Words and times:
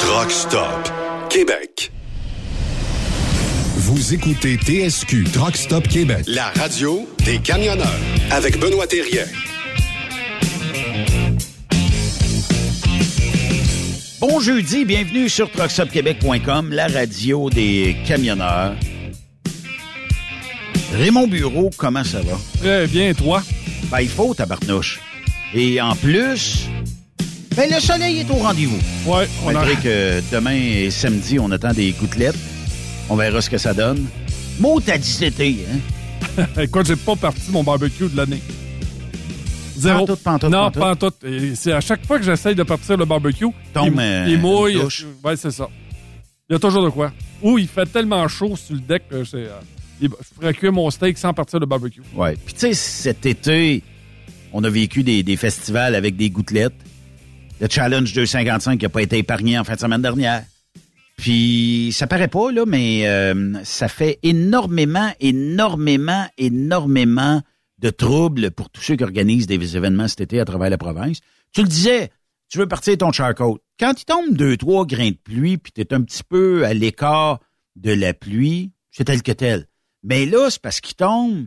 Truck 0.00 0.32
Stop 0.32 0.91
Québec. 1.30 1.92
Vous 3.76 4.14
écoutez 4.14 4.56
TSQ 4.56 5.22
Truck 5.32 5.56
Stop 5.56 5.86
Québec, 5.86 6.24
la 6.26 6.50
radio 6.50 7.08
des 7.24 7.38
camionneurs 7.38 7.86
avec 8.32 8.58
Benoît 8.58 8.88
Thérien. 8.88 9.26
Bon 14.18 14.41
jeudi, 14.41 14.84
bienvenue 14.84 15.28
sur 15.28 15.48
truckstopquebec.com, 15.53 16.72
la 16.72 16.88
radio 16.88 17.48
des 17.48 17.97
camionneurs. 18.04 18.74
Raymond 20.92 21.28
Bureau, 21.28 21.71
comment 21.76 22.03
ça 22.03 22.22
va? 22.22 22.41
Très 22.59 22.88
bien, 22.88 23.15
toi? 23.15 23.41
Ben, 23.84 24.00
il 24.00 24.09
faut, 24.09 24.34
tabarnouche. 24.34 24.98
Et 25.54 25.80
en 25.80 25.94
plus, 25.94 26.66
ben, 27.56 27.70
le 27.70 27.80
soleil 27.80 28.18
est 28.20 28.30
au 28.30 28.34
rendez-vous. 28.34 28.78
Ouais, 29.06 29.28
on 29.44 29.52
Malgré 29.52 29.72
a... 29.72 29.76
que 29.76 30.22
demain 30.32 30.54
et 30.54 30.91
samedi, 30.91 31.38
on 31.38 31.50
attend 31.50 31.72
des 31.72 31.92
gouttelettes. 31.92 32.38
On 33.08 33.16
verra 33.16 33.41
ce 33.41 33.50
que 33.50 33.58
ça 33.58 33.74
donne. 33.74 34.06
Mot 34.60 34.80
à 34.86 34.98
17 34.98 35.34
hein? 35.41 36.44
Écoute, 36.60 36.86
j'ai 36.86 36.97
pas 36.97 37.16
parti 37.16 37.50
mon 37.50 37.64
barbecue 37.64 38.08
de 38.08 38.16
l'année. 38.16 38.41
Zéro. 39.76 40.00
Pantoute, 40.00 40.22
pantoute, 40.22 40.50
non, 40.50 40.70
pantoute. 40.70 40.80
pas 40.80 40.91
en 40.91 40.97
tout. 40.97 41.26
Et 41.26 41.54
C'est 41.54 41.72
à 41.72 41.80
chaque 41.80 42.06
fois 42.06 42.18
que 42.18 42.24
j'essaye 42.24 42.54
de 42.54 42.62
partir 42.62 42.97
le 42.97 43.04
barbecue, 43.06 43.47
Tombe, 43.72 43.94
il, 43.94 44.00
euh, 44.00 44.26
il 44.28 44.38
mouille. 44.38 44.76
Ouais, 45.24 45.36
c'est 45.36 45.50
ça. 45.50 45.68
Il 46.48 46.52
y 46.52 46.56
a 46.56 46.58
toujours 46.58 46.84
de 46.84 46.91
quoi. 46.91 47.12
Ou 47.42 47.58
il 47.58 47.66
fait 47.66 47.86
tellement 47.86 48.26
chaud 48.28 48.54
sur 48.56 48.74
le 48.74 48.80
deck 48.80 49.08
que 49.08 49.24
c'est, 49.24 49.38
euh, 49.38 49.58
je 50.02 50.08
pourrais 50.34 50.52
cuire 50.54 50.72
mon 50.72 50.91
steak 50.91 51.16
sans 51.16 51.32
partir 51.32 51.58
le 51.58 51.66
barbecue. 51.66 52.02
Ouais. 52.14 52.36
Puis 52.44 52.54
tu 52.54 52.60
sais, 52.60 52.74
cet 52.74 53.24
été, 53.26 53.82
On 54.52 54.64
a 54.64 54.68
vécu 54.68 55.02
des, 55.04 55.22
des 55.22 55.36
festivals 55.36 55.94
avec 55.94 56.16
des 56.16 56.28
gouttelettes. 56.28 56.74
Le 57.60 57.68
Challenge 57.68 58.10
255 58.12 58.78
qui 58.78 58.86
n'a 58.86 58.89
pas 58.89 59.03
été 59.03 59.18
épargné 59.18 59.59
en 59.59 59.65
fin 59.65 59.74
de 59.74 59.80
semaine 59.80 60.01
dernière. 60.01 60.45
Puis 61.18 61.91
ça 61.92 62.07
paraît 62.07 62.28
pas, 62.28 62.51
là, 62.51 62.65
mais 62.66 63.07
euh, 63.07 63.62
ça 63.65 63.89
fait 63.89 64.18
énormément, 64.22 65.12
énormément, 65.21 66.27
énormément 66.39 67.42
de 67.78 67.91
troubles 67.91 68.51
pour 68.51 68.71
tous 68.71 68.80
ceux 68.80 68.97
qui 68.97 69.04
organisent 69.04 69.47
des 69.47 69.77
événements 69.77 70.09
cet 70.09 70.22
été 70.22 70.41
à 70.41 70.47
travers 70.47 70.71
la 70.71 70.78
province. 70.78 71.21
Tu 71.53 71.60
le 71.60 71.68
disais, 71.68 72.10
tu 72.48 72.57
veux 72.57 72.66
partir 72.66 72.97
ton 72.97 73.12
charcoal. 73.12 73.59
Quand 73.78 74.01
il 74.01 74.04
tombe 74.07 74.34
deux, 74.34 74.57
trois 74.57 74.86
grains 74.86 75.10
de 75.10 75.18
pluie, 75.22 75.59
puis 75.59 75.72
tu 75.72 75.83
es 75.83 75.92
un 75.92 76.01
petit 76.01 76.22
peu 76.24 76.65
à 76.65 76.72
l'écart 76.72 77.41
de 77.77 77.92
la 77.92 78.15
pluie, 78.15 78.72
c'est 78.91 79.04
tel 79.04 79.22
que 79.22 79.33
tel. 79.33 79.66
Mais 80.03 80.24
là, 80.24 80.48
c'est 80.48 80.62
parce 80.62 80.80
qu'il 80.80 80.97
tombe. 80.97 81.47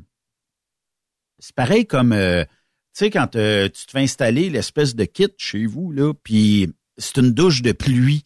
C'est 1.40 1.56
pareil 1.56 1.88
comme, 1.88 2.14
euh, 2.14 2.46
sais, 2.94 3.10
quand 3.10 3.36
euh, 3.36 3.70
tu 3.70 3.86
te 3.86 3.92
fais 3.92 4.02
installer 4.02 4.50
l'espèce 4.50 4.96
de 4.96 5.06
kit 5.06 5.30
chez 5.38 5.66
vous, 5.66 5.92
là, 5.92 6.14
puis 6.14 6.72
c'est 6.98 7.18
une 7.18 7.32
douche 7.32 7.62
de 7.62 7.72
pluie. 7.72 8.26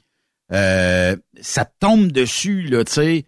Euh, 0.52 1.16
ça 1.42 1.66
tombe 1.66 2.12
dessus, 2.12 2.64
là, 2.64 2.84
tu 2.84 2.94
sais. 2.94 3.26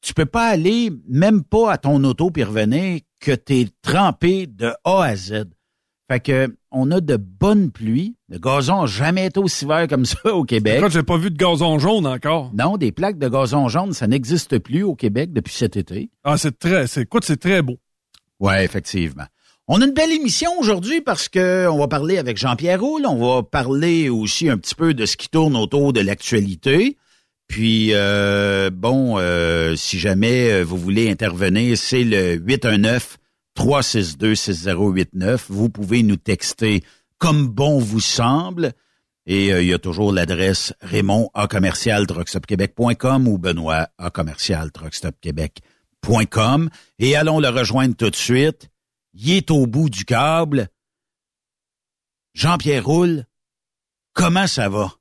Tu 0.00 0.12
peux 0.12 0.26
pas 0.26 0.48
aller, 0.48 0.90
même 1.08 1.42
pas 1.42 1.72
à 1.72 1.78
ton 1.78 2.02
auto 2.04 2.30
puis 2.30 2.44
revenir, 2.44 3.00
que 3.20 3.32
t'es 3.32 3.68
trempé 3.82 4.46
de 4.46 4.74
A 4.84 5.02
à 5.02 5.16
Z. 5.16 5.46
Fait 6.10 6.20
que 6.20 6.54
on 6.70 6.90
a 6.90 7.00
de 7.00 7.16
bonnes 7.16 7.70
pluies. 7.70 8.14
Le 8.28 8.38
gazon 8.38 8.82
n'a 8.82 8.86
jamais 8.86 9.26
été 9.26 9.40
aussi 9.40 9.64
vert 9.64 9.88
comme 9.88 10.04
ça 10.04 10.34
au 10.34 10.44
Québec. 10.44 10.78
Écoute, 10.78 10.92
j'ai 10.92 11.02
pas 11.02 11.16
vu 11.16 11.30
de 11.30 11.36
gazon 11.36 11.78
jaune 11.78 12.06
encore. 12.06 12.52
Non, 12.52 12.76
des 12.76 12.92
plaques 12.92 13.18
de 13.18 13.28
gazon 13.28 13.68
jaune, 13.68 13.92
ça 13.94 14.06
n'existe 14.06 14.58
plus 14.58 14.82
au 14.82 14.94
Québec 14.94 15.32
depuis 15.32 15.54
cet 15.54 15.76
été. 15.76 16.10
Ah, 16.22 16.36
c'est 16.36 16.58
très, 16.58 16.86
c'est, 16.86 17.02
écoute, 17.02 17.24
c'est 17.24 17.40
très 17.40 17.62
beau. 17.62 17.78
Ouais, 18.40 18.64
effectivement. 18.64 19.24
On 19.66 19.80
a 19.80 19.86
une 19.86 19.94
belle 19.94 20.12
émission 20.12 20.50
aujourd'hui 20.58 21.00
parce 21.00 21.30
que 21.30 21.66
on 21.68 21.78
va 21.78 21.88
parler 21.88 22.18
avec 22.18 22.36
Jean-Pierre 22.36 22.82
Roule, 22.82 23.06
on 23.06 23.16
va 23.16 23.42
parler 23.42 24.10
aussi 24.10 24.50
un 24.50 24.58
petit 24.58 24.74
peu 24.74 24.92
de 24.92 25.06
ce 25.06 25.16
qui 25.16 25.30
tourne 25.30 25.56
autour 25.56 25.94
de 25.94 26.00
l'actualité. 26.00 26.98
Puis 27.48 27.94
euh, 27.94 28.68
bon, 28.68 29.16
euh, 29.16 29.74
si 29.74 29.98
jamais 29.98 30.52
euh, 30.52 30.64
vous 30.64 30.76
voulez 30.76 31.10
intervenir, 31.10 31.78
c'est 31.78 32.04
le 32.04 32.34
819 32.34 33.16
362 33.54 34.34
6089. 34.34 35.46
Vous 35.48 35.70
pouvez 35.70 36.02
nous 36.02 36.16
texter 36.16 36.82
comme 37.16 37.46
bon 37.46 37.78
vous 37.78 38.00
semble. 38.00 38.72
Et 39.24 39.48
il 39.48 39.66
y 39.66 39.72
a 39.72 39.78
toujours 39.78 40.12
l'adresse 40.12 40.74
Raymond 40.82 41.30
à 41.32 41.46
commercial 41.46 42.06
ou 43.26 43.38
Benoît 43.38 43.88
à 43.96 44.10
commercial 44.10 44.70
Et 46.98 47.16
allons 47.16 47.40
le 47.40 47.48
rejoindre 47.48 47.96
tout 47.96 48.10
de 48.10 48.16
suite. 48.16 48.68
Il 49.14 49.30
est 49.32 49.50
au 49.50 49.66
bout 49.66 49.90
du 49.90 50.04
câble. 50.04 50.68
Jean-Pierre 52.34 52.84
Roule, 52.84 53.24
comment 54.12 54.46
ça 54.46 54.68
va? 54.68 54.92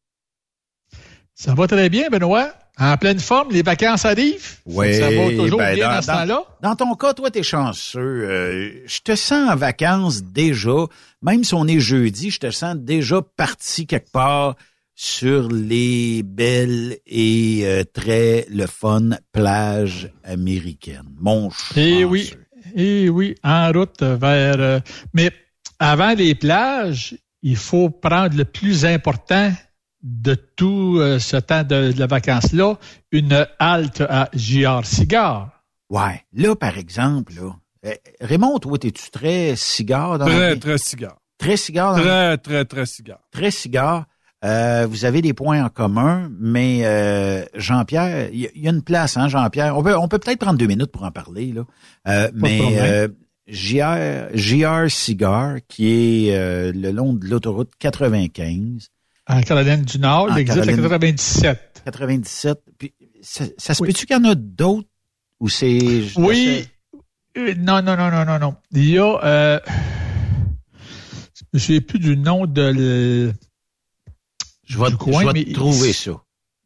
Ça 1.33 1.55
va 1.55 1.67
très 1.67 1.89
bien, 1.89 2.09
Benoît. 2.09 2.53
En 2.79 2.97
pleine 2.97 3.19
forme, 3.19 3.51
les 3.51 3.61
vacances 3.61 4.05
arrivent. 4.05 4.57
Oui, 4.65 4.95
ça 4.95 5.11
va 5.11 5.29
toujours 5.29 5.59
ben, 5.59 5.75
bien 5.75 5.89
dans, 5.89 5.95
dans, 5.95 6.01
ce 6.01 6.07
temps-là? 6.07 6.43
Dans 6.61 6.75
ton 6.75 6.95
cas, 6.95 7.13
toi, 7.13 7.29
t'es 7.29 7.43
chanceux. 7.43 7.99
Euh, 7.99 8.81
je 8.87 8.99
te 9.01 9.15
sens 9.15 9.49
en 9.49 9.55
vacances 9.55 10.23
déjà. 10.23 10.87
Même 11.21 11.43
si 11.43 11.53
on 11.53 11.67
est 11.67 11.79
jeudi, 11.79 12.31
je 12.31 12.39
te 12.39 12.49
sens 12.49 12.75
déjà 12.75 13.21
parti 13.21 13.85
quelque 13.85 14.11
part 14.11 14.55
sur 14.95 15.49
les 15.49 16.23
belles 16.23 16.97
et 17.05 17.61
euh, 17.63 17.83
très 17.83 18.45
le 18.49 18.65
fun 18.65 19.11
plages 19.31 20.11
américaines. 20.23 21.09
Mon. 21.19 21.49
Eh 21.75 22.05
oui, 22.05 22.33
eh 22.75 23.09
oui, 23.09 23.35
en 23.43 23.71
route 23.71 24.01
vers... 24.01 24.59
euh, 24.59 24.79
mais 25.13 25.31
avant 25.79 26.13
les 26.13 26.35
plages, 26.35 27.15
il 27.41 27.57
faut 27.57 27.89
prendre 27.89 28.35
le 28.37 28.45
plus 28.45 28.85
important 28.85 29.51
de 30.01 30.33
tout 30.35 30.97
euh, 30.99 31.19
ce 31.19 31.37
temps 31.37 31.63
de, 31.63 31.91
de 31.91 31.99
la 31.99 32.07
vacance-là, 32.07 32.77
une 33.11 33.47
halte 33.59 34.01
à 34.01 34.29
JR 34.33 34.81
Cigar. 34.85 35.63
Ouais. 35.89 36.21
Là, 36.33 36.55
par 36.55 36.77
exemple, 36.77 37.33
là, 37.35 37.55
euh, 37.85 37.93
Raymond, 38.21 38.59
toi, 38.59 38.77
t'es-tu 38.77 39.09
très 39.11 39.55
cigare 39.55 40.17
dans 40.19 40.25
la 40.27 40.33
Très, 40.35 40.53
vie? 40.55 40.59
très 40.59 40.77
cigare. 40.77 41.17
Très 41.37 41.57
cigare 41.57 41.95
dans 41.95 42.03
la 42.03 42.37
Très, 42.37 42.37
très, 42.37 42.65
très 42.65 42.85
cigare. 42.85 43.19
très 43.31 43.51
cigare. 43.51 44.05
Euh, 44.43 44.85
vous 44.89 45.05
avez 45.05 45.21
des 45.21 45.33
points 45.33 45.63
en 45.63 45.69
commun, 45.69 46.29
mais 46.39 46.81
euh, 46.83 47.45
Jean-Pierre, 47.55 48.29
il 48.33 48.39
y, 48.41 48.45
a- 48.45 48.49
il 48.55 48.61
y 48.63 48.67
a 48.67 48.71
une 48.71 48.81
place, 48.81 49.15
hein, 49.15 49.29
Jean-Pierre. 49.29 49.77
On 49.77 49.83
peut, 49.83 49.95
on 49.97 50.07
peut 50.09 50.19
peut-être 50.19 50.39
prendre 50.39 50.57
deux 50.57 50.67
minutes 50.67 50.91
pour 50.91 51.03
en 51.03 51.11
parler, 51.11 51.53
là. 51.53 51.63
Euh, 52.09 52.29
mais 52.33 52.59
euh, 52.79 53.07
JR, 53.47 54.27
JR 54.33 54.89
Cigar, 54.91 55.57
qui 55.69 55.87
est 56.27 56.35
euh, 56.35 56.71
le 56.75 56.91
long 56.91 57.13
de 57.13 57.25
l'autoroute 57.25 57.71
95, 57.79 58.89
En 59.29 59.41
Caroline 59.41 59.83
du 59.83 59.99
Nord, 59.99 60.27
il 60.31 60.39
existe 60.39 60.57
à 60.57 60.65
Caroline- 60.65 60.81
97. 60.89 61.81
97. 61.85 62.59
Puis, 62.77 62.93
ça, 63.21 63.45
ça 63.57 63.73
se 63.73 63.81
Oui. 63.81 63.87
peut-tu 63.89 64.05
qu'il 64.05 64.15
y 64.17 64.19
en 64.19 64.25
a 64.29 64.35
d'autres 64.35 64.87
ou 65.39 65.47
c'est... 65.47 66.03
Oui. 66.17 66.65
Non, 67.57 67.81
non, 67.81 67.95
non, 67.97 68.11
non, 68.11 68.25
non, 68.25 68.39
non. 68.39 68.55
Il 68.73 68.89
y 68.89 68.97
a... 68.99 69.19
Euh, 69.23 69.59
souviens 71.55 71.81
plus 71.81 71.99
du 71.99 72.17
nom 72.17 72.45
de... 72.45 72.61
le- 72.61 73.33
Je 74.73 74.79
vais, 74.79 74.85
du 74.87 74.91
je 74.93 74.97
coin, 74.97 75.25
vais 75.25 75.33
mais 75.33 75.43
te 75.45 75.53
trouver 75.53 75.93
ça. 75.93 76.11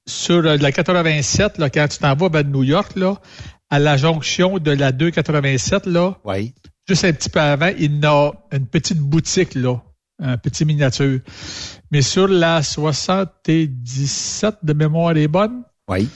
sur 0.08 0.36
euh, 0.46 0.58
la 0.58 0.72
87, 0.72 1.58
là, 1.58 1.70
quand 1.70 1.88
tu 1.88 1.98
t'en 2.00 2.16
vas 2.16 2.30
vers 2.30 2.46
New 2.46 2.64
York, 2.64 2.96
là, 2.96 3.20
à 3.70 3.80
la 3.80 3.98
jonction 3.98 4.58
de 4.60 4.72
la 4.72 4.92
287, 4.92 5.86
là, 5.88 6.18
Oui. 6.26 6.54
juste 6.88 7.04
un 7.06 7.14
petit 7.14 7.30
peu 7.30 7.40
avant, 7.42 7.72
il 7.78 8.00
y 8.02 8.06
a 8.06 8.32
une 8.54 8.66
petite 8.68 9.00
boutique, 9.00 9.56
là, 9.56 9.82
un 10.20 10.38
petit 10.38 10.64
miniature. 10.66 11.20
Mais 11.92 12.02
sur 12.02 12.28
la 12.28 12.64
77 12.64 14.58
de 14.64 14.74
mémoire 14.74 15.16
est 15.18 15.28
bonne, 15.28 15.64
Oui. 15.90 16.08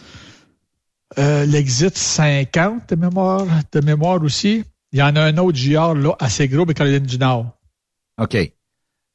euh, 1.20 1.46
l'exit 1.46 1.96
50 1.98 2.90
de 2.90 2.96
mémoire, 2.96 3.46
de 3.72 3.80
mémoire 3.82 4.22
aussi. 4.24 4.64
Il 4.94 5.00
y 5.00 5.04
en 5.04 5.16
a 5.16 5.22
un 5.22 5.38
autre 5.38 5.58
JR, 5.58 5.94
là, 5.94 6.16
assez 6.20 6.48
gros, 6.48 6.66
mais 6.66 6.74
Caroline 6.74 7.06
du 7.06 7.18
Nord. 7.18 7.58
OK. 8.20 8.38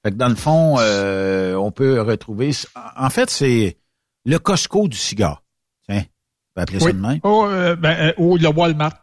Fait 0.07 0.13
que 0.13 0.19
dans 0.19 0.29
le 0.29 0.37
fond, 0.37 0.77
euh, 0.79 1.57
on 1.57 1.73
peut 1.73 2.01
retrouver... 2.01 2.53
En 2.97 3.11
fait, 3.11 3.29
c'est 3.29 3.77
le 4.25 4.39
Costco 4.39 4.87
du 4.87 4.97
cigare. 4.97 5.43
Tiens, 5.89 6.05
on 6.05 6.55
peut 6.55 6.61
appeler 6.61 6.79
ça 6.79 6.87
Oui. 6.87 6.93
de 6.93 6.99
même. 6.99 7.19
Oh, 7.25 7.45
euh, 7.51 7.75
ben, 7.75 7.91
euh, 7.91 8.13
ou 8.17 8.37
le 8.37 8.47
Walmart. 8.47 9.03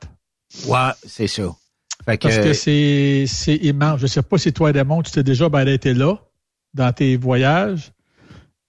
Ouais, 0.66 0.92
c'est 1.06 1.28
ça. 1.28 1.44
Fait 2.06 2.18
que, 2.18 2.30
Parce 2.30 2.38
que 2.38 2.54
c'est, 2.54 3.26
c'est 3.28 3.58
immense. 3.58 4.00
Je 4.00 4.08
sais 4.08 4.22
pas 4.22 4.38
si 4.38 4.54
toi, 4.54 4.72
Raymond, 4.72 5.02
tu 5.02 5.12
t'es 5.12 5.24
déjà 5.24 5.50
arrêté 5.52 5.94
là, 5.94 6.16
dans 6.74 6.94
tes 6.94 7.18
voyages. 7.18 7.92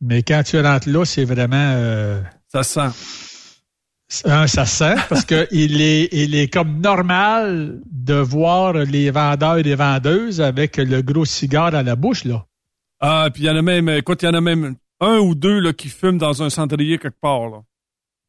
Mais 0.00 0.24
quand 0.24 0.42
tu 0.42 0.60
rentres 0.60 0.88
là, 0.88 1.04
c'est 1.04 1.24
vraiment, 1.24 1.54
euh, 1.76 2.20
Ça 2.48 2.64
sent. 2.64 2.90
Un, 4.24 4.46
ça 4.46 4.66
sent 4.66 4.94
parce 5.08 5.24
que 5.24 5.46
il 5.52 5.80
est, 5.80 6.08
il 6.12 6.34
est 6.34 6.52
comme 6.52 6.80
normal 6.80 7.80
de 7.90 8.14
voir 8.14 8.74
les 8.74 9.10
vendeurs 9.10 9.58
et 9.58 9.62
les 9.62 9.74
vendeuses 9.74 10.40
avec 10.40 10.76
le 10.76 11.02
gros 11.02 11.24
cigare 11.24 11.74
à 11.74 11.82
la 11.82 11.96
bouche, 11.96 12.24
là. 12.24 12.46
Ah, 13.00 13.28
puis 13.32 13.42
il 13.42 13.46
y 13.46 13.50
en 13.50 13.56
a 13.56 13.62
même, 13.62 13.88
écoute, 13.88 14.22
il 14.22 14.26
y 14.26 14.28
en 14.28 14.34
a 14.34 14.40
même 14.40 14.76
un 15.00 15.18
ou 15.18 15.34
deux 15.34 15.58
là, 15.58 15.72
qui 15.72 15.88
fument 15.88 16.18
dans 16.18 16.42
un 16.42 16.50
cendrier 16.50 16.98
quelque 16.98 17.20
part. 17.20 17.48
Là. 17.50 17.62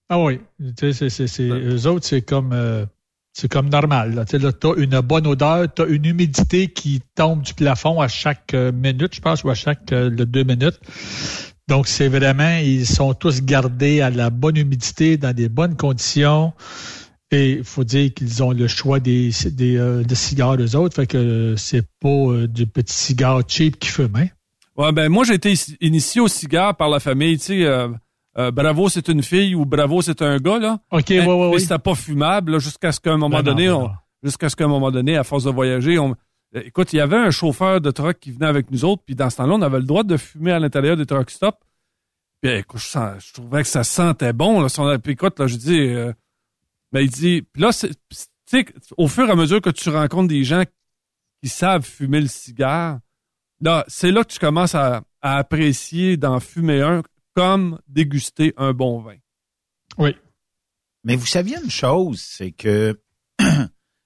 Ah 0.09 0.19
oui. 0.19 0.39
Tu 0.77 0.93
sais, 0.93 1.09
c'est, 1.09 1.49
eux 1.49 1.87
autres, 1.87 2.05
c'est 2.05 2.21
comme, 2.21 2.51
euh, 2.53 2.85
c'est 3.33 3.49
comme 3.49 3.69
normal, 3.69 4.15
là. 4.15 4.25
Tu 4.25 4.31
sais, 4.31 4.39
là, 4.39 4.51
t'as 4.51 4.75
une 4.75 4.99
bonne 5.01 5.27
odeur, 5.27 5.67
t'as 5.73 5.87
une 5.87 6.05
humidité 6.05 6.67
qui 6.67 7.01
tombe 7.15 7.41
du 7.41 7.53
plafond 7.53 7.99
à 7.99 8.07
chaque 8.07 8.53
euh, 8.53 8.71
minute, 8.71 9.15
je 9.15 9.21
pense, 9.21 9.43
ou 9.43 9.49
à 9.49 9.55
chaque 9.55 9.91
euh, 9.91 10.09
deux 10.09 10.43
minutes. 10.43 10.79
Donc, 11.67 11.87
c'est 11.87 12.07
vraiment, 12.07 12.57
ils 12.57 12.85
sont 12.85 13.13
tous 13.13 13.41
gardés 13.41 14.01
à 14.01 14.09
la 14.09 14.29
bonne 14.29 14.57
humidité, 14.57 15.17
dans 15.17 15.33
des 15.33 15.49
bonnes 15.49 15.75
conditions. 15.75 16.53
Et 17.31 17.53
il 17.53 17.63
faut 17.63 17.83
dire 17.83 18.13
qu'ils 18.13 18.43
ont 18.43 18.51
le 18.51 18.67
choix 18.67 18.99
des, 18.99 19.31
des, 19.51 19.77
euh, 19.77 20.03
des 20.03 20.15
cigares, 20.15 20.55
eux 20.61 20.75
autres. 20.75 20.95
Fait 20.95 21.07
que 21.07 21.55
c'est 21.57 21.85
pas 21.99 22.07
euh, 22.09 22.47
du 22.47 22.67
petit 22.67 22.93
cigare 22.93 23.41
cheap 23.47 23.79
qui 23.79 23.89
fument, 23.89 24.15
hein. 24.15 24.27
Ouais, 24.77 24.91
ben 24.91 25.09
moi, 25.09 25.23
j'ai 25.23 25.35
été 25.35 25.53
initié 25.79 26.19
au 26.19 26.27
cigare 26.27 26.75
par 26.75 26.89
la 26.89 26.99
famille. 26.99 27.37
Tu 27.37 27.45
sais, 27.45 27.63
euh, 27.63 27.87
euh, 28.37 28.51
Bravo, 28.51 28.89
c'est 28.89 29.07
une 29.07 29.23
fille 29.23 29.55
ou 29.55 29.65
Bravo, 29.65 30.01
c'est 30.01 30.21
un 30.21 30.37
gars. 30.37 30.59
là. 30.59 30.79
OK, 30.91 31.05
ouais, 31.09 31.19
ouais, 31.19 31.25
mais 31.25 31.47
ouais. 31.47 31.59
c'était 31.59 31.79
pas 31.79 31.95
fumable 31.95 32.59
jusqu'à 32.59 32.91
ce 32.91 32.99
qu'à 32.99 33.13
un 33.13 33.17
moment 33.17 33.37
non, 33.37 33.43
donné, 33.43 33.73
jusqu'à 34.21 34.49
ce 34.49 34.55
qu'à 34.55 34.65
un 34.65 34.69
moment 34.69 34.91
donné, 34.91 35.15
à 35.15 35.23
force 35.23 35.45
de 35.45 35.49
voyager, 35.49 35.97
on, 35.97 36.11
euh, 36.11 36.13
écoute, 36.63 36.93
il 36.93 36.97
y 36.97 36.99
avait 37.01 37.17
un 37.17 37.31
chauffeur 37.31 37.81
de 37.81 37.91
truck 37.91 38.19
qui 38.19 38.31
venait 38.31 38.45
avec 38.45 38.71
nous 38.71 38.85
autres, 38.85 39.03
puis 39.05 39.15
dans 39.15 39.29
ce 39.29 39.37
temps-là, 39.37 39.53
on 39.55 39.61
avait 39.61 39.79
le 39.79 39.85
droit 39.85 40.03
de 40.03 40.17
fumer 40.17 40.51
à 40.51 40.59
l'intérieur 40.59 40.95
des 40.97 41.05
truck 41.05 41.29
stops. 41.29 41.57
Puis 42.41 42.51
écoute, 42.51 42.79
je, 42.81 42.85
sens- 42.87 43.25
je 43.27 43.33
trouvais 43.33 43.61
que 43.63 43.67
ça 43.67 43.83
sentait 43.83 44.33
bon. 44.33 44.61
Là, 44.61 44.69
son, 44.69 44.97
puis 44.99 45.13
écoute, 45.13 45.39
là, 45.39 45.47
je 45.47 45.55
dis, 45.55 45.79
euh, 45.79 46.13
mais 46.91 47.03
il 47.05 47.09
dit, 47.11 47.41
puis 47.41 47.61
là, 47.61 47.71
c'est- 47.71 47.89
tu 48.09 48.25
sais, 48.45 48.65
au 48.97 49.07
fur 49.07 49.27
et 49.27 49.31
à 49.31 49.35
mesure 49.35 49.61
que 49.61 49.69
tu 49.71 49.89
rencontres 49.89 50.27
des 50.29 50.43
gens 50.43 50.63
qui 51.41 51.49
savent 51.49 51.83
fumer 51.85 52.21
le 52.21 52.27
cigare, 52.27 52.99
là, 53.61 53.83
c'est 53.87 54.11
là 54.11 54.23
que 54.23 54.31
tu 54.31 54.39
commences 54.39 54.75
à, 54.75 55.03
à 55.21 55.37
apprécier 55.37 56.17
d'en 56.17 56.39
fumer 56.39 56.81
un 56.81 57.01
comme 57.35 57.79
déguster 57.87 58.53
un 58.57 58.73
bon 58.73 58.99
vin. 59.01 59.17
Oui. 59.97 60.15
Mais 61.03 61.15
vous 61.15 61.25
saviez 61.25 61.57
une 61.63 61.69
chose, 61.69 62.21
c'est 62.21 62.51
que 62.51 62.99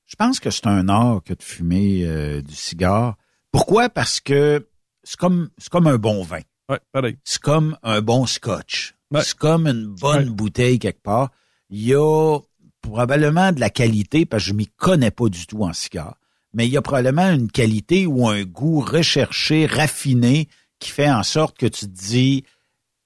je 0.09 0.15
pense 0.15 0.39
que 0.39 0.49
c'est 0.49 0.65
un 0.67 0.89
art 0.89 1.21
que 1.23 1.33
de 1.33 1.43
fumer 1.43 2.01
euh, 2.03 2.41
du 2.41 2.55
cigare 2.55 3.15
Pourquoi? 3.51 3.89
Parce 3.89 4.19
que 4.19 4.67
c'est 5.03 5.15
comme, 5.17 5.49
c'est 5.59 5.69
comme 5.69 5.87
un 5.87 5.97
bon 5.97 6.23
vin. 6.23 6.41
Ouais, 6.67 6.79
pareil. 6.91 7.17
C'est 7.23 7.41
comme 7.41 7.77
un 7.83 8.01
bon 8.01 8.25
scotch. 8.25 8.95
Ouais. 9.11 9.21
C'est 9.23 9.37
comme 9.37 9.67
une 9.67 9.85
bonne 9.87 10.29
Ouais. 10.29 10.35
bouteille 10.35 10.79
quelque 10.79 11.01
part. 11.01 11.29
Il 11.69 11.83
y 11.85 11.93
a 11.95 12.39
probablement 12.81 13.51
de 13.51 13.59
la 13.59 13.69
qualité, 13.69 14.25
parce 14.25 14.43
que 14.43 14.49
je 14.49 14.53
m'y 14.55 14.67
connais 14.67 15.11
pas 15.11 15.29
du 15.29 15.45
tout 15.45 15.63
en 15.63 15.73
cigare, 15.73 16.17
mais 16.53 16.65
il 16.67 16.71
y 16.71 16.77
a 16.77 16.81
probablement 16.81 17.29
une 17.31 17.51
qualité 17.51 18.05
ou 18.07 18.27
un 18.27 18.43
goût 18.43 18.79
recherché, 18.81 19.67
raffiné, 19.67 20.47
qui 20.79 20.89
fait 20.89 21.11
en 21.11 21.23
sorte 21.23 21.57
que 21.57 21.65
tu 21.67 21.85
te 21.85 21.91
dis, 22.07 22.45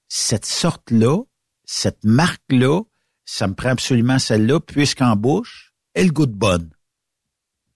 cette 0.08 0.46
sorte-là, 0.46 1.18
cette 1.66 2.04
marque-là, 2.04 2.82
ça 3.26 3.46
me 3.48 3.54
prend 3.54 3.70
absolument 3.70 4.18
celle-là, 4.18 4.60
puisqu'en 4.60 5.16
bouche, 5.16 5.72
elle 5.94 6.12
goûte 6.12 6.32
bonne. 6.32 6.70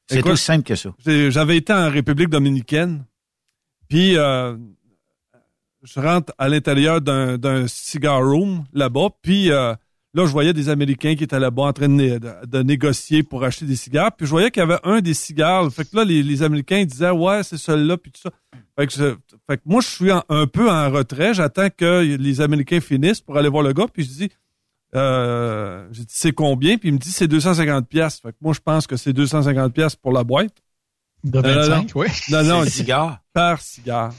C'est 0.08 0.22
aussi 0.32 0.44
simple 0.44 0.64
que 0.64 0.74
ça. 0.74 0.90
J'avais 1.30 1.56
été 1.56 1.72
en 1.72 1.90
République 1.90 2.28
dominicaine, 2.30 3.04
puis 3.88 4.16
euh, 4.16 4.56
je 5.82 6.00
rentre 6.00 6.32
à 6.38 6.48
l'intérieur 6.48 7.00
d'un 7.00 7.38
d'un 7.38 7.66
cigar 7.68 8.20
room 8.22 8.64
là-bas, 8.72 9.08
puis 9.22 9.50
euh, 9.52 9.74
là, 10.14 10.26
je 10.26 10.32
voyais 10.32 10.52
des 10.52 10.68
Américains 10.68 11.14
qui 11.14 11.24
étaient 11.24 11.38
là-bas 11.38 11.62
en 11.64 11.72
train 11.72 11.88
de, 11.88 11.94
né- 11.94 12.18
de- 12.18 12.46
de 12.46 12.62
négocier 12.62 13.22
pour 13.22 13.44
acheter 13.44 13.66
des 13.66 13.76
cigares, 13.76 14.10
puis 14.16 14.26
je 14.26 14.30
voyais 14.30 14.50
qu'il 14.50 14.60
y 14.60 14.64
avait 14.64 14.80
un 14.82 15.00
des 15.00 15.14
cigares. 15.14 15.70
Fait 15.72 15.84
que 15.84 15.94
là, 15.96 16.04
les, 16.04 16.22
les 16.22 16.42
Américains 16.42 16.78
ils 16.78 16.86
disaient 16.86 17.10
«Ouais, 17.10 17.42
c'est 17.44 17.58
celui-là», 17.58 17.96
puis 17.98 18.10
tout 18.10 18.20
ça. 18.22 18.30
Fait 18.78 18.86
que, 18.86 18.92
je- 18.92 19.16
fait 19.48 19.56
que 19.58 19.62
moi, 19.66 19.80
je 19.82 19.88
suis 19.88 20.10
en- 20.10 20.24
un 20.28 20.46
peu 20.46 20.70
en 20.70 20.90
retrait. 20.90 21.34
J'attends 21.34 21.68
que 21.70 22.00
les 22.16 22.40
Américains 22.40 22.80
finissent 22.80 23.20
pour 23.20 23.36
aller 23.36 23.48
voir 23.48 23.62
le 23.62 23.72
gars, 23.72 23.86
puis 23.92 24.02
je 24.04 24.08
dis 24.10 24.30
euh, 24.94 25.86
j'ai 25.92 26.02
dit 26.02 26.14
c'est 26.14 26.32
combien? 26.32 26.78
Puis 26.78 26.88
il 26.88 26.94
me 26.94 26.98
dit 26.98 27.10
c'est 27.10 27.28
250 27.28 27.88
pièces. 27.88 28.20
Fait 28.20 28.30
que 28.32 28.36
moi 28.40 28.52
je 28.54 28.60
pense 28.60 28.86
que 28.86 28.96
c'est 28.96 29.12
250 29.12 29.72
pièces 29.72 29.96
pour 29.96 30.12
la 30.12 30.24
boîte. 30.24 30.54
De 31.24 31.40
non, 31.40 31.42
25, 31.42 31.90
oui. 31.94 32.06
Non 32.30 32.42
non, 32.44 32.64
dit 32.64 32.70
cigare. 32.70 33.18
par 33.32 33.60
cigare. 33.60 34.12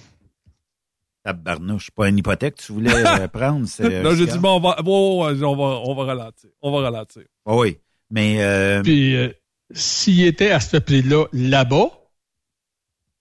Tabarnouche, 1.23 1.91
pas 1.91 2.09
une 2.09 2.17
hypothèque 2.17 2.55
que 2.55 2.63
tu 2.63 2.71
voulais 2.73 2.93
euh, 2.93 3.27
prendre. 3.33 3.67
un 3.79 3.89
Là 3.89 4.15
j'ai 4.15 4.25
dit 4.25 4.37
bon 4.37 4.57
on 4.57 4.59
va 4.59 4.77
on 4.85 5.55
va 5.55 5.63
on 5.63 5.95
va 5.95 6.03
ralentir. 6.05 6.49
On 6.61 6.71
va 6.71 6.81
ralentir. 6.81 7.23
Ah 7.45 7.55
oui, 7.55 7.77
mais 8.09 8.41
euh, 8.41 8.81
Puis, 8.83 9.15
euh, 9.15 9.29
s'il 9.71 10.23
était 10.23 10.51
à 10.51 10.59
ce 10.59 10.77
prix-là 10.77 11.25
là-bas, 11.33 11.89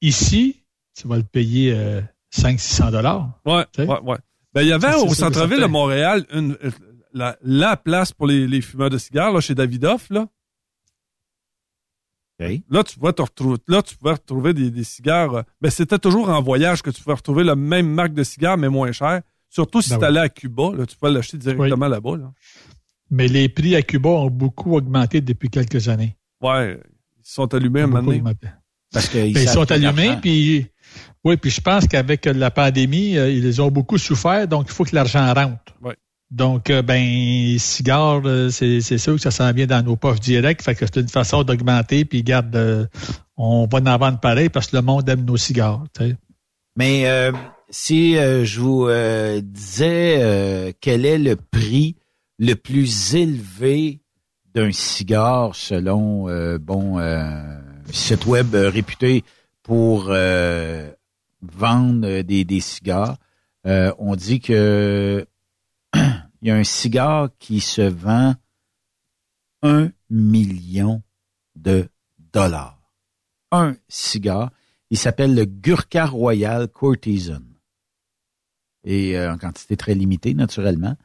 ici, 0.00 0.62
tu 0.94 1.08
vas 1.08 1.16
le 1.16 1.22
payer 1.22 1.72
euh, 1.74 2.00
500-600 2.34 2.90
dollars. 2.92 3.30
Ouais, 3.44 3.64
ouais, 3.78 3.86
ouais. 3.86 4.16
Ben 4.54 4.62
il 4.62 4.68
y 4.68 4.72
avait 4.72 4.94
au 4.94 5.12
centre-ville 5.12 5.60
de. 5.60 5.66
Montréal 5.66 6.24
une 6.32 6.56
euh, 6.64 6.70
la, 7.12 7.36
la 7.42 7.76
place 7.76 8.12
pour 8.12 8.26
les, 8.26 8.46
les 8.46 8.60
fumeurs 8.60 8.90
de 8.90 8.98
cigares 8.98 9.32
là 9.32 9.40
chez 9.40 9.54
Davidoff 9.54 10.08
là. 10.10 10.26
Là, 12.70 12.84
tu 12.84 12.96
pouvais 12.98 13.12
te 13.12 13.22
retrouver, 13.22 13.56
là, 13.66 13.82
tu 13.82 13.96
pouvais 13.96 14.12
retrouver 14.12 14.54
des, 14.54 14.70
des 14.70 14.84
cigares. 14.84 15.34
euh, 15.34 15.42
Ben, 15.60 15.70
c'était 15.70 15.98
toujours 15.98 16.28
en 16.28 16.40
voyage 16.40 16.82
que 16.82 16.90
tu 16.90 17.02
pouvais 17.02 17.16
retrouver 17.16 17.42
la 17.42 17.56
même 17.56 17.88
marque 17.92 18.14
de 18.14 18.22
cigares, 18.22 18.56
mais 18.56 18.68
moins 18.68 18.92
cher. 18.92 19.22
Surtout 19.48 19.82
si 19.82 19.90
Ben 19.90 19.98
tu 19.98 20.04
allais 20.04 20.20
à 20.20 20.28
Cuba, 20.28 20.70
là, 20.76 20.86
tu 20.86 20.96
pouvais 20.96 21.10
l'acheter 21.10 21.36
directement 21.36 21.88
là-bas. 21.88 22.16
Là. 22.16 22.32
Mais 23.10 23.26
les 23.26 23.48
prix 23.48 23.74
à 23.74 23.82
Cuba 23.82 24.10
ont 24.10 24.30
beaucoup 24.30 24.76
augmenté 24.76 25.20
depuis 25.20 25.48
quelques 25.48 25.88
années. 25.88 26.16
Ouais, 26.40 26.78
ils 27.18 27.22
sont 27.24 27.52
allumés 27.54 27.80
un 27.80 27.86
moment 27.88 28.12
parce 28.92 29.08
qu'ils 29.08 29.32
Ben, 29.34 29.42
ils 29.42 29.48
sont 29.48 29.70
allumés, 29.72 30.16
puis 30.22 30.66
oui, 31.24 31.36
puis 31.36 31.50
je 31.50 31.60
pense 31.60 31.88
qu'avec 31.88 32.24
la 32.26 32.50
pandémie, 32.50 33.16
euh, 33.18 33.30
ils 33.30 33.60
ont 33.60 33.70
beaucoup 33.70 33.98
souffert, 33.98 34.46
donc 34.46 34.66
il 34.68 34.72
faut 34.72 34.84
que 34.84 34.94
l'argent 34.94 35.26
rentre. 35.34 35.74
Ouais. 35.82 35.96
Donc, 36.30 36.68
euh, 36.68 36.82
ben, 36.82 37.58
cigares, 37.58 38.20
euh, 38.26 38.50
c'est 38.50 38.98
sûr 38.98 39.14
que 39.14 39.20
ça 39.20 39.30
s'en 39.30 39.50
vient 39.52 39.66
dans 39.66 39.82
nos 39.82 39.96
poches 39.96 40.20
directs, 40.20 40.62
fait 40.62 40.74
que 40.74 40.84
c'est 40.84 41.00
une 41.00 41.08
façon 41.08 41.42
d'augmenter, 41.42 42.04
puis 42.04 42.22
garde, 42.22 42.54
euh, 42.54 42.86
on 43.38 43.66
va 43.66 43.78
en 43.78 43.98
vendre 43.98 44.20
pareil 44.20 44.50
parce 44.50 44.66
que 44.66 44.76
le 44.76 44.82
monde 44.82 45.08
aime 45.08 45.24
nos 45.24 45.38
cigares. 45.38 45.84
Mais 46.76 47.08
euh, 47.08 47.32
si 47.70 48.18
euh, 48.18 48.44
je 48.44 48.60
vous 48.60 48.88
disais 49.42 50.74
quel 50.80 51.06
est 51.06 51.18
le 51.18 51.36
prix 51.36 51.96
le 52.38 52.54
plus 52.54 53.14
élevé 53.14 54.00
d'un 54.54 54.70
cigare 54.70 55.54
selon 55.54 56.26
bon 56.58 56.98
site 57.90 58.26
web 58.26 58.54
réputé 58.54 59.24
pour 59.62 60.12
vendre 61.42 62.22
des, 62.22 62.44
des 62.44 62.60
cigares, 62.60 63.16
on 63.64 64.14
dit 64.14 64.40
que 64.40 65.26
il 65.94 66.48
y 66.48 66.50
a 66.50 66.56
un 66.56 66.64
cigare 66.64 67.30
qui 67.38 67.60
se 67.60 67.82
vend 67.82 68.34
un 69.62 69.90
million 70.10 71.02
de 71.56 71.88
dollars. 72.32 72.92
Un 73.50 73.76
cigare. 73.88 74.50
Il 74.90 74.98
s'appelle 74.98 75.34
le 75.34 75.44
Gurkha 75.44 76.06
Royal 76.06 76.68
Courtesan. 76.68 77.42
Et 78.84 79.18
euh, 79.18 79.32
en 79.32 79.38
quantité 79.38 79.76
très 79.76 79.94
limitée, 79.94 80.34
naturellement. 80.34 80.96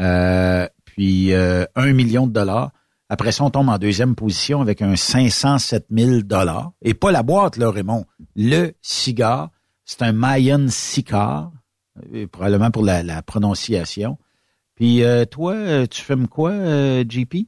Euh, 0.00 0.68
puis 0.84 1.32
euh, 1.32 1.64
un 1.74 1.92
million 1.92 2.26
de 2.26 2.32
dollars. 2.32 2.72
Après 3.08 3.32
ça, 3.32 3.44
on 3.44 3.50
tombe 3.50 3.68
en 3.68 3.78
deuxième 3.78 4.14
position 4.14 4.60
avec 4.60 4.82
un 4.82 4.94
507 4.94 5.86
000 5.90 6.22
dollars. 6.22 6.72
Et 6.82 6.94
pas 6.94 7.10
la 7.10 7.22
boîte, 7.22 7.56
là, 7.56 7.70
Raymond. 7.70 8.06
Le 8.36 8.72
cigare, 8.82 9.50
c'est 9.84 10.02
un 10.02 10.12
Mayan 10.12 10.66
euh, 12.14 12.26
probablement 12.28 12.70
pour 12.70 12.84
la 12.84 13.22
prononciation. 13.22 14.16
Puis 14.80 15.02
euh, 15.02 15.26
toi, 15.26 15.52
euh, 15.52 15.86
tu 15.86 16.00
fumes 16.00 16.26
quoi, 16.26 16.52
euh, 16.52 17.04
JP? 17.06 17.46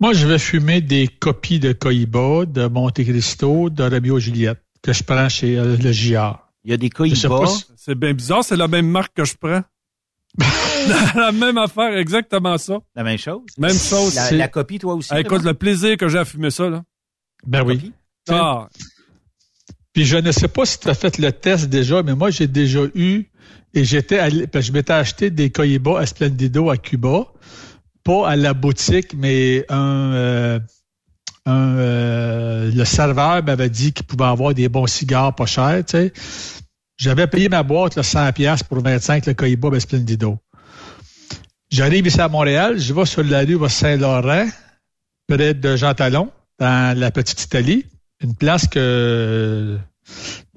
Moi, 0.00 0.14
je 0.14 0.26
vais 0.26 0.40
fumer 0.40 0.80
des 0.80 1.06
copies 1.06 1.60
de 1.60 1.72
Cohiba, 1.72 2.44
de 2.44 2.66
Monte 2.66 3.04
Cristo, 3.04 3.70
de 3.70 3.84
Romeo 3.84 4.18
Juliette, 4.18 4.60
que 4.82 4.92
je 4.92 5.04
prends 5.04 5.28
chez 5.28 5.56
euh, 5.56 5.76
le 5.76 5.92
JR. 5.92 6.40
Il 6.64 6.72
y 6.72 6.74
a 6.74 6.76
des 6.76 6.88
si- 6.88 7.66
C'est 7.76 7.94
bien 7.94 8.12
bizarre, 8.14 8.42
c'est 8.42 8.56
la 8.56 8.66
même 8.66 8.88
marque 8.88 9.14
que 9.14 9.24
je 9.24 9.34
prends. 9.40 9.62
la 11.14 11.30
même 11.30 11.56
affaire, 11.56 11.96
exactement 11.96 12.58
ça. 12.58 12.78
La 12.96 13.04
même 13.04 13.16
chose? 13.16 13.42
Même 13.56 13.78
chose. 13.78 14.16
La, 14.16 14.22
c'est- 14.28 14.36
la 14.38 14.48
copie, 14.48 14.80
toi 14.80 14.94
aussi? 14.94 15.10
Ah, 15.12 15.20
écoute, 15.20 15.44
le 15.44 15.54
plaisir 15.54 15.96
que 15.96 16.08
j'ai 16.08 16.18
à 16.18 16.24
fumer 16.24 16.50
ça, 16.50 16.68
là. 16.68 16.82
Ben 17.46 17.62
oui. 17.62 17.76
Copie? 17.76 17.92
Ah, 18.28 18.68
Puis 19.92 20.04
je 20.04 20.16
ne 20.16 20.32
sais 20.32 20.48
pas 20.48 20.66
si 20.66 20.80
tu 20.80 20.88
as 20.88 20.94
fait 20.94 21.16
le 21.18 21.30
test 21.30 21.66
déjà, 21.70 22.02
mais 22.02 22.16
moi, 22.16 22.30
j'ai 22.30 22.48
déjà 22.48 22.80
eu, 22.96 23.30
et 23.74 23.84
j'étais 23.84 24.46
que 24.46 24.60
je 24.60 24.72
m'étais 24.72 24.92
acheté 24.92 25.30
des 25.30 25.50
Cohiba 25.50 26.02
Esplendido 26.02 26.70
à 26.70 26.76
Cuba, 26.76 27.26
pas 28.04 28.28
à 28.28 28.36
la 28.36 28.54
boutique, 28.54 29.12
mais 29.14 29.66
un, 29.68 30.12
euh, 30.14 30.58
un 31.44 31.76
euh, 31.76 32.70
le 32.72 32.84
serveur 32.84 33.44
m'avait 33.44 33.68
dit 33.68 33.92
qu'il 33.92 34.06
pouvait 34.06 34.24
avoir 34.24 34.54
des 34.54 34.68
bons 34.68 34.86
cigares 34.86 35.34
pas 35.34 35.46
chers, 35.46 35.84
tu 35.84 35.92
sais. 35.92 36.12
J'avais 36.96 37.26
payé 37.26 37.50
ma 37.50 37.62
boîte, 37.62 37.96
là, 37.96 38.02
100 38.02 38.32
pièces 38.32 38.62
pour 38.62 38.80
25, 38.80 39.26
le 39.26 39.34
Cohiba 39.34 39.76
Esplendido. 39.76 40.38
J'arrive 41.70 42.06
ici 42.06 42.20
à 42.20 42.28
Montréal, 42.28 42.78
je 42.78 42.94
vais 42.94 43.04
sur 43.04 43.24
la 43.24 43.40
rue 43.40 43.58
Saint-Laurent, 43.68 44.46
près 45.28 45.52
de 45.52 45.76
Jean 45.76 45.92
Talon, 45.92 46.30
dans 46.58 46.98
la 46.98 47.10
petite 47.10 47.42
Italie, 47.42 47.84
une 48.20 48.34
place 48.34 48.66
que 48.66 49.76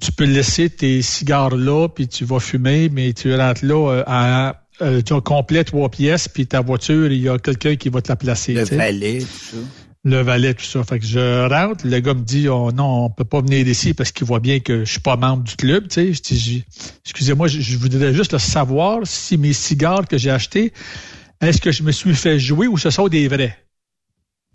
tu 0.00 0.12
peux 0.12 0.24
laisser 0.24 0.70
tes 0.70 1.02
cigares 1.02 1.56
là, 1.56 1.88
puis 1.88 2.08
tu 2.08 2.24
vas 2.24 2.40
fumer, 2.40 2.88
mais 2.88 3.12
tu 3.12 3.34
rentres 3.34 3.64
là 3.64 3.92
euh, 3.92 4.04
en 4.06 4.52
euh, 4.82 5.02
tu 5.02 5.12
as 5.12 5.20
complet 5.20 5.64
trois 5.64 5.90
pièces, 5.90 6.28
puis 6.28 6.46
ta 6.46 6.60
voiture, 6.60 7.12
il 7.12 7.20
y 7.20 7.28
a 7.28 7.38
quelqu'un 7.38 7.76
qui 7.76 7.90
va 7.90 8.00
te 8.00 8.08
la 8.08 8.16
placer. 8.16 8.54
Le 8.54 8.64
valet, 8.64 9.18
tout 9.18 9.26
ça. 9.26 9.56
Le 10.04 10.22
valet, 10.22 10.54
tout 10.54 10.64
ça. 10.64 10.82
Fait 10.84 10.98
que 10.98 11.04
je 11.04 11.48
rentre, 11.48 11.86
le 11.86 12.00
gars 12.00 12.14
me 12.14 12.22
dit 12.22 12.48
oh, 12.48 12.72
non, 12.72 13.04
on 13.04 13.10
peut 13.10 13.24
pas 13.24 13.42
venir 13.42 13.68
ici 13.68 13.92
parce 13.92 14.10
qu'il 14.12 14.26
voit 14.26 14.40
bien 14.40 14.60
que 14.60 14.84
je 14.86 14.90
suis 14.92 15.00
pas 15.00 15.16
membre 15.16 15.44
du 15.44 15.56
club. 15.56 15.88
Tu 15.88 16.14
sais. 16.14 16.14
Je 16.14 16.22
dis 16.22 16.64
excusez-moi, 17.04 17.48
je, 17.48 17.60
je 17.60 17.76
voudrais 17.76 18.14
juste 18.14 18.32
le 18.32 18.38
savoir 18.38 19.00
si 19.04 19.36
mes 19.36 19.52
cigares 19.52 20.08
que 20.08 20.16
j'ai 20.16 20.30
achetés, 20.30 20.72
est-ce 21.42 21.60
que 21.60 21.72
je 21.72 21.82
me 21.82 21.92
suis 21.92 22.14
fait 22.14 22.38
jouer 22.38 22.66
ou 22.66 22.78
ce 22.78 22.88
sont 22.88 23.08
des 23.08 23.28
vrais? 23.28 23.58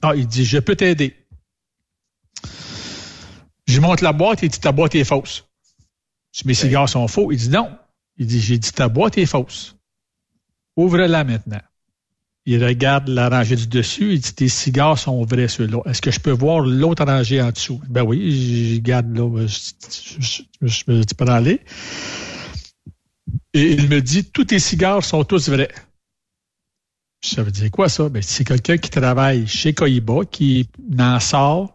Ah, 0.02 0.14
il 0.16 0.26
dit 0.28 0.46
je 0.46 0.58
peux 0.58 0.76
t'aider. 0.76 1.14
Je 3.68 3.80
monte 3.80 4.02
la 4.02 4.14
boîte, 4.14 4.44
il 4.44 4.50
dit 4.50 4.60
ta 4.60 4.72
boîte 4.72 4.96
est 4.96 5.04
fausse. 5.04 5.46
Je 6.34 6.42
dis, 6.42 6.48
mes 6.48 6.54
cigares 6.54 6.90
sont 6.90 7.08
faux. 7.08 7.32
Il 7.32 7.38
dit 7.38 7.50
non. 7.50 7.78
Il 8.18 8.28
dit 8.28 8.40
j'ai 8.40 8.58
dit 8.58 8.72
ta 8.72 8.90
boîte 8.90 9.18
est 9.18 9.26
fausse. 9.26 9.76
Ouvre-la 10.76 11.24
maintenant. 11.24 11.62
Il 12.46 12.64
regarde 12.64 13.08
la 13.08 13.28
rangée 13.30 13.56
du 13.56 13.68
dessus. 13.68 14.14
Il 14.14 14.20
dit 14.20 14.34
tes 14.34 14.50
cigares 14.50 15.00
sont 15.00 15.24
vrais 15.26 15.48
ceux-là. 15.48 15.82
Est-ce 15.86 16.02
que 16.02 16.12
je 16.12 16.20
peux 16.20 16.32
voir 16.32 16.60
l'autre 16.60 17.04
rangée 17.04 17.42
en 17.42 17.52
dessous? 17.52 17.82
Ben 17.90 18.04
oui, 18.04 18.32
je 18.32 18.76
regarde 18.76 19.16
là. 19.18 19.48
Je, 19.48 20.44
je, 20.62 20.84
me 20.88 21.04
dis 21.04 21.16
pas 21.16 21.34
aller. 21.34 21.62
Et 23.54 23.72
il 23.72 23.90
me 23.90 24.00
dit 24.00 24.26
tous 24.26 24.46
tes 24.46 24.60
cigares 24.60 25.04
sont 25.04 25.24
tous 25.24 25.50
vrais. 25.50 25.72
Ça 27.22 27.42
veut 27.42 27.52
dire 27.52 27.72
quoi 27.72 27.90
ça? 27.90 28.10
Ben, 28.10 28.22
c'est 28.22 28.44
quelqu'un 28.44 28.78
qui 28.78 28.92
travaille 28.92 29.48
chez 29.48 29.74
Cohiba, 29.74 30.26
qui 30.30 30.70
n'en 30.90 31.20
sort 31.20 31.75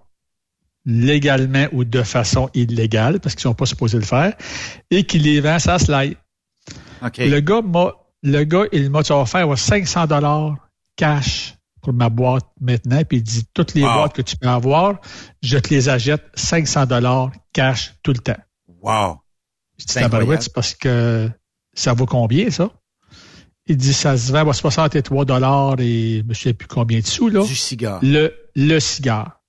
légalement 0.90 1.66
ou 1.72 1.84
de 1.84 2.02
façon 2.02 2.50
illégale, 2.54 3.20
parce 3.20 3.34
qu'ils 3.34 3.42
sont 3.42 3.54
pas 3.54 3.66
supposés 3.66 3.98
le 3.98 4.04
faire, 4.04 4.34
et 4.90 5.04
qui 5.04 5.18
les 5.18 5.40
vend 5.40 5.58
ça 5.58 5.78
slide. 5.78 6.16
OK. 7.02 7.18
Le 7.18 7.40
gars 7.40 7.62
m'a, 7.62 7.92
le 8.22 8.44
gars, 8.44 8.64
il 8.72 8.90
m'a 8.90 9.00
offert 9.10 9.48
ouais, 9.48 9.56
500 9.56 10.06
dollars 10.06 10.56
cash 10.96 11.54
pour 11.80 11.92
ma 11.94 12.10
boîte 12.10 12.46
maintenant, 12.60 13.02
puis 13.08 13.18
il 13.18 13.22
dit 13.22 13.44
toutes 13.54 13.74
les 13.74 13.82
Wow. 13.82 13.94
boîtes 13.94 14.12
que 14.12 14.22
tu 14.22 14.36
peux 14.36 14.48
avoir, 14.48 15.00
je 15.42 15.56
te 15.56 15.72
les 15.72 15.88
achète 15.88 16.22
500 16.34 16.86
dollars 16.86 17.30
cash 17.52 17.94
tout 18.02 18.12
le 18.12 18.18
temps. 18.18 18.36
Wow. 18.82 19.18
Je 19.78 19.86
dis 19.86 19.92
c'est 19.94 20.52
parce 20.52 20.74
que 20.74 21.30
ça 21.74 21.94
vaut 21.94 22.04
combien 22.06 22.50
ça? 22.50 22.70
Il 23.66 23.76
dit 23.76 23.94
ça 23.94 24.18
se 24.18 24.30
vend 24.32 24.46
à 24.48 24.52
63 24.52 25.24
dollars 25.24 25.76
et 25.78 26.22
je 26.22 26.28
ne 26.28 26.34
sais 26.34 26.52
plus 26.52 26.68
combien 26.68 26.98
de 26.98 27.06
sous 27.06 27.28
là. 27.28 27.44
Du 27.44 27.54
cigare. 27.54 28.00
Le 28.02 28.34
le 28.56 28.78
cigare. 28.80 29.39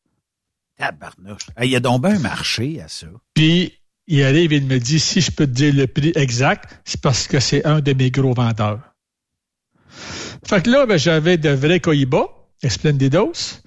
Tabarnouche. 0.82 1.44
Hey, 1.56 1.70
Il 1.70 1.72
y 1.74 1.76
a 1.76 1.80
donc 1.80 2.02
bien 2.02 2.16
un 2.16 2.20
marché 2.20 2.82
à 2.82 2.88
ça. 2.88 3.06
Puis 3.36 3.74
il 4.08 4.24
arrive 4.24 4.52
et 4.52 4.58
il 4.58 4.66
me 4.66 4.80
dit 4.80 5.00
si 5.00 5.22
je 5.22 5.30
peux 5.30 5.46
te 5.46 5.52
dire 5.52 5.74
le 5.76 5.86
prix 5.86 6.12
exact, 6.16 6.82
c'est 6.86 7.00
parce 7.00 7.28
que 7.28 7.40
c'est 7.40 7.64
un 7.66 7.82
de 7.82 7.94
mes 7.94 8.10
gros 8.10 8.34
vendeurs. 8.34 8.80
Fait 10.44 10.64
que 10.64 10.72
là, 10.72 10.88
ben, 10.88 10.98
j'avais 10.98 11.38
de 11.38 11.50
vrais 11.50 11.80
Cohiba, 11.80 12.24
Esplendidos, 12.64 13.62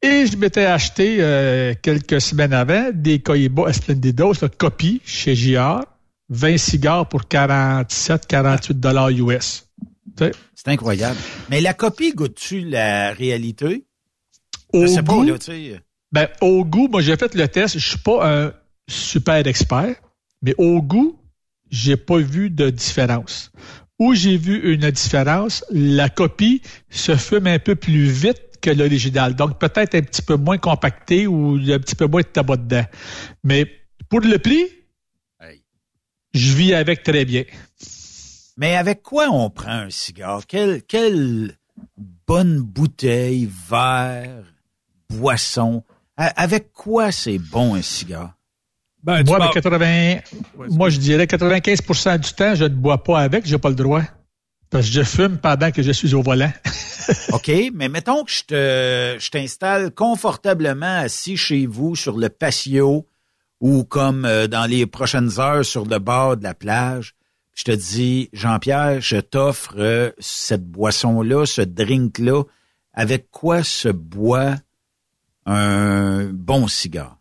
et 0.00 0.26
je 0.26 0.36
m'étais 0.36 0.64
acheté 0.64 1.16
euh, 1.18 1.74
quelques 1.82 2.20
semaines 2.20 2.52
avant 2.52 2.90
des 2.94 3.20
Cohiba 3.20 3.68
Esplendidos, 3.68 4.34
là, 4.40 4.48
copie 4.48 5.02
chez 5.04 5.34
JR, 5.34 5.80
20 6.28 6.56
cigares 6.56 7.08
pour 7.08 7.26
47, 7.26 8.28
48 8.28 8.78
dollars 8.78 9.10
US. 9.10 9.66
C'est 10.54 10.68
incroyable. 10.68 11.18
Mais 11.48 11.60
la 11.60 11.74
copie 11.74 12.12
goûte-tu 12.12 12.60
la 12.60 13.12
réalité? 13.12 13.86
Au 14.72 14.82
Je 14.82 14.86
sais 14.86 15.02
pas, 15.02 15.14
goût, 15.14 15.24
là, 15.24 15.38
tu 15.38 15.46
sais. 15.46 15.80
Ben, 16.12 16.28
au 16.40 16.64
goût, 16.64 16.88
moi, 16.88 17.00
j'ai 17.02 17.16
fait 17.16 17.34
le 17.34 17.46
test. 17.48 17.78
Je 17.78 17.88
suis 17.90 17.98
pas 17.98 18.46
un 18.46 18.52
super 18.88 19.46
expert, 19.46 19.96
mais 20.42 20.54
au 20.58 20.82
goût, 20.82 21.18
j'ai 21.70 21.96
pas 21.96 22.18
vu 22.18 22.50
de 22.50 22.70
différence. 22.70 23.52
Où 23.98 24.14
j'ai 24.14 24.36
vu 24.36 24.72
une 24.74 24.90
différence, 24.90 25.64
la 25.70 26.08
copie 26.08 26.62
se 26.88 27.14
fume 27.16 27.46
un 27.46 27.58
peu 27.58 27.76
plus 27.76 28.06
vite 28.10 28.58
que 28.60 28.70
l'original. 28.70 29.34
Donc, 29.34 29.58
peut-être 29.58 29.94
un 29.94 30.02
petit 30.02 30.22
peu 30.22 30.36
moins 30.36 30.58
compacté 30.58 31.26
ou 31.26 31.56
un 31.56 31.78
petit 31.78 31.94
peu 31.94 32.06
moins 32.06 32.22
de 32.22 32.26
tabac 32.26 32.56
dedans. 32.56 32.84
Mais 33.44 33.66
pour 34.08 34.20
le 34.20 34.38
prix, 34.38 34.64
Hey. 35.40 35.62
je 36.34 36.52
vis 36.54 36.74
avec 36.74 37.02
très 37.02 37.24
bien. 37.24 37.44
Mais 38.56 38.76
avec 38.76 39.02
quoi 39.02 39.28
on 39.30 39.48
prend 39.48 39.70
un 39.70 39.90
cigare? 39.90 40.46
Quelle, 40.46 40.82
quelle 40.82 41.56
bonne 42.26 42.60
bouteille, 42.60 43.48
verre, 43.68 44.44
boisson. 45.08 45.84
Avec 46.36 46.72
quoi 46.72 47.12
c'est 47.12 47.38
bon 47.38 47.74
un 47.74 47.82
cigare? 47.82 48.34
Ben, 49.02 49.22
Moi, 49.24 49.38
parles- 49.38 49.50
avec 49.50 49.62
80, 49.62 50.18
moi, 50.70 50.90
je 50.90 50.98
dirais 50.98 51.24
95% 51.26 52.18
du 52.18 52.32
temps, 52.34 52.54
je 52.54 52.64
ne 52.64 52.68
bois 52.68 53.02
pas 53.02 53.20
avec, 53.20 53.46
j'ai 53.46 53.56
pas 53.58 53.70
le 53.70 53.74
droit. 53.74 54.02
Parce 54.68 54.86
que 54.86 54.92
je 54.92 55.02
fume 55.02 55.38
pendant 55.38 55.70
que 55.70 55.82
je 55.82 55.90
suis 55.90 56.14
au 56.14 56.22
volant. 56.22 56.52
OK, 57.32 57.50
mais 57.74 57.88
mettons 57.88 58.24
que 58.24 58.30
je 58.30 58.42
te, 58.44 59.16
je 59.18 59.30
t'installe 59.30 59.90
confortablement 59.92 60.98
assis 60.98 61.36
chez 61.36 61.66
vous 61.66 61.96
sur 61.96 62.16
le 62.18 62.28
patio 62.28 63.06
ou 63.60 63.84
comme 63.84 64.24
euh, 64.26 64.46
dans 64.46 64.66
les 64.66 64.86
prochaines 64.86 65.40
heures 65.40 65.64
sur 65.64 65.86
le 65.86 65.98
bord 65.98 66.36
de 66.36 66.44
la 66.44 66.54
plage. 66.54 67.14
Je 67.56 67.64
te 67.64 67.72
dis, 67.72 68.28
Jean-Pierre, 68.32 69.00
je 69.00 69.16
t'offre 69.16 69.74
euh, 69.78 70.10
cette 70.18 70.64
boisson-là, 70.66 71.46
ce 71.46 71.62
drink-là. 71.62 72.42
Avec 72.94 73.30
quoi 73.30 73.62
se 73.64 73.88
boit 73.88 74.54
un 75.50 76.24
bon 76.32 76.68
cigare? 76.68 77.18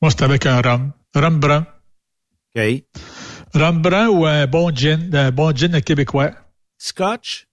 Moi, 0.00 0.10
c'est 0.10 0.22
avec 0.22 0.46
un 0.46 0.60
rhum. 0.60 0.92
Rhum 1.14 1.38
brun. 1.40 1.66
OK? 2.56 2.84
Rhum 3.54 3.82
brun 3.82 4.08
ou 4.08 4.26
un 4.26 4.46
bon 4.46 4.74
gin, 4.74 5.14
un 5.14 5.30
bon 5.30 5.54
gin 5.54 5.80
québécois? 5.80 6.32
Scotch? 6.78 7.46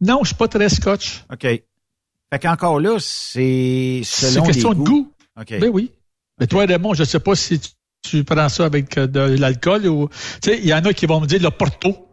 Non, 0.00 0.20
je 0.22 0.28
suis 0.28 0.36
pas 0.36 0.48
très 0.48 0.68
scotch. 0.68 1.24
OK. 1.32 1.42
Fait 1.42 2.38
qu'encore 2.40 2.80
là, 2.80 2.98
c'est 3.00 4.02
C'est 4.04 4.30
selon 4.30 4.46
question 4.46 4.70
les 4.70 4.78
de 4.78 4.82
goût. 4.82 5.12
OK. 5.38 5.58
Ben 5.58 5.70
oui. 5.72 5.92
Mais 6.38 6.46
toi, 6.46 6.64
Raymond, 6.64 6.94
je 6.94 7.04
sais 7.04 7.20
pas 7.20 7.34
si 7.34 7.60
tu, 7.60 7.70
tu 8.02 8.24
prends 8.24 8.48
ça 8.48 8.64
avec 8.64 8.96
euh, 8.96 9.06
de 9.06 9.20
l'alcool 9.20 9.86
ou... 9.86 10.08
Tu 10.40 10.50
sais, 10.50 10.58
il 10.58 10.66
y 10.66 10.72
en 10.72 10.84
a 10.84 10.92
qui 10.94 11.06
vont 11.06 11.20
me 11.20 11.26
dire 11.26 11.42
le 11.42 11.50
Porto. 11.50 12.08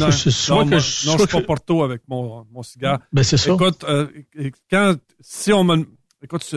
Non, 0.00 0.10
c'est 0.10 0.30
soit 0.30 0.56
non, 0.56 0.64
que 0.64 0.70
moi- 0.70 0.78
je- 0.78 1.06
non, 1.06 1.12
je 1.12 1.16
soit 1.18 1.26
suis 1.26 1.36
pas 1.36 1.40
que- 1.40 1.46
Porto 1.46 1.82
avec 1.82 2.02
mon, 2.08 2.46
mon 2.52 2.62
cigare. 2.62 2.98
Ben, 3.12 3.22
c'est 3.22 3.36
ça. 3.36 3.52
Écoute, 3.52 3.84
euh, 3.88 4.06
quand 4.70 4.94
si 5.20 5.52
on 5.52 5.64
me 5.64 5.86
écoute, 6.22 6.54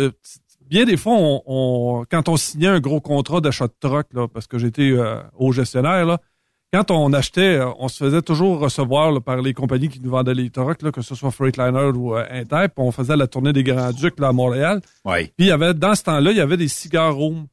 bien 0.69 0.85
des 0.85 0.97
fois, 0.97 1.13
on, 1.15 1.41
on- 1.45 2.05
quand 2.09 2.29
on 2.29 2.37
signait 2.37 2.67
un 2.67 2.79
gros 2.79 3.01
contrat 3.01 3.41
d'achat 3.41 3.67
de 3.67 3.73
troc, 3.79 4.07
là, 4.13 4.27
parce 4.27 4.47
que 4.47 4.57
j'étais 4.57 4.91
euh, 4.91 5.21
au 5.37 5.51
gestionnaire, 5.51 6.05
là, 6.05 6.19
quand 6.73 6.91
on 6.91 7.13
achetait, 7.13 7.59
euh, 7.59 7.69
on 7.79 7.87
se 7.87 7.97
faisait 8.03 8.21
toujours 8.21 8.59
recevoir 8.59 9.11
là, 9.13 9.21
par 9.21 9.41
les 9.41 9.53
compagnies 9.53 9.87
qui 9.87 10.01
nous 10.01 10.09
vendaient 10.09 10.33
les 10.33 10.49
trocs, 10.49 10.81
là, 10.81 10.91
que 10.91 11.01
ce 11.01 11.15
soit 11.15 11.31
Freightliner 11.31 11.91
ou 11.95 12.15
euh, 12.15 12.25
Inter, 12.29 12.65
puis 12.67 12.83
on 12.85 12.91
faisait 12.91 13.15
la 13.15 13.27
tournée 13.27 13.53
des 13.53 13.63
Grands 13.63 13.93
Ducs 13.93 14.19
là, 14.19 14.27
à 14.29 14.33
Montréal. 14.33 14.81
Oui. 15.05 15.27
Puis 15.27 15.33
il 15.39 15.47
y 15.47 15.51
avait 15.51 15.73
dans 15.73 15.95
ce 15.95 16.03
temps-là, 16.03 16.31
il 16.31 16.37
y 16.37 16.41
avait 16.41 16.57
des 16.57 16.67
cigares 16.67 17.15
rooms. 17.15 17.47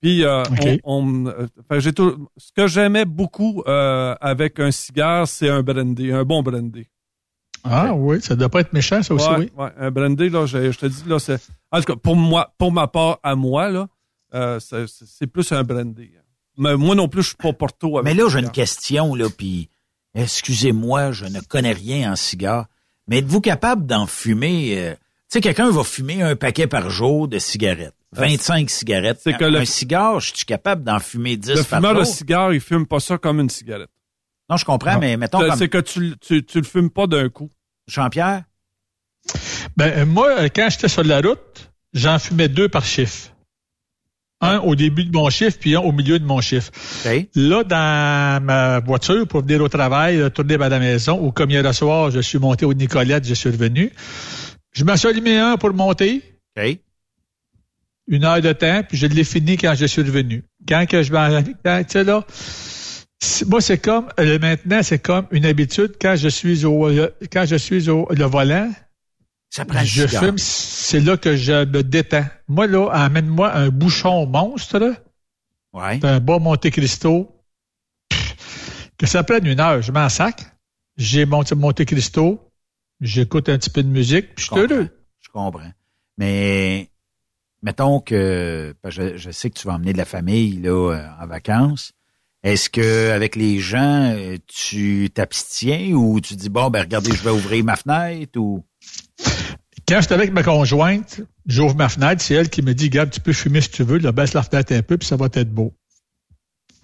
Puis 0.00 0.24
euh, 0.24 0.44
on, 0.84 1.24
on- 1.24 1.26
euh, 1.26 1.80
j'ai 1.80 1.92
tout- 1.92 2.28
ce 2.36 2.52
que 2.52 2.66
j'aimais 2.68 3.04
beaucoup 3.04 3.62
euh, 3.66 4.14
avec 4.20 4.60
un 4.60 4.70
cigare, 4.70 5.26
c'est 5.26 5.48
un 5.48 5.62
brandy, 5.62 6.12
un 6.12 6.24
bon 6.24 6.42
brandy. 6.42 6.86
Ah 7.64 7.92
oui, 7.94 8.22
ça 8.22 8.36
doit 8.36 8.48
pas 8.48 8.60
être 8.60 8.72
méchant, 8.72 9.02
ça 9.02 9.12
aussi, 9.14 9.28
ouais, 9.28 9.36
oui. 9.38 9.50
ouais, 9.56 9.70
un 9.76 9.90
brandy 9.90 10.28
là, 10.30 10.46
je, 10.46 10.70
je 10.70 10.78
te 10.78 10.86
dis 10.86 11.02
là, 11.06 11.18
c'est 11.18 11.38
en 11.72 11.80
tout 11.80 11.92
cas 11.92 11.96
pour 11.96 12.14
moi, 12.14 12.54
pour 12.58 12.70
ma 12.72 12.86
part 12.86 13.18
à 13.24 13.34
moi 13.34 13.68
là, 13.70 13.88
euh, 14.34 14.60
c'est, 14.60 15.26
plus 15.26 15.50
un 15.52 15.64
brandy. 15.64 16.10
Mais 16.56 16.76
moi 16.76 16.94
non 16.94 17.08
plus, 17.08 17.22
je 17.22 17.28
suis 17.28 17.36
pas 17.36 17.52
Porto. 17.52 17.98
Avec 17.98 18.04
Mais 18.04 18.20
là, 18.20 18.28
j'ai 18.30 18.38
une 18.40 18.50
question, 18.50 19.14
là, 19.16 19.26
puis 19.36 19.68
excusez-moi, 20.14 21.12
je 21.12 21.24
ne 21.26 21.40
connais 21.40 21.72
rien 21.72 22.12
en 22.12 22.16
cigare, 22.16 22.66
mais 23.08 23.18
êtes-vous 23.18 23.40
capable 23.40 23.86
d'en 23.86 24.06
fumer? 24.06 24.94
Euh, 25.28 25.30
tu 25.30 25.34
sais, 25.36 25.40
quelqu'un 25.40 25.70
va 25.70 25.84
fumer 25.84 26.22
un 26.22 26.36
paquet 26.36 26.66
par 26.66 26.88
jour 26.90 27.28
de 27.28 27.38
cigarettes. 27.38 27.94
25 28.12 28.70
cigarettes. 28.70 29.20
c'est 29.22 29.34
que 29.34 29.44
un, 29.44 29.50
le- 29.50 29.58
un 29.60 29.64
cigare, 29.66 30.20
je 30.20 30.32
suis 30.34 30.44
capable 30.46 30.82
d'en 30.82 30.98
fumer 30.98 31.36
10 31.36 31.50
Le 31.50 31.54
par 31.64 31.78
fumeur 31.80 31.94
de 31.94 32.04
jour? 32.04 32.14
cigare, 32.14 32.54
il 32.54 32.60
fume 32.60 32.86
pas 32.86 33.00
ça 33.00 33.18
comme 33.18 33.38
une 33.40 33.50
cigarette. 33.50 33.90
Non, 34.48 34.56
je 34.56 34.64
comprends, 34.64 34.94
Non. 34.94 35.00
mais 35.00 35.16
mettons 35.18 35.40
C'est- 35.40 35.48
comme 35.48 35.58
C'est 35.58 35.68
que 35.68 35.78
tu, 35.78 36.14
tu, 36.18 36.42
tu 36.44 36.58
le 36.58 36.64
fumes 36.64 36.88
pas 36.90 37.06
d'un 37.06 37.28
coup. 37.28 37.50
Jean-Pierre? 37.86 38.44
Ben, 39.76 39.92
euh, 39.98 40.06
moi, 40.06 40.30
euh, 40.40 40.48
quand 40.54 40.68
j'étais 40.70 40.88
sur 40.88 41.04
la 41.04 41.20
route, 41.20 41.70
j'en 41.92 42.18
fumais 42.18 42.48
deux 42.48 42.68
par 42.70 42.84
chiffre. 42.84 43.28
Un 44.40 44.58
au 44.60 44.74
début 44.76 45.04
de 45.04 45.12
mon 45.14 45.28
chiffre, 45.30 45.58
puis 45.60 45.74
un 45.74 45.80
au 45.80 45.90
milieu 45.92 46.18
de 46.18 46.24
mon 46.24 46.40
chiffre. 46.40 46.70
Là, 47.34 47.64
dans 47.64 48.42
ma 48.42 48.78
voiture, 48.80 49.26
pour 49.26 49.42
venir 49.42 49.60
au 49.62 49.68
travail, 49.68 50.22
retourner 50.22 50.54
à 50.54 50.68
la 50.68 50.78
maison, 50.78 51.18
ou 51.20 51.32
comme 51.32 51.50
hier 51.50 51.62
le 51.62 51.72
soir, 51.72 52.10
je 52.12 52.20
suis 52.20 52.38
monté 52.38 52.64
au 52.64 52.72
Nicolette, 52.72 53.26
je 53.26 53.34
suis 53.34 53.50
revenu. 53.50 53.92
Je 54.72 54.84
m'en 54.84 54.96
suis 54.96 55.08
allumé 55.08 55.38
un 55.38 55.56
pour 55.56 55.72
monter, 55.72 56.22
OK. 56.56 56.78
une 58.06 58.24
heure 58.24 58.40
de 58.40 58.52
temps, 58.52 58.82
puis 58.88 58.96
je 58.96 59.06
l'ai 59.06 59.24
fini 59.24 59.56
quand 59.56 59.74
je 59.74 59.86
suis 59.86 60.02
revenu. 60.02 60.44
Quand 60.68 60.86
que 60.86 61.02
je 61.02 61.12
m'en... 61.12 61.42
Tu 61.42 61.52
sais, 61.88 62.04
là, 62.04 62.24
moi, 63.46 63.60
c'est 63.60 63.78
comme, 63.78 64.08
euh, 64.20 64.38
maintenant, 64.38 64.82
c'est 64.82 65.00
comme 65.00 65.26
une 65.32 65.44
habitude, 65.46 65.94
quand 66.00 66.14
je 66.16 66.28
suis 66.28 66.64
au, 66.64 66.86
euh, 66.88 67.10
quand 67.32 67.44
je 67.46 67.56
suis 67.56 67.88
au 67.88 68.06
le 68.10 68.24
volant, 68.24 68.70
Ça 69.50 69.64
prend 69.64 69.80
le 69.80 69.86
je 69.86 70.06
fume, 70.06 70.38
c'est 70.38 71.00
là 71.00 71.16
que 71.16 71.34
je 71.36 71.64
me 71.64 71.82
détends. 71.82 72.26
Moi, 72.46 72.66
là, 72.66 72.88
amène-moi 72.92 73.52
un 73.54 73.70
bouchon 73.70 74.26
monstre, 74.26 74.94
Ouais. 75.72 76.00
un 76.04 76.20
bon 76.20 76.40
Monte 76.40 76.70
Cristo. 76.70 77.34
Pff, 78.08 78.36
Que 78.96 79.06
ça 79.06 79.22
prenne 79.22 79.46
une 79.46 79.60
heure, 79.60 79.82
je 79.82 79.92
m'en 79.92 80.08
sac. 80.08 80.40
J'ai 80.96 81.26
mon 81.26 81.42
Monte 81.56 81.84
Cristo, 81.84 82.47
j'écoute 83.00 83.48
un 83.48 83.58
petit 83.58 83.70
peu 83.70 83.82
de 83.82 83.88
musique, 83.88 84.34
puis 84.34 84.36
je 84.38 84.42
suis 84.42 84.48
comprends. 84.50 84.74
heureux. 84.74 84.88
Je 85.20 85.28
comprends. 85.30 85.72
Mais 86.16 86.90
mettons 87.62 88.00
que 88.00 88.74
je, 88.84 89.16
je 89.16 89.30
sais 89.30 89.50
que 89.50 89.58
tu 89.58 89.66
vas 89.66 89.74
emmener 89.74 89.92
de 89.92 89.98
la 89.98 90.04
famille 90.04 90.60
là 90.60 90.92
euh, 90.94 91.22
en 91.22 91.26
vacances. 91.26 91.92
Est-ce 92.42 92.70
que 92.70 93.10
avec 93.10 93.34
les 93.36 93.58
gens 93.58 94.12
euh, 94.14 94.36
tu 94.46 95.10
t'abstiens 95.12 95.92
ou 95.92 96.20
tu 96.20 96.34
dis 96.36 96.48
bon 96.48 96.70
ben 96.70 96.82
regardez 96.82 97.10
je 97.12 97.22
vais 97.22 97.30
ouvrir 97.30 97.64
ma 97.64 97.76
fenêtre 97.76 98.38
ou? 98.38 98.64
Quand 99.88 100.02
je 100.02 100.06
suis 100.06 100.14
avec 100.14 100.32
ma 100.32 100.42
conjointe, 100.42 101.22
j'ouvre 101.46 101.74
ma 101.74 101.88
fenêtre, 101.88 102.20
c'est 102.20 102.34
elle 102.34 102.50
qui 102.50 102.60
me 102.60 102.74
dit, 102.74 102.90
Gab, 102.90 103.08
tu 103.08 103.20
peux 103.20 103.32
fumer 103.32 103.62
si 103.62 103.70
tu 103.70 103.84
veux, 103.84 103.96
là, 103.96 104.12
baisse 104.12 104.34
la 104.34 104.42
fenêtre 104.42 104.74
un 104.74 104.82
peu, 104.82 104.98
puis 104.98 105.08
ça 105.08 105.16
va 105.16 105.28
être 105.32 105.50
beau. 105.50 105.72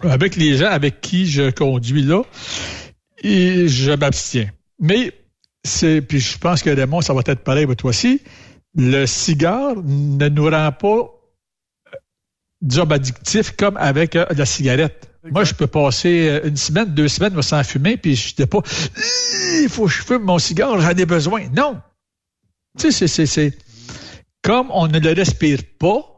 Avec 0.00 0.37
les 0.37 0.57
gens 0.57 0.70
avec 0.70 1.03
qui 1.03 1.27
je 1.27 1.50
conduis 1.50 2.03
là, 2.03 2.22
et 3.22 3.68
je 3.68 3.92
m'abstiens. 3.92 4.50
Mais 4.81 5.12
c'est, 5.64 6.03
puis 6.03 6.20
je 6.20 6.38
pense 6.38 6.62
que 6.62 6.70
Raymond, 6.70 7.00
ça 7.00 7.14
va 7.14 7.22
être 7.27 7.42
pareil 7.42 7.66
pour 7.66 7.77
toi 7.77 7.90
aussi, 7.90 8.20
le 8.77 9.07
cigare 9.07 9.74
ne 9.77 10.29
nous 10.29 10.50
rend 10.50 10.72
pas 10.72 10.88
euh, 10.88 11.96
job 12.62 12.92
addictif 12.92 13.53
comme 13.53 13.77
avec 13.77 14.14
euh, 14.14 14.27
la 14.37 14.44
cigarette. 14.44 15.11
Moi, 15.31 15.44
je 15.44 15.55
peux 15.55 15.66
passer 15.66 16.29
euh, 16.29 16.48
une 16.48 16.57
semaine, 16.57 16.92
deux 16.92 17.09
semaines 17.09 17.40
sans 17.40 17.64
fumer, 17.64 17.96
puis 17.96 18.14
je 18.14 18.29
n'étais 18.29 18.46
pas, 18.46 18.61
il 19.62 19.68
faut 19.70 19.87
que 19.87 19.90
je 19.90 20.03
fume 20.03 20.22
mon 20.22 20.38
cigare, 20.38 20.79
j'en 20.81 20.90
ai 20.90 21.07
besoin. 21.07 21.48
Non! 21.57 21.81
Tu 22.79 22.90
sais, 22.90 23.07
c'est, 23.07 23.09
c'est, 23.09 23.27
c'est, 23.27 23.59
comme 24.42 24.70
on 24.70 24.87
ne 24.88 24.98
le 24.98 25.12
respire 25.12 25.61
pas, 25.79 26.13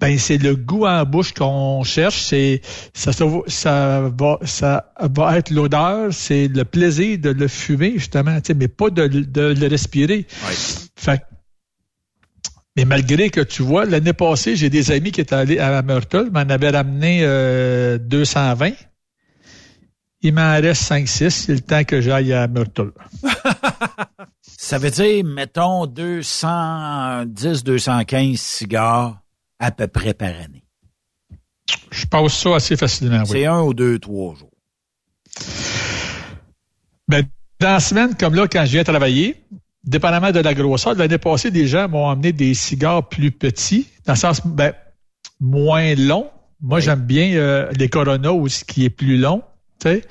ben 0.00 0.18
c'est 0.18 0.38
le 0.38 0.56
goût 0.56 0.86
en 0.86 1.04
bouche 1.04 1.32
qu'on 1.32 1.82
cherche. 1.84 2.22
C'est 2.22 2.60
ça, 2.94 3.12
ça, 3.12 4.10
va 4.16 4.38
ça 4.44 4.92
va 5.00 5.38
être 5.38 5.50
l'odeur, 5.50 6.12
c'est 6.12 6.48
le 6.48 6.64
plaisir 6.64 7.18
de 7.18 7.30
le 7.30 7.48
fumer 7.48 7.92
justement, 7.94 8.38
mais 8.56 8.68
pas 8.68 8.90
de, 8.90 9.02
le 9.02 9.66
respirer. 9.68 10.26
Fait 10.28 11.22
mais 12.74 12.86
malgré 12.86 13.28
que 13.28 13.42
tu 13.42 13.62
vois, 13.62 13.84
l'année 13.84 14.14
passée, 14.14 14.56
j'ai 14.56 14.70
des 14.70 14.90
amis 14.92 15.12
qui 15.12 15.20
étaient 15.20 15.34
allés 15.34 15.58
à 15.58 15.82
Myrtle, 15.82 16.30
m'en 16.32 16.40
avaient 16.40 16.70
ramené 16.70 17.20
220. 17.98 18.66
Euh, 18.66 18.70
Il 20.22 20.32
m'en 20.32 20.52
reste 20.52 20.90
5-6, 20.90 21.30
c'est 21.30 21.52
le 21.52 21.60
temps 21.60 21.84
que 21.84 22.00
j'aille 22.00 22.32
à 22.32 22.48
Myrtle. 22.48 22.92
Ça 24.40 24.78
veut 24.78 24.90
dire, 24.90 25.22
mettons, 25.22 25.86
210, 25.86 27.62
215 27.62 28.38
cigares 28.38 29.21
à 29.62 29.70
peu 29.70 29.86
près 29.86 30.12
par 30.12 30.28
année. 30.28 30.64
Je 31.92 32.04
passe 32.06 32.34
ça 32.34 32.56
assez 32.56 32.76
facilement, 32.76 33.20
oui. 33.20 33.28
C'est 33.30 33.46
un 33.46 33.62
ou 33.62 33.72
deux, 33.72 33.98
trois 33.98 34.34
jours. 34.34 34.50
Ben, 37.06 37.24
dans 37.60 37.74
la 37.74 37.80
semaine, 37.80 38.16
comme 38.16 38.34
là, 38.34 38.48
quand 38.48 38.64
je 38.64 38.72
viens 38.72 38.82
travailler, 38.82 39.36
dépendamment 39.84 40.32
de 40.32 40.40
la 40.40 40.52
grosseur, 40.52 40.94
l'année 40.94 41.18
passée, 41.18 41.52
des 41.52 41.68
gens 41.68 41.88
m'ont 41.88 42.08
amené 42.08 42.32
des 42.32 42.54
cigares 42.54 43.08
plus 43.08 43.30
petits, 43.30 43.86
dans 44.04 44.14
le 44.14 44.18
sens, 44.18 44.44
ben, 44.44 44.74
moins 45.38 45.94
long. 45.94 46.28
Moi, 46.60 46.80
j'aime 46.80 47.00
bien 47.00 47.32
euh, 47.34 47.70
les 47.78 47.88
Corona 47.88 48.32
ou 48.32 48.48
ce 48.48 48.64
qui 48.64 48.84
est 48.84 48.90
plus 48.90 49.16
long. 49.16 49.42
sais. 49.80 50.02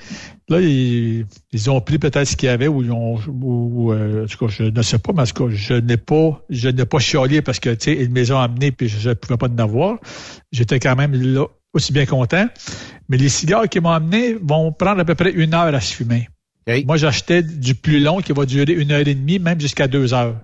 Là, 0.52 0.60
ils, 0.60 1.70
ont 1.70 1.80
pris 1.80 1.98
peut-être 1.98 2.26
ce 2.26 2.36
qu'il 2.36 2.48
y 2.48 2.50
avait 2.50 2.68
ou 2.68 2.82
ils 2.82 2.92
ont, 2.92 3.18
ou, 3.26 3.90
euh, 3.92 4.24
en 4.24 4.26
tout 4.26 4.36
cas, 4.36 4.52
je 4.52 4.64
ne 4.64 4.82
sais 4.82 4.98
pas, 4.98 5.12
mais 5.14 5.22
en 5.22 5.26
tout 5.26 5.48
cas, 5.48 5.54
je 5.54 5.74
n'ai 5.74 5.96
pas, 5.96 6.44
je 6.50 6.68
n'ai 6.68 6.84
pas 6.84 6.98
chialé 6.98 7.40
parce 7.40 7.58
que, 7.58 7.70
tu 7.70 7.84
sais, 7.84 7.96
ils 7.98 8.10
me 8.10 8.16
les 8.16 8.32
ont 8.32 8.38
amenés 8.38 8.70
puis 8.70 8.88
je 8.88 9.08
ne 9.08 9.14
pouvais 9.14 9.38
pas 9.38 9.48
en 9.48 9.58
avoir. 9.58 9.98
J'étais 10.52 10.78
quand 10.78 10.94
même 10.94 11.14
là 11.14 11.46
aussi 11.72 11.92
bien 11.92 12.04
content. 12.04 12.46
Mais 13.08 13.16
les 13.16 13.30
cigares 13.30 13.66
qu'ils 13.66 13.80
m'ont 13.80 13.90
amenés 13.90 14.34
vont 14.42 14.72
prendre 14.72 15.00
à 15.00 15.04
peu 15.06 15.14
près 15.14 15.32
une 15.32 15.54
heure 15.54 15.74
à 15.74 15.80
se 15.80 15.94
fumer. 15.94 16.28
Moi, 16.84 16.98
j'achetais 16.98 17.42
du 17.42 17.74
plus 17.74 18.00
long 18.00 18.20
qui 18.20 18.32
va 18.32 18.44
durer 18.44 18.72
une 18.74 18.92
heure 18.92 19.08
et 19.08 19.14
demie, 19.14 19.38
même 19.38 19.60
jusqu'à 19.60 19.88
deux 19.88 20.12
heures. 20.12 20.36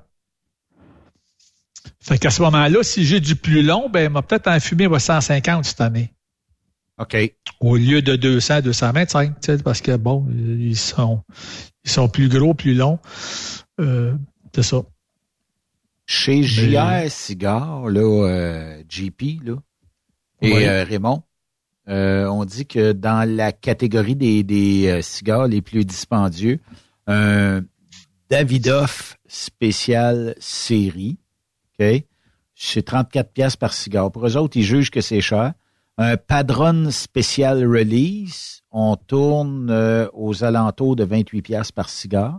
Fait 2.01 2.19
qu'à 2.19 2.31
ce 2.31 2.41
moment-là, 2.43 2.83
si 2.83 3.05
j'ai 3.05 3.21
du 3.21 3.37
plus 3.37 3.63
long, 3.63 3.91
ben, 3.91 4.11
m'a 4.11 4.23
peut-être 4.23 4.49
en 4.49 4.59
fumé 4.59 4.89
150 4.99 5.65
cette 5.67 5.81
année. 5.83 6.15
OK. 6.99 7.17
Au 7.61 7.77
lieu 7.77 8.03
de 8.03 8.17
200, 8.17 8.63
225, 8.63 9.63
parce 9.63 9.81
que 9.81 9.97
bon, 9.97 10.27
ils 10.31 10.77
sont, 10.77 11.23
ils 11.85 11.91
sont 11.91 12.09
plus 12.09 12.29
gros, 12.29 12.55
plus 12.55 12.75
longs. 12.75 12.99
Euh, 13.81 14.15
c'est 14.55 14.63
ça. 14.63 14.83
Chez 16.07 16.43
JR 16.43 17.11
Cigar, 17.11 17.89
là, 17.89 18.01
euh, 18.01 18.83
GP, 18.89 19.45
là, 19.45 19.57
et 20.41 20.69
euh, 20.69 20.85
Raymond, 20.85 21.23
on 21.87 22.45
dit 22.45 22.67
que 22.67 22.93
dans 22.93 23.29
la 23.29 23.53
catégorie 23.53 24.17
des, 24.17 24.43
des 24.43 25.01
cigares 25.03 25.49
les 25.49 25.61
plus 25.61 25.85
dispendieux, 25.85 26.61
un 27.07 27.63
Davidoff 28.31 29.19
spécial 29.27 30.35
série, 30.39 31.19
OK, 31.79 32.05
c'est 32.55 32.83
34 32.83 33.33
pièces 33.33 33.57
par 33.57 33.73
cigare. 33.73 34.11
Pour 34.11 34.27
eux 34.27 34.37
autres, 34.37 34.57
ils 34.57 34.65
jugent 34.65 34.91
que 34.91 35.01
c'est 35.01 35.21
cher. 35.21 35.53
Un 36.01 36.17
Padron 36.17 36.93
Special 36.93 37.67
Release, 37.67 38.63
on 38.71 38.95
tourne 38.95 39.69
euh, 39.69 40.07
aux 40.13 40.45
alentours 40.45 40.95
de 40.95 41.03
28 41.03 41.43
pièces 41.43 41.73
par 41.73 41.89
cigare. 41.89 42.39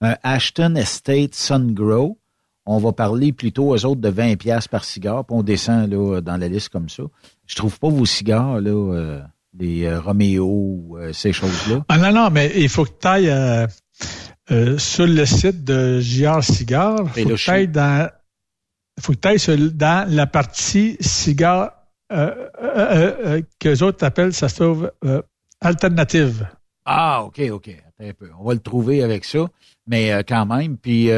Un 0.00 0.14
Ashton 0.22 0.76
Estate 0.76 1.34
Sun 1.34 1.74
Grow, 1.74 2.20
on 2.64 2.78
va 2.78 2.92
parler 2.92 3.32
plutôt 3.32 3.70
aux 3.70 3.84
autres 3.84 4.00
de 4.00 4.08
20 4.08 4.36
pièces 4.36 4.68
par 4.68 4.84
cigare, 4.84 5.24
puis 5.24 5.34
on 5.36 5.42
descend 5.42 5.90
là, 5.90 6.20
dans 6.20 6.36
la 6.36 6.46
liste 6.46 6.68
comme 6.68 6.88
ça. 6.88 7.02
Je 7.48 7.56
trouve 7.56 7.76
pas 7.80 7.88
vos 7.88 8.06
cigares, 8.06 8.60
là, 8.60 8.70
euh, 8.70 9.20
les 9.58 9.84
euh, 9.84 10.00
Romeo, 10.00 10.96
ces 11.12 11.32
choses-là. 11.32 11.84
Ah 11.88 11.98
non, 11.98 12.12
non, 12.12 12.30
mais 12.30 12.52
il 12.54 12.68
faut 12.68 12.84
que 12.84 12.92
tu 13.00 13.08
ailles 13.08 13.68
sur 14.78 15.08
le 15.08 15.26
site 15.26 15.64
de 15.64 15.98
JR 15.98 16.44
Cigare. 16.44 17.00
Il 17.16 17.24
faut 17.24 17.30
que 17.30 17.34
tu 17.34 17.50
ailles 17.50 17.66
dans, 17.66 18.08
faut 19.00 19.12
que 19.12 19.18
tu 19.18 19.26
ailles 19.26 19.72
dans 19.72 20.08
la 20.08 20.28
partie 20.28 20.96
cigare 21.00 21.81
euh, 22.12 22.48
euh, 22.62 23.12
euh, 23.24 23.42
que 23.58 23.70
les 23.70 23.82
autres 23.82 24.04
appellent, 24.04 24.34
ça 24.34 24.48
se 24.48 24.62
trouve, 24.62 24.92
alternative. 25.60 26.46
Ah, 26.84 27.24
OK, 27.24 27.40
OK. 27.50 27.70
un 28.00 28.12
peu. 28.12 28.28
On 28.38 28.44
va 28.44 28.54
le 28.54 28.60
trouver 28.60 29.02
avec 29.02 29.24
ça, 29.24 29.46
mais 29.86 30.24
quand 30.28 30.46
même. 30.46 30.76
Puis 30.76 31.10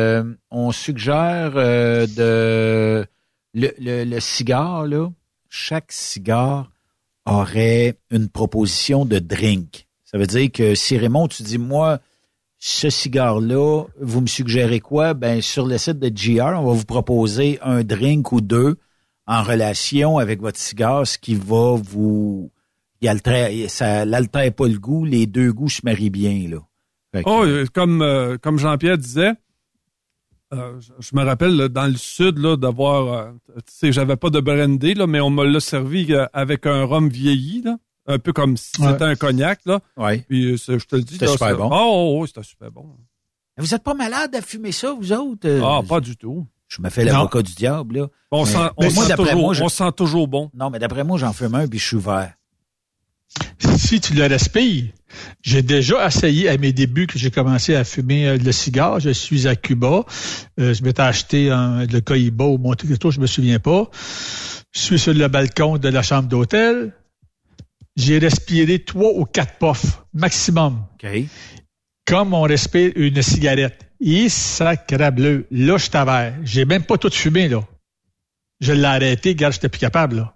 on 0.50 0.72
suggère 0.72 1.52
de 1.52 3.06
le, 3.54 4.04
le, 4.04 4.20
cigare, 4.20 4.86
là, 4.86 5.08
chaque 5.48 5.92
cigare 5.92 6.70
aurait 7.24 7.96
une 8.10 8.28
proposition 8.28 9.06
de 9.06 9.18
drink. 9.18 9.86
Ça 10.04 10.18
veut 10.18 10.26
dire 10.26 10.50
que 10.52 10.74
si 10.74 10.98
Raymond, 10.98 11.28
tu 11.28 11.42
dis, 11.42 11.58
moi, 11.58 12.00
ce 12.58 12.90
cigare-là, 12.90 13.84
vous 14.00 14.20
me 14.20 14.26
suggérez 14.26 14.80
quoi? 14.80 15.14
Ben, 15.14 15.40
sur 15.40 15.66
le 15.66 15.78
site 15.78 15.98
de 15.98 16.08
GR, 16.08 16.58
on 16.58 16.66
va 16.66 16.72
vous 16.72 16.84
proposer 16.84 17.58
un 17.62 17.82
drink 17.82 18.32
ou 18.32 18.40
deux 18.40 18.76
en 19.26 19.42
relation 19.42 20.18
avec 20.18 20.40
votre 20.40 20.58
cigare, 20.58 21.06
ce 21.06 21.18
qui 21.18 21.34
va 21.34 21.76
vous... 21.76 22.50
ça 23.68 24.04
n'altère 24.04 24.52
pas 24.52 24.68
le 24.68 24.78
goût, 24.78 25.04
les 25.04 25.26
deux 25.26 25.52
goûts 25.52 25.68
se 25.68 25.80
marient 25.84 26.10
bien, 26.10 26.48
là. 26.48 27.22
oh, 27.24 27.44
comme, 27.72 28.02
euh, 28.02 28.36
comme 28.38 28.58
Jean-Pierre 28.58 28.98
disait, 28.98 29.32
euh, 30.52 30.78
je 30.98 31.16
me 31.16 31.24
rappelle 31.24 31.68
dans 31.68 31.86
le 31.86 31.96
sud 31.96 32.38
là 32.38 32.56
d'avoir, 32.56 33.12
euh, 33.12 33.32
tu 33.56 33.62
sais, 33.66 33.92
j'avais 33.92 34.16
pas 34.16 34.30
de 34.30 34.40
brandy 34.40 34.94
là, 34.94 35.06
mais 35.06 35.20
on 35.20 35.30
me 35.30 35.44
l'a 35.44 35.60
servi 35.60 36.14
avec 36.32 36.66
un 36.66 36.84
rhum 36.84 37.08
vieilli 37.08 37.62
là, 37.62 37.78
un 38.06 38.18
peu 38.18 38.32
comme 38.32 38.56
si 38.56 38.70
c'était 38.76 39.04
un 39.04 39.16
cognac 39.16 39.60
là. 39.64 39.80
Ouais. 39.96 40.18
Puis 40.28 40.56
je 40.56 40.84
te 40.84 40.96
le 40.96 41.02
dis, 41.02 41.14
c'était 41.14 41.28
super 41.28 41.56
bon. 41.56 41.70
Oh, 41.72 41.76
oh, 41.76 42.18
oh, 42.20 42.26
c'était 42.26 42.42
super 42.42 42.70
bon. 42.70 42.94
Vous 43.56 43.74
êtes 43.74 43.82
pas 43.82 43.94
malade 43.94 44.34
à 44.34 44.42
fumer 44.42 44.72
ça, 44.72 44.92
vous 44.92 45.12
autres 45.12 45.48
Ah, 45.62 45.80
pas 45.88 46.00
du 46.00 46.16
tout. 46.16 46.46
Je 46.76 46.82
me 46.82 46.90
fais 46.90 47.04
l'avocat 47.04 47.42
du 47.42 47.54
diable, 47.54 47.98
là. 47.98 48.06
On, 48.32 48.44
sent, 48.44 49.92
toujours, 49.96 50.26
bon. 50.26 50.50
Non, 50.54 50.70
mais 50.70 50.80
d'après 50.80 51.04
moi, 51.04 51.18
j'en 51.18 51.32
fume 51.32 51.54
un 51.54 51.68
puis 51.68 51.78
je 51.78 51.86
suis 51.86 51.98
vert. 51.98 52.32
Si 53.60 54.00
tu 54.00 54.14
le 54.14 54.26
respires, 54.26 54.86
j'ai 55.42 55.62
déjà 55.62 56.04
essayé 56.04 56.48
à 56.48 56.56
mes 56.56 56.72
débuts 56.72 57.06
que 57.06 57.18
j'ai 57.18 57.30
commencé 57.30 57.76
à 57.76 57.84
fumer 57.84 58.26
euh, 58.26 58.38
le 58.38 58.52
cigare. 58.52 58.98
Je 58.98 59.10
suis 59.10 59.46
à 59.46 59.54
Cuba. 59.54 60.04
Euh, 60.58 60.74
je 60.74 60.82
m'étais 60.82 61.02
acheté 61.02 61.50
un, 61.50 61.86
le 61.86 62.00
Cohiba 62.00 62.44
ou 62.44 62.58
Monte 62.58 62.84
Cristo, 62.84 63.10
je 63.10 63.20
me 63.20 63.26
souviens 63.26 63.60
pas. 63.60 63.88
Je 64.72 64.80
suis 64.80 64.98
sur 64.98 65.14
le 65.14 65.28
balcon 65.28 65.78
de 65.78 65.88
la 65.88 66.02
chambre 66.02 66.28
d'hôtel. 66.28 66.92
J'ai 67.96 68.18
respiré 68.18 68.80
trois 68.80 69.12
ou 69.14 69.24
quatre 69.24 69.58
puffs 69.58 70.02
maximum. 70.12 70.84
OK. 70.94 71.08
Comme 72.06 72.34
on 72.34 72.42
respire 72.42 72.92
une 72.96 73.22
cigarette. 73.22 73.93
Il 74.06 74.28
bleu. 75.12 75.46
Là, 75.50 75.78
je 75.78 75.88
t'avais. 75.88 76.34
J'ai 76.44 76.66
même 76.66 76.84
pas 76.84 76.98
tout 76.98 77.08
fumé, 77.08 77.48
là. 77.48 77.66
Je 78.60 78.72
l'ai 78.72 78.84
arrêté, 78.84 79.30
regarde, 79.30 79.54
j'étais 79.54 79.70
plus 79.70 79.78
capable, 79.78 80.16
là. 80.16 80.34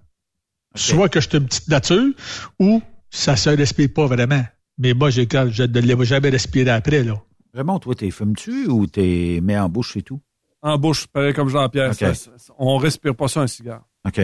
Soit 0.75 1.11
que 1.11 1.21
j'étais 1.21 1.37
une 1.37 1.45
petite 1.45 1.69
nature, 1.69 2.15
ou 2.59 2.83
ça 3.11 3.37
se 3.37 3.51
respire 3.51 3.91
pas 3.95 4.07
vraiment. 4.07 4.43
Mais 4.79 4.95
moi, 4.95 5.11
je 5.11 5.21
ne 5.21 5.81
l'ai 5.81 6.05
jamais 6.07 6.31
respiré 6.31 6.71
après, 6.71 7.05
là. 7.05 7.23
Vraiment, 7.53 7.79
toi, 7.79 7.95
t'es 7.95 8.11
fumes-tu 8.11 8.69
ou 8.69 8.87
t'es 8.87 9.41
mets 9.43 9.59
en 9.59 9.69
bouche 9.69 9.99
et 9.99 10.03
tout? 10.03 10.21
En 10.63 10.79
bouche, 10.79 11.07
pareil 11.07 11.35
comme 11.35 11.51
Jean-Pierre. 11.51 11.93
On 12.59 12.79
respire 12.79 13.15
pas 13.15 13.29
ça 13.29 13.41
un 13.41 13.47
cigare. 13.47 13.85
OK. 14.07 14.15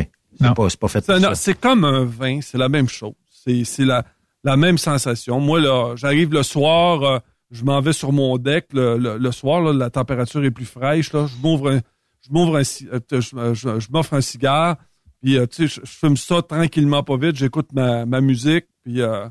C'est 0.40 0.54
pas, 0.54 0.68
pas, 0.80 0.88
fait 0.88 1.04
ça. 1.04 1.35
C'est 1.35 1.61
comme 1.61 1.85
un 1.85 2.04
vin, 2.04 2.40
c'est 2.40 2.59
la 2.59 2.70
même 2.70 2.88
chose. 2.88 3.12
C'est 3.28 3.85
la, 3.85 4.04
la 4.42 4.57
même 4.57 4.78
sensation. 4.78 5.38
Moi, 5.38 5.61
là, 5.61 5.94
j'arrive 5.96 6.33
le 6.33 6.42
soir, 6.42 7.02
euh, 7.02 7.18
je 7.54 7.64
m'en 7.64 7.80
vais 7.80 7.92
sur 7.92 8.12
mon 8.12 8.36
deck 8.36 8.66
le, 8.72 9.30
soir, 9.30 9.60
la 9.72 9.88
température 9.88 10.44
est 10.44 10.50
plus 10.50 10.66
fraîche, 10.66 11.12
là, 11.12 11.26
je 11.26 11.40
m'ouvre 11.40 11.70
un, 11.70 11.80
je 12.20 12.32
m'ouvre 12.32 12.56
un, 12.56 12.62
euh, 12.92 13.54
je, 13.54 13.92
m'offre 13.92 14.14
un 14.14 14.20
cigare, 14.20 14.76
puis 15.22 15.38
euh, 15.38 15.46
tu 15.46 15.68
sais, 15.68 15.80
je, 15.82 15.88
fume 15.88 16.16
ça 16.16 16.42
tranquillement, 16.42 17.04
pas 17.04 17.16
vite, 17.16 17.36
j'écoute 17.36 17.68
ma, 17.72 18.04
musique, 18.20 18.66
puis 18.82 19.00
euh, 19.00 19.28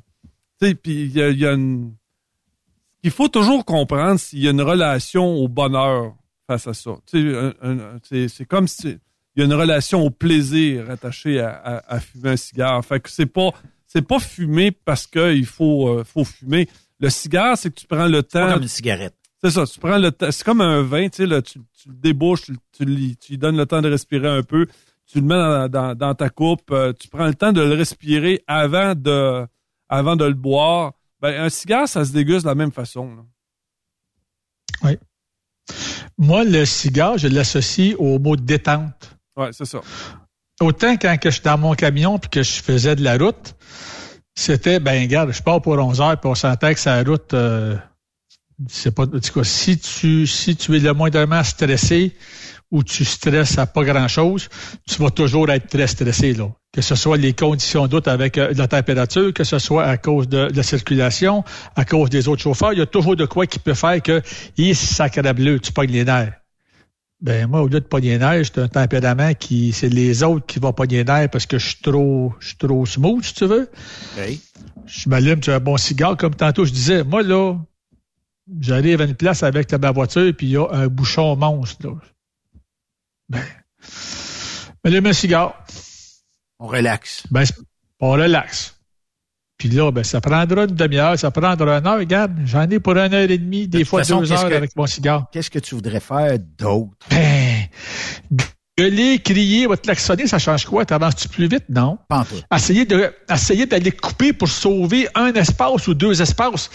tu 0.62 0.68
sais, 0.68 0.76
puis 0.76 1.04
il 1.04 1.12
y 1.12 1.46
a, 1.46 1.52
une, 1.52 1.96
il 3.04 3.12
faut 3.12 3.28
toujours 3.28 3.66
comprendre 3.66 4.18
s'il 4.20 4.40
y 4.40 4.48
a 4.48 4.52
une 4.52 4.62
relation 4.62 5.36
au 5.36 5.50
bonheur 5.50 6.16
face 6.48 6.68
à 6.68 6.74
ça. 6.74 6.92
Tu 7.06 7.36
sais, 8.04 8.28
c'est 8.30 8.46
comme 8.46 8.70
si 8.70 8.98
il 9.36 9.40
y 9.40 9.42
a 9.42 9.46
une 9.46 9.54
relation 9.54 10.02
au 10.02 10.12
plaisir 10.12 10.90
attaché 10.90 11.42
à, 11.42 12.00
fumer 12.00 12.30
un 12.30 12.38
cigare. 12.38 12.86
Fait 12.86 13.00
que 13.00 13.10
c'est 13.10 13.26
pas 13.26 13.50
c'est 13.88 14.04
pas 14.04 14.20
fumer 14.20 14.72
parce 14.72 15.08
qu'il 15.08 15.46
faut 15.46 16.04
faut 16.06 16.24
fumer. 16.24 16.70
Le 17.04 17.10
cigare, 17.10 17.58
c'est 17.58 17.70
que 17.70 17.82
tu 17.82 17.86
prends 17.86 18.08
le 18.08 18.24
temps. 18.24 18.48
C'est 18.48 18.54
comme 18.54 18.62
une 18.62 18.68
cigarette. 18.70 19.16
C'est 19.44 19.52
ça, 19.52 19.68
tu 19.68 19.78
prends 19.78 19.98
le 19.98 20.10
temps. 20.10 20.32
C'est 20.32 20.46
comme 20.46 20.62
un 20.62 20.82
vin, 20.84 21.10
tu 21.10 21.28
sais, 21.28 21.42
tu, 21.42 21.60
le 21.60 21.94
débouches, 21.96 22.44
tu, 22.44 22.56
tu, 22.72 22.86
lui 22.86 23.38
donnes 23.38 23.58
le 23.58 23.66
temps 23.66 23.82
de 23.82 23.90
respirer 23.90 24.30
un 24.30 24.42
peu, 24.42 24.68
tu 25.06 25.20
le 25.20 25.26
mets 25.26 25.68
dans, 25.68 26.16
ta 26.16 26.30
coupe, 26.30 26.72
euh, 26.72 26.94
tu 26.94 27.10
prends 27.10 27.28
le 27.28 27.34
temps 27.34 27.52
de 27.52 27.60
le 27.60 27.74
respirer 27.74 28.42
avant 28.48 28.96
de, 28.96 29.46
avant 29.90 30.16
de 30.16 30.24
le 30.24 30.34
boire. 30.34 30.94
Ben, 31.20 31.44
un 31.44 31.50
cigare, 31.50 31.90
ça 31.90 32.06
se 32.06 32.14
déguste 32.14 32.44
de 32.44 32.50
la 32.50 32.56
même 32.56 32.72
façon. 32.72 33.26
Oui. 34.84 34.98
Moi, 36.18 36.46
le 36.46 36.64
cigare, 36.64 37.18
je 37.18 37.28
l'associe 37.28 37.96
au 38.00 38.18
mot 38.18 38.38
détente. 38.38 39.18
Oui, 39.36 39.48
c'est 39.52 39.66
ça. 39.66 39.82
autant 40.62 40.96
quand 40.96 41.18
que 41.20 41.30
je 41.30 41.36
suis 41.36 41.44
dans 41.44 41.58
mon 41.58 41.74
camion 41.74 42.18
puis 42.18 42.30
que 42.30 42.44
je 42.44 42.64
faisais 42.64 42.96
de 42.96 43.04
la 43.04 43.18
route, 43.18 43.58
c'était, 44.36 44.80
ben, 44.80 45.02
regarde, 45.02 45.32
je 45.32 45.42
pars 45.42 45.62
pour 45.62 45.74
11 45.74 46.02
heures 46.02 46.20
puis 46.20 46.30
on 46.30 46.36
s'entend 46.36 46.74
que 46.74 46.80
sa 46.80 47.04
route, 47.04 47.34
euh, 47.34 47.76
c'est 48.68 48.94
pas, 48.94 49.04
en 49.04 49.08
tout 49.08 49.44
si 49.44 49.78
tu, 49.78 50.28
si 50.28 50.56
tu 50.56 50.76
es 50.76 50.80
le 50.80 50.94
moindrement 50.94 51.44
stressé 51.44 52.16
ou 52.72 52.84
tu 52.84 53.06
stresses 53.06 53.58
à 53.60 53.68
pas 53.68 53.84
grand 53.84 54.08
chose, 54.08 54.50
tu 54.90 55.02
vas 55.02 55.12
toujours 55.12 55.50
être 55.52 55.68
très 55.68 55.88
stressé, 55.88 56.34
là. 56.34 56.50
Que 56.74 56.82
ce 56.82 56.96
soit 56.96 57.18
les 57.18 57.34
conditions 57.34 57.86
d'août 57.86 58.08
avec 58.08 58.40
euh, 58.40 58.52
la 58.56 58.68
température, 58.68 59.32
que 59.32 59.44
ce 59.44 59.60
soit 59.60 59.86
à 59.86 59.98
cause 59.98 60.28
de, 60.28 60.50
la 60.52 60.64
circulation, 60.64 61.44
à 61.76 61.86
cause 61.86 62.10
des 62.10 62.28
autres 62.28 62.42
chauffeurs, 62.42 62.74
il 62.74 62.80
y 62.80 62.82
a 62.82 62.88
toujours 62.88 63.16
de 63.16 63.26
quoi 63.26 63.46
qui 63.46 63.60
peut 63.60 63.76
faire 63.76 64.02
que, 64.02 64.24
il 64.58 64.76
sacré 64.76 65.34
bleu, 65.34 65.60
tu 65.60 65.72
pognes 65.72 65.92
les 65.92 66.04
nerfs. 66.04 66.34
Ben, 67.24 67.48
moi, 67.48 67.62
au 67.62 67.70
lieu 67.70 67.80
de 67.80 67.86
pogner 67.86 68.18
nerfs, 68.18 68.52
j'ai 68.54 68.62
un 68.62 68.68
tempérament 68.68 69.34
qui, 69.34 69.72
c'est 69.72 69.88
les 69.88 70.24
autres 70.24 70.46
qui 70.46 70.60
vont 70.60 70.74
pogner 70.74 71.06
nerfs 71.06 71.30
parce 71.30 71.46
que 71.46 71.58
je 71.58 71.68
suis 71.70 71.82
trop, 71.82 72.34
je 72.42 72.48
suis 72.50 72.58
trop 72.58 72.86
smooth, 72.86 73.24
si 73.24 73.34
tu 73.34 73.46
veux. 73.46 73.72
Je 74.86 75.08
m'allume, 75.08 75.40
tu 75.40 75.50
as 75.50 75.56
un 75.56 75.60
bon 75.62 75.78
cigare, 75.78 76.18
comme 76.18 76.36
tantôt 76.36 76.66
je 76.66 76.74
disais. 76.74 77.06
Moi, 77.06 77.24
là, 77.24 77.56
j'arrive 78.60 79.00
à 79.00 79.06
une 79.06 79.16
place 79.16 79.42
avec 79.42 79.72
ma 79.72 79.92
voiture, 79.92 80.34
puis 80.38 80.48
il 80.48 80.52
y 80.52 80.58
a 80.58 80.68
un 80.70 80.88
bouchon 80.88 81.38
monstre, 81.38 81.88
là. 81.88 81.94
Ben, 83.30 83.42
m'allume 84.84 85.06
un 85.06 85.14
cigare. 85.14 85.66
On 86.60 86.68
relaxe. 86.68 87.24
Ben, 87.32 87.46
on 88.02 88.12
relaxe. 88.12 88.76
Puis 89.64 89.72
là, 89.72 89.94
ben, 89.94 90.04
ça 90.04 90.20
prendra 90.20 90.64
une 90.64 90.76
demi-heure, 90.76 91.18
ça 91.18 91.32
prendra 91.32 91.80
une 91.80 91.88
heure. 91.88 91.98
Regarde, 91.98 92.34
j'en 92.44 92.70
ai 92.70 92.82
pour 92.82 92.98
une 92.98 93.14
heure 93.14 93.32
et 93.32 93.38
demie, 93.38 93.66
des 93.66 93.86
fois 93.86 94.02
deux 94.02 94.30
heures 94.34 94.44
avec 94.44 94.76
mon 94.76 94.86
cigare. 94.86 95.28
Qu'est-ce 95.32 95.50
que 95.50 95.60
tu 95.60 95.74
voudrais 95.76 96.02
faire 96.02 96.38
d'autre? 96.60 97.08
Ben, 97.10 97.62
gueuler, 98.78 99.20
crier, 99.20 99.66
va 99.66 99.78
te 99.78 99.84
klaxonner, 99.84 100.28
ça 100.28 100.38
change 100.38 100.66
quoi? 100.66 100.84
T'avances-tu 100.84 101.30
plus 101.30 101.48
vite? 101.48 101.64
Non. 101.70 101.98
Essayer 102.54 102.84
de, 102.84 103.10
essayer 103.34 103.66
d'aller 103.66 103.94
couper 103.94 104.34
pour 104.34 104.50
sauver 104.50 105.08
un 105.16 105.32
espace 105.32 105.88
ou 105.88 105.94
deux 105.94 106.22
espaces. 106.22 106.70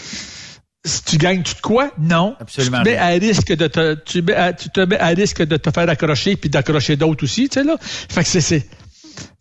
Si 0.83 1.05
tu 1.05 1.19
gagnes 1.19 1.43
tout 1.43 1.57
de 1.57 1.61
quoi? 1.61 1.91
Non. 1.99 2.37
Absolument. 2.41 2.79
Tu 2.79 2.85
te 2.85 2.89
mets 2.89 2.97
à 2.97 3.09
risque 3.09 3.53
de 3.53 3.67
te, 3.67 3.97
tu, 3.97 4.25
tu 4.25 4.71
te 4.71 4.81
mets 4.81 4.99
à 4.99 5.09
risque 5.09 5.43
de 5.43 5.59
te 5.59 5.71
faire 5.71 5.91
accrocher 5.91 6.37
puis 6.37 6.49
d'accrocher 6.49 6.97
d'autres 6.97 7.25
aussi, 7.25 7.51
tu 7.51 7.61
sais, 7.61 7.67
là. 7.67 7.77
Fait 7.83 8.23
que 8.23 8.29
c'est, 8.31 8.41
c'est, 8.41 8.67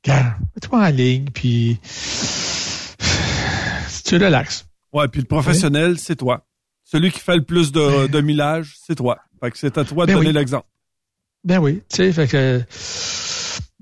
regarde, 0.05 0.33
mets-toi 0.53 0.79
en 0.85 0.89
ligne 0.89 1.29
puis 1.33 1.79
tu 4.07 4.15
relaxes. 4.23 4.65
Ouais, 4.93 5.07
puis 5.07 5.21
le 5.21 5.27
professionnel, 5.27 5.97
c'est 5.99 6.15
toi. 6.15 6.45
Celui 6.83 7.11
qui 7.11 7.19
fait 7.19 7.35
le 7.35 7.43
plus 7.43 7.71
de, 7.71 8.07
de 8.07 8.21
millage, 8.21 8.75
c'est 8.85 8.95
toi. 8.95 9.19
Fait 9.43 9.51
que 9.51 9.57
c'est 9.57 9.77
à 9.77 9.83
toi 9.83 10.05
de 10.05 10.11
Ben 10.11 10.17
donner 10.17 10.29
oui. 10.29 10.33
l'exemple. 10.33 10.65
Ben 11.43 11.59
oui, 11.59 11.81
tu 11.89 11.97
sais, 11.97 12.11
fait 12.13 12.27
que 12.27 12.61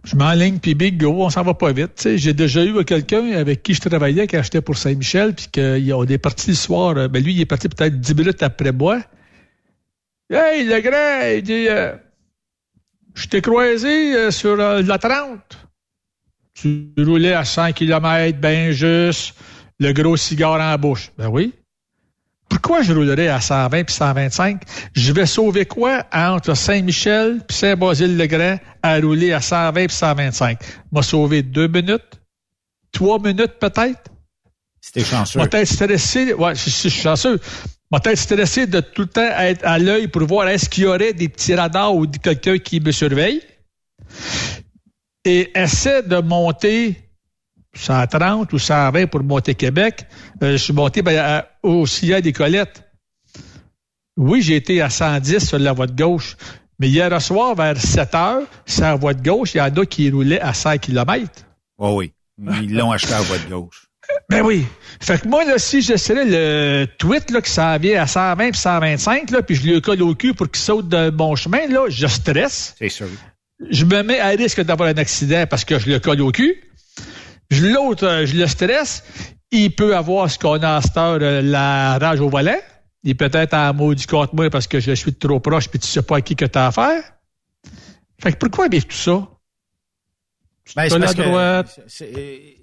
je 0.04 0.16
m'enligne 0.16 0.60
puis 0.60 0.76
big 0.76 1.00
go, 1.02 1.16
on 1.24 1.30
s'en 1.30 1.44
va 1.44 1.54
pas 1.54 1.72
vite. 1.72 2.08
J'ai 2.16 2.34
déjà 2.34 2.64
eu 2.66 2.84
quelqu'un 2.84 3.32
avec 3.34 3.64
qui 3.64 3.74
je 3.74 3.82
travaillais 3.82 4.28
quand 4.28 4.42
j'étais 4.44 4.62
pour 4.62 4.78
Saint-Michel, 4.78 5.34
puis 5.34 5.48
qu'on 5.54 6.06
est 6.06 6.18
parti 6.18 6.50
le 6.52 6.56
soir. 6.56 6.98
euh, 6.98 7.08
Ben 7.08 7.24
lui, 7.24 7.34
il 7.34 7.42
est 7.42 7.46
parti 7.46 7.70
peut-être 7.70 8.00
10 8.00 8.16
minutes 8.16 8.44
après 8.44 8.72
moi. 8.72 9.00
Hey, 10.30 10.66
le 10.66 10.80
grand, 10.82 11.36
il 11.38 11.44
dit, 11.44 11.68
euh, 11.70 11.96
je 13.14 13.28
t'ai 13.28 13.42
croisé 13.42 14.16
euh, 14.16 14.32
sur 14.32 14.60
euh, 14.60 14.82
la 14.82 14.98
30. 14.98 15.40
Tu 16.56 16.92
roulais 16.98 17.34
à 17.34 17.46
100 17.46 17.74
km, 17.74 18.40
ben 18.40 18.72
juste, 18.72 19.36
le 19.80 19.94
gros 19.94 20.18
cigare 20.18 20.62
en 20.62 20.78
bouche. 20.78 21.12
Ben 21.18 21.28
oui. 21.28 21.54
Pourquoi 22.50 22.84
je 22.84 22.94
roulerais 22.94 23.28
à 23.28 23.42
120 23.42 23.84
puis 23.84 23.96
125? 23.96 24.62
Je 24.94 25.12
vais 25.12 25.26
sauver 25.26 25.66
quoi 25.66 26.06
entre 26.14 26.54
Saint-Michel 26.54 27.42
puis 27.48 27.58
Saint-Basile-le-Grand 27.58 28.60
à 28.84 29.00
rouler 29.00 29.34
à 29.34 29.42
120 29.42 29.88
puis 29.88 29.96
125? 29.96 30.60
M'a 30.92 31.02
sauvé 31.02 31.42
deux 31.42 31.68
minutes? 31.68 32.22
Trois 32.92 33.20
minutes 33.20 33.60
peut-être? 33.60 34.12
C'était 34.80 35.04
chanceux. 35.04 35.40
M'a 35.40 35.46
être 35.46 35.66
stressé, 35.66 36.34
ouais, 36.34 36.54
je, 36.56 36.70
suis 36.70 36.90
chanceux. 36.90 37.40
M'a 37.92 38.00
être 38.04 38.18
stressé 38.18 38.68
de 38.68 38.80
tout 38.80 39.02
le 39.02 39.08
temps 39.08 39.40
être 39.40 39.66
à 39.66 39.80
l'œil 39.80 40.08
pour 40.08 40.26
voir 40.26 40.48
est-ce 40.48 40.70
qu'il 40.70 40.84
y 40.84 40.88
aurait 40.88 41.14
des 41.14 41.28
petits 41.28 41.56
radars 41.56 41.96
ou 41.96 42.06
quelqu'un 42.06 42.60
qui 42.60 42.80
me 42.80 42.92
surveille. 42.92 43.42
Et 45.26 45.52
essaie 45.58 46.04
de 46.04 46.18
monter 46.18 47.05
130 47.76 48.52
ou 48.54 48.60
120 48.60 49.08
pour 49.08 49.24
monter 49.24 49.56
Québec. 49.56 50.06
Euh, 50.42 50.54
je 50.54 50.58
suis 50.58 50.74
monté 50.74 51.02
ben, 51.02 51.18
à- 51.18 51.48
au 51.64 51.86
Sillage 51.86 52.22
des 52.24 52.34
Colettes. 52.34 52.84
Oui, 54.18 54.42
j'ai 54.42 54.56
été 54.56 54.82
à 54.82 54.90
110 54.90 55.46
sur 55.48 55.60
la 55.60 55.74
voie 55.74 55.88
de 55.88 55.96
gauche. 55.96 56.38
Mais 56.80 56.90
hier 56.90 57.22
soir, 57.22 57.56
vers 57.56 57.78
7 57.80 58.16
heures, 58.16 58.42
sur 58.66 58.84
la 58.84 58.96
voie 58.96 59.14
de 59.14 59.22
gauche, 59.24 59.54
il 59.56 59.58
y 59.58 59.62
en 59.62 59.66
a 59.76 59.86
qui 59.86 60.10
roulaient 60.10 60.42
à 60.42 60.54
100 60.54 60.78
km. 60.78 61.30
Oh 61.78 61.96
oui. 61.98 62.12
Ils 62.38 62.74
l'ont 62.74 62.92
acheté 62.92 63.14
à 63.14 63.22
voie 63.22 63.38
de 63.38 63.50
gauche. 63.50 63.88
Ben 64.30 64.42
oui. 64.44 64.66
Fait 65.02 65.20
que 65.20 65.28
moi, 65.28 65.44
là, 65.46 65.58
si 65.58 65.82
j'essaierais 65.82 66.26
le 66.26 66.86
tweet 67.00 67.32
là, 67.32 67.42
que 67.42 67.48
ça 67.48 67.78
vient 67.80 68.02
à 68.02 68.06
120 68.08 68.52
puis 68.52 68.60
125, 68.60 69.32
là, 69.32 69.42
puis 69.42 69.56
je 69.56 69.68
lui 69.68 69.82
colle 69.82 70.02
au 70.04 70.14
cul 70.14 70.34
pour 70.36 70.48
qu'il 70.50 70.62
saute 70.62 70.88
de 70.88 71.10
mon 71.10 71.36
chemin, 71.36 71.68
là, 71.68 71.86
je 71.90 72.06
stresse. 72.08 72.76
C'est 72.78 72.90
sûr. 72.90 73.08
Je 73.70 73.84
me 73.86 74.04
mets 74.04 74.20
à 74.20 74.28
risque 74.30 74.62
d'avoir 74.62 74.90
un 74.90 74.98
accident 74.98 75.46
parce 75.50 75.66
que 75.66 75.80
je 75.80 75.90
le 75.90 76.00
colle 76.00 76.22
au 76.22 76.32
cul. 76.32 76.56
Je- 77.50 77.66
L'autre, 77.68 78.06
euh, 78.06 78.26
je 78.26 78.36
le 78.36 78.48
stresse. 78.48 79.04
Il 79.52 79.74
peut 79.76 79.96
avoir 79.96 80.30
ce 80.30 80.38
qu'on 80.40 80.62
a 80.62 80.78
à 80.78 80.82
cette 80.82 80.98
heure, 80.98 81.20
euh, 81.22 81.42
la 81.42 81.98
rage 82.00 82.20
au 82.20 82.30
volant. 82.30 82.58
Il 83.04 83.16
peut 83.16 83.30
être 83.32 83.54
en 83.54 83.74
maudit 83.74 84.08
contre 84.08 84.34
moi 84.36 84.50
parce 84.50 84.68
que 84.68 84.80
je 84.80 84.92
suis 84.94 85.14
trop 85.14 85.40
proche 85.40 85.70
puis 85.70 85.80
tu 85.80 85.88
sais 85.88 86.02
pas 86.02 86.18
à 86.18 86.22
qui 86.22 86.36
que 86.36 86.46
t'as 86.46 86.68
affaire. 86.68 87.04
Fait 88.22 88.32
que 88.34 88.38
pourquoi 88.38 88.68
vivre 88.68 88.88
tout 88.88 88.96
ça? 88.96 89.28
Ben, 90.76 90.90
c'est 90.90 91.00
parce 91.00 91.16
droite. 91.16 91.80
c'est- 91.88 92.58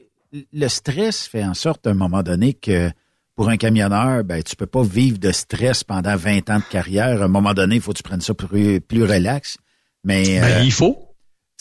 le 0.53 0.68
stress 0.68 1.27
fait 1.29 1.45
en 1.45 1.55
sorte 1.55 1.87
à 1.87 1.90
un 1.90 1.95
moment 1.95 2.23
donné 2.23 2.55
que 2.55 2.90
pour 3.37 3.49
un 3.49 3.57
camionneur, 3.57 4.25
ben, 4.25 4.42
tu 4.42 4.57
peux 4.57 4.66
pas 4.66 4.83
vivre 4.83 5.18
de 5.18 5.31
stress 5.31 5.85
pendant 5.85 6.16
20 6.16 6.51
ans 6.51 6.59
de 6.59 6.64
carrière. 6.71 7.23
À 7.23 7.27
un 7.27 7.29
moment 7.29 7.55
donné, 7.55 7.77
il 7.77 7.81
faut 7.81 7.92
que 7.92 7.99
tu 7.99 8.03
prennes 8.03 8.21
ça 8.21 8.35
plus, 8.35 8.81
plus 8.81 9.05
relax. 9.05 9.57
Mais, 10.05 10.40
Ben, 10.40 10.45
euh, 10.45 10.61
il 10.64 10.73
faut. 10.73 11.12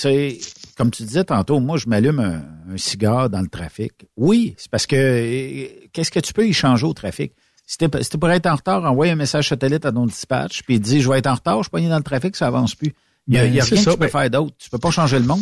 Tu 0.01 0.07
sais, 0.07 0.37
comme 0.77 0.89
tu 0.91 1.03
disais 1.03 1.23
tantôt, 1.23 1.59
moi, 1.59 1.77
je 1.77 1.87
m'allume 1.87 2.19
un, 2.19 2.73
un 2.73 2.77
cigare 2.77 3.29
dans 3.29 3.41
le 3.41 3.47
trafic. 3.47 3.93
Oui, 4.17 4.55
c'est 4.57 4.69
parce 4.71 4.87
que 4.87 4.95
euh, 4.95 5.67
qu'est-ce 5.93 6.11
que 6.11 6.19
tu 6.19 6.33
peux 6.33 6.47
y 6.47 6.53
changer 6.53 6.85
au 6.85 6.93
trafic? 6.93 7.33
Si 7.67 7.77
t'es 7.77 7.87
si 8.03 8.17
pour 8.17 8.29
être 8.31 8.47
en 8.47 8.55
retard, 8.55 8.83
envoie 8.83 9.07
un 9.07 9.15
message 9.15 9.49
satellite 9.49 9.85
à 9.85 9.91
ton 9.91 10.05
dispatch, 10.05 10.63
puis 10.63 10.79
dis, 10.79 11.01
je 11.01 11.09
vais 11.09 11.19
être 11.19 11.27
en 11.27 11.35
retard, 11.35 11.57
je 11.59 11.63
suis 11.63 11.69
pogné 11.69 11.87
dans 11.87 11.97
le 11.97 12.03
trafic, 12.03 12.35
ça 12.35 12.47
avance 12.47 12.75
plus. 12.75 12.93
Il 13.27 13.35
y 13.35 13.37
a, 13.37 13.43
Ben, 13.43 13.47
il 13.51 13.55
y 13.55 13.59
a 13.59 13.63
c'est 13.63 13.75
rien 13.75 13.83
ça, 13.83 13.91
que 13.91 13.95
tu 13.95 13.99
peux 13.99 14.05
ben- 14.07 14.11
faire 14.11 14.29
d'autre. 14.29 14.55
Tu 14.57 14.69
peux 14.69 14.79
pas 14.79 14.91
changer 14.91 15.19
le 15.19 15.25
monde. 15.25 15.41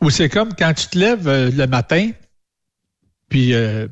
Ou 0.00 0.10
c'est 0.10 0.28
comme 0.28 0.54
quand 0.54 0.72
tu 0.74 0.86
te 0.86 0.98
lèves 0.98 1.28
euh, 1.28 1.50
le 1.50 1.66
matin, 1.66 2.10
puis 3.28 3.52
euh, 3.52 3.88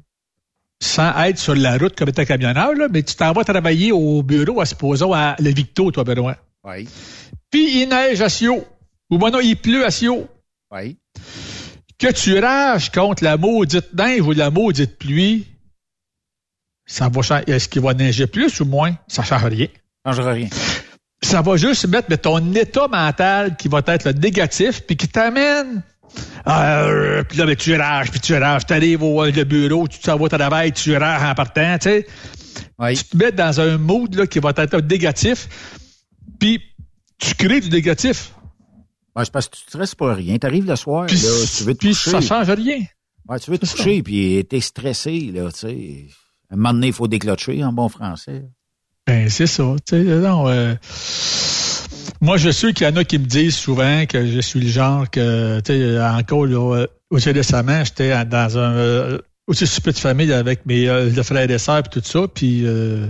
sans 0.80 1.12
être 1.24 1.38
sur 1.38 1.54
la 1.54 1.76
route 1.78 1.96
comme 1.96 2.08
étant 2.08 2.24
camionneur, 2.24 2.74
là, 2.74 2.88
mais 2.90 3.02
tu 3.02 3.14
t'en 3.14 3.32
vas 3.32 3.44
travailler 3.44 3.92
au 3.92 4.22
bureau, 4.22 4.60
à 4.60 4.66
supposons, 4.66 5.12
à 5.12 5.36
le 5.40 5.50
Victo, 5.50 5.90
toi, 5.90 6.04
Benoît. 6.04 6.36
Oui. 6.64 6.88
Puis 7.50 7.82
il 7.82 7.88
neige 7.88 8.20
à 8.22 8.28
Sio. 8.28 8.64
Ou 9.10 9.18
non, 9.18 9.40
il 9.40 9.56
pleut 9.56 9.84
à 9.84 9.90
Sio. 9.90 10.28
Oui. 10.70 10.96
Que 11.98 12.12
tu 12.12 12.38
rages 12.38 12.90
contre 12.90 13.22
la 13.22 13.36
maudite 13.36 13.92
neige 13.94 14.22
ou 14.22 14.32
la 14.32 14.50
maudite 14.50 14.98
pluie, 14.98 15.46
ça 16.86 17.08
va. 17.08 17.42
Est-ce 17.46 17.68
qu'il 17.68 17.82
va 17.82 17.94
neiger 17.94 18.26
plus 18.26 18.60
ou 18.60 18.64
moins? 18.64 18.94
Ça 19.06 19.22
change 19.22 19.44
rien. 19.44 19.68
Ça 20.04 20.12
changera 20.12 20.32
rien. 20.32 20.48
ça 21.22 21.42
va 21.42 21.56
juste 21.56 21.86
mettre 21.88 22.08
mais 22.10 22.18
ton 22.18 22.52
état 22.54 22.88
mental 22.88 23.56
qui 23.56 23.68
va 23.68 23.80
être 23.86 24.04
le 24.04 24.12
négatif, 24.12 24.82
puis 24.82 24.96
qui 24.96 25.08
t'amène. 25.08 25.82
Euh, 26.46 27.22
puis 27.24 27.38
là, 27.38 27.46
ben, 27.46 27.56
tu 27.56 27.74
rages, 27.74 28.10
puis 28.10 28.20
tu 28.20 28.34
rages, 28.36 28.66
t'arrives 28.66 29.02
au 29.02 29.24
euh, 29.24 29.30
le 29.30 29.44
bureau, 29.44 29.88
tu 29.88 29.98
t'en 29.98 30.16
vas 30.16 30.24
au 30.24 30.28
travail, 30.28 30.72
tu 30.72 30.96
rages 30.96 31.22
en 31.22 31.34
partant, 31.34 31.78
tu 31.78 31.88
sais. 31.88 32.06
Oui. 32.78 32.96
Tu 32.96 33.04
te 33.04 33.16
mets 33.16 33.32
dans 33.32 33.60
un 33.60 33.78
mood 33.78 34.14
là, 34.14 34.26
qui 34.26 34.38
va 34.38 34.52
être 34.56 34.78
négatif, 34.80 35.48
puis 36.38 36.60
tu 37.18 37.34
crées 37.34 37.60
du 37.60 37.70
négatif. 37.70 38.32
Ouais, 39.16 39.24
c'est 39.24 39.32
parce 39.32 39.48
que 39.48 39.56
tu 39.56 39.64
te 39.64 39.70
stresses 39.70 39.94
pour 39.94 40.08
rien. 40.08 40.36
Tu 40.38 40.46
arrives 40.46 40.66
le 40.66 40.76
soir, 40.76 41.06
Puis, 41.06 41.16
là, 41.16 41.28
tu 41.56 41.64
veux 41.64 41.74
te 41.74 41.78
puis 41.78 41.88
coucher. 41.90 42.10
ça 42.10 42.20
change 42.20 42.50
rien. 42.50 42.80
Ouais, 43.28 43.38
tu 43.38 43.50
veux 43.50 43.58
te 43.58 43.66
coucher, 43.66 44.02
puis 44.02 44.44
t'es 44.48 44.60
stressé, 44.60 45.30
là, 45.32 45.50
tu 45.52 45.58
sais. 45.60 46.06
À 46.50 46.54
un 46.54 46.56
moment 46.56 46.74
donné, 46.74 46.88
il 46.88 46.92
faut 46.92 47.08
déclocher 47.08 47.64
en 47.64 47.72
bon 47.72 47.88
français. 47.88 48.44
Ben, 49.06 49.28
c'est 49.28 49.46
ça. 49.46 49.74
Tu 49.86 49.96
sais, 49.96 50.02
non, 50.04 50.48
euh, 50.48 50.74
moi, 52.20 52.36
je 52.36 52.50
suis 52.50 52.74
qu'il 52.74 52.86
y 52.86 52.90
en 52.90 52.96
a 52.96 53.04
qui 53.04 53.18
me 53.18 53.26
disent 53.26 53.56
souvent 53.56 54.04
que 54.06 54.26
je 54.26 54.40
suis 54.40 54.60
le 54.60 54.68
genre 54.68 55.08
que, 55.10 55.60
tu 55.60 55.72
sais, 55.72 56.00
encore, 56.02 56.46
là, 56.46 56.86
aussi 57.10 57.30
récemment, 57.30 57.84
j'étais 57.84 58.24
dans 58.24 58.58
un, 58.58 58.72
euh, 58.74 59.18
aussi 59.46 59.66
super 59.66 59.92
de 59.92 59.98
famille 59.98 60.32
avec 60.32 60.64
mes 60.66 60.88
euh, 60.88 61.10
le 61.10 61.22
frères 61.22 61.50
et 61.50 61.58
sœurs 61.58 61.82
puis 61.82 62.00
tout 62.00 62.06
ça, 62.06 62.26
puis 62.28 62.62
euh, 62.64 63.08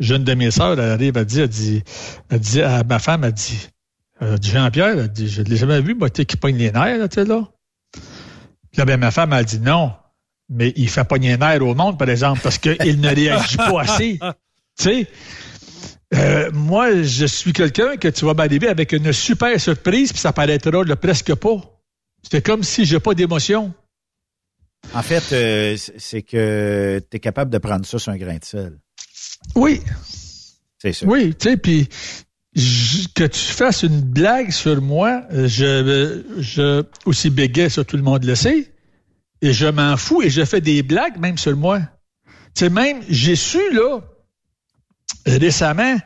jeune 0.00 0.24
de 0.24 0.34
mes 0.34 0.50
sœurs, 0.50 0.72
elle 0.78 0.90
arrive, 0.90 1.16
elle 1.16 1.24
dit, 1.24 1.40
elle 1.40 1.48
dit, 1.48 1.82
elle 2.30 2.40
dit 2.40 2.62
à 2.62 2.82
ma 2.84 2.98
femme, 2.98 3.24
elle 3.24 3.32
dit, 3.32 3.68
dit 4.38 4.50
Jean-Pierre, 4.50 4.98
elle 4.98 5.08
dit, 5.08 5.28
je 5.28 5.42
l'ai 5.42 5.56
jamais 5.56 5.80
vu, 5.80 5.94
moi, 5.94 6.10
tu 6.10 6.22
sais, 6.22 6.26
qui 6.26 6.36
pogne 6.36 6.56
les 6.56 6.70
nerfs, 6.70 6.98
là, 6.98 7.08
tu 7.08 7.16
sais, 7.16 7.24
là. 7.24 7.48
Puis 7.92 8.78
là, 8.78 8.84
ben, 8.84 8.98
ma 8.98 9.10
femme, 9.10 9.32
elle 9.32 9.44
dit 9.44 9.60
non, 9.60 9.92
mais 10.48 10.72
il 10.76 10.88
fait 10.88 11.04
pogner 11.04 11.30
les 11.30 11.36
nerfs 11.36 11.62
au 11.62 11.74
monde, 11.74 11.98
par 11.98 12.08
exemple, 12.08 12.40
parce 12.42 12.58
qu'il 12.58 13.00
ne 13.00 13.14
réagit 13.14 13.56
pas 13.56 13.80
assez. 13.80 14.18
Tu 14.76 14.82
sais, 14.82 15.08
euh, 16.14 16.50
moi, 16.52 17.02
je 17.02 17.26
suis 17.26 17.52
quelqu'un 17.52 17.96
que 17.96 18.08
tu 18.08 18.24
vas 18.24 18.34
m'arriver 18.34 18.66
avec 18.66 18.90
une 18.90 19.12
super 19.12 19.60
surprise, 19.60 20.12
puis 20.12 20.20
ça 20.20 20.32
paraîtra 20.32 20.82
là, 20.82 20.96
presque 20.96 21.32
pas. 21.36 21.56
C'est 22.28 22.42
comme 22.44 22.64
si 22.64 22.84
j'ai 22.84 22.98
pas 22.98 23.14
d'émotion. 23.14 23.72
En 24.92 25.02
fait, 25.02 25.32
euh, 25.32 25.76
c'est 25.76 26.22
que 26.22 27.00
tu 27.08 27.16
es 27.16 27.20
capable 27.20 27.52
de 27.52 27.58
prendre 27.58 27.86
ça 27.86 28.00
sur 28.00 28.10
un 28.10 28.16
grain 28.16 28.36
de 28.36 28.44
sel. 28.44 28.78
Oui. 29.54 29.80
C'est 30.78 30.92
ça. 30.92 31.06
Oui, 31.06 31.36
tu 31.36 31.50
sais, 31.50 31.56
puis 31.56 31.88
que 32.54 33.24
tu 33.24 33.40
fasses 33.40 33.82
une 33.82 34.00
blague 34.00 34.50
sur 34.50 34.80
moi, 34.80 35.22
je, 35.30 36.22
je 36.38 36.84
aussi 37.04 37.30
béguais, 37.30 37.68
ça 37.68 37.84
tout 37.84 37.96
le 37.96 38.02
monde 38.02 38.24
le 38.24 38.34
sait, 38.34 38.72
et 39.42 39.52
je 39.52 39.66
m'en 39.66 39.96
fous 39.96 40.22
et 40.22 40.30
je 40.30 40.44
fais 40.44 40.60
des 40.60 40.82
blagues 40.82 41.18
même 41.18 41.38
sur 41.38 41.56
moi. 41.56 41.80
Tu 42.54 42.64
sais, 42.64 42.70
même, 42.70 43.00
j'ai 43.08 43.34
su, 43.34 43.58
là, 43.72 44.00
récemment, 45.26 45.96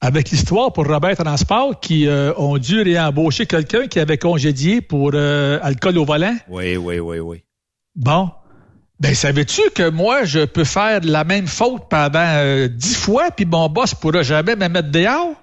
avec 0.00 0.30
l'histoire 0.30 0.72
pour 0.72 0.86
Robert 0.86 1.16
Transport 1.16 1.80
qui 1.80 2.06
euh, 2.06 2.32
ont 2.36 2.58
dû 2.58 2.80
réembaucher 2.80 3.46
quelqu'un 3.46 3.86
qui 3.86 3.98
avait 3.98 4.18
congédié 4.18 4.80
pour 4.80 5.10
euh, 5.14 5.58
alcool 5.62 5.98
au 5.98 6.04
volant. 6.04 6.36
Oui, 6.48 6.76
oui, 6.76 6.98
oui, 6.98 7.18
oui. 7.18 7.42
Bon. 7.94 8.30
Ben, 9.00 9.14
savais-tu 9.14 9.60
que 9.74 9.90
moi, 9.90 10.24
je 10.24 10.44
peux 10.44 10.64
faire 10.64 11.00
la 11.04 11.22
même 11.22 11.46
faute 11.46 11.88
pendant 11.88 12.18
euh, 12.18 12.68
dix 12.68 12.96
fois, 12.96 13.30
puis 13.30 13.44
mon 13.44 13.68
boss 13.68 13.94
pourra 13.94 14.22
jamais 14.22 14.56
me 14.56 14.68
mettre 14.68 14.90
dehors? 14.90 15.36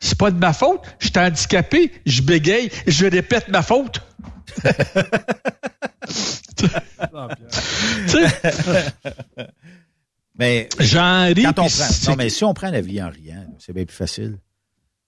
C'est 0.00 0.18
pas 0.18 0.30
de 0.30 0.38
ma 0.38 0.52
faute. 0.52 0.80
Je 0.98 1.08
suis 1.08 1.18
handicapé, 1.18 1.92
je 2.06 2.22
bégaye, 2.22 2.70
je 2.86 3.06
répète 3.06 3.48
ma 3.48 3.62
faute. 3.62 4.00
mais 10.38 10.68
j'en 10.78 11.26
ris. 11.26 11.42
Quand 11.42 11.58
on 11.60 11.68
prend, 11.68 11.88
non, 12.08 12.16
mais 12.16 12.28
si 12.28 12.44
on 12.44 12.54
prend 12.54 12.70
la 12.70 12.80
vie 12.80 13.02
en 13.02 13.10
riant, 13.10 13.46
c'est 13.58 13.72
bien 13.72 13.84
plus 13.84 13.96
facile. 13.96 14.38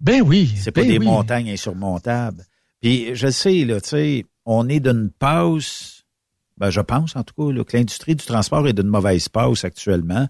Ben 0.00 0.22
oui. 0.22 0.53
C'est 0.57 0.72
pas 0.72 0.83
ben 0.83 0.90
des 0.90 0.98
oui. 0.98 1.07
montagnes 1.07 1.50
insurmontables. 1.50 2.44
Puis 2.81 3.14
je 3.14 3.31
sais, 3.31 3.64
là, 3.64 3.81
tu 3.81 3.88
sais, 3.90 4.27
on 4.44 4.68
est 4.68 4.81
d'une 4.81 5.11
pause, 5.11 6.05
ben 6.59 6.70
je 6.70 6.81
pense 6.81 7.16
en 7.16 7.22
tout 7.22 7.35
cas, 7.35 7.53
là, 7.53 7.64
que 7.64 7.77
l'industrie 7.77 8.14
du 8.14 8.24
transport 8.24 8.66
est 8.68 8.72
d'une 8.72 8.88
mauvaise 8.88 9.29
pause 9.29 9.64
actuellement 9.64 10.29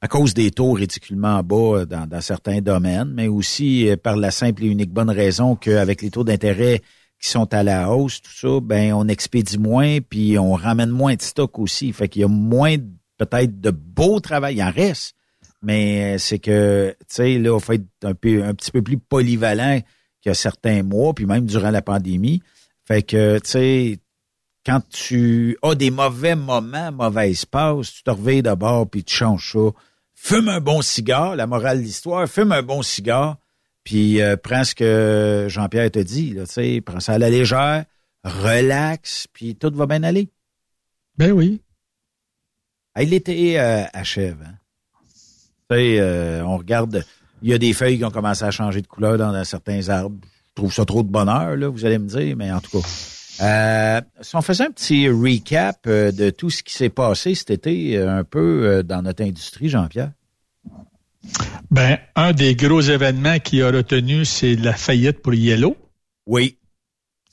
à 0.00 0.08
cause 0.08 0.34
des 0.34 0.50
taux 0.50 0.72
ridiculement 0.72 1.42
bas 1.42 1.84
dans, 1.84 2.06
dans 2.06 2.20
certains 2.20 2.60
domaines, 2.60 3.12
mais 3.12 3.28
aussi 3.28 3.88
euh, 3.88 3.96
par 3.96 4.16
la 4.16 4.30
simple 4.30 4.64
et 4.64 4.68
unique 4.68 4.92
bonne 4.92 5.10
raison 5.10 5.56
qu'avec 5.56 6.02
les 6.02 6.10
taux 6.10 6.24
d'intérêt 6.24 6.80
qui 7.20 7.28
sont 7.28 7.52
à 7.52 7.62
la 7.62 7.90
hausse, 7.90 8.22
tout 8.22 8.32
ça, 8.32 8.60
ben 8.62 8.94
on 8.94 9.06
expédie 9.08 9.58
moins, 9.58 9.98
puis 10.00 10.38
on 10.38 10.54
ramène 10.54 10.88
moins 10.88 11.14
de 11.14 11.22
stock 11.22 11.58
aussi. 11.58 11.92
Fait 11.92 12.08
qu'il 12.08 12.22
y 12.22 12.24
a 12.24 12.28
moins 12.28 12.76
peut-être 13.18 13.60
de 13.60 13.70
beau 13.70 14.20
travail, 14.20 14.56
il 14.56 14.62
en 14.62 14.70
reste. 14.70 15.14
Mais 15.62 16.14
euh, 16.14 16.18
c'est 16.18 16.38
que, 16.38 16.96
tu 17.00 17.06
sais, 17.08 17.38
là, 17.38 17.60
faut 17.60 17.74
être 17.74 17.84
un, 18.02 18.14
peu, 18.14 18.42
un 18.42 18.54
petit 18.54 18.70
peu 18.70 18.80
plus 18.80 18.96
polyvalent 18.96 19.80
qu'il 20.22 20.30
y 20.30 20.32
a 20.32 20.34
certains 20.34 20.82
mois, 20.82 21.12
puis 21.12 21.26
même 21.26 21.44
durant 21.44 21.70
la 21.70 21.82
pandémie. 21.82 22.42
Fait 22.86 23.02
que, 23.02 23.38
tu 23.38 23.50
sais, 23.50 23.98
quand 24.64 24.80
tu 24.88 25.58
as 25.62 25.74
des 25.74 25.90
mauvais 25.90 26.34
moments, 26.34 26.90
mauvaise 26.90 27.44
passe, 27.44 27.92
tu 27.92 28.02
te 28.02 28.10
reveilles 28.10 28.42
d'abord, 28.42 28.88
puis 28.88 29.04
tu 29.04 29.14
changes 29.14 29.52
ça. 29.52 29.70
Fume 30.22 30.50
un 30.50 30.60
bon 30.60 30.82
cigare, 30.82 31.34
la 31.34 31.46
morale 31.46 31.78
de 31.78 31.82
l'histoire, 31.82 32.28
fume 32.28 32.52
un 32.52 32.62
bon 32.62 32.82
cigare, 32.82 33.38
puis 33.84 34.20
euh, 34.20 34.36
prends 34.36 34.64
ce 34.64 34.74
que 34.74 35.46
Jean-Pierre 35.48 35.90
te 35.90 35.98
dit, 35.98 36.34
là, 36.34 36.46
tu 36.46 36.52
sais, 36.52 36.80
prends 36.82 37.00
ça 37.00 37.14
à 37.14 37.18
la 37.18 37.30
légère, 37.30 37.86
relax, 38.22 39.26
puis 39.32 39.56
tout 39.56 39.72
va 39.74 39.86
bien 39.86 40.02
aller. 40.02 40.28
Ben 41.16 41.32
oui. 41.32 41.62
Ah, 42.94 43.02
L'été 43.02 43.58
euh, 43.58 43.84
achève. 43.94 44.36
Hein? 44.44 44.54
Tu 45.70 45.76
sais, 45.76 45.98
euh, 45.98 46.44
on 46.44 46.58
regarde, 46.58 47.02
il 47.40 47.48
y 47.48 47.54
a 47.54 47.58
des 47.58 47.72
feuilles 47.72 47.96
qui 47.96 48.04
ont 48.04 48.10
commencé 48.10 48.44
à 48.44 48.50
changer 48.50 48.82
de 48.82 48.86
couleur 48.86 49.16
dans, 49.16 49.32
dans 49.32 49.44
certains 49.44 49.88
arbres. 49.88 50.20
Je 50.50 50.54
trouve 50.54 50.72
ça 50.72 50.84
trop 50.84 51.02
de 51.02 51.08
bonheur, 51.08 51.56
là, 51.56 51.68
vous 51.68 51.86
allez 51.86 51.98
me 51.98 52.06
dire, 52.06 52.36
mais 52.36 52.52
en 52.52 52.60
tout 52.60 52.78
cas. 52.78 52.86
Euh, 53.42 54.00
si 54.20 54.36
on 54.36 54.42
faisait 54.42 54.64
un 54.64 54.70
petit 54.70 55.08
recap 55.08 55.78
euh, 55.86 56.12
de 56.12 56.30
tout 56.30 56.50
ce 56.50 56.62
qui 56.62 56.74
s'est 56.74 56.90
passé 56.90 57.34
cet 57.34 57.50
été, 57.50 57.96
euh, 57.96 58.18
un 58.18 58.24
peu 58.24 58.82
dans 58.84 59.02
notre 59.02 59.22
industrie, 59.24 59.68
Jean-Pierre? 59.68 60.10
Ben, 61.70 61.98
un 62.16 62.32
des 62.32 62.54
gros 62.56 62.80
événements 62.80 63.38
qui 63.38 63.62
a 63.62 63.70
retenu, 63.70 64.24
c'est 64.24 64.56
la 64.56 64.72
faillite 64.72 65.20
pour 65.22 65.34
Yellow. 65.34 65.76
Oui. 66.26 66.56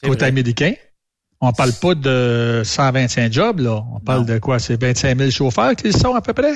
Côté 0.04 0.20
vrai. 0.20 0.28
américain. 0.28 0.74
On 1.40 1.52
parle 1.54 1.72
pas 1.82 1.96
de 1.96 2.62
125 2.66 3.32
jobs, 3.32 3.60
là. 3.60 3.84
On 3.94 4.00
parle 4.00 4.20
Non. 4.22 4.26
de 4.26 4.40
quoi? 4.40 4.60
C'est 4.60 4.82
25 4.82 5.18
000 5.18 5.30
chauffeurs 5.32 5.76
qu'ils 5.76 5.96
sont 5.96 6.16
à 6.16 6.22
peu 6.22 6.34
près? 6.34 6.54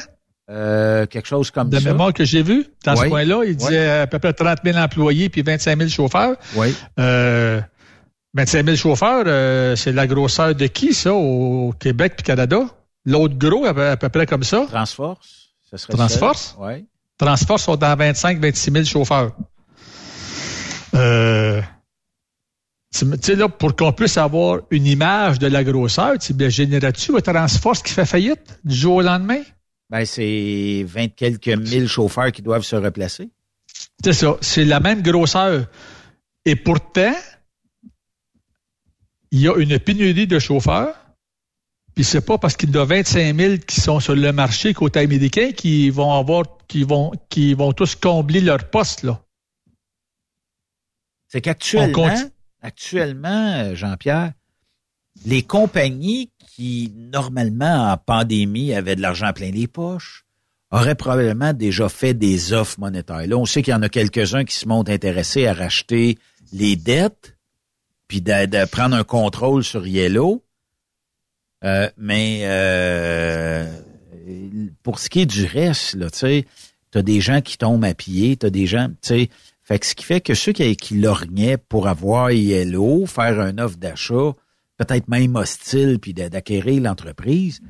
Euh, 0.50 1.06
quelque 1.06 1.28
chose 1.28 1.50
comme 1.52 1.70
De 1.70 1.80
ça. 1.80 1.90
mémoire 1.92 2.14
que 2.14 2.26
j'ai 2.26 2.42
vu, 2.44 2.66
dans 2.84 2.96
ce 2.96 3.04
Oui. 3.04 3.10
coin-là, 3.10 3.44
il 3.46 3.56
disait 3.56 3.90
à 4.02 4.08
peu 4.08 4.20
près 4.20 4.34
30 4.34 4.58
000 4.66 4.78
employés 4.78 5.30
puis 5.30 5.44
25 5.44 5.78
000 5.78 5.90
chauffeurs. 5.90 6.36
Oui. 6.56 6.76
Euh, 7.00 7.62
25 8.34 8.66
000 8.66 8.78
chauffeurs, 8.78 9.24
euh, 9.28 9.76
c'est 9.76 9.92
la 9.92 10.08
grosseur 10.08 10.56
de 10.56 10.68
qui, 10.68 10.94
ça, 10.94 11.14
au 11.14 11.74
Québec 11.78 12.14
puis 12.16 12.24
Canada? 12.24 12.62
L'autre 13.06 13.36
gros, 13.36 13.66
à 13.66 13.74
peu, 13.74 13.88
à 13.88 13.98
peu 13.98 14.10
près 14.10 14.26
comme 14.26 14.44
ça? 14.44 14.66
Transforce. 14.70 15.50
Ce 15.70 15.78
serait 15.78 15.94
Transforce? 15.94 16.56
Oui. 16.60 16.86
Transport 17.18 17.60
sont 17.60 17.76
dans 17.76 17.96
25-26 17.96 18.74
000 18.74 18.86
chauffeurs. 18.86 19.32
Euh, 20.96 21.62
tu 22.94 23.06
sais, 23.22 23.36
là, 23.36 23.48
pour 23.48 23.76
qu'on 23.76 23.94
puisse 23.94 24.18
avoir 24.18 24.60
une 24.70 24.86
image 24.86 25.40
de 25.40 25.48
la 25.48 25.64
grosseur, 25.64 26.18
tu 26.18 26.34
générais-tu 26.50 27.16
un 27.16 27.22
Transforce 27.22 27.82
qui 27.82 27.94
fait 27.94 28.06
faillite 28.06 28.60
du 28.64 28.76
jour 28.76 28.96
au 28.98 29.02
lendemain? 29.02 29.42
Ben, 29.90 30.06
c'est 30.06 30.84
20 30.88 31.10
quelques 31.10 31.48
mille 31.48 31.88
chauffeurs 31.88 32.32
qui 32.32 32.42
doivent 32.42 32.64
se 32.64 32.76
replacer. 32.76 33.30
C'est 34.04 34.14
ça. 34.14 34.36
C'est 34.42 34.66
la 34.66 34.80
même 34.80 35.02
grosseur. 35.02 35.66
Et 36.46 36.56
pourtant, 36.56 37.14
il 39.32 39.42
y 39.42 39.48
a 39.48 39.56
une 39.56 39.80
pénurie 39.80 40.28
de 40.28 40.40
chauffeurs. 40.40 40.96
Puis 41.96 42.06
c'est 42.06 42.22
pas 42.22 42.38
parce 42.38 42.56
qu'il 42.56 42.74
y 42.74 42.78
a 42.78 42.86
25 42.86 43.36
000 43.36 43.58
qui 43.68 43.82
sont 43.82 44.00
sur 44.00 44.16
le 44.16 44.32
marché 44.32 44.74
côté 44.74 45.00
américain 45.00 45.52
qui 45.52 45.90
vont 45.90 46.14
avoir, 46.14 46.44
qui 46.68 46.84
vont, 46.84 47.12
qui 47.30 47.54
vont 47.54 47.74
tous 47.74 47.96
combler 47.96 48.40
leur 48.40 48.70
poste, 48.70 49.04
là. 49.04 49.22
C'est 51.28 51.42
qu'actuellement, 51.42 52.14
actuellement, 52.62 53.54
euh, 53.54 53.76
Jean-Pierre, 53.76 54.34
les 55.26 55.44
compagnies 55.44 56.30
qui, 56.56 56.92
normalement, 56.96 57.92
en 57.92 57.98
pandémie, 57.98 58.74
avaient 58.74 58.98
de 58.98 59.02
l'argent 59.02 59.32
plein 59.32 59.50
les 59.50 59.68
poches, 59.68 60.26
auraient 60.72 60.96
probablement 60.96 61.54
déjà 61.54 61.88
fait 61.90 62.14
des 62.14 62.54
offres 62.54 62.80
monétaires. 62.80 63.28
Là, 63.28 63.38
on 63.38 63.46
sait 63.46 63.62
qu'il 63.62 63.72
y 63.72 63.76
en 63.76 63.82
a 63.82 63.90
quelques-uns 63.90 64.44
qui 64.44 64.56
se 64.56 64.68
montrent 64.68 64.92
intéressés 64.92 65.48
à 65.48 65.54
racheter 65.54 66.18
les 66.54 66.76
dettes, 66.76 67.38
puis 68.12 68.20
de, 68.20 68.66
prendre 68.66 68.94
un 68.98 69.06
contrôle 69.06 69.64
sur 69.64 69.88
Yellow. 69.88 70.44
Euh, 71.64 71.90
mais 71.96 72.42
euh, 72.44 73.72
pour 74.84 75.00
ce 75.00 75.10
qui 75.10 75.22
est 75.22 75.26
du 75.26 75.46
reste, 75.46 75.94
là, 75.94 76.10
tu 76.10 76.18
sais, 76.18 76.46
des 76.94 77.22
gens 77.22 77.40
qui 77.40 77.58
tombent 77.58 77.86
à 77.86 77.94
pied, 77.94 78.36
t'as 78.36 78.50
des 78.50 78.66
gens, 78.66 78.90
tu 78.90 78.96
sais, 79.02 79.30
fait 79.64 79.80
que 79.80 79.86
ce 79.86 79.96
qui 79.96 80.04
fait 80.04 80.20
que 80.20 80.34
ceux 80.34 80.52
qui, 80.52 80.76
qui 80.76 80.96
lorgnaient 80.96 81.56
pour 81.56 81.88
avoir 81.88 82.32
Yellow, 82.32 83.06
faire 83.06 83.40
un 83.40 83.58
offre 83.60 83.78
d'achat, 83.78 84.34
peut-être 84.76 85.08
même 85.08 85.38
hostile, 85.38 85.98
puis 85.98 86.14
d'a- 86.14 86.28
d'acquérir 86.28 86.82
l'entreprise, 86.82 87.62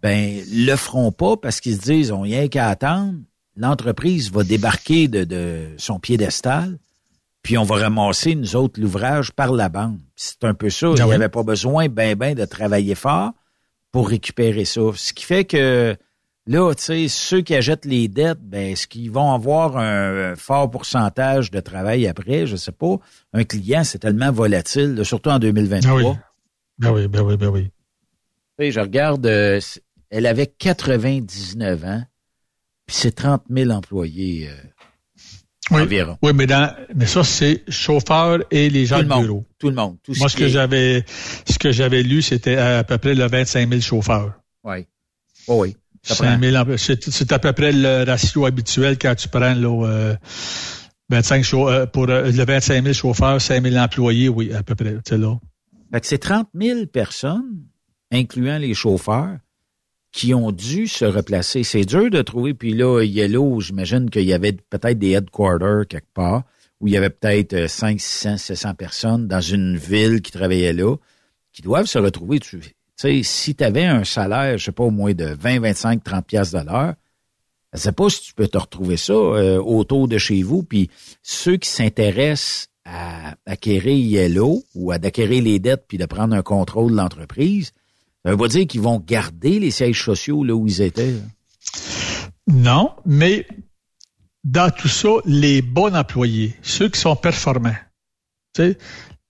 ben 0.00 0.40
le 0.52 0.76
feront 0.76 1.10
pas 1.10 1.36
parce 1.36 1.60
qu'ils 1.60 1.74
se 1.74 1.80
disent 1.80 2.12
on 2.12 2.24
y 2.24 2.36
a 2.36 2.46
qu'à 2.46 2.68
attendre. 2.68 3.18
L'entreprise 3.56 4.30
va 4.30 4.44
débarquer 4.44 5.08
de 5.08 5.74
son 5.76 5.98
piédestal, 5.98 6.78
puis 7.48 7.56
on 7.56 7.64
va 7.64 7.76
ramasser 7.76 8.34
nous 8.34 8.56
autres 8.56 8.78
l'ouvrage 8.78 9.32
par 9.32 9.52
la 9.52 9.70
banque. 9.70 9.96
Puis 10.14 10.16
C'est 10.16 10.44
un 10.44 10.52
peu 10.52 10.68
ça. 10.68 10.88
Ah 10.90 10.94
Il 10.98 11.04
n'y 11.06 11.14
avait 11.14 11.30
pas 11.30 11.42
besoin 11.42 11.88
ben 11.88 12.14
ben 12.14 12.34
de 12.34 12.44
travailler 12.44 12.94
fort 12.94 13.32
pour 13.90 14.10
récupérer 14.10 14.66
ça. 14.66 14.82
Ce 14.94 15.14
qui 15.14 15.24
fait 15.24 15.46
que 15.46 15.96
là, 16.46 16.74
tu 16.74 16.82
sais, 16.82 17.08
ceux 17.08 17.40
qui 17.40 17.54
achètent 17.54 17.86
les 17.86 18.06
dettes, 18.06 18.42
ben, 18.42 18.72
est-ce 18.72 18.86
qu'ils 18.86 19.10
vont 19.10 19.32
avoir 19.32 19.78
un 19.78 20.36
fort 20.36 20.70
pourcentage 20.70 21.50
de 21.50 21.60
travail 21.60 22.06
après? 22.06 22.46
Je 22.46 22.56
sais 22.56 22.70
pas. 22.70 22.98
Un 23.32 23.44
client, 23.44 23.82
c'est 23.82 24.00
tellement 24.00 24.30
volatile, 24.30 24.94
là, 24.96 25.04
surtout 25.04 25.30
en 25.30 25.38
2023. 25.38 25.90
Ah 25.90 25.94
oui. 25.96 26.16
Ben 26.78 26.92
oui, 26.92 27.08
ben 27.08 27.22
oui, 27.22 27.36
ben 27.38 27.48
oui. 27.48 28.70
Je 28.70 28.78
regarde, 28.78 29.24
euh, 29.24 29.58
elle 30.10 30.26
avait 30.26 30.48
99 30.48 31.82
ans, 31.82 32.02
puis 32.84 32.96
c'est 32.96 33.12
30 33.12 33.44
000 33.48 33.70
employés 33.70 34.50
euh, 34.50 34.77
Oui. 35.70 35.82
environ. 35.82 36.16
Oui, 36.22 36.32
mais 36.34 36.46
dans, 36.46 36.74
mais 36.94 37.06
ça, 37.06 37.22
c'est 37.24 37.62
chauffeur 37.68 38.40
et 38.50 38.70
les 38.70 38.86
gens 38.86 38.96
Tout 38.98 39.04
de 39.04 39.08
le 39.08 39.14
monde. 39.14 39.24
bureau. 39.26 39.44
Tout 39.58 39.68
le 39.68 39.74
monde. 39.74 39.96
Tout 40.02 40.12
Moi, 40.18 40.28
ce 40.28 40.36
que 40.36 40.44
est- 40.44 40.48
j'avais, 40.48 41.04
ce 41.48 41.58
que 41.58 41.72
j'avais 41.72 42.02
lu, 42.02 42.22
c'était 42.22 42.56
à 42.56 42.84
peu 42.84 42.98
près 42.98 43.14
le 43.14 43.26
25 43.26 43.68
000 43.68 43.80
chauffeurs. 43.80 44.32
Oui. 44.64 44.86
Oh 45.46 45.62
oui. 45.62 45.76
Ça 46.02 46.14
5 46.14 46.24
prend. 46.26 46.40
000 46.40 46.56
empl- 46.56 46.76
c'est, 46.78 47.10
c'est 47.10 47.32
à 47.32 47.38
peu 47.38 47.52
près 47.52 47.72
le 47.72 48.04
ratio 48.04 48.46
habituel 48.46 48.96
quand 48.98 49.14
tu 49.14 49.28
prends 49.28 49.52
là, 49.54 49.86
euh, 49.86 50.16
25 51.10 51.42
chau- 51.44 51.68
euh, 51.68 51.86
pour 51.86 52.08
euh, 52.08 52.30
le 52.30 52.44
25 52.44 52.82
000 52.82 52.92
chauffeurs, 52.94 53.40
5 53.40 53.62
000 53.62 53.76
employés, 53.76 54.28
oui, 54.28 54.52
à 54.52 54.62
peu 54.62 54.74
près. 54.74 54.96
Sais, 55.06 55.18
là. 55.18 55.36
Fait 55.92 56.00
que 56.00 56.06
c'est 56.06 56.18
30 56.18 56.48
000 56.54 56.86
personnes, 56.86 57.62
incluant 58.12 58.58
les 58.58 58.74
chauffeurs, 58.74 59.36
qui 60.12 60.34
ont 60.34 60.52
dû 60.52 60.86
se 60.86 61.04
replacer. 61.04 61.62
C'est 61.62 61.84
dur 61.84 62.10
de 62.10 62.22
trouver. 62.22 62.54
Puis 62.54 62.72
là, 62.72 63.02
Yellow, 63.02 63.60
j'imagine 63.60 64.10
qu'il 64.10 64.24
y 64.24 64.32
avait 64.32 64.52
peut-être 64.52 64.98
des 64.98 65.10
headquarters 65.10 65.86
quelque 65.88 66.12
part, 66.14 66.44
où 66.80 66.86
il 66.86 66.94
y 66.94 66.96
avait 66.96 67.10
peut-être 67.10 67.54
euh, 67.54 67.68
5, 67.68 68.00
600, 68.00 68.36
700 68.38 68.74
personnes 68.74 69.28
dans 69.28 69.40
une 69.40 69.76
ville 69.76 70.22
qui 70.22 70.32
travaillait 70.32 70.72
là, 70.72 70.96
qui 71.52 71.62
doivent 71.62 71.86
se 71.86 71.98
retrouver. 71.98 72.40
Tu 72.40 72.60
sais, 72.96 73.22
si 73.22 73.54
tu 73.54 73.64
avais 73.64 73.84
un 73.84 74.04
salaire, 74.04 74.58
je 74.58 74.66
sais 74.66 74.72
pas, 74.72 74.84
au 74.84 74.90
moins 74.90 75.12
de 75.12 75.36
20, 75.38 75.60
25, 75.60 76.04
30 76.04 76.26
pièces 76.26 76.52
de 76.52 76.60
l'heure, 76.60 76.94
je 77.74 77.78
sais 77.78 77.92
pas 77.92 78.08
si 78.08 78.22
tu 78.22 78.34
peux 78.34 78.48
te 78.48 78.58
retrouver 78.58 78.96
ça 78.96 79.12
euh, 79.12 79.60
autour 79.60 80.08
de 80.08 80.16
chez 80.18 80.42
vous. 80.42 80.62
Puis 80.62 80.88
ceux 81.22 81.56
qui 81.56 81.68
s'intéressent 81.68 82.68
à 82.84 83.34
acquérir 83.44 83.98
Yellow 83.98 84.62
ou 84.74 84.90
à 84.90 84.98
d'acquérir 84.98 85.42
les 85.42 85.58
dettes 85.58 85.84
puis 85.86 85.98
de 85.98 86.06
prendre 86.06 86.34
un 86.34 86.42
contrôle 86.42 86.92
de 86.92 86.96
l'entreprise, 86.96 87.72
ça 88.28 88.36
veut 88.36 88.48
dire 88.48 88.66
qu'ils 88.66 88.82
vont 88.82 89.00
garder 89.00 89.58
les 89.58 89.70
sièges 89.70 90.04
sociaux 90.04 90.44
là 90.44 90.54
où 90.54 90.66
ils 90.66 90.82
étaient. 90.82 91.14
Non, 92.46 92.92
mais 93.06 93.46
dans 94.44 94.70
tout 94.70 94.88
ça, 94.88 95.08
les 95.24 95.62
bons 95.62 95.94
employés, 95.94 96.54
ceux 96.60 96.90
qui 96.90 97.00
sont 97.00 97.16
performants. 97.16 97.76
Tu 98.54 98.76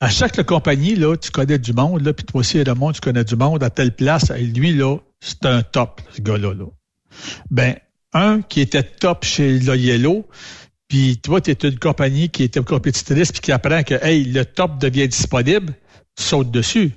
à 0.01 0.09
chaque 0.09 0.43
compagnie, 0.43 0.97
là, 0.97 1.17
tu 1.17 1.31
connais 1.31 1.61
du 1.61 1.73
monde, 1.73 2.11
puis 2.11 2.27
toi 2.27 2.41
aussi, 2.41 2.61
monde, 2.77 2.95
tu 2.95 3.01
connais 3.01 3.23
du 3.23 3.37
monde 3.37 3.63
à 3.63 3.71
telle 3.71 3.95
place. 3.95 4.31
Et 4.31 4.43
lui, 4.43 4.73
là, 4.73 4.97
c'est 5.21 5.47
un 5.47 5.63
top, 5.63 6.01
ce 6.17 6.21
gars-là. 6.21 6.55
Là. 6.55 6.65
Ben, 7.53 7.77
un 8.13 8.43
qui 8.43 8.61
était 8.61 8.83
top 8.83 9.25
chez 9.25 9.61
le 9.61 9.77
Yellow, 9.77 10.27
puis 10.89 11.19
toi, 11.19 11.41
tu 11.41 11.53
es 11.53 11.69
une 11.69 11.79
compagnie 11.79 12.31
qui 12.31 12.43
était 12.43 12.63
compétitrice, 12.65 13.31
puis 13.31 13.43
qui 13.43 13.53
apprend 13.53 13.85
que, 13.85 13.95
hey, 14.03 14.25
le 14.25 14.45
top 14.45 14.79
devient 14.79 15.07
disponible, 15.07 15.75
saute 16.19 16.51
dessus. 16.51 16.95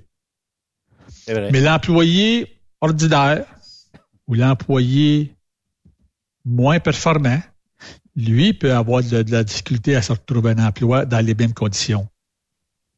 Mais 1.27 1.61
l'employé 1.61 2.57
ordinaire 2.81 3.45
ou 4.27 4.33
l'employé 4.33 5.35
moins 6.45 6.79
performant, 6.79 7.39
lui 8.15 8.53
peut 8.53 8.73
avoir 8.73 9.03
de, 9.03 9.23
la 9.31 9.43
difficulté 9.43 9.95
à 9.95 10.01
se 10.01 10.11
retrouver 10.11 10.51
un 10.51 10.65
emploi 10.65 11.05
dans 11.05 11.23
les 11.25 11.35
mêmes 11.35 11.53
conditions. 11.53 12.07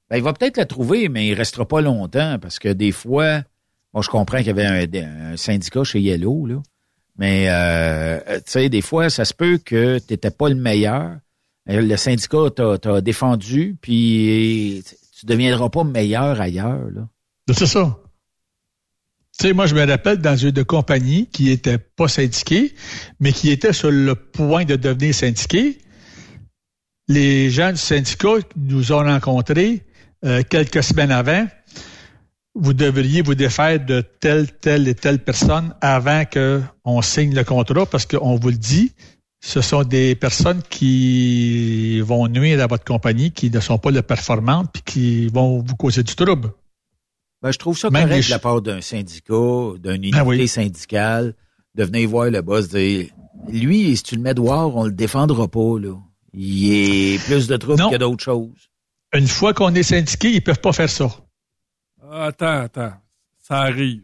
Ben, 0.09 0.17
il 0.17 0.23
va 0.23 0.33
peut-être 0.33 0.57
la 0.57 0.65
trouver, 0.65 1.09
mais 1.09 1.27
il 1.27 1.33
restera 1.33 1.67
pas 1.67 1.81
longtemps 1.81 2.37
parce 2.39 2.59
que 2.59 2.69
des 2.69 2.91
fois, 2.91 3.41
moi 3.93 4.01
je 4.03 4.09
comprends 4.09 4.37
qu'il 4.37 4.47
y 4.47 4.49
avait 4.49 4.65
un, 4.65 5.37
syndicat 5.37 5.83
chez 5.83 5.99
Yellow, 5.99 6.45
là, 6.45 6.61
mais 7.17 7.45
euh, 7.49 8.37
tu 8.37 8.43
sais, 8.47 8.69
des 8.69 8.81
fois, 8.81 9.09
ça 9.09 9.23
se 9.23 9.35
peut 9.35 9.59
que 9.63 9.99
tu 9.99 10.13
n'étais 10.13 10.31
pas 10.31 10.49
le 10.49 10.55
meilleur. 10.55 11.17
Le 11.67 11.95
syndicat 11.95 12.49
t'a 12.81 13.01
défendu, 13.01 13.77
puis 13.79 14.83
tu 15.17 15.25
deviendras 15.25 15.69
pas 15.69 15.83
meilleur 15.83 16.41
ailleurs. 16.41 16.89
Là. 16.91 17.07
C'est 17.53 17.67
ça. 17.67 17.97
Tu 19.39 19.47
sais, 19.47 19.53
moi, 19.53 19.65
je 19.65 19.73
me 19.73 19.83
rappelle 19.85 20.17
dans 20.17 20.35
une 20.35 20.51
de 20.51 20.61
compagnie 20.61 21.25
qui 21.25 21.49
était 21.49 21.79
pas 21.79 22.07
syndiquée, 22.07 22.75
mais 23.19 23.31
qui 23.31 23.49
était 23.49 23.73
sur 23.73 23.89
le 23.89 24.13
point 24.13 24.63
de 24.63 24.75
devenir 24.75 25.15
syndiquée. 25.15 25.79
Les 27.07 27.49
gens 27.49 27.71
du 27.71 27.77
syndicat 27.77 28.35
nous 28.55 28.91
ont 28.91 29.03
rencontrés 29.03 29.81
euh, 30.23 30.43
quelques 30.47 30.83
semaines 30.83 31.11
avant. 31.11 31.47
Vous 32.53 32.73
devriez 32.73 33.23
vous 33.23 33.33
défaire 33.33 33.83
de 33.83 34.01
telle, 34.01 34.51
telle 34.51 34.87
et 34.87 34.93
telle 34.93 35.17
personne 35.17 35.73
avant 35.81 36.23
qu'on 36.25 37.01
signe 37.01 37.33
le 37.33 37.43
contrat 37.43 37.87
parce 37.87 38.05
qu'on 38.05 38.35
vous 38.35 38.49
le 38.49 38.57
dit, 38.57 38.93
ce 39.43 39.61
sont 39.61 39.83
des 39.83 40.13
personnes 40.13 40.61
qui 40.69 41.99
vont 42.01 42.27
nuire 42.27 42.61
à 42.61 42.67
votre 42.67 42.85
compagnie, 42.85 43.31
qui 43.31 43.49
ne 43.49 43.59
sont 43.59 43.79
pas 43.79 43.89
le 43.89 44.03
performantes 44.03 44.69
puis 44.71 44.83
qui 44.85 45.27
vont 45.27 45.59
vous 45.59 45.75
causer 45.75 46.03
du 46.03 46.15
trouble. 46.15 46.51
Ben, 47.43 47.51
je 47.51 47.57
trouve 47.59 47.77
ça 47.77 47.89
correct 47.89 48.25
de 48.25 48.31
la 48.31 48.39
part 48.39 48.61
d'un 48.61 48.79
syndicat, 48.79 49.73
d'une 49.77 50.11
ben 50.11 50.25
unité 50.25 50.47
syndicale, 50.47 51.35
de 51.75 51.83
venir 51.83 52.09
voir 52.09 52.31
le 52.31 52.41
boss 52.41 52.69
dire 52.69 53.07
lui, 53.49 53.97
si 53.97 54.03
tu 54.03 54.15
le 54.15 54.21
mets 54.21 54.33
dehors, 54.33 54.75
on 54.77 54.85
le 54.85 54.91
défendra 54.91 55.49
pas, 55.49 55.77
là. 55.77 55.95
Il 56.33 56.71
est 56.71 57.23
plus 57.25 57.47
de 57.47 57.57
troubles 57.57 57.83
que 57.91 57.97
d'autres 57.97 58.23
choses. 58.23 58.69
Une 59.13 59.27
fois 59.27 59.53
qu'on 59.53 59.75
est 59.75 59.83
syndiqué, 59.83 60.31
ils 60.31 60.41
peuvent 60.41 60.61
pas 60.61 60.71
faire 60.71 60.89
ça. 60.89 61.09
Attends, 62.11 62.61
attends. 62.61 62.93
Ça 63.39 63.57
arrive. 63.57 64.03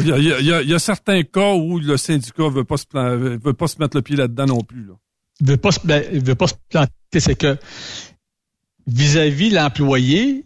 Il 0.00 0.08
y, 0.08 0.74
a, 0.74 0.78
certains 0.78 1.22
cas 1.22 1.54
où 1.54 1.78
le 1.78 1.96
syndicat 1.96 2.48
veut 2.48 2.64
pas 2.64 2.76
se 2.76 2.86
veut 3.36 3.52
pas 3.52 3.68
se 3.68 3.78
mettre 3.78 3.96
le 3.96 4.02
pied 4.02 4.16
là-dedans 4.16 4.46
non 4.46 4.60
plus. 4.62 4.84
Là. 4.84 4.94
Il 5.40 5.46
veut 5.46 5.56
pas 5.58 5.70
se, 5.70 5.80
ben, 5.84 6.02
veut 6.24 6.34
pas 6.34 6.48
se 6.48 6.54
planter, 6.68 7.20
c'est 7.20 7.36
que 7.36 7.56
vis-à-vis 8.86 9.50
l'employé, 9.50 10.44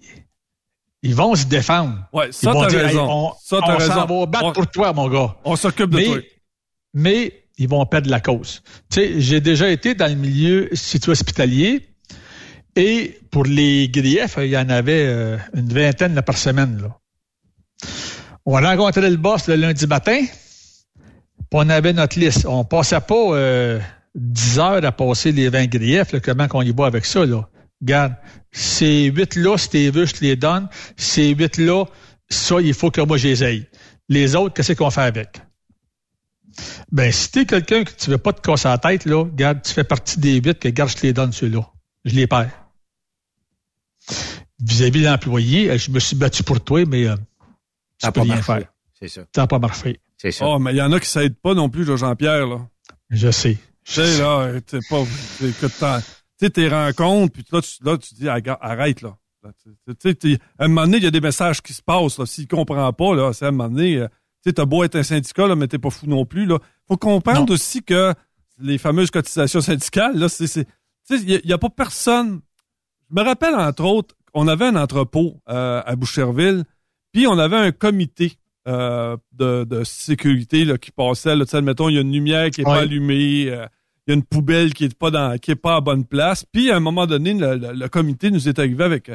ils 1.03 1.15
vont 1.15 1.35
se 1.35 1.47
défendre. 1.47 1.97
Oui, 2.13 2.25
ça, 2.31 2.53
t'as 2.53 2.67
raison. 2.67 3.07
on, 3.09 3.33
ça, 3.43 3.59
t'as 3.65 3.77
raison. 3.77 4.07
va 4.07 4.27
battre 4.27 4.53
pour 4.53 4.67
toi, 4.67 4.93
mon 4.93 5.09
gars. 5.09 5.37
On 5.45 5.57
s'occupe 5.57 5.91
de 5.91 6.01
toi. 6.03 6.19
Mais 6.93 7.45
ils 7.59 7.69
vont 7.69 7.85
perdre 7.87 8.11
la 8.11 8.21
cause. 8.21 8.63
Tu 8.91 9.01
sais, 9.01 9.21
j'ai 9.21 9.41
déjà 9.41 9.71
été 9.71 9.95
dans 9.95 10.09
le 10.09 10.15
milieu 10.15 10.69
situé 10.73 11.13
hospitalier 11.13 11.91
et 12.77 13.19
pour 13.31 13.45
les 13.45 13.89
griefs, 13.89 14.37
il 14.39 14.47
y 14.47 14.57
en 14.57 14.69
avait 14.69 15.07
euh, 15.07 15.37
une 15.55 15.73
vingtaine 15.73 16.21
par 16.23 16.37
semaine. 16.37 16.81
Là. 16.83 16.97
On 18.47 18.53
rencontrait 18.53 19.11
le 19.11 19.17
boss 19.17 19.49
le 19.49 19.57
lundi 19.57 19.87
matin, 19.87 20.21
puis 20.25 21.45
on 21.53 21.69
avait 21.69 21.93
notre 21.93 22.19
liste. 22.19 22.47
On 22.47 22.65
passait 22.65 23.01
pas 23.01 23.15
euh, 23.15 23.81
10 24.15 24.59
heures 24.59 24.85
à 24.85 24.93
passer 24.93 25.33
les 25.33 25.49
20 25.49 25.67
griefs, 25.67 26.13
là, 26.13 26.21
comment 26.21 26.49
qu'on 26.49 26.63
y 26.63 26.73
va 26.73 26.87
avec 26.87 27.05
ça. 27.05 27.27
Là. 27.27 27.49
Regarde, 27.81 28.15
ces 28.53 29.05
huit-là, 29.05 29.57
si 29.57 29.69
t'es 29.71 29.91
veux, 29.91 30.07
je 30.07 30.15
te 30.15 30.25
les 30.25 30.37
donne. 30.37 30.69
Ces 30.97 31.31
huit-là, 31.31 31.87
ça, 32.29 32.61
il 32.61 32.75
faut 32.75 32.91
que 32.91 33.01
moi, 33.01 33.17
je 33.17 33.29
les 33.29 33.43
aille. 33.43 33.67
Les 34.09 34.35
autres, 34.35 34.55
qu'est-ce 34.55 34.73
qu'on 34.73 34.91
fait 34.91 35.03
avec? 35.03 35.41
Ben, 36.91 37.11
si 37.13 37.31
t'es 37.31 37.47
quelqu'un 37.47 37.85
que 37.85 37.93
tu 37.93 38.11
veux 38.11 38.19
pas 38.19 38.33
te 38.33 38.41
casser 38.41 38.69
la 38.69 38.79
tête, 38.79 39.05
là, 39.05 39.25
regarde, 39.25 39.63
tu 39.63 39.73
fais 39.73 39.85
partie 39.85 40.19
des 40.19 40.41
huit 40.41 40.59
que, 40.59 40.69
garde, 40.69 40.91
je 40.91 40.97
te 40.97 41.07
les 41.07 41.13
donne, 41.13 41.33
ceux-là. 41.33 41.67
Je 42.05 42.15
les 42.15 42.27
perds. 42.27 42.51
Vis-à-vis 44.61 45.03
de 45.03 45.07
l'employé, 45.07 45.79
je 45.79 45.91
me 45.91 46.01
suis 46.01 46.17
battu 46.17 46.43
pour 46.43 46.61
toi, 46.61 46.85
mais 46.87 47.07
euh, 47.07 47.17
tu 47.99 48.11
peux 48.13 48.21
rien 48.23 48.43
faire. 48.43 48.65
C'est 48.99 49.09
ça. 49.09 49.23
Ça 49.35 49.43
n'a 49.43 49.47
pas 49.47 49.59
marché. 49.59 50.01
C'est 50.19 50.33
ça. 50.33 50.47
Oh, 50.47 50.59
mais 50.59 50.73
il 50.73 50.77
y 50.77 50.83
en 50.83 50.93
a 50.93 51.01
qui 51.01 51.09
s'aident 51.09 51.39
pas 51.39 51.55
non 51.55 51.71
plus, 51.71 51.85
Jean-Pierre, 51.97 52.47
là. 52.47 52.69
Je 53.09 53.31
sais. 53.31 53.57
Tu 53.85 53.95
sais, 53.95 54.19
là, 54.19 54.61
t'es 54.61 54.81
pas, 54.89 55.05
tu 56.41 56.47
sais, 56.47 56.51
tes 56.51 56.69
rencontres, 56.69 57.35
puis 57.35 57.45
là, 57.53 57.61
tu, 57.61 57.85
là, 57.85 57.99
tu 57.99 58.15
dis, 58.15 58.29
arrête, 58.29 59.03
là. 59.03 59.17
Tu 59.63 59.95
sais, 60.01 60.39
à 60.59 60.65
un 60.65 60.69
moment 60.69 60.83
donné, 60.83 60.97
il 60.99 61.05
y 61.05 61.07
a 61.07 61.11
des 61.11 61.21
messages 61.21 61.61
qui 61.61 61.75
se 61.75 61.83
passent, 61.83 62.19
là. 62.19 62.25
S'il 62.25 62.49
comprend 62.49 62.91
pas, 62.95 63.15
là, 63.15 63.33
c'est 63.35 63.45
à 63.45 63.49
un 63.49 63.51
moment 63.51 63.69
donné, 63.69 63.99
euh, 63.99 64.09
tu 64.09 64.49
sais, 64.49 64.53
t'as 64.55 64.65
beau 64.65 64.83
être 64.85 64.97
un 64.97 65.03
syndicat, 65.03 65.47
là, 65.47 65.55
mais 65.55 65.69
t'es 65.69 65.79
pas 65.79 65.91
fou 65.91 66.07
non 66.07 66.25
plus, 66.25 66.47
là. 66.47 66.59
Faut 66.89 66.97
comprendre 66.97 67.53
aussi 67.53 67.83
que 67.83 68.15
les 68.59 68.79
fameuses 68.79 69.11
cotisations 69.11 69.61
syndicales, 69.61 70.17
là, 70.17 70.31
c'est, 70.31 70.47
tu 70.47 70.65
sais, 71.05 71.19
il 71.23 71.41
y, 71.45 71.53
a 71.53 71.59
pas 71.59 71.69
personne. 71.69 72.41
Je 73.11 73.15
me 73.15 73.23
rappelle, 73.23 73.55
entre 73.55 73.85
autres, 73.85 74.15
on 74.33 74.49
avait 74.49 74.67
un 74.67 74.77
entrepôt 74.77 75.43
euh, 75.51 75.83
à 75.85 75.95
Boucherville, 75.95 76.65
puis 77.13 77.27
on 77.27 77.39
avait 77.39 77.57
un 77.57 77.73
comité 77.73 78.33
euh, 78.67 79.19
de, 79.33 79.65
de, 79.65 79.85
sécurité 79.85 80.65
là, 80.65 80.79
qui 80.79 80.91
passait. 80.91 81.37
Là, 81.37 81.45
admettons, 81.53 81.91
il 81.91 81.97
y 81.97 81.99
a 81.99 82.03
une 82.03 82.13
lumière 82.13 82.51
qui 82.51 82.63
est 82.63 82.65
pas 82.65 82.81
allumée 82.81 83.53
y 84.11 84.13
a 84.13 84.17
une 84.17 84.25
poubelle 84.25 84.75
qui 84.75 84.85
est 84.85 84.99
pas 84.99 85.11
dans, 85.11 85.39
qui 85.39 85.51
est 85.51 85.57
pas 85.57 85.77
à 85.77 85.81
bonne 85.81 86.05
place. 86.05 86.45
Puis 86.45 86.71
à 86.71 86.77
un 86.77 86.81
moment 86.81 87.07
donné, 87.07 87.35
le, 87.35 87.89
comité 87.89 88.31
nous 88.31 88.49
est 88.49 88.59
arrivé 88.59 88.85
avec 88.85 89.11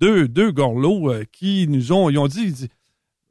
deux, 0.00 0.28
deux 0.28 0.52
gorlots 0.52 1.10
euh, 1.10 1.24
qui 1.32 1.66
nous 1.68 1.92
ont, 1.92 2.10
ils 2.10 2.18
ont 2.18 2.28
dit, 2.28 2.68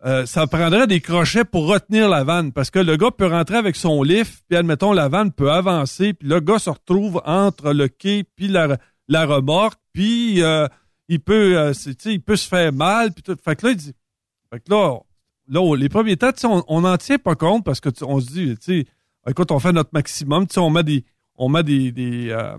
euh, 0.06 0.26
ça 0.26 0.48
prendrait 0.48 0.88
des 0.88 1.02
crochets 1.02 1.46
pour 1.46 1.68
retenir 1.68 2.10
la 2.10 2.24
vanne 2.24 2.52
parce 2.52 2.70
que 2.70 2.80
le 2.80 2.98
gars 2.98 3.12
peut 3.12 3.28
rentrer 3.28 3.58
avec 3.58 3.76
son 3.76 4.04
lift, 4.04 4.44
puis 4.48 4.58
admettons 4.58 4.94
la 4.94 5.08
vanne 5.08 5.32
peut 5.32 5.52
avancer, 5.52 6.14
puis 6.14 6.28
le 6.28 6.40
gars 6.40 6.60
se 6.60 6.70
retrouve 6.70 7.22
entre 7.26 7.72
le 7.72 7.88
quai 7.88 8.24
puis 8.36 8.48
la, 8.48 8.78
la 9.08 9.26
remorque, 9.26 9.80
puis 9.94 10.42
euh, 10.44 10.68
il 11.08 11.20
peut, 11.20 11.72
il 12.06 12.22
peut 12.22 12.36
se 12.36 12.48
faire 12.48 12.74
mal, 12.74 13.12
puis 13.14 13.24
tout. 13.24 13.38
Fait 13.44 13.56
que 13.56 13.68
là, 13.68 13.72
il 13.72 13.78
dit, 13.78 13.94
fait 14.52 14.60
que 14.60 14.72
là, 14.72 15.00
là, 15.48 15.76
les 15.76 15.90
premiers 15.90 16.18
temps, 16.18 16.32
on 16.68 16.82
n'en 16.82 16.98
tient 16.98 17.20
pas 17.20 17.36
compte 17.36 17.64
parce 17.64 17.80
que 17.80 17.90
on 18.04 18.20
se 18.20 18.28
dit, 18.28 18.58
tu 18.58 18.82
sais, 18.82 18.86
écoute, 19.28 19.52
on 19.52 19.60
fait 19.60 19.72
notre 19.72 19.92
maximum. 19.94 20.48
Tu 20.48 20.54
sais, 20.54 20.60
on 20.60 20.70
met 20.70 20.84
des, 20.84 21.04
on 21.36 21.50
met 21.50 21.64
des, 21.64 21.92
des, 21.92 22.30
euh, 22.30 22.58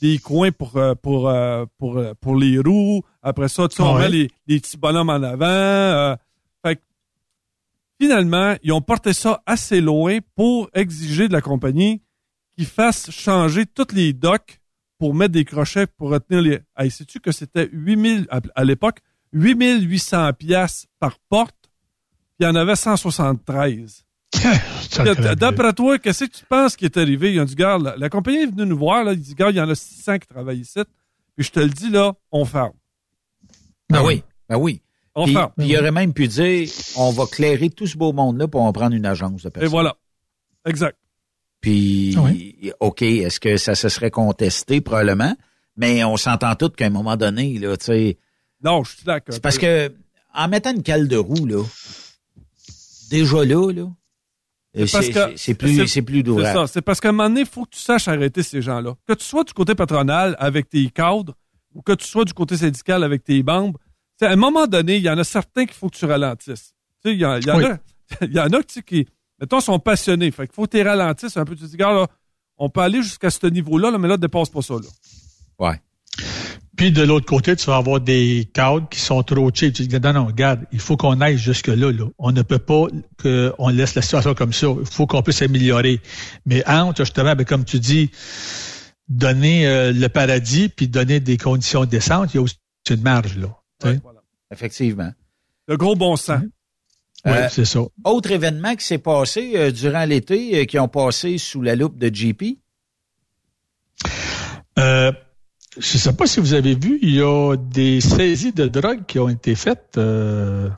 des 0.00 0.18
coins 0.18 0.52
pour, 0.52 0.76
euh, 0.76 0.94
pour, 0.94 1.28
euh, 1.28 1.64
pour, 1.78 2.02
pour 2.20 2.36
les 2.36 2.58
roues. 2.58 3.02
Après 3.22 3.48
ça, 3.48 3.68
tu 3.68 3.76
sais, 3.76 3.82
on 3.82 3.98
met 3.98 4.08
les, 4.08 4.30
les, 4.46 4.60
petits 4.60 4.76
bonhommes 4.76 5.10
en 5.10 5.22
avant. 5.22 6.16
fait 6.64 6.76
que, 6.76 6.82
finalement, 8.00 8.56
ils 8.62 8.72
ont 8.72 8.82
porté 8.82 9.12
ça 9.12 9.42
assez 9.46 9.80
loin 9.80 10.18
pour 10.34 10.70
exiger 10.74 11.28
de 11.28 11.32
la 11.32 11.40
compagnie 11.40 12.02
qu'ils 12.56 12.66
fasse 12.66 13.10
changer 13.10 13.66
toutes 13.66 13.92
les 13.92 14.12
docks 14.12 14.60
pour 14.98 15.14
mettre 15.14 15.32
des 15.32 15.44
crochets 15.44 15.86
pour 15.86 16.10
retenir 16.10 16.42
les. 16.42 16.58
Hey, 16.76 16.90
sais-tu 16.90 17.20
que 17.20 17.32
c'était 17.32 17.68
8000 17.72 18.26
à, 18.30 18.40
à 18.54 18.64
l'époque, 18.64 19.00
8800 19.32 20.32
pièces 20.32 20.86
par 20.98 21.18
porte, 21.28 21.54
puis 22.36 22.40
il 22.40 22.44
y 22.44 22.46
en 22.46 22.54
avait 22.56 22.76
173. 22.76 24.07
D'après 25.36 25.72
toi, 25.72 25.98
qu'est-ce 25.98 26.24
que 26.24 26.30
tu 26.30 26.44
penses 26.44 26.76
qui 26.76 26.84
est 26.84 26.96
arrivé? 26.96 27.32
Ils 27.32 27.40
ont 27.40 27.44
dit, 27.44 27.54
garde, 27.54 27.94
la, 27.96 28.08
compagnie 28.10 28.42
est 28.42 28.46
venue 28.46 28.66
nous 28.66 28.78
voir, 28.78 29.04
là, 29.04 29.12
ils 29.12 29.20
dit, 29.20 29.34
il 29.38 29.56
y 29.56 29.60
en 29.60 29.68
a 29.68 29.74
600 29.74 30.18
qui 30.18 30.26
travaillent 30.26 30.60
ici. 30.60 30.80
Puis 31.36 31.46
je 31.46 31.50
te 31.50 31.60
le 31.60 31.68
dis, 31.68 31.90
là, 31.90 32.14
on 32.30 32.44
ferme. 32.44 32.72
Ben 33.88 34.02
oui, 34.04 34.22
ben 34.48 34.56
oui. 34.56 34.82
On 35.14 35.26
ferme. 35.26 35.52
Puis 35.56 35.68
il 35.68 35.78
aurait 35.78 35.90
même 35.90 36.12
pu 36.12 36.28
dire, 36.28 36.68
on 36.96 37.10
va 37.10 37.26
clairer 37.26 37.70
tout 37.70 37.86
ce 37.86 37.96
beau 37.96 38.12
monde-là 38.12 38.48
pour 38.48 38.62
en 38.62 38.72
prendre 38.72 38.94
une 38.94 39.06
agence 39.06 39.42
de 39.42 39.48
personnes. 39.48 39.68
Et 39.68 39.70
voilà. 39.70 39.96
Exact. 40.66 40.96
Puis, 41.60 42.16
ah 42.16 42.74
OK, 42.80 43.02
est-ce 43.02 43.40
que 43.40 43.56
ça 43.56 43.74
se 43.74 43.88
serait 43.88 44.10
contesté? 44.10 44.80
Probablement. 44.80 45.34
Mais 45.76 46.04
on 46.04 46.16
s'entend 46.16 46.54
tous 46.54 46.70
qu'à 46.70 46.86
un 46.86 46.90
moment 46.90 47.16
donné, 47.16 47.58
là, 47.58 47.76
tu 47.76 47.86
sais, 47.86 48.18
Non, 48.62 48.84
je 48.84 48.96
suis 48.96 49.04
d'accord. 49.04 49.34
C'est 49.34 49.42
parce 49.42 49.58
que 49.58 49.92
en 50.34 50.48
mettant 50.48 50.72
une 50.72 50.82
cale 50.82 51.08
de 51.08 51.16
roue, 51.16 51.46
là, 51.46 51.64
déjà 53.10 53.44
là, 53.44 53.72
là, 53.72 53.88
C'est 54.86 54.92
parce 54.92 55.06
c'est 55.06 55.12
que- 55.12 55.36
c'est 55.36 55.54
plus, 55.54 55.86
c'est 55.88 56.02
plus 56.02 56.22
C'est 56.24 56.52
ça. 56.54 56.66
C'est 56.66 56.82
parce 56.82 57.00
qu'à 57.00 57.08
un 57.08 57.12
moment 57.12 57.28
donné, 57.28 57.40
il 57.40 57.46
faut 57.46 57.64
que 57.64 57.70
tu 57.70 57.80
saches 57.80 58.08
arrêter 58.08 58.42
ces 58.42 58.62
gens-là. 58.62 58.94
Que 59.06 59.14
tu 59.14 59.24
sois 59.24 59.44
du 59.44 59.52
côté 59.52 59.74
patronal 59.74 60.36
avec 60.38 60.68
tes 60.68 60.88
cadres 60.90 61.34
ou 61.74 61.82
que 61.82 61.92
tu 61.92 62.06
sois 62.06 62.24
du 62.24 62.32
côté 62.32 62.56
syndical 62.56 63.02
avec 63.04 63.24
tes 63.24 63.42
membres, 63.42 63.78
à 64.20 64.26
un 64.26 64.36
moment 64.36 64.66
donné, 64.66 64.96
il 64.96 65.02
y 65.02 65.10
en 65.10 65.18
a 65.18 65.24
certains 65.24 65.64
qu'il 65.64 65.74
faut 65.74 65.88
que 65.88 65.96
tu 65.96 66.04
ralentisses. 66.04 66.74
Tu 67.02 67.10
sais, 67.10 67.14
il 67.14 67.20
y, 67.20 67.24
en- 67.26 67.36
il 67.36 67.46
y 67.46 67.50
en 67.50 67.58
Oui. 67.58 67.64
a, 67.64 67.78
y 68.26 68.40
en 68.40 68.48
a 68.52 68.62
qui, 68.62 69.06
mettons, 69.40 69.60
sont 69.60 69.78
passionnés. 69.78 70.30
Fait 70.30 70.46
qu'il 70.46 70.54
faut 70.54 70.66
que 70.66 70.76
tu 70.76 70.82
ralentisses 70.82 71.36
un 71.36 71.44
peu. 71.44 71.54
Tu 71.54 71.62
te 71.62 71.66
dis, 71.68 71.76
gars, 71.76 71.92
là, 71.92 72.06
on 72.56 72.68
peut 72.68 72.80
aller 72.80 73.02
jusqu'à 73.02 73.30
ce 73.30 73.46
niveau-là, 73.46 73.90
là, 73.92 73.98
mais 73.98 74.08
là, 74.08 74.16
dépasse 74.16 74.48
pas 74.50 74.62
ça. 74.62 74.74
Là. 74.74 74.80
Ouais. 75.70 75.80
Puis 76.78 76.92
de 76.92 77.02
l'autre 77.02 77.26
côté, 77.26 77.56
tu 77.56 77.66
vas 77.66 77.76
avoir 77.76 78.00
des 78.00 78.48
cadres 78.54 78.88
qui 78.88 79.00
sont 79.00 79.20
trop 79.24 79.50
cheap. 79.52 79.74
Tu 79.74 79.88
dis, 79.88 79.98
non, 79.98 80.12
non, 80.12 80.26
regarde, 80.26 80.60
il 80.70 80.78
faut 80.78 80.96
qu'on 80.96 81.20
aille 81.20 81.36
jusque-là. 81.36 81.90
Là. 81.90 82.04
On 82.18 82.30
ne 82.30 82.42
peut 82.42 82.60
pas 82.60 82.84
qu'on 83.20 83.68
laisse 83.68 83.96
la 83.96 84.02
situation 84.02 84.32
comme 84.34 84.52
ça. 84.52 84.68
Il 84.78 84.86
faut 84.86 85.08
qu'on 85.08 85.20
puisse 85.20 85.38
s'améliorer. 85.38 86.00
Mais 86.46 86.62
entre, 86.68 87.04
justement, 87.04 87.34
ben, 87.34 87.44
comme 87.44 87.64
tu 87.64 87.80
dis, 87.80 88.12
donner 89.08 89.66
euh, 89.66 89.92
le 89.92 90.08
paradis 90.08 90.68
puis 90.68 90.86
donner 90.86 91.18
des 91.18 91.36
conditions 91.36 91.84
décentes, 91.84 92.32
il 92.32 92.36
y 92.36 92.38
a 92.38 92.42
aussi 92.42 92.56
une 92.90 93.02
marge. 93.02 93.36
là. 93.36 93.48
Ouais, 93.84 93.98
voilà. 94.00 94.20
Effectivement. 94.52 95.10
Le 95.66 95.76
gros 95.76 95.96
bon 95.96 96.14
sens. 96.14 96.42
Oui, 97.24 97.32
Euh, 97.32 97.48
c'est 97.50 97.64
ça. 97.64 97.80
Autre 98.04 98.30
événement 98.30 98.76
qui 98.76 98.86
s'est 98.86 98.98
passé 98.98 99.54
euh, 99.56 99.72
durant 99.72 100.04
l'été, 100.04 100.60
euh, 100.60 100.64
qui 100.64 100.78
ont 100.78 100.86
passé 100.86 101.38
sous 101.38 101.60
la 101.60 101.74
loupe 101.74 101.98
de 101.98 102.14
JP. 102.14 102.56
Je 105.78 105.96
ne 105.96 106.00
sais 106.00 106.12
pas 106.12 106.26
si 106.26 106.40
vous 106.40 106.54
avez 106.54 106.74
vu, 106.74 106.98
il 107.02 107.14
y 107.14 107.22
a 107.22 107.56
des 107.56 108.00
saisies 108.00 108.52
de 108.52 108.66
drogue 108.66 109.06
qui 109.06 109.18
ont 109.18 109.28
été 109.28 109.54
faites, 109.54 109.94
euh, 109.96 110.68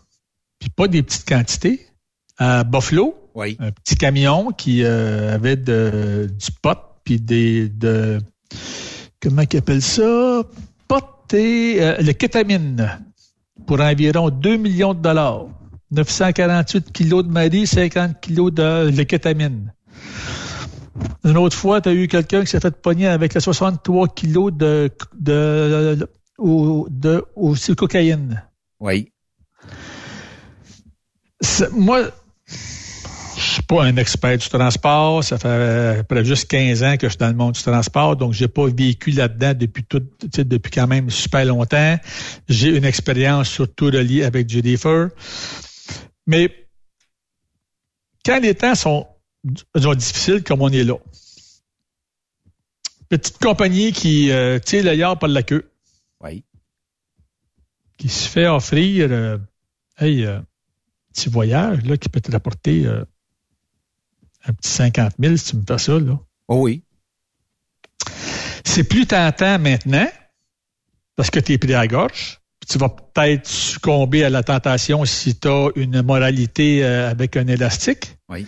puis 0.59 0.69
pas 0.69 0.89
des 0.89 1.03
petites 1.03 1.27
quantités, 1.27 1.87
à 2.37 2.65
Buffalo. 2.65 3.17
Oui. 3.35 3.57
un 3.61 3.71
petit 3.71 3.95
camion 3.95 4.51
qui 4.51 4.83
euh, 4.83 5.35
avait 5.35 5.57
de, 5.57 6.29
du 6.29 6.51
pot 6.63 6.79
puis 7.05 7.21
des 7.21 7.69
de 7.69 8.19
comment 9.23 9.47
qu'ils 9.47 9.61
appellent 9.61 9.83
ça? 9.83 10.43
Pot 10.89 11.33
et 11.33 11.77
euh, 11.81 11.97
le 12.01 12.13
kétamine 12.13 12.99
pour 13.67 13.81
environ 13.81 14.31
2 14.31 14.57
millions 14.57 14.95
de 14.95 15.01
dollars 15.01 15.47
948 15.93 16.93
kilos 16.93 17.25
de 17.25 17.31
Marie 17.31 17.67
50 17.69 18.21
kilos 18.21 18.53
de, 18.53 18.91
de 18.91 19.03
kétamine 19.05 19.73
une 21.25 21.37
autre 21.37 21.57
fois, 21.57 21.81
tu 21.81 21.89
as 21.89 21.93
eu 21.93 22.09
quelqu'un 22.09 22.41
qui 22.41 22.49
s'est 22.49 22.61
fait 22.61 22.75
pogner 22.75 23.07
avec 23.07 23.35
le 23.35 23.41
63 23.41 24.09
kilos 24.09 24.53
de, 24.53 24.91
de, 25.19 26.09
de, 26.39 27.25
aussi 27.37 27.75
cocaïne. 27.75 28.43
Oui. 28.81 29.13
Moi, 31.73 32.11
je 32.47 33.41
suis 33.41 33.63
pas 33.63 33.85
un 33.85 33.97
expert 33.97 34.37
du 34.37 34.49
transport. 34.49 35.25
Ça 35.25 35.39
fait 35.39 35.49
euh, 35.49 36.03
près 36.03 36.25
juste 36.25 36.49
15 36.49 36.83
ans 36.83 36.97
que 36.97 37.07
je 37.07 37.11
suis 37.11 37.19
dans 37.19 37.29
le 37.29 37.35
monde 37.35 37.55
du 37.55 37.63
transport, 37.63 38.17
donc 38.17 38.33
j'ai 38.33 38.49
pas 38.49 38.67
vécu 38.67 39.11
là-dedans 39.11 39.55
depuis 39.55 39.85
tout, 39.85 40.03
depuis 40.37 40.71
quand 40.71 40.87
même 40.87 41.11
super 41.11 41.45
longtemps. 41.45 41.97
J'ai 42.49 42.77
une 42.77 42.85
expérience 42.85 43.49
surtout 43.49 43.87
reliée 43.87 44.25
avec 44.25 44.49
Judy 44.49 44.77
Fur. 44.77 45.11
Mais 46.27 46.55
quand 48.25 48.41
les 48.41 48.55
temps 48.55 48.75
sont, 48.75 49.07
sont 49.77 49.95
difficiles 49.95 50.43
comme 50.43 50.63
on 50.63 50.69
est 50.69 50.85
là, 50.85 50.97
petite 53.09 53.39
compagnie 53.39 53.93
qui 53.93 54.31
euh, 54.31 54.59
tire 54.59 54.85
le 54.85 54.95
yard 54.95 55.19
par 55.19 55.29
la 55.29 55.43
queue, 55.43 55.71
Oui. 56.21 56.45
qui 57.99 58.09
se 58.09 58.29
fait 58.29 58.47
offrir 58.47 59.09
euh, 59.11 59.39
hey, 59.99 60.25
euh, 60.25 60.41
petit 61.13 61.29
voyage 61.29 61.83
là, 61.85 61.97
qui 61.97 62.09
peut 62.09 62.21
te 62.21 62.31
rapporter 62.31 62.87
euh, 62.87 63.05
un 64.45 64.53
petit 64.53 64.71
50 64.71 65.13
000 65.19 65.37
si 65.37 65.51
tu 65.51 65.57
me 65.57 65.65
fais 65.67 65.79
ça. 65.79 65.99
Là. 65.99 66.19
Oh 66.49 66.63
oui. 66.63 66.83
C'est 68.65 68.85
plus 68.85 69.07
tentant 69.07 69.59
maintenant 69.59 70.09
parce 71.17 71.31
que 71.31 71.41
tu 71.41 71.53
es 71.53 71.59
pris 71.59 71.75
à 71.75 71.79
la 71.81 71.89
gorge. 71.89 72.41
Tu 72.69 72.79
vas 72.79 72.89
peut-être 72.89 73.49
succomber 73.49 74.23
à 74.23 74.31
la 74.31 74.43
tentation 74.45 75.05
si 75.05 75.35
tu 75.39 75.49
as 75.49 75.71
une 75.75 76.03
moralité 76.03 76.85
avec 76.85 77.37
un 77.37 77.49
élastique. 77.49 78.17
Oui. 78.29 78.47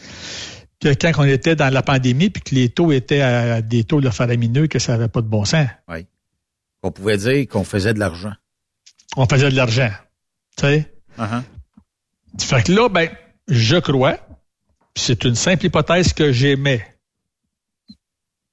Que 0.83 0.89
quand 0.95 1.13
on 1.19 1.25
était 1.25 1.55
dans 1.55 1.73
la 1.73 1.83
pandémie 1.83 2.29
puis 2.29 2.43
que 2.43 2.55
les 2.57 2.69
taux 2.69 2.91
étaient 2.91 3.21
à 3.21 3.63
des 3.63 3.85
taux 3.85 4.01
de 4.01 4.11
faramineux 4.11 4.67
que 4.67 4.81
ça 4.81 4.93
n'avait 4.93 5.09
pas 5.09 5.21
de 5.21 5.29
bon 5.29 5.45
sens. 5.45 5.69
Oui. 5.89 6.07
On 6.83 6.91
pouvait 6.91 7.17
dire 7.17 7.47
qu'on 7.49 7.63
faisait 7.63 7.95
de 7.95 8.01
l'argent. 8.01 8.33
On 9.17 9.27
faisait 9.27 9.51
de 9.51 9.55
l'argent. 9.55 9.91
Tu 10.57 10.65
sais? 10.67 10.93
Uh-huh. 11.19 11.43
Fait 12.41 12.65
que 12.65 12.73
là, 12.73 12.89
ben, 12.89 13.09
je 13.47 13.77
crois, 13.77 14.19
c'est 14.97 15.23
une 15.25 15.37
simple 15.37 15.67
hypothèse 15.67 16.13
que 16.13 16.33
j'aimais. 16.33 16.85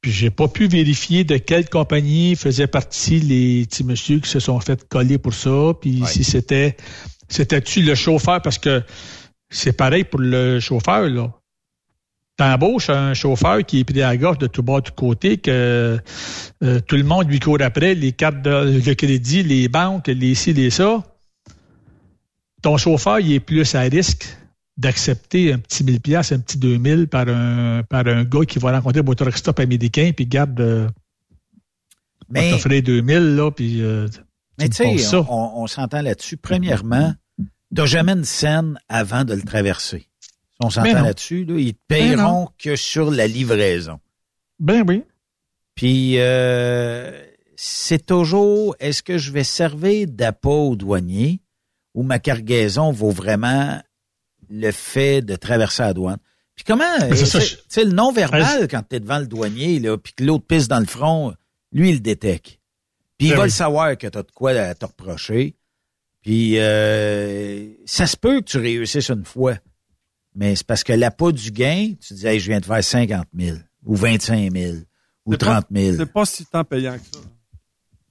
Puis 0.01 0.11
j'ai 0.11 0.29
pas 0.29 0.47
pu 0.47 0.67
vérifier 0.67 1.23
de 1.23 1.37
quelle 1.37 1.67
compagnie 1.67 2.35
faisait 2.35 2.67
partie 2.67 3.19
les 3.19 3.65
petits 3.65 3.83
messieurs 3.83 4.19
qui 4.19 4.29
se 4.29 4.39
sont 4.39 4.59
fait 4.59 4.87
coller 4.87 5.17
pour 5.17 5.33
ça, 5.33 5.73
puis 5.81 6.01
Ouais. 6.01 6.07
si 6.07 6.23
c'était 6.23 6.77
c'était-tu 7.27 7.81
le 7.81 7.95
chauffeur, 7.95 8.41
parce 8.41 8.57
que 8.59 8.83
c'est 9.49 9.73
pareil 9.73 10.03
pour 10.03 10.19
le 10.19 10.59
chauffeur, 10.59 11.09
là. 11.09 11.33
T'embauches 12.39 12.89
un 12.89 13.13
chauffeur 13.13 13.65
qui 13.65 13.81
est 13.81 13.83
pris 13.83 14.01
à 14.01 14.15
gorge 14.15 14.37
de 14.37 14.47
tout 14.47 14.63
bas, 14.63 14.79
de 14.79 14.85
tout 14.85 14.93
côté, 14.93 15.37
que 15.37 15.99
euh, 16.63 16.79
tout 16.87 16.95
le 16.95 17.03
monde 17.03 17.29
lui 17.29 17.39
court 17.39 17.57
après, 17.59 17.93
les 17.93 18.13
cartes 18.13 18.41
de, 18.41 18.79
de 18.79 18.93
crédit, 18.93 19.43
les 19.43 19.67
banques, 19.67 20.07
les 20.07 20.35
ci, 20.35 20.53
les 20.53 20.69
ça 20.69 21.03
ton 22.61 22.77
chauffeur, 22.77 23.19
il 23.19 23.33
est 23.33 23.39
plus 23.39 23.75
à 23.75 23.81
risque 23.81 24.27
d'accepter 24.77 25.53
un 25.53 25.59
petit 25.59 25.83
1000 25.83 25.99
pièces, 25.99 26.31
un 26.31 26.39
petit 26.39 26.57
2000 26.57 27.07
par 27.07 27.27
un 27.27 27.83
par 27.83 28.07
un 28.07 28.23
gars 28.23 28.45
qui 28.45 28.59
va 28.59 28.71
rencontrer 28.71 29.01
un 29.05 29.13
truck 29.13 29.37
stop 29.37 29.59
américain 29.59 30.11
puis 30.15 30.25
garde 30.25 30.59
euh, 30.61 30.87
Mais, 32.29 32.51
t'offrir 32.51 32.81
2000 32.81 33.35
là 33.35 33.51
puis 33.51 33.81
euh, 33.81 34.07
mais 34.57 34.69
tu 34.69 34.97
sais, 34.97 35.15
on, 35.15 35.61
on 35.61 35.67
s'entend 35.67 36.01
là-dessus. 36.01 36.35
Premièrement, 36.35 37.13
t'as 37.73 37.85
jamais 37.85 38.11
une 38.11 38.25
scène 38.25 38.77
avant 38.89 39.23
de 39.23 39.33
le 39.33 39.41
traverser. 39.41 40.08
On 40.59 40.69
s'entend 40.69 40.93
non. 40.93 41.03
là-dessus, 41.03 41.45
là, 41.45 41.55
ils 41.57 41.73
te 41.73 41.79
Mais 41.89 41.97
paieront 42.15 42.49
que 42.57 42.75
sur 42.75 43.11
la 43.11 43.27
livraison. 43.27 43.99
ben 44.59 44.83
oui. 44.87 45.03
Puis, 45.75 46.15
euh, 46.19 47.23
c'est 47.55 48.05
toujours, 48.05 48.75
est-ce 48.79 49.01
que 49.01 49.17
je 49.17 49.31
vais 49.31 49.45
servir 49.45 50.07
d'appât 50.09 50.49
au 50.49 50.75
douanier 50.75 51.39
ou 51.95 52.03
ma 52.03 52.19
cargaison 52.19 52.91
vaut 52.91 53.11
vraiment 53.11 53.81
le 54.49 54.71
fait 54.71 55.21
de 55.21 55.35
traverser 55.37 55.83
la 55.83 55.93
douane? 55.93 56.17
Puis 56.55 56.65
comment, 56.65 56.83
c'est 56.99 57.35
euh, 57.37 57.39
tu 57.39 57.55
sais, 57.69 57.85
le 57.85 57.91
non-verbal, 57.93 58.67
quand 58.67 58.83
tu 58.89 58.97
es 58.97 58.99
devant 58.99 59.19
le 59.19 59.27
douanier, 59.27 59.79
là, 59.79 59.97
puis 59.97 60.11
que 60.11 60.25
l'autre 60.25 60.45
pisse 60.45 60.67
dans 60.67 60.81
le 60.81 60.85
front, 60.85 61.33
lui, 61.71 61.89
il 61.89 61.93
le 61.95 61.99
détecte. 62.01 62.59
Puis 63.17 63.27
il 63.27 63.29
Ben 63.31 63.37
va 63.37 63.43
oui. 63.43 63.47
le 63.47 63.53
savoir 63.53 63.97
que 63.97 64.07
tu 64.07 64.17
as 64.17 64.23
de 64.23 64.31
quoi 64.31 64.51
à 64.51 64.75
te 64.75 64.85
reprocher. 64.85 65.55
Puis 66.21 66.59
euh, 66.59 67.69
ça 67.85 68.05
se 68.07 68.17
peut 68.17 68.41
que 68.41 68.45
tu 68.45 68.57
réussisses 68.57 69.09
une 69.09 69.23
fois. 69.23 69.55
Mais 70.35 70.55
c'est 70.55 70.65
parce 70.65 70.83
que 70.83 70.93
l'appât 70.93 71.31
du 71.31 71.51
gain, 71.51 71.93
tu 71.99 72.13
dis, 72.13 72.27
hey, 72.27 72.39
je 72.39 72.49
viens 72.49 72.59
de 72.59 72.65
faire 72.65 72.83
50 72.83 73.25
000 73.37 73.57
ou 73.85 73.95
25 73.95 74.51
000 74.51 74.75
ou 75.25 75.31
C'est 75.33 75.37
30 75.39 75.65
000. 75.71 75.97
C'est 75.97 76.11
pas 76.11 76.25
si 76.25 76.45
tant 76.45 76.63
payant 76.63 76.93
que 76.93 77.17
ça. 77.17 77.23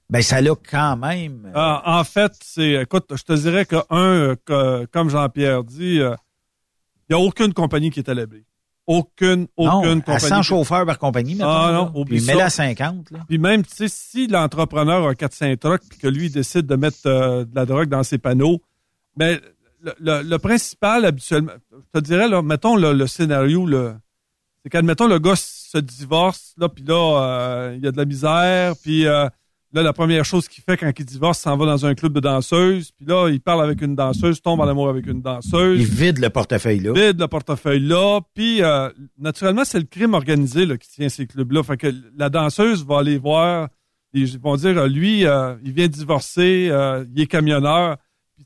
Ben, 0.09 0.21
ça 0.23 0.41
l'a 0.41 0.53
quand 0.69 0.97
même. 0.97 1.45
euh, 1.45 1.51
Ah, 1.53 1.99
en 1.99 2.03
fait, 2.03 2.31
c'est, 2.43 2.81
écoute, 2.81 3.05
je 3.15 3.23
te 3.23 3.33
dirais 3.33 3.65
que 3.65 3.75
un, 3.91 3.97
euh, 3.99 4.35
que- 4.43 4.85
comme 4.87 5.09
Jean-Pierre 5.09 5.63
dit, 5.63 5.95
il 5.97 6.15
n'y 7.09 7.15
a 7.15 7.19
aucune 7.19 7.53
compagnie 7.53 7.91
qui 7.91 7.99
est 7.99 8.09
à 8.09 8.13
l'abri. 8.15 8.43
Aucune, 8.87 9.41
non, 9.57 9.77
aucune 9.81 9.99
à 9.99 10.01
compagnie. 10.01 10.19
100 10.29 10.41
chauffeurs 10.41 10.83
par 10.83 10.97
compagnie, 10.97 11.35
maintenant. 11.35 11.53
Ah, 11.53 11.71
non, 11.71 11.91
oublie 12.01 12.17
Puis 12.17 12.25
ça. 12.25 12.31
mets-la 12.33 12.45
à 12.45 12.49
50, 12.49 13.11
là. 13.11 13.19
Puis 13.27 13.37
même, 13.37 13.63
tu 13.63 13.75
sais, 13.75 13.87
si 13.87 14.25
l'entrepreneur 14.25 15.07
a 15.07 15.13
400 15.13 15.55
trucks 15.57 15.83
puis 15.87 15.99
que 15.99 16.07
lui 16.07 16.25
il 16.25 16.31
décide 16.31 16.65
de 16.65 16.75
mettre 16.75 16.97
euh, 17.05 17.45
de 17.45 17.55
la 17.55 17.67
drogue 17.67 17.87
dans 17.89 18.01
ses 18.01 18.17
panneaux, 18.17 18.63
mais 19.15 19.39
le, 19.81 19.93
le- 19.99 20.21
le 20.23 20.37
principal, 20.39 21.05
habituellement, 21.05 21.51
je 21.71 21.99
te 21.99 22.03
dirais, 22.05 22.27
là, 22.27 22.41
mettons 22.41 22.75
le, 22.75 22.93
le 22.93 23.07
scénario, 23.07 23.65
là, 23.65 23.97
c'est 24.63 24.69
qu'admettons 24.69 25.07
le 25.07 25.19
gars 25.19 25.35
se 25.35 25.77
divorce, 25.77 26.53
là, 26.57 26.67
puis 26.69 26.83
là, 26.83 27.21
euh, 27.21 27.73
il 27.77 27.83
y 27.83 27.87
a 27.87 27.91
de 27.91 27.97
la 27.97 28.05
misère, 28.05 28.73
puis 28.83 29.05
euh, 29.07 29.27
là, 29.71 29.81
la 29.83 29.93
première 29.93 30.25
chose 30.25 30.47
qu'il 30.49 30.63
fait 30.63 30.75
quand 30.77 30.91
il 30.97 31.05
divorce, 31.05 31.39
s'en 31.39 31.55
va 31.55 31.65
dans 31.65 31.85
un 31.85 31.95
club 31.95 32.11
de 32.13 32.19
danseuses, 32.19 32.91
puis 32.91 33.05
là, 33.05 33.29
il 33.29 33.39
parle 33.39 33.63
avec 33.63 33.81
une 33.81 33.95
danseuse, 33.95 34.41
tombe 34.41 34.59
en 34.59 34.67
amour 34.67 34.89
avec 34.89 35.05
une 35.07 35.21
danseuse 35.21 35.79
Il 35.79 35.85
vide 35.85 36.19
le 36.19 36.29
portefeuille 36.29 36.79
là. 36.81 36.91
vide 36.91 37.19
le 37.19 37.27
portefeuille 37.27 37.79
là. 37.79 38.19
Puis, 38.33 38.61
euh, 38.63 38.89
naturellement, 39.17 39.63
c'est 39.63 39.79
le 39.79 39.85
crime 39.85 40.13
organisé 40.13 40.65
là, 40.65 40.75
qui 40.77 40.89
tient 40.89 41.07
ces 41.09 41.25
clubs-là. 41.27 41.63
Fait 41.63 41.77
que 41.77 41.93
la 42.17 42.29
danseuse 42.29 42.85
va 42.85 42.99
aller 42.99 43.17
voir. 43.17 43.69
Ils 44.11 44.39
vont 44.39 44.55
dire, 44.55 44.75
euh, 44.77 44.87
lui, 44.87 45.25
euh, 45.27 45.53
il 45.63 45.71
vient 45.71 45.87
divorcer, 45.87 46.67
euh, 46.71 47.05
il 47.15 47.21
est 47.21 47.27
camionneur. 47.27 47.97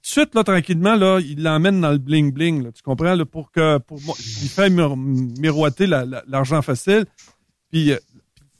De 0.04 0.08
suite, 0.08 0.36
là, 0.36 0.44
tranquillement, 0.44 0.96
là, 0.96 1.20
il 1.22 1.42
l'emmène 1.42 1.80
dans 1.80 1.92
le 1.92 1.98
bling-bling. 1.98 2.72
Tu 2.74 2.84
comprends? 2.84 3.16
Là, 3.16 3.26
pour 3.26 3.52
que 3.52 3.78
pour 3.78 4.02
moi, 4.02 4.16
il 4.20 4.50
fait 4.50 4.70
mir- 4.70 4.98
miroiter 4.98 5.88
la- 5.88 6.04
la- 6.06 6.24
l'argent 6.28 6.62
facile. 6.62 7.06
Puis, 7.72 7.92
euh, 7.92 7.98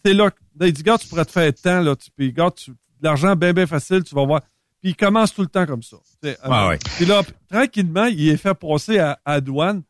c'est 0.06 0.14
là, 0.14 0.30
là, 0.60 0.68
il 0.68 0.74
dit, 0.74 0.84
gars, 0.84 0.98
tu 0.98 1.08
pourrais 1.08 1.26
te 1.26 1.32
faire 1.32 1.54
tant, 1.54 1.82
là. 1.82 1.96
Tu, 1.98 2.10
puis, 2.16 2.32
gars, 2.32 2.50
tu, 2.52 2.72
l'argent 3.02 3.36
bien, 3.36 3.52
bien 3.54 3.68
facile, 3.68 4.04
tu 4.04 4.16
vas 4.16 4.26
voir. 4.26 4.42
Puis 4.82 4.92
il 4.92 4.96
commence 4.96 5.34
tout 5.34 5.42
le 5.42 5.48
temps 5.48 5.66
comme 5.66 5.84
ça. 5.84 5.98
Ah 6.44 6.68
ouais. 6.70 6.80
Puis 6.96 7.06
là, 7.06 7.22
tranquillement, 7.50 8.06
il 8.06 8.30
est 8.30 8.38
fait 8.38 8.54
passer 8.54 9.00
à, 9.00 9.20
à 9.26 9.42
douane. 9.42 9.84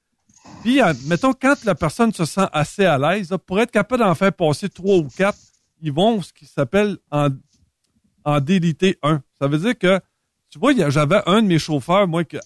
Puis, 0.64 0.82
euh, 0.82 0.94
mettons, 1.06 1.34
quand 1.34 1.64
la 1.66 1.76
personne 1.76 2.12
se 2.14 2.26
sent 2.26 2.48
assez 2.52 2.86
à 2.86 2.98
l'aise, 2.98 3.36
pour 3.46 3.60
être 3.60 3.72
capable 3.72 4.04
d'en 4.04 4.16
faire 4.16 4.34
passer 4.34 4.70
trois 4.70 4.98
ou 4.98 5.08
quatre, 5.08 5.38
ils 5.82 5.92
vont 5.92 6.22
ce 6.22 6.34
qui 6.34 6.46
s'appelle 6.48 6.98
en, 7.12 7.30
en 8.26 8.40
déliter 8.40 8.98
un. 9.04 9.22
Ça 9.40 9.48
veut 9.48 9.58
dire 9.60 9.78
que, 9.78 10.00
tu 10.54 10.60
vois, 10.60 10.72
il 10.72 10.88
j'avais 10.92 11.20
un 11.26 11.42
de 11.42 11.48
mes 11.48 11.58
chauffeurs, 11.58 12.08
moi, 12.08 12.24
que 12.24 12.38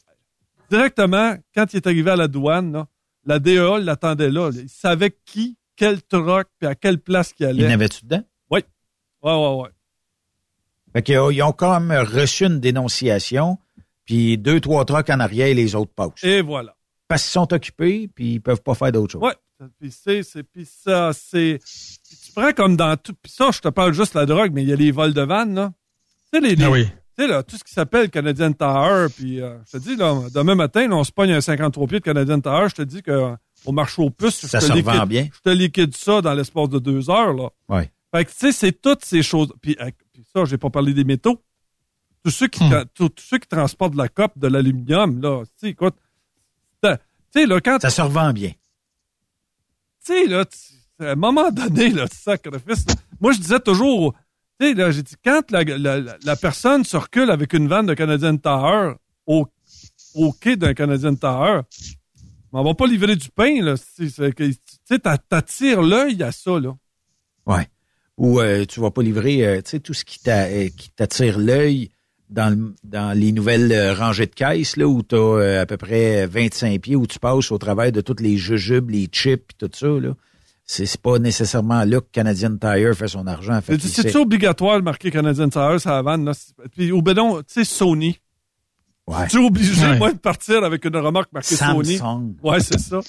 directement, 0.70 1.36
quand 1.53 1.74
il 1.74 1.76
est 1.78 1.88
arrivé 1.88 2.12
à 2.12 2.16
la 2.16 2.28
douane, 2.30 2.72
là, 2.72 2.88
la 3.26 3.39
DEA 3.39 3.80
l'attendait 3.82 4.30
là. 4.32 4.49
Il 4.53 4.70
savait 4.70 5.16
qui, 5.26 5.58
quel 5.76 6.01
truck, 6.01 6.47
puis 6.58 6.68
à 6.70 6.76
quelle 6.76 6.99
place 6.99 7.34
qu'il 7.34 7.45
Il 7.45 7.49
allait. 7.49 7.68
n'avait-tu 7.68 8.05
dedans? 8.05 8.24
Oui. 8.49 8.62
Ouais, 9.22 9.34
ouais, 9.34 9.62
ouais. 9.64 9.70
Fait 10.93 11.01
qu'ils 11.03 11.18
ont- 11.20 11.30
ils 11.30 11.43
ont 11.43 11.51
quand 11.51 11.80
même 11.82 12.05
reçu 12.05 12.45
une 12.45 12.60
dénonciation, 12.62 13.58
puis 14.05 14.38
deux, 14.38 14.62
trois 14.62 14.86
trucks 14.86 15.10
en 15.10 15.20
arrière 15.20 15.47
et 15.47 15.53
les 15.53 15.76
autres 15.76 15.91
passent. 15.93 16.24
Et 16.24 16.41
voilà. 16.41 16.76
Parce 17.10 17.24
qu'ils 17.24 17.32
sont 17.32 17.53
occupés, 17.53 18.08
puis 18.14 18.36
ils 18.36 18.39
peuvent 18.41 18.62
pas 18.62 18.74
faire 18.76 18.91
d'autre 18.93 19.12
chose. 19.14 19.22
Ouais. 19.22 19.36
Puis 19.80 19.91
c'est, 19.91 20.24
c'est, 20.24 20.43
puis 20.43 20.66
ça, 20.66 21.12
c'est. 21.14 21.60
puis 21.62 22.18
tu 22.26 22.32
prends 22.32 22.53
comme 22.53 22.78
dans 22.78 22.95
tout. 22.95 23.14
Puis 23.22 23.32
ça, 23.32 23.49
je 23.51 23.60
te 23.60 23.68
parle 23.70 23.91
juste 23.93 24.14
de 24.14 24.20
la 24.20 24.26
drogue, 24.26 24.51
mais 24.53 24.62
il 24.64 24.70
y 24.70 24.74
a 24.74 24.76
les 24.76 24.91
vols 24.91 25.14
de 25.14 25.22
vannes, 25.22 25.55
là. 25.55 25.74
Tu 26.32 26.39
sais, 26.39 26.47
les, 26.47 26.55
les- 26.55 26.64
Ah 26.64 26.70
oui. 26.72 26.88
Tu 27.18 27.24
sais, 27.24 27.28
là, 27.28 27.41
tout 27.43 27.57
ce 27.57 27.63
qui 27.63 27.74
s'appelle 27.74 28.09
Canadian 28.09 28.53
Tower, 28.53 29.07
puis 29.15 29.41
euh, 29.41 29.57
je 29.65 29.72
te 29.72 29.78
dis, 29.78 29.95
là, 29.95 30.22
demain 30.34 30.55
matin, 30.55 30.88
là, 30.88 30.95
on 30.95 31.03
se 31.03 31.11
pogne 31.11 31.32
un 31.32 31.41
53 31.41 31.88
pieds 31.88 31.99
de 31.99 32.03
Canadian 32.03 32.39
Tower, 32.39 32.68
je 32.70 32.76
te 32.76 32.82
dis 32.84 33.01
que 33.01 33.34
au 33.65 33.72
marché 33.72 34.01
aux 34.01 34.09
puces, 34.11 34.41
je 34.41 34.47
Ça 34.47 34.59
te 34.59 34.65
se 34.65 34.74
liquide- 34.74 34.88
revend 34.91 35.05
bien. 35.07 35.28
Je 35.34 35.39
te 35.41 35.49
liquide 35.49 35.95
ça 35.97 36.22
dans 36.22 36.34
l'espace 36.34 36.70
de 36.70 36.80
deux 36.80 37.09
heures, 37.09 37.34
là. 37.34 37.49
Ouais. 37.70 37.91
Fait 38.13 38.24
que, 38.26 38.30
tu 38.32 38.38
sais, 38.38 38.51
c'est 38.51 38.72
toutes 38.72 39.03
ces 39.03 39.24
choses. 39.24 39.51
Puis, 39.61 39.76
euh, 39.82 39.89
puis 40.13 40.24
ça, 40.34 40.45
j'ai 40.45 40.57
pas 40.57 40.70
parlé 40.70 40.93
des 40.93 41.03
métaux. 41.03 41.41
Tous 42.24 42.32
ceux 42.32 42.47
qui, 42.47 42.63
Hmm. 42.63 42.72
tra- 42.72 42.86
tous 42.93 43.09
tous 43.09 43.24
ceux 43.24 43.38
qui 43.39 43.47
transportent 43.47 43.93
de 43.93 43.97
la 43.97 44.09
cope, 44.09 44.38
de 44.38 44.47
l'aluminium, 44.47 45.20
là, 45.22 45.43
tu 45.45 45.51
sais, 45.57 45.70
écoute, 45.70 45.95
tu 46.84 46.89
sais, 47.34 47.45
là, 47.45 47.59
quand 47.61 47.80
Ça 47.82 47.89
se 47.89 48.01
revend 48.01 48.32
bien. 48.32 48.51
tu 50.05 50.13
sais, 50.13 50.26
là, 50.28 50.45
à 50.99 51.11
un 51.11 51.15
moment 51.15 51.51
donné, 51.51 51.89
là, 51.89 52.05
sacrifice. 52.11 52.86
là. 52.88 52.93
Moi, 53.20 53.34
je 53.34 53.39
disais 53.39 53.59
toujours, 53.59 54.13
tu 54.60 54.68
sais, 54.68 54.74
là, 54.74 54.91
j'ai 54.91 55.03
dit, 55.03 55.16
quand 55.24 55.51
la, 55.51 55.64
la, 55.64 55.99
la- 56.24 56.36
personne 56.36 56.84
se 56.84 56.97
recule 56.97 57.30
avec 57.30 57.53
une 57.53 57.68
vanne 57.68 57.86
de 57.86 57.93
Canadian 57.93 58.38
Tower 58.38 58.93
au, 59.26 59.47
au 60.16 60.32
quai 60.34 60.55
d'un 60.55 60.74
Canadian 60.74 61.16
Tower, 61.16 61.62
on 62.53 62.64
va 62.64 62.74
pas 62.74 62.88
livrer 62.88 63.16
du 63.16 63.30
pain, 63.30 63.62
là. 63.62 63.76
Tu 63.97 64.10
sais, 64.10 64.99
t'a- 64.99 65.18
t'attires 65.18 65.82
l'œil 65.82 66.22
à 66.24 66.32
ça, 66.32 66.60
là. 66.60 66.76
Ouais. 67.45 67.68
Ou 68.18 68.39
euh, 68.39 68.66
tu 68.66 68.80
vas 68.80 68.89
pas 68.89 69.03
livrer, 69.03 69.45
euh, 69.45 69.62
tu 69.62 69.72
sais, 69.72 69.80
tout 69.80 69.93
ce 69.93 70.03
qui 70.03 70.20
euh, 70.28 70.68
t'attire 70.95 71.38
l'œil 71.38 71.91
dans, 72.30 72.74
dans 72.84 73.18
les 73.18 73.32
nouvelles 73.32 73.72
euh, 73.72 73.93
rangées 73.93 74.26
de 74.26 74.34
caisses, 74.34 74.76
là, 74.76 74.88
où 74.88 75.03
tu 75.03 75.16
as 75.16 75.62
à 75.62 75.66
peu 75.68 75.78
près 75.78 76.26
25 76.26 76.82
pieds, 76.82 76.95
où 76.95 77.05
tu 77.05 77.20
passes 77.20 77.51
au 77.51 77.58
travers 77.60 77.91
de 77.91 78.01
toutes 78.01 78.22
les 78.22 78.38
jujubes, 78.38 78.89
les 78.89 79.05
chips, 79.05 79.51
et 79.51 79.68
tout 79.68 79.70
ça, 79.72 79.88
là. 79.88 80.16
C'est 80.70 80.86
c'est 80.86 80.99
pas 81.01 81.18
nécessairement 81.18 81.86
là 81.86 82.01
que 82.01 82.07
Canadian 82.11 82.57
Tire 82.57 82.93
fait 82.93 83.07
son 83.07 83.26
argent. 83.26 83.59
Sait- 83.65 84.15
obligatoire 84.18 84.78
de 84.80 84.84
marquer 84.84 85.09
Canadian 85.11 85.47
Tower 85.49 85.80
sur 85.80 85.89
la 85.91 86.01
vanne, 86.01 86.26
là? 86.26 86.34
C'est- 86.34 86.53
Puis, 86.76 86.91
ou 86.91 87.01
ben 87.01 87.13
non, 87.15 87.38
tu 87.39 87.45
sais, 87.47 87.63
Sony. 87.63 88.20
Ouais. 89.07 89.28
Tu 89.30 89.41
es 89.41 89.45
obligé, 89.45 89.82
Ouais. 89.86 89.97
moi, 89.97 90.11
de 90.11 90.18
partir 90.18 90.61
avec 90.65 90.84
une 90.84 90.97
remarque 90.97 91.32
marquée 91.32 91.55
Sony. 91.55 91.97
Samsung. 91.97 92.36
Ouais, 92.43 92.59
c'est 92.59 92.80
ça. 92.80 92.99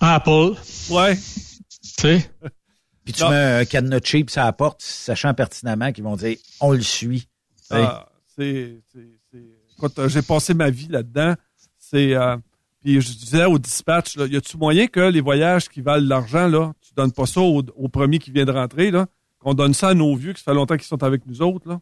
Apple, 0.00 0.54
Ouais. 0.90 1.16
tu 1.16 1.22
sais. 2.00 2.30
Puis 3.04 3.12
tu 3.12 3.22
Non. 3.24 3.30
mets 3.30 3.36
un 3.60 3.64
cadenas 3.64 3.98
cheap 4.04 4.30
sur 4.30 4.42
la 4.42 4.52
porte, 4.52 4.80
sachant 4.82 5.34
pertinemment 5.34 5.90
qu'ils 5.92 6.04
vont 6.04 6.14
dire 6.16 6.36
on 6.60 6.70
le 6.72 6.82
suit. 6.82 7.26
Ah, 7.70 8.08
c'est, 8.36 8.78
c'est, 8.92 9.08
c'est- 9.32 9.42
Écoute, 9.76 9.98
j'ai 10.06 10.22
passé 10.22 10.54
ma 10.54 10.70
vie 10.70 10.86
là-dedans. 10.88 11.34
C'est, 11.78 12.14
euh, 12.14 12.36
puis 12.86 13.00
je 13.00 13.12
disais 13.14 13.46
au 13.46 13.58
dispatch, 13.58 14.16
là, 14.16 14.26
y 14.26 14.36
a-tu 14.36 14.56
moyen 14.56 14.86
que 14.86 15.00
les 15.00 15.20
voyages 15.20 15.68
qui 15.68 15.80
valent 15.80 16.04
de 16.04 16.08
l'argent, 16.08 16.46
là, 16.46 16.72
tu 16.80 16.94
donnes 16.94 17.10
pas 17.10 17.26
ça 17.26 17.40
au, 17.40 17.60
au 17.74 17.88
premier 17.88 18.20
qui 18.20 18.30
vient 18.30 18.44
de 18.44 18.52
rentrer, 18.52 18.92
là, 18.92 19.06
qu'on 19.40 19.54
donne 19.54 19.74
ça 19.74 19.88
à 19.88 19.94
nos 19.94 20.14
vieux 20.14 20.32
qui 20.34 20.40
ça 20.40 20.52
fait 20.52 20.54
longtemps 20.54 20.76
qu'ils 20.76 20.86
sont 20.86 21.02
avec 21.02 21.26
nous 21.26 21.42
autres, 21.42 21.68
là? 21.68 21.80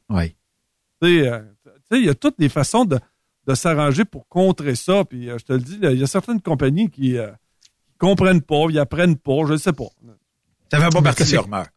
Tu 1.03 1.21
sais, 1.21 1.29
euh, 1.29 1.43
il 1.91 2.07
y 2.07 2.09
a 2.09 2.15
toutes 2.15 2.37
les 2.39 2.49
façons 2.49 2.87
de, 2.87 2.99
de 3.47 3.55
s'arranger 3.55 4.07
pour 4.07 4.27
contrer 4.29 4.77
ça. 4.77 5.05
Puis 5.05 5.29
euh, 5.29 5.37
je 5.37 5.45
te 5.45 5.53
le 5.53 5.59
dis, 5.59 5.79
il 5.83 6.01
y 6.01 6.03
a 6.03 6.07
certaines 6.07 6.41
compagnies 6.41 6.89
qui, 6.89 7.19
euh, 7.19 7.31
qui 7.61 7.99
comprennent 7.99 8.41
pas, 8.41 8.65
ils 8.71 8.79
apprennent 8.79 9.19
pas, 9.19 9.45
je 9.47 9.53
ne 9.53 9.59
sais 9.59 9.75
pas. 9.75 9.85
Ça 10.71 10.81
fait 10.81 10.89
pas 10.89 11.03
partie 11.03 11.25
de 11.25 11.35
leur 11.35 11.49
mœurs. 11.49 11.69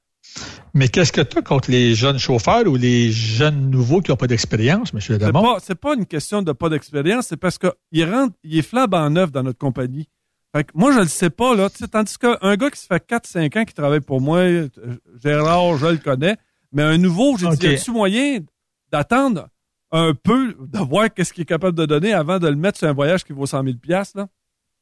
Mais 0.73 0.89
qu'est-ce 0.89 1.11
que 1.11 1.21
tu 1.21 1.37
as 1.37 1.41
contre 1.41 1.71
les 1.71 1.95
jeunes 1.95 2.17
chauffeurs 2.19 2.67
ou 2.67 2.75
les 2.75 3.11
jeunes 3.11 3.69
nouveaux 3.69 4.01
qui 4.01 4.11
n'ont 4.11 4.17
pas 4.17 4.27
d'expérience, 4.27 4.91
M. 4.93 5.17
Damon? 5.17 5.41
pas, 5.41 5.57
c'est 5.61 5.75
pas 5.79 5.95
une 5.95 6.05
question 6.05 6.41
de 6.41 6.51
pas 6.51 6.69
d'expérience, 6.69 7.27
c'est 7.27 7.37
parce 7.37 7.57
qu'il 7.57 8.05
rentre, 8.05 8.35
il 8.43 8.57
est 8.57 8.61
flambant 8.61 9.09
neuf 9.09 9.31
dans 9.31 9.43
notre 9.43 9.57
compagnie. 9.57 10.07
Fait 10.55 10.63
que 10.63 10.71
moi, 10.75 10.91
je 10.93 10.99
le 10.99 11.07
sais 11.07 11.29
pas, 11.29 11.55
là. 11.55 11.69
Tandis 11.91 12.17
qu'un 12.17 12.55
gars 12.55 12.69
qui 12.69 12.79
se 12.79 12.85
fait 12.87 13.05
4-5 13.05 13.59
ans 13.59 13.65
qui 13.65 13.73
travaille 13.73 13.99
pour 14.01 14.21
moi, 14.21 14.39
euh, 14.39 14.69
Gérard, 15.23 15.77
je 15.77 15.87
le 15.87 15.97
connais, 15.97 16.37
mais 16.71 16.83
un 16.83 16.97
nouveau, 16.97 17.37
j'ai 17.37 17.47
Ok. 17.47 17.57
dit, 17.59 17.65
y 17.67 17.69
a-tu 17.73 17.91
moyen 17.91 18.39
d'attendre 18.91 19.49
un 19.91 20.13
peu, 20.13 20.55
de 20.59 20.79
voir 20.79 21.13
qu'est-ce 21.13 21.33
qu'il 21.33 21.43
est 21.43 21.45
capable 21.45 21.77
de 21.77 21.85
donner 21.85 22.13
avant 22.13 22.39
de 22.39 22.47
le 22.47 22.55
mettre 22.55 22.77
sur 22.77 22.87
un 22.87 22.93
voyage 22.93 23.23
qui 23.23 23.33
vaut 23.33 23.45
100 23.45 23.63
000 23.63 23.75
là? 24.15 24.27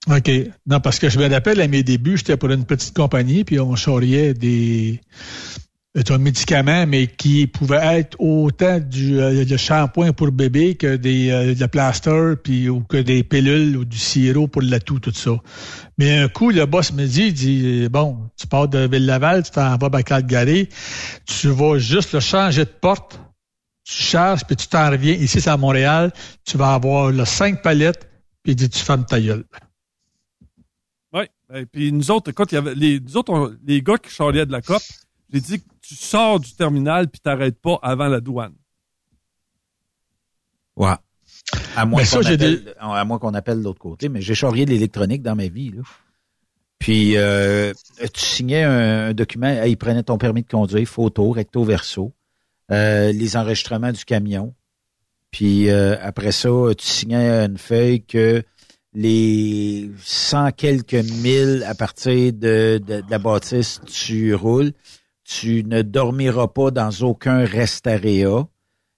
OK. 0.08 0.32
Non, 0.68 0.80
parce 0.80 1.00
que 1.00 1.10
je 1.10 1.18
me 1.20 1.28
rappelle, 1.28 1.60
à 1.62 1.68
mes 1.68 1.84
débuts, 1.84 2.18
j'étais 2.18 2.38
pour 2.38 2.50
une 2.52 2.66
petite 2.66 2.96
compagnie, 2.96 3.44
puis 3.44 3.60
on 3.60 3.76
charriait 3.76 4.34
des 4.34 5.02
un 6.10 6.18
médicament, 6.18 6.86
mais 6.86 7.08
qui 7.08 7.48
pouvait 7.48 8.00
être 8.00 8.20
autant 8.20 8.80
du 8.80 9.20
euh, 9.20 9.58
shampoing 9.58 10.12
pour 10.12 10.32
bébé 10.32 10.76
que 10.76 10.98
des 10.98 11.32
euh, 11.32 11.56
de 11.56 11.66
plaster, 11.66 12.34
puis 12.44 12.68
ou 12.68 12.82
que 12.82 12.98
des 12.98 13.24
pilules 13.24 13.78
ou 13.78 13.86
du 13.86 13.98
sirop 13.98 14.48
pour 14.48 14.62
la 14.62 14.80
toux, 14.80 15.00
tout 15.00 15.14
ça. 15.14 15.32
Mais 15.98 16.18
un 16.18 16.28
coup, 16.28 16.52
le 16.52 16.66
boss 16.66 16.92
me 16.92 17.06
dit, 17.06 17.28
il 17.28 17.34
dit, 17.34 17.88
bon, 17.90 18.30
tu 18.38 18.46
pars 18.48 18.68
de 18.68 18.88
Ville-Laval, 18.88 19.44
tu 19.44 19.52
t'en 19.52 19.78
vas 19.78 19.90
à 19.94 20.04
Calgary, 20.04 20.68
tu 21.26 21.48
vas 21.48 21.78
juste 21.78 22.14
le 22.14 22.20
changer 22.20 22.66
de 22.66 22.70
porte, 22.70 23.20
tu 23.86 23.94
charges, 23.94 24.44
puis 24.44 24.58
tu 24.58 24.68
t'en 24.68 24.90
reviens 24.92 25.14
ici, 25.14 25.40
c'est 25.40 25.50
à 25.50 25.58
Montréal, 25.58 26.12
tu 26.44 26.58
vas 26.58 26.74
avoir 26.74 27.12
le 27.12 27.24
cinq 27.24 27.62
palettes, 27.62 28.10
puis 28.44 28.56
dit, 28.56 28.70
tu 28.70 28.80
fermes 28.80 29.06
ta 29.06 29.22
gueule. 29.22 29.46
Oui. 31.14 31.24
Et 31.54 31.66
puis 31.66 31.94
nous 31.94 32.12
autres, 32.12 32.32
écoute, 32.32 32.52
il 32.52 32.56
y 32.56 32.58
avait 32.58 32.76
les, 32.76 33.00
nous 33.00 33.16
autres, 33.16 33.56
les 33.66 33.82
gars 33.82 33.98
qui 33.98 34.12
charriaient 34.12 34.46
de 34.46 34.52
la 34.52 34.62
COP, 34.62 34.82
j'ai 35.32 35.40
dit 35.40 35.64
tu 35.88 35.96
sors 35.96 36.40
du 36.40 36.54
terminal 36.56 37.10
puis 37.10 37.22
t'arrêtes 37.22 37.60
pas 37.60 37.80
avant 37.82 38.08
la 38.08 38.22
douane. 38.22 38.56
Ouais. 40.76 40.96
À 41.76 41.86
moins 41.86 42.04
qu'on 42.04 42.26
appelle, 42.26 42.76
à 42.80 43.06
moins 43.06 43.20
qu'on 43.20 43.34
appelle 43.34 43.60
de 43.60 43.64
l'autre 43.64 43.80
côté, 43.80 44.10
mais 44.10 44.22
j'ai 44.22 44.36
charrié 44.36 44.66
de 44.66 44.72
l'électronique 44.72 45.22
dans 45.22 45.36
ma 45.36 45.48
vie, 45.48 45.72
là. 45.72 45.82
Puis 46.80 47.18
euh, 47.18 47.74
tu 48.14 48.22
signais 48.22 48.64
un, 48.64 49.08
un 49.08 49.14
document, 49.14 49.64
il 49.64 49.78
prenait 49.78 50.04
ton 50.04 50.18
permis 50.18 50.44
de 50.44 50.48
conduire, 50.48 50.88
photo, 50.88 51.32
recto 51.32 51.64
verso, 51.64 52.14
euh, 52.72 53.12
les 53.12 53.38
enregistrements 53.38 53.92
du 53.92 54.04
camion. 54.06 54.54
Puis 55.32 55.70
euh, 55.70 55.96
après 56.02 56.32
ça, 56.32 56.50
tu 56.78 56.86
signais 56.86 57.46
une 57.46 57.58
feuille 57.58 58.04
que 58.04 58.44
les 58.94 59.90
cent 60.04 60.52
quelques 60.52 60.94
mille 60.94 61.64
à 61.68 61.76
partir 61.76 62.34
de, 62.34 62.82
de, 62.86 63.02
de 63.02 63.10
la 63.10 63.20
bâtisse, 63.20 63.82
tu 63.86 64.36
roules. 64.36 64.74
Tu 65.26 65.64
ne 65.66 65.82
dormiras 65.82 66.48
pas 66.48 66.72
dans 66.72 66.92
aucun 67.02 67.44
restarea 67.46 68.48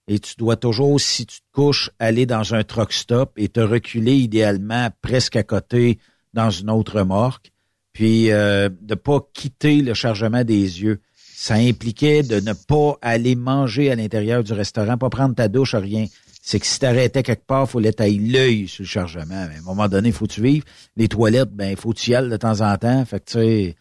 et 0.07 0.19
tu 0.19 0.35
dois 0.37 0.55
toujours, 0.55 0.99
si 1.01 1.25
tu 1.25 1.39
te 1.39 1.45
couches, 1.51 1.89
aller 1.99 2.25
dans 2.25 2.53
un 2.53 2.63
truck 2.63 2.93
stop 2.93 3.33
et 3.37 3.49
te 3.49 3.59
reculer 3.59 4.15
idéalement 4.15 4.89
presque 5.01 5.35
à 5.35 5.43
côté 5.43 5.99
dans 6.33 6.49
une 6.49 6.69
autre 6.69 6.99
remorque, 6.99 7.51
puis 7.91 8.31
euh, 8.31 8.69
de 8.81 8.95
pas 8.95 9.19
quitter 9.33 9.81
le 9.81 9.93
chargement 9.93 10.43
des 10.43 10.81
yeux. 10.81 11.01
Ça 11.35 11.55
impliquait 11.55 12.23
de 12.23 12.39
ne 12.39 12.53
pas 12.53 12.97
aller 13.01 13.35
manger 13.35 13.91
à 13.91 13.95
l'intérieur 13.95 14.43
du 14.43 14.53
restaurant, 14.53 14.97
pas 14.97 15.09
prendre 15.09 15.35
ta 15.35 15.47
douche, 15.47 15.75
rien. 15.75 16.05
C'est 16.41 16.59
que 16.59 16.65
si 16.65 16.79
t'arrêtais 16.79 17.23
quelque 17.23 17.45
part, 17.45 17.69
faut 17.69 17.81
tailler 17.81 18.19
l'œil 18.19 18.67
sur 18.69 18.83
le 18.83 18.87
chargement. 18.87 19.35
À 19.35 19.57
un 19.57 19.61
moment 19.61 19.89
donné, 19.89 20.13
faut 20.13 20.27
tu 20.27 20.41
vivre. 20.41 20.65
Les 20.95 21.09
toilettes, 21.09 21.51
ben, 21.51 21.75
faut 21.75 21.93
tu 21.93 22.11
y 22.11 22.15
aller 22.15 22.29
de 22.29 22.37
temps 22.37 22.61
en 22.61 22.77
temps. 22.77 23.03
Fait 23.05 23.19
que 23.19 23.25
tu 23.25 23.33
sais, 23.33 23.75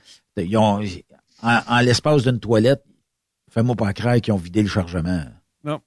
ils 0.45 0.57
ont, 0.57 0.81
en, 1.43 1.61
en 1.69 1.81
l'espace 1.81 2.23
d'une 2.25 2.41
toilette, 2.41 2.83
fais-moi 3.53 3.75
pas 3.77 3.93
croire 3.93 4.21
qu'ils 4.21 4.33
ont 4.33 4.37
vidé 4.39 4.63
le 4.63 4.69
chargement. 4.69 5.25
Non. 5.65 5.81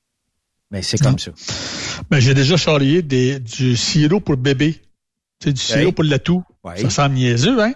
Mais 0.72 0.82
c'est 0.82 0.98
comme 1.00 1.20
ça. 1.20 1.32
Ben, 2.10 2.20
j'ai 2.20 2.34
déjà 2.34 2.58
charrié 2.58 3.02
des, 3.02 3.40
du 3.40 3.76
sirop 3.76 4.20
pour 4.20 4.38
bébé. 4.38 4.82
C'est 5.44 5.54
du 5.54 5.62
sirop 5.62 5.88
Hey. 5.88 5.92
pour 5.94 6.04
la 6.06 6.20
toux. 6.20 6.44
Ouais. 6.64 6.78
Ça 6.78 6.90
semble 6.90 7.16
niaiseux, 7.16 7.62
hein? 7.62 7.74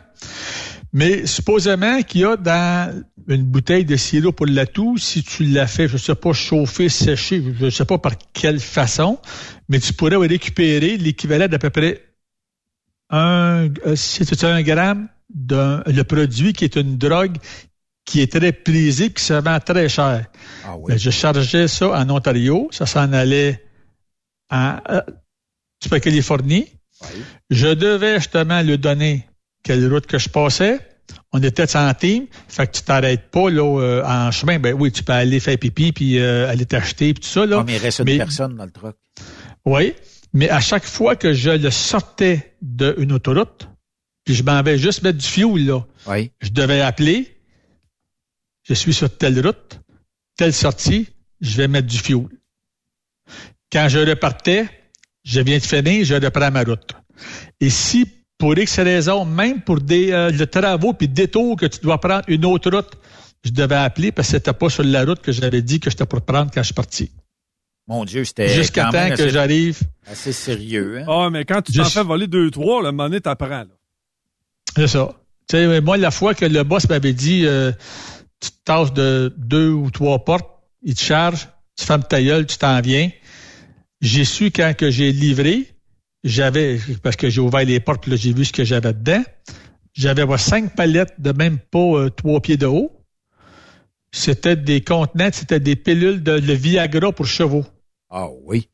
Mais 0.95 1.25
supposément 1.25 2.01
qu'il 2.03 2.21
y 2.21 2.25
a 2.25 2.37
dans 2.37 3.03
une 3.27 3.43
bouteille 3.43 3.83
de 3.85 3.95
sirop 3.95 4.31
pour 4.31 4.45
la 4.45 4.67
toux, 4.67 4.97
si 4.97 5.23
tu 5.23 5.43
l'as 5.45 5.65
fait, 5.65 5.87
je 5.87 5.97
sais 5.97 6.13
pas, 6.13 6.33
chauffer, 6.33 6.87
sécher, 6.89 7.43
je 7.59 7.69
sais 7.71 7.85
pas 7.85 7.97
par 7.97 8.13
quelle 8.33 8.59
façon, 8.59 9.17
mais 9.69 9.79
tu 9.79 9.93
pourrais 9.93 10.17
récupérer 10.17 10.97
l'équivalent 10.97 11.47
d'à 11.47 11.57
peu 11.57 11.71
près 11.71 12.03
un, 13.09 13.69
euh, 13.87 13.95
c'est 13.95 14.43
un 14.43 14.61
gramme 14.61 15.07
d'un, 15.33 15.83
le 15.85 16.03
produit 16.03 16.53
qui 16.53 16.65
est 16.65 16.75
une 16.75 16.97
drogue 16.97 17.37
qui 18.05 18.21
est 18.21 18.31
très 18.31 18.51
prisée, 18.51 19.11
qui 19.11 19.23
se 19.23 19.33
vend 19.33 19.59
très 19.59 19.89
cher. 19.89 20.25
Ah 20.65 20.75
oui. 20.77 20.85
Ben, 20.89 20.99
je 20.99 21.09
chargeais 21.09 21.67
ça 21.67 21.89
en 21.89 22.09
Ontario, 22.09 22.67
ça 22.71 22.85
s'en 22.85 23.13
allait 23.13 23.63
en 24.49 24.77
euh, 24.89 25.99
Californie. 25.99 26.67
Je 27.49 27.67
devais 27.67 28.17
justement 28.17 28.61
lui 28.61 28.77
donner 28.77 29.27
quelle 29.63 29.91
route 29.91 30.05
que 30.05 30.17
je 30.17 30.29
passais. 30.29 30.79
On 31.31 31.41
était 31.41 31.75
en 31.75 31.93
team, 31.93 32.27
fait 32.47 32.67
que 32.67 32.71
tu 32.77 32.83
t'arrêtes 32.83 33.29
pas 33.29 33.49
là 33.49 33.79
euh, 33.81 34.03
en 34.05 34.31
chemin. 34.31 34.59
Ben 34.59 34.73
oui, 34.73 34.91
tu 34.91 35.03
peux 35.03 35.13
aller 35.13 35.39
faire 35.39 35.57
pipi 35.57 35.91
puis 35.91 36.19
euh, 36.19 36.49
aller 36.49 36.65
t'acheter 36.65 37.13
puis 37.13 37.21
tout 37.21 37.29
ça 37.29 37.45
là. 37.45 37.57
Ah, 37.59 37.63
mais 37.65 37.75
il 37.75 37.79
reste 37.79 37.99
une 37.99 38.17
personne 38.17 38.55
dans 38.55 38.65
le 38.65 38.71
truck. 38.71 38.95
Oui, 39.65 39.93
mais 40.33 40.49
à 40.49 40.59
chaque 40.59 40.85
fois 40.85 41.15
que 41.15 41.33
je 41.33 41.51
le 41.51 41.71
sortais 41.71 42.55
d'une 42.61 43.11
autoroute, 43.11 43.67
puis 44.23 44.35
je 44.35 44.43
m'en 44.43 44.61
vais 44.63 44.77
juste 44.77 45.01
mettre 45.03 45.17
du 45.17 45.25
fioul 45.27 45.59
là, 45.61 45.85
Oui. 46.07 46.31
je 46.41 46.49
devais 46.49 46.81
appeler. 46.81 47.35
Je 48.63 48.73
suis 48.73 48.93
sur 48.93 49.09
telle 49.17 49.45
route, 49.45 49.79
telle 50.37 50.53
sortie, 50.53 51.07
je 51.41 51.57
vais 51.57 51.67
mettre 51.67 51.87
du 51.87 51.97
fioul. 51.97 52.29
Quand 53.71 53.89
je 53.89 53.99
repartais, 53.99 54.69
je 55.23 55.41
viens 55.41 55.57
de 55.57 55.63
finir, 55.63 56.05
je 56.05 56.15
reprends 56.15 56.51
ma 56.51 56.63
route. 56.63 56.91
Et 57.59 57.69
si, 57.69 58.05
pour 58.37 58.57
X 58.57 58.79
raisons, 58.79 59.25
même 59.25 59.61
pour 59.61 59.79
des 59.81 60.11
euh, 60.11 60.31
le 60.31 60.47
travaux 60.47 60.93
puis 60.93 61.07
détours 61.07 61.57
que 61.57 61.65
tu 61.65 61.79
dois 61.81 61.99
prendre 61.99 62.23
une 62.27 62.45
autre 62.45 62.69
route, 62.71 62.91
je 63.43 63.51
devais 63.51 63.75
appeler 63.75 64.11
parce 64.11 64.29
que 64.29 64.37
c'était 64.37 64.53
pas 64.53 64.69
sur 64.69 64.83
la 64.83 65.03
route 65.03 65.21
que 65.21 65.31
j'avais 65.31 65.61
dit 65.61 65.79
que 65.79 65.89
j'étais 65.89 66.05
pour 66.05 66.21
prendre 66.21 66.49
quand 66.53 66.61
je 66.61 66.67
suis 66.67 66.73
parti. 66.73 67.11
Mon 67.87 68.05
Dieu, 68.05 68.23
c'était 68.23 68.47
Jusqu'à 68.47 68.85
temps 68.85 68.91
même 68.93 69.17
que 69.17 69.27
j'arrive. 69.27 69.81
assez 70.07 70.31
sérieux. 70.31 70.99
Hein? 70.99 71.05
Ah, 71.09 71.29
mais 71.29 71.43
quand 71.43 71.61
tu 71.61 71.73
t'en 71.73 71.83
Juste- 71.83 71.95
fais 71.95 72.03
voler 72.03 72.27
deux, 72.27 72.49
trois, 72.49 72.81
moment 72.81 73.03
donné, 73.09 73.19
t'apprends. 73.19 73.47
là. 73.49 73.65
C'est 74.75 74.87
ça. 74.87 75.13
Tu 75.49 75.57
sais, 75.57 75.81
moi, 75.81 75.97
la 75.97 76.11
fois 76.11 76.33
que 76.33 76.45
le 76.45 76.63
boss 76.63 76.87
m'avait 76.89 77.13
dit, 77.13 77.45
euh, 77.45 77.71
tu 78.39 78.49
te 78.49 78.55
tasses 78.65 78.93
de 78.93 79.33
deux 79.37 79.69
ou 79.69 79.91
trois 79.91 80.23
portes, 80.23 80.49
il 80.81 80.95
te 80.95 81.01
charge, 81.01 81.47
tu 81.77 81.85
fermes 81.85 82.03
ta 82.03 82.21
gueule, 82.21 82.45
tu 82.45 82.57
t'en 82.57 82.79
viens. 82.81 83.09
J'ai 84.01 84.25
su 84.25 84.51
quand 84.51 84.73
que 84.75 84.89
j'ai 84.89 85.11
livré, 85.11 85.67
j'avais, 86.23 86.79
parce 87.01 87.15
que 87.15 87.29
j'ai 87.29 87.41
ouvert 87.41 87.65
les 87.65 87.79
portes, 87.79 88.07
là, 88.07 88.15
j'ai 88.15 88.33
vu 88.33 88.45
ce 88.45 88.53
que 88.53 88.63
j'avais 88.63 88.93
dedans. 88.93 89.23
J'avais 89.93 90.23
ouais, 90.23 90.37
cinq 90.37 90.75
palettes 90.75 91.19
de 91.19 91.31
même 91.31 91.59
pas 91.59 91.79
euh, 91.79 92.09
trois 92.09 92.41
pieds 92.41 92.57
de 92.57 92.65
haut. 92.65 92.91
C'était 94.11 94.55
des 94.55 94.81
contenants, 94.81 95.29
c'était 95.31 95.59
des 95.59 95.75
pilules 95.75 96.23
de 96.23 96.33
le 96.33 96.53
Viagra 96.53 97.11
pour 97.11 97.25
chevaux. 97.25 97.65
Ah 98.09 98.27
oui. 98.43 98.69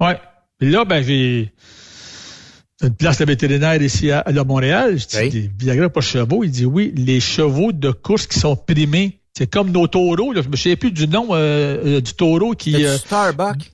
Ouais. 0.00 0.18
Puis 0.58 0.70
là, 0.70 0.84
ben, 0.84 1.02
j'ai 1.02 1.52
une 2.82 2.94
place 2.94 3.18
de 3.18 3.24
vétérinaire 3.24 3.80
ici 3.82 4.10
à, 4.10 4.20
à 4.20 4.44
Montréal. 4.44 4.98
Je 4.98 5.06
dis, 5.06 5.16
Oui. 5.18 5.30
des 5.30 5.50
Viagra 5.58 5.88
pour 5.88 6.02
chevaux. 6.02 6.44
Il 6.44 6.50
dit 6.50 6.64
oui, 6.64 6.92
les 6.96 7.20
chevaux 7.20 7.72
de 7.72 7.90
course 7.90 8.26
qui 8.26 8.38
sont 8.38 8.56
primés. 8.56 9.18
C'est 9.36 9.48
comme 9.48 9.70
nos 9.70 9.86
taureaux. 9.86 10.32
Là. 10.32 10.42
Je 10.42 10.48
me 10.48 10.56
souviens 10.56 10.76
plus 10.76 10.90
du 10.90 11.06
nom 11.08 11.28
euh, 11.32 11.36
euh, 11.98 12.00
du 12.00 12.12
taureau 12.14 12.54
qui. 12.54 12.74
Euh, 12.84 12.92
du 12.94 12.98
Starbucks? 12.98 13.72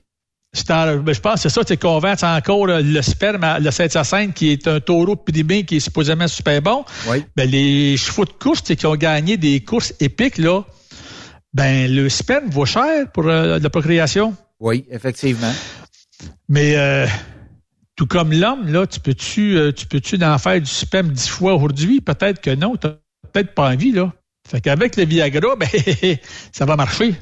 Star- 0.53 0.99
ben, 0.99 1.13
je 1.13 1.19
pense 1.19 1.33
que 1.35 1.39
c'est 1.41 1.49
ça, 1.49 1.61
c'est 1.67 1.75
qu'on 1.75 1.99
vend 1.99 2.13
encore 2.23 2.69
euh, 2.69 2.81
le 2.81 3.01
sperme, 3.01 3.43
à- 3.43 3.59
le 3.59 3.71
Saint-Hyacinthe, 3.71 4.33
qui 4.33 4.51
est 4.51 4.67
un 4.69 4.79
taureau 4.79 5.15
primé 5.17 5.65
qui 5.65 5.77
est 5.77 5.79
supposément 5.81 6.27
super 6.29 6.61
bon. 6.61 6.85
Oui. 7.09 7.23
Ben, 7.35 7.49
les 7.49 7.97
chevaux 7.97 8.23
de 8.25 8.31
course 8.31 8.61
c'est 8.63 8.75
qui 8.77 8.85
ont 8.85 8.95
gagné 8.95 9.35
des 9.37 9.59
courses 9.61 9.93
épiques, 9.99 10.37
là, 10.37 10.63
ben, 11.53 11.93
le 11.93 12.07
sperme 12.09 12.49
vaut 12.49 12.65
cher 12.65 13.11
pour 13.11 13.27
euh, 13.27 13.59
la 13.59 13.69
procréation. 13.69 14.33
Oui, 14.61 14.85
effectivement. 14.89 15.51
Mais 16.47 16.75
euh, 16.77 17.05
tout 17.95 18.07
comme 18.07 18.33
l'homme, 18.33 18.67
là, 18.67 18.85
tu 18.87 18.99
peux-tu 18.99 19.57
euh, 19.57 19.71
tu 19.71 19.85
peux-tu 19.85 20.21
en 20.23 20.37
faire 20.37 20.59
du 20.59 20.69
sperme 20.69 21.09
dix 21.09 21.29
fois 21.29 21.55
aujourd'hui? 21.55 22.01
Peut-être 22.01 22.41
que 22.41 22.53
non, 22.53 22.75
t'as 22.75 22.95
peut-être 23.31 23.53
pas 23.53 23.69
envie, 23.69 23.91
là. 23.91 24.11
Fait 24.47 24.61
qu'avec 24.61 24.95
le 24.97 25.05
Viagra, 25.05 25.55
ben, 25.59 25.69
ça 26.51 26.65
va 26.65 26.75
marcher. 26.75 27.15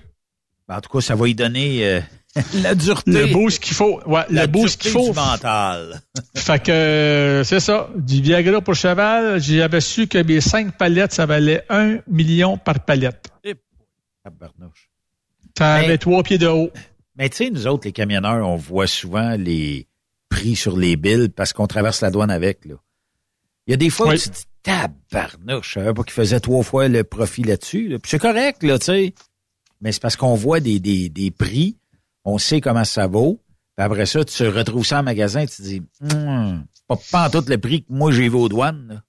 Ben, 0.68 0.78
en 0.78 0.82
tout 0.82 0.90
cas, 0.90 1.02
ça 1.02 1.16
va 1.16 1.28
y 1.28 1.36
donner 1.36 1.86
euh, 1.86 2.02
la 2.56 2.74
dureté. 2.74 3.12
Le 3.12 3.28
boost 3.28 3.62
qu'il 3.62 3.76
faut. 3.76 4.02
Ouais, 4.08 4.24
la 4.30 4.46
le 4.46 4.48
boost 4.48 4.82
qu'il 4.82 4.92
faut. 4.92 5.10
du 5.10 5.16
mental. 5.16 6.02
Fait 6.36 6.62
que 6.62 6.72
euh, 6.72 7.44
c'est 7.44 7.60
ça. 7.60 7.90
Du 7.96 8.22
Viagra 8.22 8.62
pour 8.62 8.76
cheval, 8.76 9.40
j'avais 9.42 9.82
su 9.82 10.08
que 10.08 10.18
mes 10.24 10.42
cinq 10.42 10.76
palettes, 10.78 11.14
ça 11.14 11.26
valait 11.26 11.64
un 11.70 12.00
million 12.08 12.58
par 12.58 12.80
palette. 12.80 13.30
Tabarnouche. 14.24 14.90
Ça 15.58 15.76
avait 15.76 15.98
trois 15.98 16.24
pieds 16.24 16.38
de 16.38 16.48
haut. 16.48 16.72
Mais 17.16 17.30
tu 17.30 17.38
sais, 17.38 17.50
nous 17.52 17.68
autres, 17.68 17.86
les 17.86 17.92
camionneurs, 17.92 18.48
on 18.48 18.56
voit 18.56 18.88
souvent 18.88 19.36
les 19.38 19.86
prix 20.34 20.56
sur 20.56 20.76
les 20.78 20.96
billes 20.96 21.30
parce 21.30 21.54
qu'on 21.54 21.68
traverse 21.68 22.02
la 22.02 22.10
douane 22.10 22.32
avec. 22.32 22.66
Là. 22.66 22.76
Il 23.68 23.72
y 23.72 23.74
a 23.76 23.78
des 23.78 23.90
fois 23.92 24.08
où 24.10 24.18
tu 24.18 24.30
te 24.30 24.36
dis 24.36 24.46
tabarnouche, 24.64 25.68
je 25.70 25.74
savais 25.80 25.94
pas 25.94 26.04
qu'il 26.04 26.14
faisait 26.14 26.40
trois 26.40 26.64
fois 26.64 26.88
le 26.88 27.04
profit 27.04 27.44
là-dessus. 27.44 27.88
là. 27.90 28.00
Puis 28.00 28.10
c'est 28.10 28.20
correct, 28.20 28.64
là, 28.64 28.80
tu 28.80 28.86
sais. 28.86 29.14
Mais 29.82 29.92
c'est 29.92 30.02
parce 30.02 30.16
qu'on 30.16 30.34
voit 30.36 30.60
des, 30.60 30.80
des, 30.80 31.10
des 31.10 31.30
prix, 31.30 31.78
on 32.26 32.38
sait 32.40 32.62
comment 32.62 32.84
ça 32.86 33.06
vaut. 33.08 33.42
Puis 33.76 33.86
après 33.86 34.06
ça, 34.06 34.24
tu 34.24 34.48
retrouves 34.48 34.86
ça 34.86 35.00
en 35.02 35.04
magasin, 35.04 35.46
tu 35.46 35.56
te 35.58 35.62
dis 35.62 35.82
Hum, 36.02 36.66
pas, 36.88 36.98
pas 37.12 37.28
en 37.28 37.30
tout 37.30 37.44
le 37.48 37.58
prix 37.58 37.84
que 37.84 37.94
moi 37.94 38.12
j'ai 38.12 38.28
vu 38.30 38.36
aux 38.36 38.50
douanes. 38.50 38.88
là. 38.88 39.04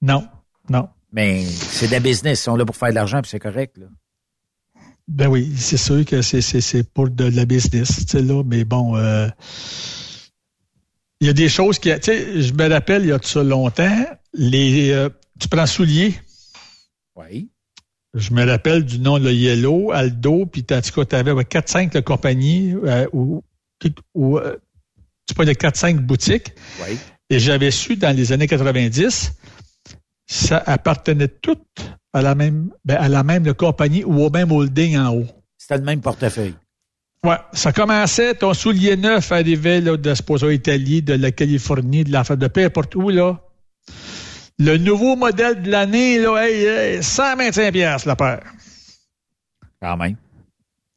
Non, 0.00 0.28
non. 0.68 0.88
Mais 1.12 1.44
c'est 1.44 1.88
de 1.88 1.92
la 1.92 2.00
business, 2.00 2.40
ils 2.40 2.42
sont 2.44 2.56
là 2.56 2.64
pour 2.64 2.76
faire 2.76 2.90
de 2.90 2.94
l'argent, 2.94 3.20
puis 3.20 3.30
c'est 3.30 3.38
correct. 3.40 3.78
Là. 3.78 3.86
Ben 5.08 5.28
oui, 5.28 5.52
c'est 5.56 5.76
sûr 5.76 6.04
que 6.04 6.22
c'est 6.22 6.82
pour 6.92 7.10
de 7.10 7.24
la 7.24 7.44
business, 7.44 7.96
tu 8.06 8.12
sais, 8.18 8.22
là, 8.22 8.42
mais 8.44 8.64
bon, 8.64 8.96
euh, 8.96 9.28
il 11.22 11.26
y 11.26 11.30
a 11.30 11.34
des 11.34 11.48
choses 11.48 11.78
qui, 11.78 11.88
tu 11.94 11.98
sais, 12.02 12.42
je 12.42 12.52
me 12.52 12.68
rappelle, 12.68 13.02
il 13.04 13.10
y 13.10 13.12
a 13.12 13.18
de 13.18 13.24
ça 13.24 13.44
longtemps, 13.44 14.06
les, 14.34 14.90
euh, 14.90 15.08
tu 15.38 15.46
prends 15.46 15.66
souliers, 15.66 16.16
Oui. 17.14 17.48
je 18.12 18.32
me 18.32 18.44
rappelle 18.44 18.84
du 18.84 18.98
nom, 18.98 19.18
le 19.18 19.32
Yellow, 19.32 19.92
Aldo, 19.92 20.46
puis 20.46 20.64
tu 20.64 20.74
avais 20.74 21.32
4-5 21.44 22.02
compagnies, 22.02 22.74
euh, 22.74 23.06
ou, 23.12 23.40
ou 24.14 24.38
euh, 24.38 24.56
tu 25.28 25.34
prends 25.34 25.44
4-5 25.44 26.00
boutiques, 26.00 26.54
Oui. 26.84 26.98
et 27.30 27.38
j'avais 27.38 27.70
su 27.70 27.94
dans 27.94 28.14
les 28.16 28.32
années 28.32 28.48
90, 28.48 29.32
ça 30.26 30.60
appartenait 30.66 31.28
tout 31.28 31.58
à 32.12 32.20
la 32.20 32.34
même, 32.34 32.72
ben, 32.84 32.96
à 32.96 33.08
la 33.08 33.22
même 33.22 33.54
compagnie 33.54 34.02
ou 34.02 34.24
au 34.24 34.30
même 34.30 34.50
holding 34.50 34.98
en 34.98 35.14
haut. 35.14 35.26
C'était 35.56 35.78
le 35.78 35.84
même 35.84 36.00
portefeuille. 36.00 36.54
Ouais, 37.24 37.36
ça 37.52 37.72
commençait, 37.72 38.34
ton 38.34 38.52
soulier 38.52 38.96
neuf 38.96 39.30
arrivait 39.30 39.80
là, 39.80 39.96
de 39.96 40.12
Sposo 40.12 40.50
Italie, 40.50 41.02
de 41.02 41.14
la 41.14 41.30
Californie, 41.30 42.02
de 42.02 42.10
la 42.10 42.24
de 42.24 42.48
peu 42.48 42.64
importe 42.64 42.96
où, 42.96 43.10
là. 43.10 43.40
Le 44.58 44.76
nouveau 44.76 45.14
modèle 45.14 45.62
de 45.62 45.70
l'année, 45.70 46.18
là, 46.18 46.36
hey, 46.38 46.64
hey, 46.64 47.02
125 47.02 47.72
piastres 47.72 48.08
la 48.08 48.16
paire. 48.16 48.42
Quand 49.80 49.96
même. 49.96 50.16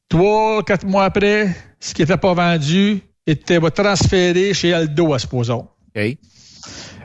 Trois, 0.10 0.64
quatre 0.64 0.86
mois 0.86 1.06
après, 1.06 1.56
ce 1.80 1.94
qui 1.94 2.02
n'était 2.02 2.18
pas 2.18 2.34
vendu 2.34 3.02
était 3.28 3.60
transféré 3.70 4.56
chez 4.56 4.74
Aldo, 4.74 5.14
à 5.14 5.20
supposons. 5.20 5.68
OK. 5.96 6.18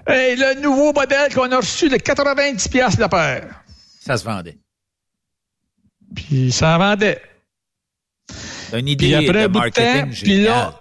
Hey, 0.07 0.37
le 0.37 0.63
nouveau 0.63 0.95
modèle 0.95 1.33
qu'on 1.35 1.53
a 1.53 1.57
reçu 1.57 1.91
de 1.91 1.97
90 1.97 2.69
piastres 2.69 3.01
la 3.01 3.09
paire. 3.11 3.63
Ça 4.01 4.17
se 4.17 4.25
vendait. 4.25 4.59
Puis 6.15 6.51
ça 6.53 6.77
en 6.77 6.79
vendait. 6.79 7.21
Une 8.73 8.89
idée 8.89 9.07
Puis 9.07 9.15
après 9.15 9.49
de 9.49 9.53
marketing 9.53 10.03
temps, 10.03 10.23
puis 10.23 10.43
là, 10.43 10.81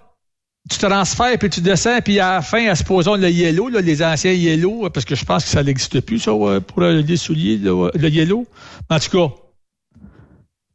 tu 0.68 0.78
transfères, 0.78 1.38
puis 1.38 1.50
tu 1.50 1.60
descends, 1.60 2.00
puis 2.00 2.20
à 2.20 2.34
la 2.34 2.42
fin, 2.42 2.68
à 2.68 2.74
supposons 2.74 3.16
le 3.16 3.30
yellow, 3.30 3.68
là, 3.68 3.80
les 3.80 4.02
anciens 4.02 4.32
yellow, 4.32 4.88
parce 4.90 5.04
que 5.04 5.14
je 5.14 5.24
pense 5.24 5.44
que 5.44 5.50
ça 5.50 5.62
n'existe 5.62 6.00
plus, 6.00 6.18
ça, 6.18 6.32
ouais, 6.32 6.60
pour 6.60 6.82
euh, 6.82 7.02
les 7.02 7.16
souliers, 7.16 7.58
là, 7.58 7.90
le 7.94 8.08
yellow. 8.08 8.46
En 8.88 8.98
tout 8.98 9.10
cas, 9.10 9.34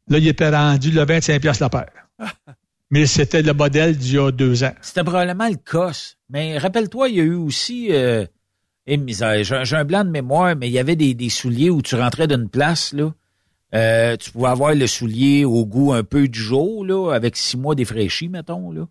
là, 0.08 0.18
il 0.18 0.28
était 0.28 0.50
rendu 0.50 0.90
le 0.90 1.04
25 1.04 1.40
piastres 1.40 1.62
la 1.62 1.70
paire. 1.70 1.92
Mais 2.90 3.06
c'était 3.06 3.42
le 3.42 3.52
modèle 3.52 3.96
d'il 3.96 4.14
y 4.14 4.18
a 4.18 4.30
deux 4.30 4.62
ans. 4.62 4.72
C'était 4.80 5.02
probablement 5.02 5.48
le 5.48 5.56
COS. 5.56 6.18
Mais 6.30 6.56
rappelle-toi, 6.56 7.08
il 7.08 7.16
y 7.16 7.20
a 7.20 7.24
eu 7.24 7.34
aussi... 7.34 7.88
Euh, 7.90 8.26
misère, 8.86 9.42
j'ai 9.42 9.76
un 9.76 9.84
blanc 9.84 10.04
de 10.04 10.10
mémoire, 10.10 10.54
mais 10.54 10.68
il 10.68 10.72
y 10.72 10.78
avait 10.78 10.94
des, 10.94 11.12
des 11.14 11.28
souliers 11.28 11.70
où 11.70 11.82
tu 11.82 11.96
rentrais 11.96 12.28
d'une 12.28 12.48
place, 12.48 12.92
là. 12.92 13.12
Euh, 13.74 14.16
tu 14.16 14.30
pouvais 14.30 14.48
avoir 14.48 14.74
le 14.74 14.86
soulier 14.86 15.44
au 15.44 15.66
goût 15.66 15.92
un 15.92 16.04
peu 16.04 16.28
du 16.28 16.38
jour, 16.38 16.84
là, 16.86 17.12
avec 17.12 17.36
six 17.36 17.56
mois 17.56 17.74
défraîchis, 17.74 18.28
mettons, 18.28 18.70
là. 18.70 18.82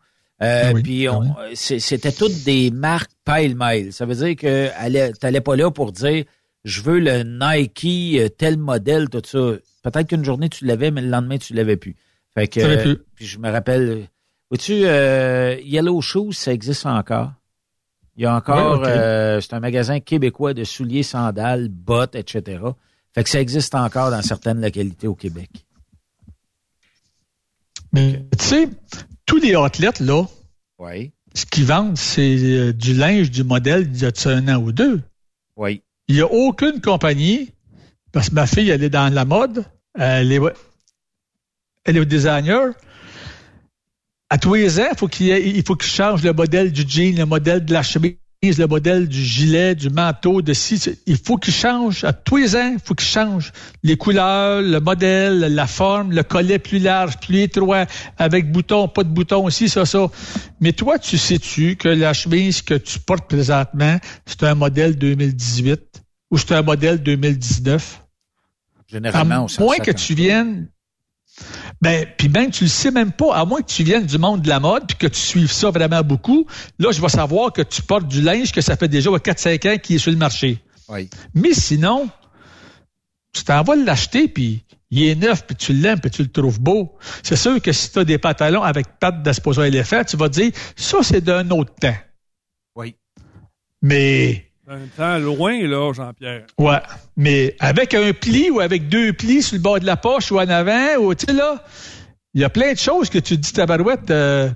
Euh, 0.44 0.64
Ah 0.66 0.72
oui, 0.74 0.84
puis 0.84 1.08
ah 1.08 1.14
on- 1.18 1.22
oui. 1.22 1.28
c'est- 1.54 1.80
c'était 1.80 2.12
toutes 2.12 2.44
des 2.44 2.70
marques 2.70 3.12
pile-mail. 3.26 3.94
Ça 3.94 4.06
veut 4.06 4.16
dire 4.16 4.36
que 4.36 4.70
allais- 4.78 5.14
t'allais 5.14 5.40
pas 5.40 5.56
là 5.56 5.72
pour 5.72 5.94
dire 5.94 6.26
je 6.66 6.82
veux 6.82 7.00
le 7.00 7.24
Nike 7.24 8.20
euh, 8.20 8.28
tel 8.28 8.58
modèle, 8.58 9.08
tout 9.10 9.22
ça. 9.24 9.54
Peut-être 9.84 10.08
qu'une 10.10 10.26
journée 10.26 10.50
tu 10.50 10.66
l'avais, 10.66 10.92
mais 10.92 11.02
le 11.02 11.08
lendemain 11.10 11.38
tu 11.38 11.54
l'avais 11.54 11.78
plus. 11.78 11.96
Fait 12.34 12.48
que 12.50 12.60
euh, 12.60 12.82
plus. 12.82 12.98
puis 13.16 13.26
je 13.26 13.40
me 13.40 13.50
rappelle. 13.50 13.90
euh, 13.90 14.02
Vois-tu, 14.52 14.74
euh, 14.86 15.56
Yellow 15.64 16.02
Shoes, 16.02 16.34
ça 16.34 16.52
existe 16.52 16.86
encore? 16.86 17.32
Il 18.18 18.24
y 18.24 18.26
a 18.26 18.36
encore, 18.36 18.84
euh, 18.86 19.40
c'est 19.42 19.54
un 19.54 19.60
magasin 19.62 20.00
québécois 20.02 20.54
de 20.54 20.64
souliers, 20.66 21.04
sandales, 21.04 21.70
bottes, 21.70 22.16
etc. 22.16 22.60
Fait 23.16 23.24
que 23.24 23.30
ça 23.30 23.40
existe 23.40 23.74
encore 23.74 24.12
dans 24.12 24.22
certaines 24.22 24.62
localités 24.62 25.08
au 25.08 25.16
Québec. 25.16 25.50
Mais 27.94 28.26
tu 28.38 28.44
sais, 28.46 28.70
tous 29.26 29.38
les 29.38 29.56
athlètes, 29.56 30.02
là, 30.02 30.26
Oui, 30.80 31.14
ce 31.34 31.46
qu'ils 31.46 31.66
vendent, 31.66 31.98
c'est 31.98 32.36
euh, 32.38 32.74
du 32.74 32.94
linge 32.94 33.32
du 33.32 33.46
modèle 33.46 33.90
d'il 33.90 34.04
y 34.04 34.06
a 34.06 34.30
un 34.30 34.48
an 34.50 34.62
ou 34.62 34.72
deux. 34.72 35.02
oui. 35.56 35.82
Il 36.08 36.14
n'y 36.14 36.22
a 36.22 36.32
aucune 36.32 36.82
compagnie, 36.82 37.52
parce 38.12 38.30
que 38.30 38.36
ma 38.36 38.46
fille, 38.46 38.70
elle 38.70 38.84
est 38.84 38.92
dans 38.92 39.12
la 39.12 39.26
mode, 39.26 39.66
elle 39.98 40.32
est, 40.32 40.40
elle 41.84 41.98
est 41.98 42.00
au 42.00 42.06
designer. 42.06 42.74
À 44.30 44.38
tous 44.38 44.54
les 44.54 44.80
ans, 44.80 44.90
faut 44.96 45.10
il 45.10 45.64
faut 45.66 45.76
qu'il 45.76 45.90
change 45.90 46.22
le 46.24 46.32
modèle 46.32 46.72
du 46.72 46.88
jean, 46.88 47.18
le 47.18 47.26
modèle 47.26 47.66
de 47.66 47.74
la 47.74 47.82
chemise, 47.82 48.18
le 48.44 48.68
modèle 48.68 49.08
du 49.08 49.24
gilet, 49.24 49.76
du 49.76 49.90
manteau, 49.90 50.42
de 50.42 50.54
c'est- 50.54 51.00
Il 51.08 51.18
faut 51.18 51.38
qu'il 51.38 51.54
change. 51.54 52.04
À 52.04 52.14
tous 52.14 52.38
les 52.38 52.56
ans, 52.56 52.72
il 52.74 52.80
faut 52.84 52.94
qu'il 52.94 53.08
change 53.08 53.52
les 53.84 53.98
couleurs, 53.98 54.62
le 54.62 54.80
modèle, 54.80 55.40
la 55.40 55.68
forme, 55.68 56.12
le 56.12 56.24
collet 56.24 56.60
plus 56.60 56.80
large, 56.80 57.18
plus 57.18 57.42
étroit, 57.42 57.86
avec 58.18 58.52
bouton, 58.52 58.88
pas 58.88 59.04
de 59.04 59.10
bouton 59.10 59.46
aussi, 59.46 59.70
ça, 59.70 59.86
ça. 59.86 60.08
Mais 60.60 60.74
toi, 60.74 61.00
tu 61.00 61.18
sais-tu 61.18 61.76
que 61.76 61.90
la 61.90 62.14
chemise 62.14 62.62
que 62.62 62.76
tu 62.76 63.00
portes 63.00 63.28
présentement, 63.28 63.98
c'est 64.26 64.44
un 64.44 64.56
modèle 64.56 64.96
2018 64.98 66.04
ou 66.32 66.38
c'est 66.38 66.52
un 66.54 66.62
modèle 66.62 67.02
2019? 67.02 68.02
Généralement, 68.88 69.46
à 69.46 69.62
moins 69.64 69.78
que 69.78 69.92
tu 69.92 70.14
viennes. 70.14 70.68
Ben, 71.82 72.06
puis 72.18 72.30
même 72.30 72.52
tu 72.52 72.64
le 72.64 72.70
sais 72.70 72.92
même 72.92 73.12
pas, 73.12 73.36
à 73.36 73.46
moins 73.46 73.62
que 73.62 73.68
tu 73.68 73.84
viennes 73.84 74.06
du 74.06 74.18
monde 74.18 74.42
de 74.42 74.50
la 74.50 74.60
mode 74.60 74.88
puis 74.88 74.98
que 74.98 75.08
tu 75.08 75.20
suives 75.20 75.52
ça 75.52 75.70
vraiment 75.70 76.02
beaucoup. 76.02 76.48
Là, 76.80 76.92
je 76.92 77.02
vais 77.02 77.10
savoir 77.10 77.52
que 77.52 77.62
tu 77.62 77.82
portes 77.82 78.08
du 78.08 78.22
linge 78.22 78.52
que 78.52 78.62
ça 78.62 78.78
fait 78.78 78.88
déjà 78.88 79.10
4-5 79.10 79.74
ans 79.74 79.78
qui 79.78 79.96
est 79.96 80.00
sur 80.00 80.12
le 80.12 80.18
marché. 80.18 80.60
Oui. 80.88 81.10
Mais 81.34 81.54
sinon, 81.54 82.10
tu 83.34 83.44
t'en 83.44 83.64
vas 83.64 83.76
l'acheter 83.76 84.28
puis 84.28 84.64
il 84.92 85.04
est 85.04 85.16
neuf 85.16 85.46
puis 85.46 85.56
tu 85.56 85.74
l'aimes 85.74 86.00
puis 86.00 86.10
tu 86.10 86.24
le 86.24 86.30
trouves 86.30 86.60
beau. 86.60 86.98
C'est 87.22 87.36
sûr 87.36 87.62
que 87.62 87.72
si 87.72 87.92
tu 87.92 88.00
as 88.00 88.06
des 88.06 88.18
pantalons 88.18 88.64
avec 88.64 89.00
pattes 89.00 89.22
d'esposo 89.22 89.64
éléphant, 89.64 90.04
tu 90.04 90.16
vas 90.16 90.30
te 90.30 90.36
dire 90.36 90.52
ça 90.76 91.00
c'est 91.02 91.22
d'un 91.22 91.50
autre 91.50 91.74
temps. 91.76 91.98
Oui. 92.76 92.96
Mais 93.82 94.52
Un 94.68 94.88
temps 94.98 95.18
loin, 95.20 95.62
là, 95.68 95.94
Jean-Pierre. 95.94 96.46
Ouais. 96.58 96.80
Mais 97.16 97.56
avec 97.60 97.94
un 97.94 98.14
pli 98.14 98.50
ou 98.50 98.60
avec 98.60 98.90
deux 98.90 99.14
plis 99.14 99.44
sur 99.44 99.56
le 99.56 99.62
bord 99.62 99.80
de 99.80 99.86
la 99.86 99.96
poche 99.96 100.32
ou 100.32 100.40
en 100.40 100.50
avant, 100.50 100.96
ou 101.02 101.14
tu 101.14 101.26
sais 101.28 101.34
là, 101.34 101.64
il 102.34 102.42
y 102.42 102.44
a 102.44 102.50
plein 102.50 102.74
de 102.74 102.78
choses 102.78 103.10
que 103.10 103.20
tu 103.20 103.38
dis 103.38 103.54
tabarouette, 103.54 104.10
euh, 104.10 104.50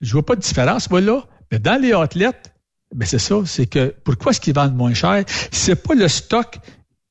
je 0.00 0.12
vois 0.12 0.24
pas 0.24 0.34
de 0.34 0.40
différence, 0.40 0.90
moi 0.90 1.02
là. 1.02 1.24
Mais 1.50 1.58
dans 1.58 1.80
les 1.80 1.92
athlètes, 1.92 2.54
ben 2.94 3.06
c'est 3.06 3.18
ça, 3.18 3.36
c'est 3.44 3.66
que 3.66 3.94
pourquoi 4.02 4.32
est-ce 4.32 4.40
qu'ils 4.40 4.54
vendent 4.54 4.76
moins 4.76 4.94
cher? 4.94 5.24
C'est 5.50 5.82
pas 5.82 5.94
le 5.94 6.08
stock 6.08 6.58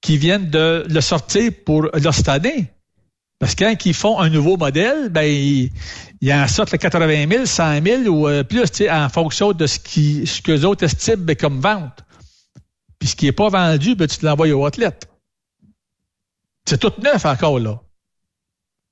qui 0.01 0.17
viennent 0.17 0.49
de 0.49 0.85
le 0.89 1.01
sortir 1.01 1.51
pour 1.65 1.83
leur 1.83 2.13
cette 2.13 2.29
année. 2.29 2.71
Parce 3.41 3.55
que 3.55 3.63
quand 3.63 3.85
ils 3.87 3.95
font 3.95 4.19
un 4.19 4.29
nouveau 4.29 4.55
modèle, 4.55 5.09
ben 5.09 5.23
ils, 5.23 5.71
ils 6.21 6.31
en 6.31 6.47
sortent 6.47 6.71
le 6.73 6.77
80 6.77 7.27
000, 7.27 7.45
100 7.47 7.81
000 7.83 8.03
ou 8.03 8.27
euh, 8.27 8.43
plus, 8.43 8.63
en 8.87 9.09
fonction 9.09 9.51
de 9.51 9.65
ce 9.65 9.79
qui, 9.79 10.27
ce 10.27 10.43
que 10.43 10.51
les 10.51 10.63
autres 10.63 10.83
estiment 10.83 11.23
ben, 11.23 11.35
comme 11.35 11.59
vente. 11.59 12.03
Puis 12.99 13.09
ce 13.09 13.15
qui 13.15 13.25
n'est 13.25 13.31
pas 13.31 13.49
vendu, 13.49 13.95
ben, 13.95 14.07
tu 14.07 14.17
te 14.17 14.25
l'envoies 14.27 14.51
au 14.51 14.63
athlète. 14.63 15.09
C'est 16.69 16.79
tout 16.79 16.93
neuf 17.01 17.25
encore, 17.25 17.59
là. 17.59 17.81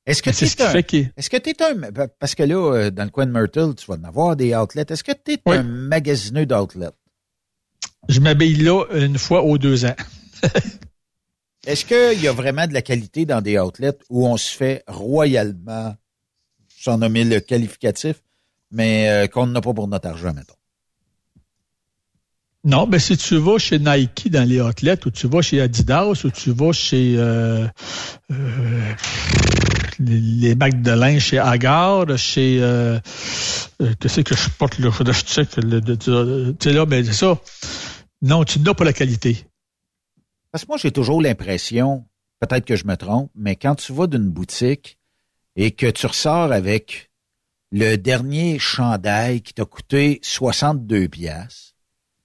Est-ce 0.08 0.24
que 0.24 0.32
c'est 0.32 0.48
tu 0.48 0.56
que 0.56 1.50
es 1.50 1.62
un. 1.62 2.08
Parce 2.20 2.34
que 2.34 2.42
là, 2.42 2.56
euh, 2.56 2.90
dans 2.90 3.04
le 3.04 3.12
coin 3.12 3.28
de 3.28 3.32
Myrtle, 3.32 3.76
tu 3.76 3.86
vas 3.86 3.98
en 3.98 4.04
avoir 4.04 4.36
des 4.36 4.56
outlets. 4.56 4.86
Est-ce 4.90 5.04
que 5.04 5.12
tu 5.12 5.34
es 5.34 5.42
Oui. 5.46 5.58
un 5.58 5.64
magasineux 5.64 6.48
d'outlets? 6.48 6.90
Je 8.08 8.20
m'habille 8.20 8.56
là 8.64 8.86
une 8.96 9.20
fois 9.20 9.44
aux 9.44 9.60
deux 9.60 9.86
ans. 9.86 9.96
Est-ce 11.70 11.86
qu'il 11.86 12.20
y 12.20 12.28
a 12.28 12.32
vraiment 12.32 12.66
de 12.66 12.74
la 12.74 12.82
qualité 12.82 13.28
dans 13.28 13.42
des 13.42 13.60
outlets 13.60 13.96
où 14.10 14.28
on 14.28 14.38
se 14.38 14.52
fait 14.52 14.84
royalement, 14.88 15.96
sans 16.68 16.98
nommer 16.98 17.24
le 17.24 17.40
qualificatif, 17.42 18.24
mais 18.72 19.08
euh, 19.08 19.28
qu'on 19.28 19.46
n'a 19.46 19.62
pas 19.62 19.72
pour 19.72 19.88
notre 19.88 20.08
argent, 20.08 20.34
mettons? 20.34 20.56
Non, 22.64 22.88
ben 22.88 23.00
si 23.00 23.16
tu 23.18 23.38
vas 23.38 23.60
chez 23.60 23.78
Nike 23.78 24.32
dans 24.32 24.50
les 24.50 24.60
athlètes, 24.60 25.06
ou 25.06 25.12
tu 25.12 25.28
vas 25.28 25.44
chez 25.44 25.62
Adidas, 25.62 26.24
ou 26.26 26.32
tu 26.32 26.50
vas 26.54 26.72
chez 26.72 27.14
euh, 27.18 27.68
euh, 28.32 28.94
les, 30.00 30.20
les 30.20 30.56
de 30.56 31.20
chez 31.20 31.38
Agar, 31.38 32.18
chez 32.18 32.58
euh, 32.62 33.00
qu'est-ce 34.00 34.22
que 34.22 34.36
je 34.36 34.50
porte 34.58 34.80
là, 34.80 34.90
que 34.90 35.12
je 35.14 35.22
check 35.24 35.56
le, 35.58 35.82
de- 35.82 35.94
de- 35.94 36.56
tu 36.60 36.70
sais 36.70 36.74
là, 36.74 36.88
ben 36.88 37.06
c'est 37.06 37.14
ça. 37.14 37.40
Non, 38.24 38.44
tu 38.44 38.60
n'as 38.60 38.74
pas 38.74 38.86
la 38.86 38.94
qualité. 38.94 39.46
Parce 40.52 40.66
que 40.66 40.70
moi, 40.70 40.78
j'ai 40.78 40.92
toujours 40.92 41.22
l'impression, 41.22 42.06
peut-être 42.40 42.66
que 42.66 42.76
je 42.76 42.86
me 42.86 42.96
trompe, 42.96 43.32
mais 43.36 43.56
quand 43.56 43.76
tu 43.76 43.94
vas 43.94 44.08
d'une 44.08 44.30
boutique 44.30 44.98
et 45.56 45.72
que 45.72 45.90
tu 45.90 46.06
ressors 46.08 46.52
avec 46.52 47.12
le 47.72 47.98
dernier 47.98 48.58
chandail 48.58 49.42
qui 49.42 49.54
t'a 49.54 49.66
coûté 49.66 50.20
62 50.24 51.08
pièces, 51.08 51.76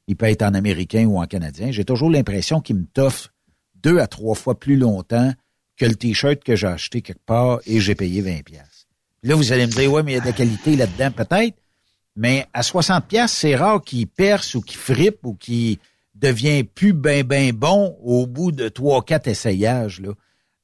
il 0.06 0.16
peut 0.16 0.26
être 0.26 0.42
en 0.42 0.54
américain 0.54 1.04
ou 1.06 1.18
en 1.18 1.26
canadien, 1.26 1.70
j'ai 1.70 1.84
toujours 1.84 2.10
l'impression 2.10 2.60
qu'il 2.60 2.76
me 2.76 2.86
t'offre 2.86 3.30
deux 3.74 3.98
à 3.98 4.06
trois 4.06 4.34
fois 4.34 4.58
plus 4.58 4.76
longtemps 4.76 5.32
que 5.76 5.84
le 5.84 5.94
t-shirt 5.94 6.42
que 6.42 6.56
j'ai 6.56 6.66
acheté 6.66 7.02
quelque 7.02 7.24
part 7.24 7.60
et 7.66 7.80
j'ai 7.80 7.94
payé 7.94 8.22
20 8.22 8.42
pièces. 8.44 8.86
Là, 9.22 9.34
vous 9.34 9.52
allez 9.52 9.66
me 9.66 9.72
dire, 9.72 9.90
ouais, 9.92 10.02
mais 10.02 10.12
il 10.12 10.14
y 10.14 10.18
a 10.18 10.20
de 10.20 10.26
la 10.26 10.32
qualité 10.32 10.76
là-dedans, 10.76 11.10
peut-être. 11.10 11.56
Mais 12.16 12.46
à 12.52 12.62
60 12.62 13.06
pièces, 13.06 13.32
c'est 13.32 13.56
rare 13.56 13.82
qu'il 13.82 14.06
perce 14.06 14.54
ou 14.54 14.60
qu'il 14.60 14.76
frippe 14.76 15.18
ou 15.24 15.34
qu'il 15.34 15.78
devient 16.24 16.64
plus 16.64 16.92
ben 16.92 17.22
ben 17.22 17.52
bon 17.52 17.96
au 18.02 18.26
bout 18.26 18.52
de 18.52 18.68
trois 18.68 19.04
quatre 19.04 19.28
essayages 19.28 20.00
là. 20.00 20.10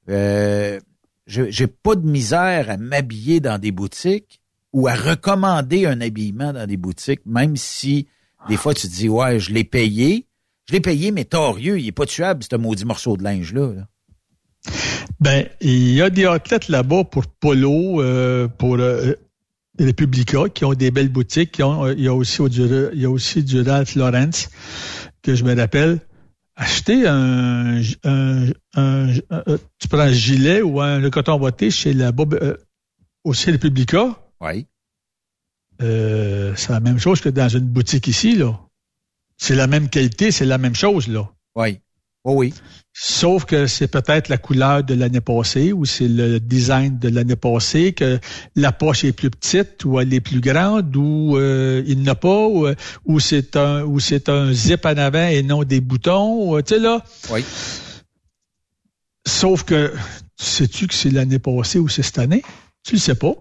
Euh, 0.08 0.80
j'ai 1.26 1.66
pas 1.68 1.94
de 1.94 2.06
misère 2.06 2.70
à 2.70 2.76
m'habiller 2.76 3.38
dans 3.38 3.58
des 3.58 3.70
boutiques 3.70 4.40
ou 4.72 4.88
à 4.88 4.94
recommander 4.94 5.86
un 5.86 6.00
habillement 6.00 6.52
dans 6.52 6.66
des 6.66 6.76
boutiques, 6.76 7.24
même 7.26 7.56
si 7.56 8.08
des 8.48 8.56
fois 8.56 8.74
tu 8.74 8.88
te 8.88 8.92
dis 8.92 9.08
ouais 9.08 9.38
je 9.38 9.52
l'ai 9.52 9.64
payé, 9.64 10.26
je 10.68 10.72
l'ai 10.72 10.80
payé 10.80 11.12
mais 11.12 11.24
torieux, 11.24 11.78
il 11.78 11.86
est 11.86 11.92
pas 11.92 12.06
tuable 12.06 12.42
ce 12.42 12.56
maudit 12.56 12.84
morceau 12.84 13.16
de 13.16 13.22
linge 13.22 13.52
là. 13.52 13.72
là. 13.72 13.86
Ben, 15.20 15.46
il 15.60 15.92
y 15.92 16.02
a 16.02 16.10
des 16.10 16.24
athlètes 16.24 16.68
là-bas 16.68 17.04
pour 17.04 17.26
Polo, 17.26 18.00
euh, 18.00 18.48
pour 18.48 18.76
euh, 18.78 19.14
Republica, 19.78 20.48
qui 20.52 20.64
ont 20.64 20.72
des 20.72 20.90
belles 20.90 21.10
boutiques. 21.10 21.60
Euh, 21.60 21.94
il 21.96 22.04
y 22.04 22.08
a 22.08 22.14
aussi 22.14 22.40
au 22.40 22.48
il 22.48 23.00
y 23.00 23.04
a 23.04 23.10
aussi 23.10 23.42
du 23.42 23.60
Ralph 23.60 23.94
Lawrence, 23.96 24.48
que 25.22 25.34
je 25.34 25.44
me 25.44 25.54
rappelle. 25.56 26.00
Acheter 26.56 27.06
un, 27.06 27.80
un, 28.04 28.46
un- 28.74 29.14
un- 29.30 29.58
tu 29.78 29.88
prends 29.88 30.00
un 30.00 30.12
gilet 30.12 30.60
ou 30.60 30.80
un 30.80 30.98
le 30.98 31.08
coton 31.10 31.38
botté 31.38 31.70
chez 31.70 31.94
la 31.94 32.12
Bob, 32.12 32.34
euh, 32.34 32.56
aussi 33.24 33.50
Republica, 33.50 34.18
Oui. 34.40 34.66
euh, 35.80 36.54
c'est 36.56 36.72
la 36.72 36.80
même 36.80 36.98
chose 36.98 37.20
que 37.20 37.28
dans 37.30 37.48
une 37.48 37.66
boutique 37.66 38.08
ici, 38.08 38.36
là. 38.36 38.58
C'est 39.38 39.54
la 39.54 39.66
même 39.66 39.88
qualité, 39.88 40.30
c'est 40.32 40.44
la 40.44 40.58
même 40.58 40.74
chose, 40.74 41.08
là. 41.08 41.30
Oui. 41.54 41.80
Oh 42.24 42.34
oui. 42.34 42.52
Sauf 42.92 43.46
que 43.46 43.66
c'est 43.66 43.88
peut-être 43.88 44.28
la 44.28 44.36
couleur 44.36 44.84
de 44.84 44.92
l'année 44.92 45.22
passée 45.22 45.72
ou 45.72 45.86
c'est 45.86 46.08
le 46.08 46.38
design 46.38 46.98
de 46.98 47.08
l'année 47.08 47.36
passée, 47.36 47.94
que 47.94 48.18
la 48.56 48.72
poche 48.72 49.04
est 49.04 49.12
plus 49.12 49.30
petite 49.30 49.84
ou 49.86 49.98
elle 49.98 50.12
est 50.12 50.20
plus 50.20 50.40
grande 50.40 50.94
ou 50.96 51.36
euh, 51.38 51.82
il 51.86 52.02
n'a 52.02 52.14
pas 52.14 52.46
ou, 52.46 52.66
euh, 52.66 52.74
ou 53.06 53.20
c'est 53.20 53.56
un 53.56 53.84
ou 53.84 54.00
c'est 54.00 54.28
un 54.28 54.52
zip 54.52 54.84
en 54.84 54.98
avant 54.98 55.28
et 55.28 55.42
non 55.42 55.62
des 55.62 55.80
boutons. 55.80 56.52
ou, 56.52 56.60
Tu 56.60 56.74
sais 56.74 56.80
là. 56.80 57.02
Oui. 57.30 57.42
Sauf 59.26 59.62
que 59.62 59.94
sais-tu 60.36 60.86
que 60.88 60.94
c'est 60.94 61.10
l'année 61.10 61.38
passée 61.38 61.78
ou 61.78 61.88
c'est 61.88 62.02
cette 62.02 62.18
année? 62.18 62.42
Tu 62.82 62.94
le 62.94 63.00
sais 63.00 63.14
pas. 63.14 63.32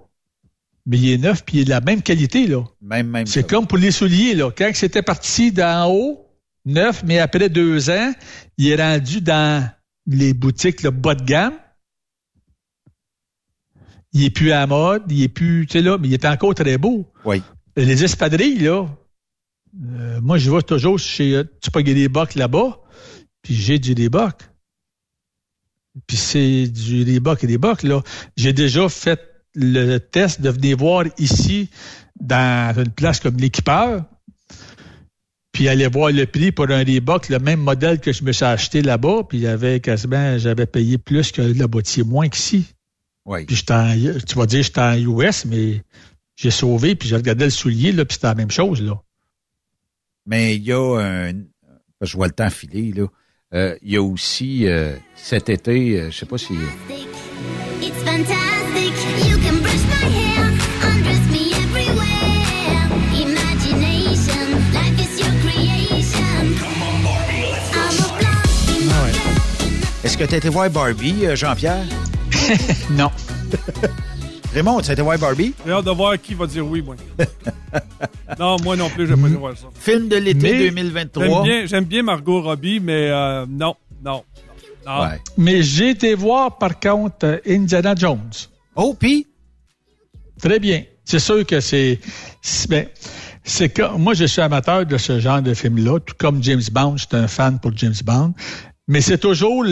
Mais 0.86 0.98
il 0.98 1.12
est 1.12 1.18
neuf 1.18 1.44
puis 1.44 1.58
il 1.58 1.62
est 1.62 1.66
de 1.66 1.70
la 1.70 1.82
même 1.82 2.02
qualité, 2.02 2.48
là. 2.48 2.64
Même, 2.82 3.08
même. 3.08 3.26
C'est 3.26 3.48
comme 3.48 3.68
pour 3.68 3.78
les 3.78 3.92
souliers, 3.92 4.36
là. 4.36 4.52
Quand 4.56 4.72
c'était 4.74 5.02
parti 5.02 5.52
d'en 5.52 5.92
haut, 5.92 6.29
neuf, 6.70 7.04
mais 7.06 7.20
après 7.20 7.50
deux 7.50 7.90
ans, 7.90 8.14
il 8.58 8.68
est 8.68 8.76
rendu 8.76 9.22
dans 9.22 9.70
les 10.06 10.34
boutiques 10.34 10.84
le 10.84 10.92
bas 10.92 11.16
de 11.16 11.24
gamme. 11.24 11.58
Il 14.14 14.24
est 14.24 14.30
plus 14.30 14.52
à 14.52 14.62
la 14.62 14.68
mode, 14.68 15.04
il 15.10 15.24
est 15.24 15.30
plus, 15.30 15.68
tu 15.68 15.74
sais 15.74 15.82
là, 15.84 15.98
mais 15.98 16.08
il 16.08 16.14
est 16.14 16.26
encore 16.26 16.56
très 16.56 16.78
beau. 16.78 17.12
Oui. 17.26 17.44
Les 17.76 18.04
espadrilles, 18.04 18.60
là, 18.60 18.88
euh, 19.84 20.20
moi, 20.22 20.38
je 20.38 20.50
vais 20.50 20.62
toujours 20.64 20.98
chez 20.98 21.36
euh, 21.36 21.84
des 21.84 22.10
bocs 22.10 22.36
là-bas, 22.36 22.80
puis 23.42 23.54
j'ai 23.54 23.80
du 23.80 23.94
Reebok. 23.94 24.50
Puis 26.08 26.18
c'est 26.18 26.68
du 26.68 27.04
Reebok 27.04 27.44
et 27.44 27.48
des 27.48 27.58
bocs, 27.58 27.84
là. 27.84 28.02
J'ai 28.36 28.54
déjà 28.54 28.90
fait 28.90 29.22
le 29.54 29.98
test 29.98 30.42
de 30.42 30.50
venir 30.50 30.78
voir 30.78 31.06
ici, 31.18 31.70
dans 32.20 32.76
une 32.78 32.92
place 32.92 33.20
comme 33.20 33.38
l'équipeur, 33.38 34.06
puis 35.60 35.68
aller 35.68 35.88
voir 35.88 36.10
le 36.10 36.26
prix 36.26 36.53
pour 36.53 36.70
un 36.70 36.86
Reebok, 36.86 37.28
le 37.28 37.38
même 37.38 37.60
modèle 37.60 37.99
que 37.99 38.14
je 38.14 38.24
me 38.24 38.32
suis 38.32 38.45
acheté 38.45 38.82
là-bas, 38.82 39.24
puis 39.28 39.39
il 39.39 39.41
y 39.41 39.47
avait 39.47 39.82
quasiment, 39.82 40.38
j'avais 40.38 40.66
payé 40.66 40.97
plus 40.97 41.34
que 41.34 41.41
la 41.41 41.68
moitié 41.68 42.03
moins 42.03 42.30
qu'ici. 42.30 42.66
Oui. 43.26 43.43
Puis 43.43 43.57
j'étais 43.57 43.74
en- 43.74 43.93
tu 44.26 44.36
vas 44.36 44.45
dire 44.45 44.64
j'étais 44.64 44.80
en 44.80 44.93
US, 44.93 45.43
mais 45.43 45.84
j'ai 46.38 46.49
sauvé, 46.49 46.95
puis 46.95 47.10
j'ai 47.10 47.18
regardé 47.18 47.43
le 47.43 47.49
soulier, 47.51 47.91
là, 47.91 48.05
puis 48.05 48.14
c'était 48.14 48.28
la 48.28 48.36
même 48.36 48.51
chose, 48.51 48.82
là. 48.82 49.01
Mais 50.26 50.55
il 50.55 50.64
y 50.64 50.72
a 50.72 50.97
un. 50.97 51.34
Je 51.99 52.16
vois 52.16 52.28
le 52.28 52.34
temps 52.34 52.49
filer, 52.49 52.93
là. 52.95 53.07
Euh, 53.53 53.76
il 53.82 53.91
y 53.91 53.97
a 53.97 54.01
aussi 54.01 54.66
euh, 54.66 54.95
cet 55.14 55.49
été, 55.49 55.99
euh, 55.99 56.10
je 56.10 56.20
sais 56.20 56.26
pas 56.26 56.38
si. 56.38 56.53
It's 57.82 57.97
fantastic. 58.05 58.93
You 59.30 59.38
can 59.39 59.57
brush 59.62 59.84
my 59.89 60.07
hair, 60.07 60.29
Est-ce 70.10 70.18
que 70.18 70.24
tu 70.24 70.34
as 70.34 70.38
été 70.38 70.49
voir 70.49 70.68
Barbie, 70.72 71.28
euh, 71.28 71.36
Jean-Pierre? 71.36 71.86
Non. 72.89 73.12
Raymond, 74.55 74.82
ça 74.82 74.89
a 74.89 74.93
été 74.93 75.03
voir 75.03 75.20
Barbie? 75.20 75.53
J'ai 75.64 75.72
hâte 75.72 75.86
de 75.86 75.91
voir 75.91 76.20
qui 76.20 76.34
va 76.34 76.47
dire 76.47 76.66
oui, 76.66 76.82
moi. 76.82 76.95
non, 78.39 78.57
moi 78.64 78.76
non 78.76 78.89
plus, 78.89 79.05
j'aime 79.07 79.22
pas 79.22 79.28
voir 79.38 79.55
ça. 79.55 79.68
Film 79.76 80.07
de 80.07 80.16
l'été 80.16 80.51
Mais- 80.51 80.70
2023. 80.72 81.45
J'aime 81.68 81.84
bien, 81.86 82.01
Margot 82.01 82.41
Robbie, 82.41 82.80
mais 82.80 83.10
euh, 83.12 83.45
non, 83.47 83.76
non, 84.03 84.24
non. 84.84 85.03
Ouais. 85.03 85.22
Mais 85.38 85.62
j'ai 85.62 85.91
été 85.91 86.16
voir, 86.16 86.57
par 86.57 86.80
contre, 86.80 87.28
euh, 87.28 87.38
Indiana 87.47 87.93
Jones. 87.95 88.32
Oh, 88.76 88.95
puis? 88.99 89.28
Très 90.41 90.57
bien. 90.60 90.86
C'est 91.05 91.20
sûr 91.20 91.45
que 91.45 91.60
c'est. 91.60 91.99
c'est- 92.41 92.68
ben, 92.68 92.88
c'est 93.43 93.70
que 93.70 93.95
moi, 93.95 94.16
je 94.16 94.26
suis 94.26 94.41
amateur 94.41 94.88
de 94.88 94.97
ce 94.97 95.20
genre 95.20 95.43
de 95.43 95.53
film-là, 95.53 95.99
tout 95.99 96.16
comme 96.18 96.41
James 96.43 96.64
Bond, 96.72 96.97
je 96.97 97.05
suis 97.05 97.16
un 97.16 97.28
fan 97.28 97.60
pour 97.60 97.78
James 97.78 97.93
Bond. 98.03 98.34
Mais 98.88 99.01
c'est 99.01 99.20
toujours 99.20 99.64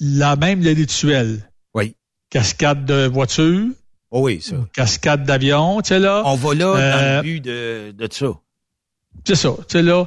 la 0.00 0.36
même 0.36 0.62
le 0.62 0.70
rituel. 0.72 1.40
Oui. 1.74 1.94
Cascade 2.30 2.84
de 2.84 3.06
voiture, 3.06 3.66
Oh 4.12 4.22
oui, 4.22 4.40
ça. 4.40 4.56
cascade 4.72 5.24
d'avion, 5.24 5.80
tu 5.82 5.88
sais 5.88 5.98
là. 6.00 6.22
On 6.24 6.34
va 6.34 6.54
là 6.54 6.64
dans 6.64 6.76
Euh, 6.76 7.16
le 7.18 7.22
but 7.22 7.40
de, 7.40 7.92
de 7.92 8.08
ça. 8.12 8.26
C'est 9.24 9.34
ça. 9.36 9.50
Tu 9.60 9.64
sais, 9.78 9.82
là, 9.82 10.06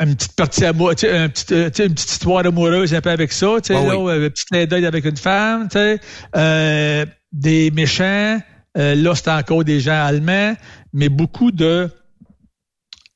une 0.00 0.14
petite 0.16 0.34
partie 0.36 0.64
amoureuse, 0.64 0.96
tu 0.96 1.06
sais, 1.06 1.16
un 1.16 1.28
petit, 1.28 1.52
euh, 1.54 1.68
tu 1.70 1.76
sais, 1.76 1.86
une 1.86 1.94
petite 1.94 2.10
histoire 2.12 2.44
amoureuse 2.46 2.94
un 2.94 3.00
peu 3.00 3.10
avec 3.10 3.30
ça, 3.32 3.48
tu 3.62 3.68
sais, 3.68 3.74
Ah 3.76 3.84
là, 3.86 3.98
oui. 3.98 4.12
un 4.12 4.30
petit 4.30 4.44
clin 4.46 4.64
d'œil 4.66 4.86
avec 4.86 5.04
une 5.04 5.16
femme, 5.16 5.68
tu 5.68 5.78
sais, 5.78 6.00
euh, 6.36 7.04
des 7.32 7.70
méchants, 7.70 8.40
euh, 8.78 8.94
là, 8.94 9.14
c'est 9.14 9.30
encore 9.30 9.64
des 9.64 9.80
gens 9.80 10.02
allemands, 10.04 10.54
mais 10.94 11.08
beaucoup 11.10 11.50
de, 11.50 11.90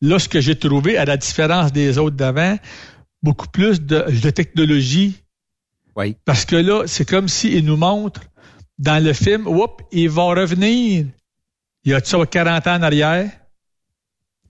là, 0.03 0.19
ce 0.19 0.29
que 0.29 0.41
j'ai 0.41 0.57
trouvé, 0.57 0.97
à 0.99 1.05
la 1.07 1.17
différence 1.17 1.73
des 1.73 1.99
autres 1.99 2.17
d'avant, 2.17 2.59
beaucoup 3.23 3.49
plus 3.49 3.81
de, 3.81 4.05
de 4.23 4.31
technologie, 4.31 5.17
Parce 6.25 6.45
que 6.45 6.57
là, 6.57 6.85
c'est 6.87 7.09
comme 7.09 7.29
s'ils 7.29 7.65
nous 7.65 7.77
montrent, 7.77 8.23
dans 8.79 9.03
le 9.03 9.13
film, 9.13 9.47
oups, 9.47 9.83
ils 9.93 10.11
vont 10.11 10.29
revenir, 10.29 11.07
il 11.85 11.91
y 11.91 11.95
a 11.95 12.01
ça 12.05 12.19
40 12.25 12.67
ans 12.67 12.75
en 12.75 12.83
arrière, 12.83 13.31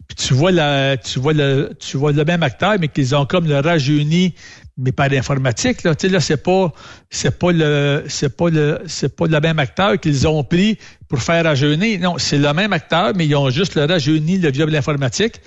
puis 0.09 0.17
tu 0.17 0.35
vois 0.35 0.53
la, 0.53 0.97
tu 0.97 1.19
vois 1.19 1.33
le, 1.33 1.73
tu 1.79 1.97
vois 1.97 2.13
le 2.13 2.25
même 2.25 2.43
acteur, 2.43 2.77
mais 2.81 2.89
qu'ils 2.89 3.15
ont 3.15 3.27
comme 3.27 3.47
le 3.47 3.59
rajeuni, 3.59 4.35
mais 4.77 4.93
par 4.93 5.09
l'informatique, 5.09 5.83
là. 5.83 5.95
Tu 5.95 6.07
sais, 6.07 6.13
là, 6.13 6.21
c'est 6.21 6.43
pas, 6.43 6.73
c'est 7.11 7.39
pas 7.39 7.51
le, 7.51 8.05
c'est 8.09 8.37
pas 8.37 8.51
le, 8.51 8.81
c'est 8.87 9.17
pas 9.17 9.27
le 9.27 9.41
même 9.41 9.59
acteur 9.59 9.99
qu'ils 9.99 10.29
ont 10.29 10.45
pris 10.45 10.79
pour 11.09 11.21
faire 11.21 11.45
rajeunir. 11.45 12.01
Non, 12.01 12.19
c'est 12.19 12.39
le 12.39 12.53
même 12.53 12.73
acteur, 12.73 13.13
mais 13.17 13.27
ils 13.27 13.35
ont 13.35 13.51
juste 13.51 13.75
le 13.75 13.85
rajeuni, 13.85 14.39
le 14.39 14.51
via 14.51 14.67
de 14.67 14.71
l'informatique, 14.71 15.41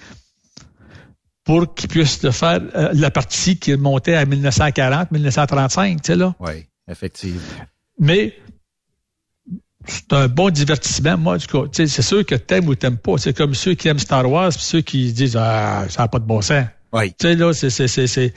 pour 1.49 1.73
qu'ils 1.73 1.89
puissent 1.89 2.21
le 2.21 2.29
faire, 2.29 2.61
euh, 2.75 2.91
la 2.93 3.09
partie 3.09 3.57
qui 3.57 3.75
montait 3.75 4.13
à 4.13 4.23
1940, 4.23 5.09
1935, 5.09 5.99
tu 5.99 6.05
sais, 6.05 6.15
là. 6.15 6.35
Oui, 6.39 6.67
effectivement. 6.87 7.41
Mais 7.97 8.35
c'est 9.87 10.13
un 10.13 10.27
bon 10.27 10.51
divertissement, 10.51 11.17
moi, 11.17 11.39
du 11.39 11.47
coup. 11.47 11.67
Tu 11.67 11.77
sais, 11.77 11.87
C'est 11.87 12.03
sûr 12.03 12.23
que 12.23 12.35
t'aimes 12.35 12.67
ou 12.67 12.75
t'aimes 12.75 12.99
pas. 12.99 13.17
C'est 13.17 13.35
comme 13.35 13.55
ceux 13.55 13.73
qui 13.73 13.87
aiment 13.87 13.97
Star 13.97 14.29
Wars 14.29 14.51
puis 14.51 14.61
ceux 14.61 14.81
qui 14.81 15.11
disent 15.11 15.35
Ah, 15.37 15.87
ça 15.89 16.03
n'a 16.03 16.07
pas 16.07 16.19
de 16.19 16.25
bon 16.25 16.39
sens. 16.43 16.67
Oui. 16.93 17.09
Tu 17.13 17.25
sais, 17.25 17.35
là, 17.35 17.51
c'est, 17.51 17.71
c'est, 17.71 17.87
c'est, 17.87 18.05
c'est 18.05 18.31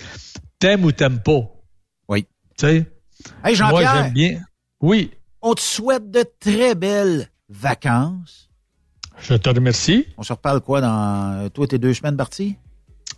t'aimes 0.58 0.82
ou 0.82 0.92
t'aimes 0.92 1.20
pas. 1.20 1.42
Oui. 2.08 2.24
Tu 2.56 2.66
sais? 2.66 2.86
Hey, 3.44 3.60
Moi, 3.60 3.82
j'aime 3.82 4.12
bien. 4.14 4.40
Oui, 4.80 5.10
on 5.42 5.52
te 5.52 5.60
souhaite 5.60 6.10
de 6.10 6.24
très 6.40 6.74
belles 6.74 7.28
vacances. 7.50 8.48
je 9.20 9.34
te 9.34 9.50
remercie. 9.50 10.06
On 10.16 10.22
se 10.22 10.32
reparle 10.32 10.62
quoi 10.62 10.80
dans... 10.80 11.50
Toi, 11.50 11.66
tes 11.66 11.78
deux 11.78 11.92
semaines 11.92 12.16
parties? 12.16 12.56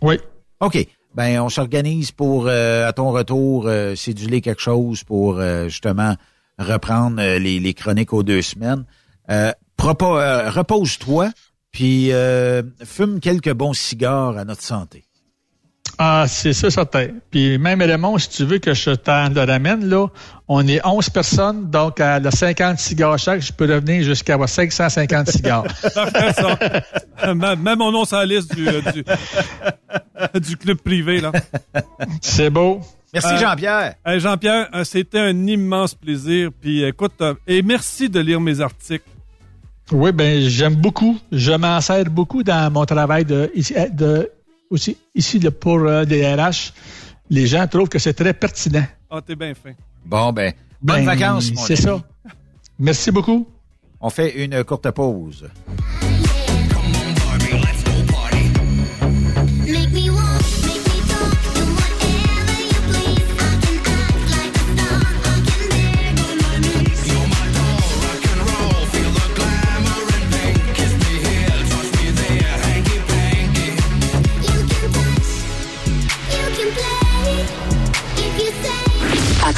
Oui. 0.01 0.19
OK. 0.59 0.87
Ben, 1.15 1.39
on 1.39 1.49
s'organise 1.49 2.11
pour, 2.11 2.47
euh, 2.47 2.87
à 2.87 2.93
ton 2.93 3.11
retour, 3.11 3.67
euh, 3.67 3.95
céduler 3.95 4.41
quelque 4.41 4.61
chose 4.61 5.03
pour 5.03 5.39
euh, 5.39 5.69
justement 5.69 6.15
reprendre 6.59 7.21
euh, 7.21 7.39
les, 7.39 7.59
les 7.59 7.73
chroniques 7.73 8.11
aux 8.11 8.23
deux 8.23 8.41
semaines. 8.41 8.83
Euh, 9.29 9.51
euh, 9.81 10.49
repose-toi, 10.49 11.29
puis 11.71 12.11
fume 12.83 13.19
quelques 13.19 13.53
bons 13.53 13.73
cigares 13.73 14.37
à 14.37 14.45
notre 14.45 14.63
santé. 14.63 15.04
Ah, 15.97 16.25
c'est 16.27 16.53
ça, 16.53 16.69
certain. 16.69 17.07
Puis 17.31 17.57
même 17.57 17.81
Raymond, 17.81 18.17
si 18.17 18.29
tu 18.29 18.43
veux 18.45 18.57
que 18.57 18.73
je 18.73 18.91
t'en 18.91 19.29
le 19.29 19.41
ramène, 19.43 19.87
là, 19.87 20.07
on 20.47 20.67
est 20.67 20.85
11 20.85 21.09
personnes, 21.09 21.69
donc 21.69 21.99
à 22.01 22.19
la 22.19 22.31
50 22.31 22.77
cigares 22.79 23.17
chaque, 23.17 23.41
je 23.41 23.53
peux 23.53 23.65
revenir 23.65 24.03
jusqu'à 24.03 24.33
avoir 24.33 24.49
550 24.49 25.29
cigares. 25.29 25.63
Parfait, 25.95 26.33
ça. 26.33 27.33
Mets 27.33 27.55
mets 27.55 27.75
mon 27.75 27.91
nom 27.91 28.03
sur 28.05 28.17
la 28.17 28.25
liste 28.25 28.53
du, 28.53 28.67
euh, 28.67 28.81
du, 28.91 29.03
du 30.41 30.57
club 30.57 30.77
privé, 30.79 31.21
là. 31.21 31.31
c'est 32.21 32.49
beau. 32.49 32.81
Merci, 33.13 33.33
Euh, 33.33 33.37
Jean-Pierre. 33.37 33.93
Jean-Pierre, 34.17 34.69
euh, 34.75 34.83
c'était 34.83 35.19
un 35.19 35.47
immense 35.47 35.95
plaisir. 35.95 36.49
Puis 36.59 36.83
écoute, 36.83 37.13
euh, 37.21 37.33
et 37.47 37.61
merci 37.61 38.09
de 38.09 38.19
lire 38.19 38.41
mes 38.41 38.59
articles. 38.59 39.07
Oui, 39.91 40.11
ben 40.11 40.41
j'aime 40.41 40.75
beaucoup. 40.75 41.17
Je 41.31 41.53
m'en 41.53 41.79
sers 41.79 42.05
beaucoup 42.05 42.43
dans 42.43 42.69
mon 42.73 42.83
travail 42.85 43.23
de 43.23 43.49
aussi 44.69 44.97
ici 45.13 45.39
là, 45.39 45.51
pour 45.51 45.79
euh, 45.79 46.05
des 46.05 46.25
RH. 46.33 46.73
Les 47.29 47.47
gens 47.47 47.67
trouvent 47.67 47.89
que 47.89 47.99
c'est 47.99 48.13
très 48.13 48.33
pertinent. 48.33 48.85
Ah, 49.09 49.21
t'es 49.21 49.35
bien 49.35 49.53
fin. 49.53 49.71
Bon, 50.05 50.31
ben, 50.31 50.53
bonnes 50.81 51.05
Ben, 51.05 51.05
vacances, 51.05 51.51
mon 51.51 51.61
C'est 51.61 51.75
ça. 51.75 52.01
Merci 52.77 53.11
beaucoup. 53.11 53.47
On 53.99 54.09
fait 54.09 54.43
une 54.43 54.63
courte 54.63 54.89
pause. 54.91 55.49
Make 59.67 59.91
me 59.93 60.14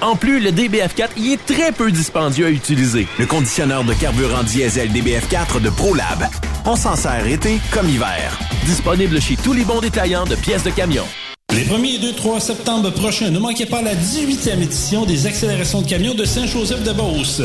En 0.00 0.14
plus, 0.14 0.38
le 0.38 0.50
DBF4 0.50 1.08
y 1.16 1.32
est 1.32 1.44
très 1.44 1.72
peu 1.72 1.90
dispendieux 1.90 2.46
à 2.46 2.50
utiliser. 2.50 3.08
Le 3.18 3.26
conditionneur 3.26 3.82
de 3.82 3.92
carburant 3.94 4.44
diesel 4.44 4.90
DBF4 4.92 5.60
de 5.60 5.70
ProLab. 5.70 6.28
On 6.66 6.76
s'en 6.76 6.94
sert 6.94 7.26
été 7.26 7.58
comme 7.72 7.88
hiver. 7.88 8.38
Disponible 8.64 9.20
chez 9.20 9.36
tous 9.36 9.52
les 9.52 9.64
bons 9.64 9.80
détaillants 9.80 10.24
de 10.24 10.36
pièces 10.36 10.62
de 10.62 10.70
camion. 10.70 11.04
Les 11.52 11.64
1er 11.64 11.96
et 11.96 11.98
2, 11.98 12.12
3 12.12 12.38
septembre 12.38 12.90
prochains, 12.90 13.30
ne 13.30 13.40
manquez 13.40 13.66
pas 13.66 13.82
la 13.82 13.94
18e 13.94 14.62
édition 14.62 15.04
des 15.04 15.26
accélérations 15.26 15.82
de 15.82 15.88
camions 15.88 16.14
de 16.14 16.24
Saint-Joseph-de-Beauce. 16.24 17.42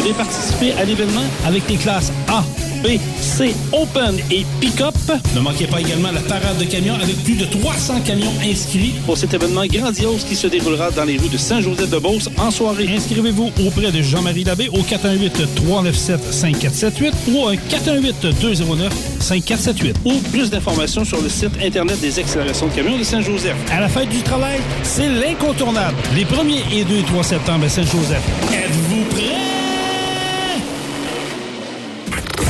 Venez 0.00 0.14
participer 0.14 0.72
à 0.80 0.84
l'événement 0.86 1.26
avec 1.44 1.68
les 1.68 1.76
classes 1.76 2.10
A, 2.28 2.42
B, 2.82 2.98
C, 3.20 3.54
Open 3.70 4.16
et 4.30 4.46
Pick-up. 4.58 4.94
Ne 5.34 5.40
manquez 5.40 5.66
pas 5.66 5.78
également 5.78 6.10
la 6.10 6.20
parade 6.20 6.56
de 6.58 6.64
camions 6.64 6.94
avec 6.94 7.22
plus 7.22 7.34
de 7.34 7.44
300 7.44 8.00
camions 8.06 8.32
inscrits 8.42 8.94
pour 9.04 9.18
cet 9.18 9.34
événement 9.34 9.66
grandiose 9.66 10.24
qui 10.24 10.36
se 10.36 10.46
déroulera 10.46 10.90
dans 10.90 11.04
les 11.04 11.18
rues 11.18 11.28
de 11.28 11.36
Saint-Joseph-de-Beauce 11.36 12.30
en 12.38 12.50
soirée. 12.50 12.88
Inscrivez-vous 12.96 13.52
auprès 13.66 13.92
de 13.92 14.00
Jean-Marie 14.00 14.44
Labbé 14.44 14.70
au 14.70 14.78
418-397-5478 14.78 17.12
ou 17.34 17.48
un 17.48 17.56
418-209-5478 17.56 19.96
ou 20.06 20.14
plus 20.32 20.48
d'informations 20.48 21.04
sur 21.04 21.20
le 21.20 21.28
site 21.28 21.52
Internet 21.62 22.00
des 22.00 22.18
accélérations 22.18 22.68
de 22.68 22.72
camions 22.72 22.96
de 22.96 23.04
Saint-Joseph. 23.04 23.56
À 23.70 23.82
la 23.82 23.88
fête 23.90 24.08
du 24.08 24.22
travail, 24.22 24.60
c'est 24.82 25.10
l'incontournable. 25.10 25.98
Les 26.14 26.24
1er 26.24 26.62
et 26.72 26.84
2 26.84 26.96
et 26.96 27.02
3 27.02 27.22
septembre 27.22 27.66
à 27.66 27.68
Saint-Joseph. 27.68 28.22
Êtes-vous 28.50 29.04
prêts? 29.10 29.69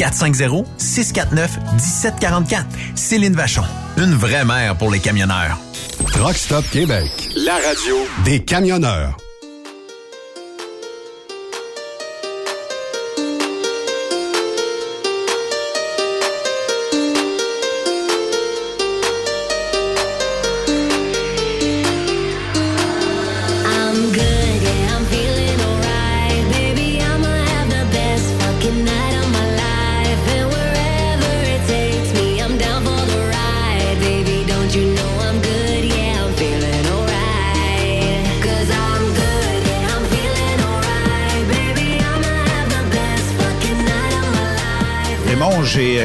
450-649-1744. 0.00 2.64
Céline 2.94 3.34
Vachon. 3.34 3.62
Une 3.98 4.14
vraie 4.14 4.44
mère 4.44 4.76
pour 4.76 4.90
les 4.90 5.00
camionneurs. 5.00 5.58
Truck 6.12 6.36
Stop 6.36 6.64
Québec. 6.70 7.10
La 7.36 7.54
radio 7.54 7.96
Des 8.24 8.40
camionneurs. 8.40 9.16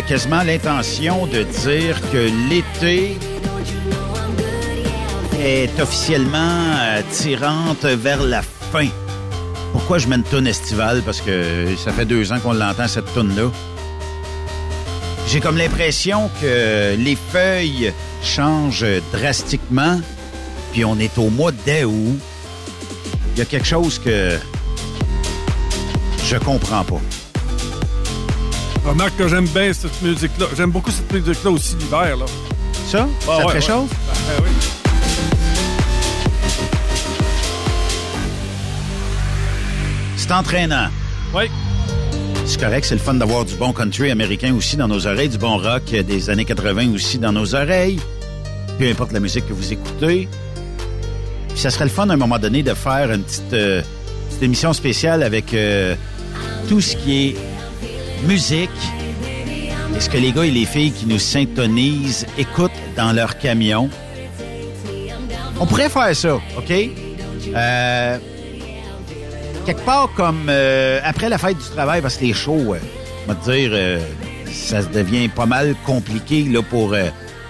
Quasiment 0.07 0.43
l'intention 0.43 1.25
de 1.25 1.43
dire 1.43 1.99
que 2.11 2.29
l'été 2.49 3.17
est 5.39 5.79
officiellement 5.79 6.37
euh, 6.79 7.01
tirante 7.11 7.85
vers 7.85 8.21
la 8.21 8.41
fin. 8.41 8.87
Pourquoi 9.71 9.97
je 9.97 10.07
mets 10.07 10.15
une 10.15 10.23
toune 10.23 10.47
estivale? 10.47 11.01
Parce 11.03 11.21
que 11.21 11.75
ça 11.77 11.91
fait 11.91 12.05
deux 12.05 12.31
ans 12.31 12.39
qu'on 12.39 12.53
l'entend, 12.53 12.87
cette 12.87 13.11
toune-là. 13.13 13.51
J'ai 15.27 15.39
comme 15.39 15.57
l'impression 15.57 16.29
que 16.41 16.95
les 16.95 17.15
feuilles 17.15 17.91
changent 18.23 18.85
drastiquement, 19.11 19.99
puis 20.71 20.85
on 20.85 20.99
est 20.99 21.17
au 21.17 21.29
mois 21.29 21.51
d'août. 21.51 22.19
Il 23.33 23.39
y 23.39 23.41
a 23.41 23.45
quelque 23.45 23.67
chose 23.67 23.99
que 23.99 24.37
je 26.25 26.37
comprends 26.37 26.83
pas. 26.83 27.01
Remarque 28.85 29.17
que 29.17 29.27
j'aime 29.27 29.47
bien 29.47 29.73
cette 29.73 29.99
musique-là. 30.01 30.45
J'aime 30.55 30.69
beaucoup 30.71 30.91
cette 30.91 31.11
musique-là 31.11 31.51
aussi 31.51 31.75
l'hiver. 31.75 32.17
Là. 32.17 32.25
Ça? 32.87 33.07
Ah, 33.07 33.25
ça 33.25 33.37
ouais, 33.37 33.45
te 33.45 33.51
réchauffe? 33.51 33.91
ouais. 33.91 34.37
Ben 34.37 34.43
oui. 34.43 34.49
C'est 40.17 40.31
entraînant. 40.31 40.87
Oui. 41.33 41.43
C'est 42.45 42.59
correct, 42.59 42.85
c'est 42.85 42.95
le 42.95 43.01
fun 43.01 43.15
d'avoir 43.15 43.43
du 43.43 43.55
bon 43.55 43.73
country 43.73 44.11
américain 44.11 44.53
aussi 44.55 44.77
dans 44.77 44.87
nos 44.87 45.07
oreilles, 45.07 45.29
du 45.29 45.37
bon 45.39 45.57
rock 45.57 45.85
des 45.85 46.29
années 46.29 46.45
80 46.45 46.93
aussi 46.93 47.17
dans 47.17 47.31
nos 47.31 47.55
oreilles. 47.55 47.99
Peu 48.77 48.87
importe 48.87 49.11
la 49.13 49.19
musique 49.19 49.47
que 49.47 49.53
vous 49.53 49.73
écoutez. 49.73 50.27
Puis 51.49 51.57
ça 51.59 51.71
serait 51.71 51.85
le 51.85 51.89
fun 51.89 52.07
à 52.09 52.13
un 52.13 52.17
moment 52.17 52.37
donné 52.37 52.61
de 52.61 52.73
faire 52.75 53.11
une 53.11 53.23
petite, 53.23 53.53
euh, 53.53 53.81
petite 54.29 54.43
émission 54.43 54.73
spéciale 54.73 55.23
avec 55.23 55.53
euh, 55.55 55.95
tout 56.69 56.81
ce 56.81 56.95
qui 56.97 57.29
est 57.29 57.35
musique. 58.25 58.69
Est-ce 59.95 60.09
que 60.09 60.17
les 60.17 60.31
gars 60.31 60.43
et 60.43 60.51
les 60.51 60.65
filles 60.65 60.91
qui 60.91 61.05
nous 61.05 61.19
syntonisent 61.19 62.25
écoutent 62.37 62.71
dans 62.97 63.13
leur 63.13 63.37
camion? 63.37 63.89
On 65.59 65.65
pourrait 65.65 65.89
faire 65.89 66.15
ça, 66.15 66.35
OK? 66.35 66.71
Euh, 67.55 68.17
quelque 69.65 69.85
part 69.85 70.09
comme 70.15 70.47
euh, 70.49 70.99
après 71.03 71.29
la 71.29 71.37
fête 71.37 71.57
du 71.57 71.69
travail, 71.69 72.01
parce 72.01 72.17
que 72.17 72.25
les 72.25 72.33
shows, 72.33 72.73
euh, 72.73 72.79
on 73.25 73.33
va 73.33 73.35
te 73.35 73.51
dire, 73.51 73.69
euh, 73.73 73.99
ça 74.51 74.83
devient 74.83 75.29
pas 75.29 75.45
mal 75.45 75.75
compliqué 75.85 76.43
là 76.43 76.61
pour 76.61 76.93
euh, 76.93 77.05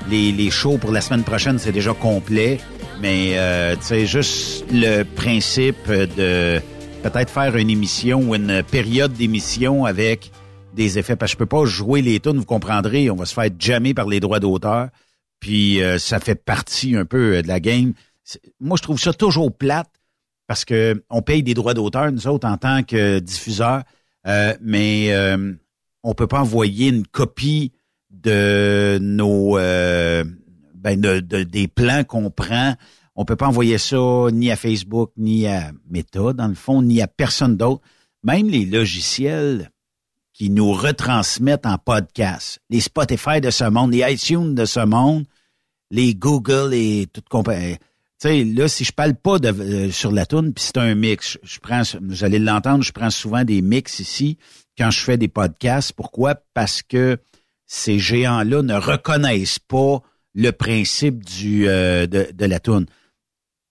les, 0.10 0.32
les 0.32 0.52
shows 0.52 0.78
pour 0.78 0.92
la 0.92 1.02
semaine 1.02 1.24
prochaine, 1.24 1.58
c'est 1.58 1.72
déjà 1.72 1.94
complet. 1.94 2.60
Mais 3.02 3.32
euh, 3.34 3.76
tu 3.76 3.88
sais, 3.88 4.06
juste 4.06 4.66
le 4.72 5.04
principe 5.04 5.90
de 5.90 6.62
peut-être 7.04 7.30
faire 7.30 7.56
une 7.56 7.70
émission 7.70 8.20
ou 8.20 8.36
une 8.36 8.64
période 8.64 9.14
d'émission 9.14 9.86
avec 9.86 10.32
des 10.76 11.00
effets. 11.00 11.16
Parce 11.16 11.32
que 11.32 11.36
je 11.36 11.38
peux 11.40 11.46
pas 11.46 11.66
jouer 11.66 12.02
les 12.02 12.20
tunes, 12.20 12.38
vous 12.38 12.46
comprendrez, 12.46 13.10
on 13.10 13.16
va 13.16 13.26
se 13.26 13.34
faire 13.34 13.50
jammer 13.58 13.94
par 13.94 14.08
les 14.08 14.20
droits 14.20 14.40
d'auteur. 14.40 14.90
Puis 15.40 15.82
euh, 15.84 15.98
ça 15.98 16.20
fait 16.20 16.36
partie 16.36 16.96
un 16.96 17.06
peu 17.06 17.36
euh, 17.38 17.42
de 17.42 17.48
la 17.48 17.60
game. 17.60 17.94
Moi, 18.60 18.78
je 18.78 18.84
trouve 18.84 19.00
ça 19.00 19.14
toujours 19.14 19.52
plate 19.56 19.90
parce 20.48 20.66
que 20.66 21.04
on 21.10 21.22
paye 21.22 21.44
des 21.44 21.54
droits 21.54 21.74
d'auteur, 21.74 22.12
nous 22.12 22.28
autres, 22.28 22.48
en 22.48 22.58
tant 22.58 22.84
que 22.84 23.20
diffuseurs, 23.20 23.84
euh, 24.28 24.54
mais 24.62 25.12
on 26.04 26.14
peut 26.14 26.28
pas 26.28 26.40
envoyer 26.42 26.90
une 26.90 27.06
copie 27.08 27.72
de 28.12 28.98
nos 29.02 29.56
ben 29.58 31.02
de, 31.02 31.20
de- 31.20 31.44
des 31.44 31.68
plans 31.68 32.04
qu'on 32.04 32.30
prend. 32.30 32.76
On 33.16 33.26
peut 33.26 33.36
pas 33.36 33.48
envoyer 33.48 33.78
ça 33.78 34.28
ni 34.32 34.52
à 34.52 34.56
Facebook, 34.56 35.12
ni 35.18 35.48
à 35.48 35.72
Meta, 35.90 36.34
dans 36.34 36.48
le 36.48 36.54
fond, 36.54 36.82
ni 36.82 37.02
à 37.02 37.08
personne 37.08 37.58
d'autre. 37.58 37.82
Même 38.24 38.50
les 38.50 38.66
logiciels 38.66 39.72
qui 40.36 40.50
nous 40.50 40.74
retransmettent 40.74 41.66
en 41.66 41.78
podcast, 41.78 42.60
les 42.70 42.82
Spotify 42.82 43.40
de 43.40 43.50
ce 43.50 43.64
monde, 43.64 43.94
les 43.94 44.04
iTunes 44.12 44.54
de 44.54 44.66
ce 44.66 44.82
monde, 44.82 45.24
les 45.92 46.14
Google 46.14 46.74
et 46.74 47.08
toute 47.12 47.30
compagnie. 47.30 47.78
Tu 48.20 48.28
sais, 48.28 48.44
là, 48.44 48.68
si 48.68 48.84
je 48.84 48.92
parle 48.92 49.16
pas 49.16 49.40
de, 49.40 49.48
euh, 49.48 49.92
sur 49.92 50.12
la 50.12 50.26
toune, 50.26 50.54
puis 50.54 50.66
c'est 50.66 50.78
un 50.78 50.94
mix, 50.94 51.38
je, 51.42 51.56
je 51.56 51.60
prends, 51.60 51.84
vous 52.02 52.26
allez 52.26 52.40
l'entendre, 52.40 52.84
je 52.84 52.92
prends 52.92 53.10
souvent 53.10 53.46
des 53.46 53.62
mix 53.62 54.00
ici 54.00 54.38
quand 54.78 54.92
je 54.92 55.00
fais 55.00 55.18
des 55.18 55.30
podcasts. 55.30 55.94
Pourquoi? 55.94 56.36
Parce 56.54 56.82
que 56.82 57.18
ces 57.66 57.98
géants-là 57.98 58.62
ne 58.62 58.76
reconnaissent 58.76 59.60
pas 59.60 60.02
le 60.34 60.52
principe 60.52 61.24
du 61.24 61.70
euh, 61.70 62.08
de, 62.08 62.28
de 62.34 62.46
la 62.46 62.60
toune. 62.60 62.88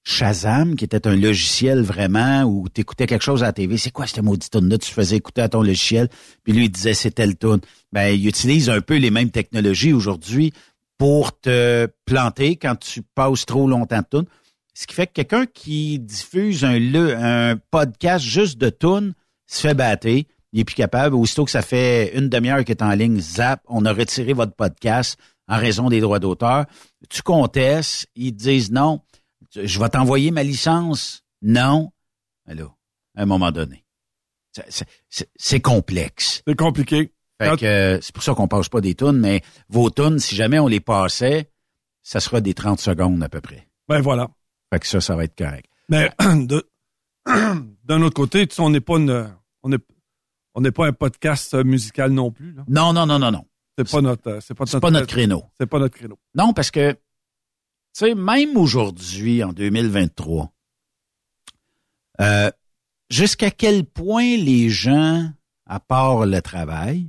Shazam, 0.05 0.77
qui 0.77 0.85
était 0.85 1.07
un 1.07 1.17
logiciel 1.17 1.81
vraiment 1.81 2.43
où 2.43 2.69
tu 2.69 2.83
écoutais 2.83 3.07
quelque 3.07 3.25
chose 3.25 3.43
à 3.43 3.47
la 3.47 3.53
TV, 3.55 3.79
c'est 3.79 3.91
quoi 3.91 4.07
cette 4.07 4.23
maudite 4.23 4.53
tune-là? 4.53 4.77
Tu 4.77 4.93
faisais 4.93 5.17
écouter 5.17 5.41
à 5.41 5.49
ton 5.49 5.63
logiciel, 5.63 6.11
puis 6.43 6.53
lui, 6.53 6.67
il 6.67 6.71
disait 6.71 6.93
c'est 6.93 7.13
telle 7.13 7.37
tune. 7.37 7.61
Ben, 7.91 8.09
il 8.09 8.27
utilise 8.29 8.69
un 8.69 8.83
peu 8.83 8.97
les 8.97 9.11
mêmes 9.11 9.31
technologies 9.31 9.95
aujourd'hui 9.95 10.53
pour 10.99 11.39
te 11.41 11.89
planter 12.05 12.57
quand 12.57 12.77
tu 12.77 13.03
passes 13.03 13.47
trop 13.47 13.67
longtemps 13.67 14.01
de 14.01 14.19
tune. 14.19 14.29
Ce 14.75 14.87
qui 14.87 14.95
fait 14.95 15.07
que 15.07 15.13
quelqu'un 15.13 15.47
qui 15.47 15.99
diffuse 15.99 16.65
un, 16.65 17.57
podcast 17.71 18.25
juste 18.25 18.59
de 18.59 18.69
tune 18.69 19.15
se 19.47 19.61
fait 19.61 19.75
battre. 19.75 20.07
Il 20.07 20.27
est 20.61 20.65
plus 20.65 20.75
capable. 20.75 21.15
Aussitôt 21.15 21.45
que 21.45 21.51
ça 21.51 21.63
fait 21.63 22.17
une 22.17 22.29
demi-heure 22.29 22.63
qu'il 22.65 22.73
est 22.73 22.83
en 22.83 22.91
ligne, 22.91 23.21
zap, 23.21 23.63
on 23.69 23.87
a 23.87 23.93
retiré 23.93 24.35
votre 24.35 24.53
podcast 24.53 25.19
en 25.49 25.57
raison 25.57 25.89
des 25.89 26.01
droits 26.01 26.19
d'auteur. 26.19 26.67
Tu 27.09 27.23
contestes, 27.23 28.07
ils 28.17 28.33
te 28.33 28.43
disent 28.43 28.71
non, 28.71 29.01
je 29.55 29.79
vais 29.81 29.89
t'envoyer 29.89 30.31
ma 30.31 30.43
licence. 30.43 31.23
Non. 31.43 31.93
Là, 32.47 32.65
à 33.17 33.23
un 33.23 33.27
moment 33.27 33.51
donné, 33.53 33.85
c'est- 35.37 35.61
complexe. 35.61 36.43
C'est 36.47 36.57
compliqué. 36.57 37.13
Fait 37.41 37.57
que, 37.59 37.65
euh, 37.67 38.01
c'est 38.01 38.15
pour 38.15 38.23
ça 38.23 38.35
qu'on 38.35 38.49
passe 38.49 38.69
pas 38.69 38.81
des 38.81 38.95
tunes, 38.95 39.19
mais 39.19 39.43
vos 39.69 39.91
tunes, 39.91 40.19
si 40.19 40.37
jamais 40.37 40.59
on 40.59 40.69
les 40.69 40.81
passait, 40.81 41.51
ça 42.03 42.21
sera 42.21 42.41
des 42.41 42.55
30 42.55 42.81
secondes 42.81 43.23
à 43.23 43.29
peu 43.29 43.41
près. 43.41 43.67
Ben 43.89 44.01
voilà. 44.01 44.29
Fait 44.73 44.79
que 44.81 44.87
ça, 44.87 45.01
ça 45.01 45.17
va 45.17 45.25
être 45.25 45.37
correct. 45.37 45.69
Mais 45.89 46.11
d'un 47.27 48.03
autre 48.03 48.15
côté, 48.15 48.47
tu 48.47 48.55
sais, 48.57 48.63
on 48.63 48.71
n'est 48.71 48.81
pas 48.81 48.97
une, 48.99 49.35
on 49.63 49.69
n'est 49.69 49.79
on 50.55 50.61
n'est 50.61 50.71
pas 50.71 50.87
un 50.87 50.93
podcast 50.93 51.55
euh, 51.55 51.65
musical 51.65 52.13
non 52.13 52.31
plus. 52.31 52.53
là. 52.53 52.65
Non, 52.69 52.93
non, 52.93 53.07
non, 53.07 53.19
non, 53.19 53.33
non. 53.33 53.45
C'est 53.77 53.91
pas 53.91 54.01
notre, 54.01 54.31
euh, 54.31 54.41
c'est 54.41 54.55
pas 54.55 54.67
C'est 54.67 54.79
pas 54.79 54.91
notre 54.93 55.09
créneau. 55.09 55.45
C'est 55.59 55.67
pas 55.67 55.81
notre 55.81 55.97
créneau. 55.97 56.19
Non, 56.37 56.53
parce 56.53 56.71
que, 56.71 56.97
tu 57.95 58.07
sais, 58.07 58.15
même 58.16 58.57
aujourd'hui, 58.57 59.45
en 59.45 59.53
2023, 59.53 60.53
euh, 62.21 62.51
jusqu'à 63.09 63.53
quel 63.53 63.85
point 63.85 64.37
les 64.37 64.69
gens, 64.69 65.31
à 65.66 65.79
part 65.79 66.27
le 66.27 66.43
travail, 66.43 67.09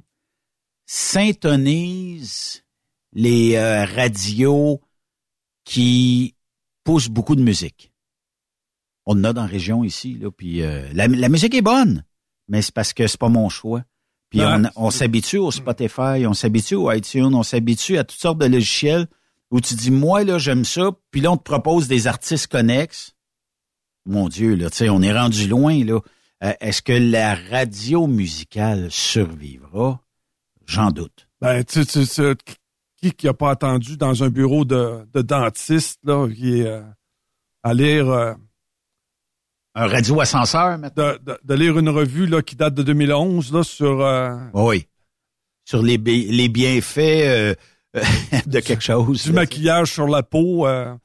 s'intonisent 0.85 2.63
les 3.13 3.55
euh, 3.55 3.85
radios 3.85 4.79
qui 5.63 6.35
poussent 6.83 7.09
beaucoup 7.09 7.35
de 7.35 7.41
musique. 7.41 7.91
On 9.07 9.13
en 9.13 9.23
a 9.23 9.33
dans 9.33 9.41
la 9.41 9.47
région 9.47 9.83
ici, 9.83 10.13
là, 10.13 10.29
puis 10.29 10.61
euh, 10.61 10.87
la, 10.93 11.07
la 11.07 11.29
musique 11.29 11.55
est 11.55 11.63
bonne, 11.63 12.05
mais 12.47 12.61
c'est 12.61 12.73
parce 12.73 12.93
que 12.93 13.07
c'est 13.07 13.19
pas 13.19 13.29
mon 13.29 13.49
choix. 13.49 13.83
Puis 14.29 14.41
on, 14.41 14.63
on 14.75 14.91
s'habitue 14.91 15.37
au 15.37 15.49
Spotify, 15.49 16.27
on 16.27 16.33
s'habitue 16.35 16.75
au 16.75 16.91
iTunes, 16.91 17.33
on 17.33 17.43
s'habitue 17.43 17.97
à 17.97 18.03
toutes 18.03 18.19
sortes 18.19 18.37
de 18.37 18.45
logiciels 18.45 19.07
où 19.55 19.61
tu 19.61 19.73
dis, 19.75 19.89
moi, 19.91 20.23
là, 20.25 20.37
j'aime 20.37 20.65
ça, 20.65 20.91
puis 21.11 21.21
là, 21.21 21.31
on 21.31 21.37
te 21.37 21.43
propose 21.43 21.87
des 21.87 22.07
artistes 22.07 22.47
connexes. 22.47 23.13
Mon 24.05 24.27
Dieu, 24.27 24.53
là, 24.55 24.69
tu 24.69 24.77
sais, 24.77 24.89
on 24.89 25.01
est 25.01 25.13
rendu 25.17 25.47
loin, 25.47 25.81
là. 25.85 25.99
Euh, 26.43 26.51
Est-ce 26.59 26.81
que 26.81 26.91
la 26.91 27.35
radio 27.35 28.05
musicale 28.07 28.91
survivra? 28.91 30.01
J'en 30.65 30.91
doute. 30.91 31.29
Ben, 31.39 31.63
tu 31.63 31.83
sais, 31.85 32.05
tu 32.05 32.35
qui 32.97 33.11
qui 33.13 33.27
a 33.29 33.33
pas 33.33 33.51
attendu 33.51 33.95
dans 33.97 34.23
un 34.23 34.29
bureau 34.29 34.65
de, 34.65 35.07
de 35.13 35.21
dentiste, 35.21 35.99
là, 36.03 36.27
qui 36.27 36.59
est 36.59 36.67
euh, 36.67 36.81
à 37.63 37.73
lire, 37.73 38.09
euh, 38.09 38.33
Un 39.75 39.87
radio 39.87 40.19
ascenseur, 40.19 40.77
maintenant? 40.77 41.13
de, 41.13 41.17
de- 41.31 41.39
de 41.43 41.53
lire 41.53 41.77
une 41.79 41.89
revue, 41.89 42.25
là, 42.27 42.41
qui 42.41 42.55
date 42.57 42.73
de 42.73 42.83
2011, 42.83 43.53
là, 43.53 43.63
sur, 43.63 43.99
Oui. 44.53 44.87
Sur 45.63 45.81
les, 45.81 45.97
bi- 45.97 46.27
les 46.27 46.49
bienfaits 46.49 47.55
de 48.45 48.59
quelque 48.59 48.83
chose. 48.83 49.23
du 49.23 49.29
là, 49.29 49.35
maquillage 49.41 49.91
sur 49.93 50.07
la 50.07 50.23
peau. 50.23 50.67
euh. 50.67 50.95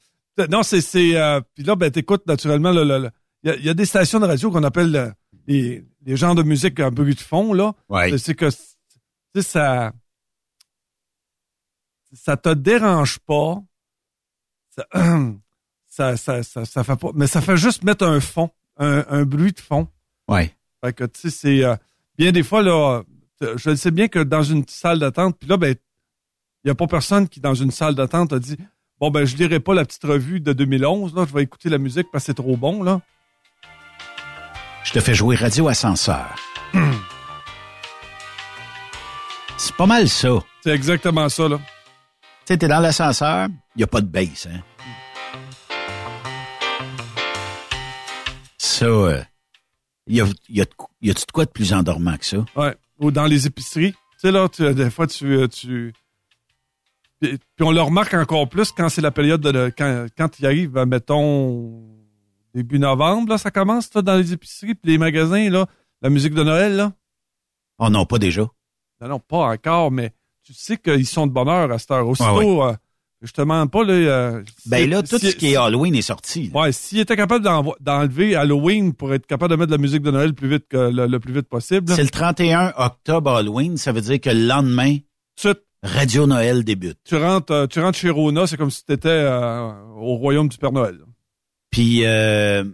Non, 0.49 0.63
c'est... 0.63 0.81
euh, 1.15 1.41
Puis 1.55 1.63
là, 1.63 1.75
ben, 1.75 1.91
t'écoutes 1.91 2.25
naturellement... 2.27 2.71
le- 2.71 2.83
le- 2.83 2.99
le- 2.99 3.11
Il 3.43 3.49
y, 3.49 3.53
a- 3.53 3.55
il 3.57 3.65
y 3.65 3.69
a 3.69 3.73
des 3.73 3.85
stations 3.85 4.19
de 4.19 4.25
radio 4.25 4.49
qu'on 4.51 4.63
appelle 4.63 4.95
euh, 4.95 5.09
les, 5.47 5.85
les 6.05 6.15
genres 6.15 6.35
de 6.35 6.43
musique 6.43 6.79
un 6.79 6.89
bruit 6.91 7.15
de 7.15 7.19
fond, 7.19 7.53
là. 7.53 7.73
Ouais. 7.89 8.17
C'est- 8.17 8.33
que 8.35 8.49
tu 8.49 8.57
sais, 9.35 9.41
ça... 9.41 9.93
Ça 12.13 12.35
te 12.37 12.53
dérange 12.53 13.19
pas. 13.19 13.61
Ça, 14.75 14.85
ça, 15.87 16.17
ça, 16.17 16.43
ça, 16.43 16.65
ça 16.65 16.83
fait 16.83 16.95
pas... 16.97 17.09
Mais 17.13 17.27
ça 17.27 17.41
fait 17.41 17.57
juste 17.57 17.83
mettre 17.83 18.05
un 18.05 18.19
fond, 18.19 18.49
un, 18.77 19.05
un 19.09 19.23
bruit 19.23 19.53
de 19.53 19.59
fond. 19.59 19.87
Ouais. 20.27 20.53
Fait 20.83 20.93
que, 20.93 21.05
tu 21.05 21.19
sais, 21.21 21.29
c'est... 21.29 21.63
euh, 21.63 21.75
bien 22.17 22.31
des 22.31 22.43
fois, 22.43 22.63
là, 22.63 23.03
je 23.41 23.75
sais 23.75 23.91
bien 23.91 24.07
que 24.07 24.19
dans 24.19 24.43
une 24.43 24.67
salle 24.67 24.99
d'attente, 24.99 25.37
puis 25.39 25.47
là, 25.47 25.57
ben, 25.57 25.75
il 26.63 26.67
n'y 26.67 26.71
a 26.71 26.75
pas 26.75 26.87
personne 26.87 27.27
qui, 27.27 27.39
dans 27.39 27.53
une 27.55 27.71
salle 27.71 27.95
d'attente, 27.95 28.33
a 28.33 28.39
dit 28.39 28.57
Bon, 28.99 29.09
ben, 29.09 29.25
je 29.25 29.35
lirai 29.35 29.59
pas 29.59 29.73
la 29.73 29.83
petite 29.85 30.03
revue 30.03 30.39
de 30.39 30.53
2011, 30.53 31.15
là, 31.15 31.25
je 31.27 31.33
vais 31.33 31.41
écouter 31.43 31.69
la 31.69 31.77
musique 31.79 32.07
parce 32.11 32.23
que 32.23 32.27
c'est 32.27 32.33
trop 32.35 32.55
bon, 32.55 32.83
là. 32.83 33.01
Je 34.83 34.91
te 34.91 34.99
fais 34.99 35.13
jouer 35.15 35.35
radio 35.35 35.67
ascenseur. 35.67 36.35
C'est 39.57 39.75
pas 39.75 39.85
mal 39.85 40.09
ça. 40.09 40.29
C'est 40.63 40.71
exactement 40.71 41.29
ça, 41.29 41.47
là. 41.47 41.57
Tu 41.57 41.63
sais, 42.45 42.57
t'es 42.57 42.67
dans 42.67 42.79
l'ascenseur, 42.79 43.47
il 43.75 43.77
n'y 43.79 43.83
a 43.83 43.87
pas 43.87 44.01
de 44.01 44.07
bass, 44.07 44.47
hein. 44.51 44.59
Ça, 48.57 48.85
euh, 48.85 49.21
il 50.07 50.15
y 50.15 50.21
a, 50.21 50.25
y 50.49 50.61
a, 50.61 50.65
de- 50.65 50.71
y 51.01 51.11
a-tu 51.11 51.25
de 51.25 51.31
quoi 51.31 51.45
de 51.45 51.51
plus 51.51 51.73
endormant 51.73 52.17
que 52.17 52.25
ça? 52.25 52.37
Ouais. 52.55 52.75
Ou 52.99 53.11
dans 53.11 53.25
les 53.25 53.45
épiceries. 53.47 53.91
Tu 53.93 53.97
sais, 54.17 54.31
là, 54.31 54.47
tu- 54.49 54.73
des 54.73 54.89
fois, 54.89 55.05
tu. 55.07 55.25
euh, 55.37 55.47
tu... 55.47 55.93
Puis, 57.21 57.37
puis 57.55 57.65
on 57.65 57.71
le 57.71 57.81
remarque 57.81 58.13
encore 58.15 58.49
plus 58.49 58.71
quand 58.71 58.89
c'est 58.89 59.01
la 59.01 59.11
période 59.11 59.41
de. 59.41 59.71
Quand, 59.77 60.07
quand 60.17 60.39
il 60.39 60.45
arrive, 60.45 60.71
ben, 60.71 60.85
mettons, 60.87 61.83
début 62.53 62.79
novembre, 62.79 63.29
là, 63.29 63.37
ça 63.37 63.51
commence, 63.51 63.93
là, 63.93 64.01
dans 64.01 64.15
les 64.17 64.33
épiceries, 64.33 64.75
puis 64.75 64.91
les 64.93 64.97
magasins, 64.97 65.49
là, 65.49 65.67
la 66.01 66.09
musique 66.09 66.33
de 66.33 66.43
Noël, 66.43 66.75
là. 66.75 66.93
Oh 67.79 67.89
non, 67.89 68.05
pas 68.05 68.17
déjà. 68.19 68.41
Non, 69.01 69.07
non, 69.07 69.19
pas 69.19 69.51
encore, 69.53 69.91
mais 69.91 70.13
tu 70.43 70.53
sais 70.53 70.77
qu'ils 70.77 71.05
sont 71.07 71.27
de 71.27 71.31
bonne 71.31 71.47
heure 71.47 71.71
à 71.71 71.77
cette 71.79 71.91
heure. 71.91 72.07
Aussitôt, 72.07 72.61
Ah 72.63 72.69
euh, 72.69 72.73
je 73.21 73.31
te 73.31 73.41
demande 73.41 73.69
pas, 73.71 73.83
là. 73.83 73.93
euh, 73.93 74.43
Ben 74.65 74.89
là, 74.89 75.01
tout 75.03 75.17
si- 75.19 75.31
ce 75.31 75.35
qui 75.35 75.53
est 75.53 75.55
Halloween 75.55 75.93
est 75.95 76.01
sorti. 76.01 76.49
là. 76.53 76.61
Ouais, 76.61 76.71
s'il 76.71 76.99
était 76.99 77.15
capable 77.15 77.45
d'enlever 77.79 78.35
Halloween 78.35 78.93
pour 78.93 79.13
être 79.13 79.25
capable 79.27 79.51
de 79.51 79.55
mettre 79.57 79.71
de 79.71 79.75
la 79.75 79.81
musique 79.81 80.01
de 80.01 80.11
Noël 80.11 80.33
plus 80.33 80.49
vite 80.49 80.67
que 80.67 80.77
le, 80.91 81.05
le 81.07 81.19
plus 81.19 81.33
vite 81.33 81.47
possible. 81.47 81.91
C'est 81.93 82.03
le 82.03 82.09
31 82.09 82.73
octobre 82.77 83.31
Halloween, 83.31 83.77
ça 83.77 83.91
veut 83.91 84.01
dire 84.01 84.19
que 84.19 84.29
le 84.31 84.47
lendemain, 84.47 84.97
Tu, 85.35 85.47
Radio 85.83 86.27
Noël 86.27 86.63
débute. 86.63 86.99
tu 87.03 87.15
rentres, 87.15 87.51
euh, 87.51 87.67
tu 87.67 87.79
rentres 87.79 87.97
chez 87.97 88.09
Rona, 88.09 88.45
c'est 88.45 88.57
comme 88.57 88.71
si 88.71 88.85
tu 88.85 88.93
étais 88.93 89.27
au 89.97 90.15
royaume 90.15 90.47
du 90.47 90.57
Père 90.57 90.71
Noël. 90.71 90.99
Puis, 91.71 92.05
euh, 92.05 92.65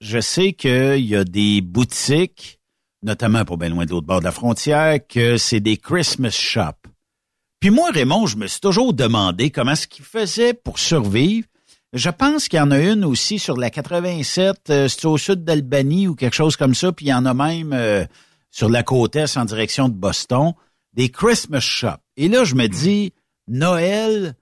je 0.00 0.20
sais 0.20 0.52
qu'il 0.52 1.04
y 1.04 1.16
a 1.16 1.24
des 1.24 1.60
boutiques, 1.60 2.60
notamment 3.02 3.44
pour 3.44 3.56
bien 3.56 3.70
loin 3.70 3.84
de 3.84 3.90
l'autre 3.90 4.06
bord 4.06 4.20
de 4.20 4.24
la 4.24 4.32
frontière, 4.32 4.98
que 5.08 5.38
c'est 5.38 5.60
des 5.60 5.76
Christmas 5.76 6.30
shops. 6.30 6.88
Puis 7.60 7.70
moi, 7.70 7.90
Raymond, 7.90 8.26
je 8.26 8.36
me 8.36 8.46
suis 8.46 8.60
toujours 8.60 8.92
demandé 8.92 9.50
comment 9.50 9.72
est-ce 9.72 9.88
qu'ils 9.88 10.04
faisaient 10.04 10.54
pour 10.54 10.78
survivre. 10.78 11.48
Je 11.92 12.10
pense 12.10 12.48
qu'il 12.48 12.58
y 12.58 12.62
en 12.62 12.70
a 12.70 12.78
une 12.78 13.04
aussi 13.04 13.38
sur 13.38 13.56
la 13.56 13.70
87, 13.70 14.70
euh, 14.70 14.88
c'est 14.88 15.06
au 15.06 15.16
sud 15.16 15.42
d'Albanie 15.42 16.06
ou 16.06 16.14
quelque 16.14 16.36
chose 16.36 16.56
comme 16.56 16.74
ça, 16.74 16.92
puis 16.92 17.06
il 17.06 17.08
y 17.08 17.14
en 17.14 17.24
a 17.24 17.32
même 17.32 17.72
euh, 17.72 18.04
sur 18.50 18.68
la 18.68 18.82
côte 18.82 19.16
est 19.16 19.36
en 19.38 19.46
direction 19.46 19.88
de 19.88 19.94
Boston, 19.94 20.52
des 20.98 21.10
Christmas 21.10 21.60
shops. 21.60 22.00
Et 22.16 22.28
là, 22.28 22.42
je 22.42 22.56
me 22.56 22.66
dis, 22.66 23.12
Noël, 23.46 24.34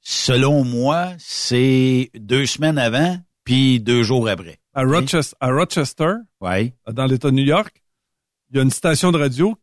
selon 0.00 0.64
moi, 0.64 1.12
c'est 1.18 2.10
deux 2.14 2.46
semaines 2.46 2.78
avant, 2.78 3.18
puis 3.44 3.78
deux 3.78 4.02
jours 4.02 4.26
après. 4.26 4.58
À, 4.72 4.84
Rochester, 4.84 5.36
à 5.38 5.50
Rochester, 5.50 6.14
Ouais. 6.40 6.72
dans 6.90 7.04
l'État 7.04 7.30
de 7.30 7.34
New 7.36 7.44
York, 7.44 7.82
il 8.50 8.56
y 8.56 8.60
a 8.60 8.62
une 8.62 8.70
station 8.70 9.12
de 9.12 9.18
radio 9.18 9.54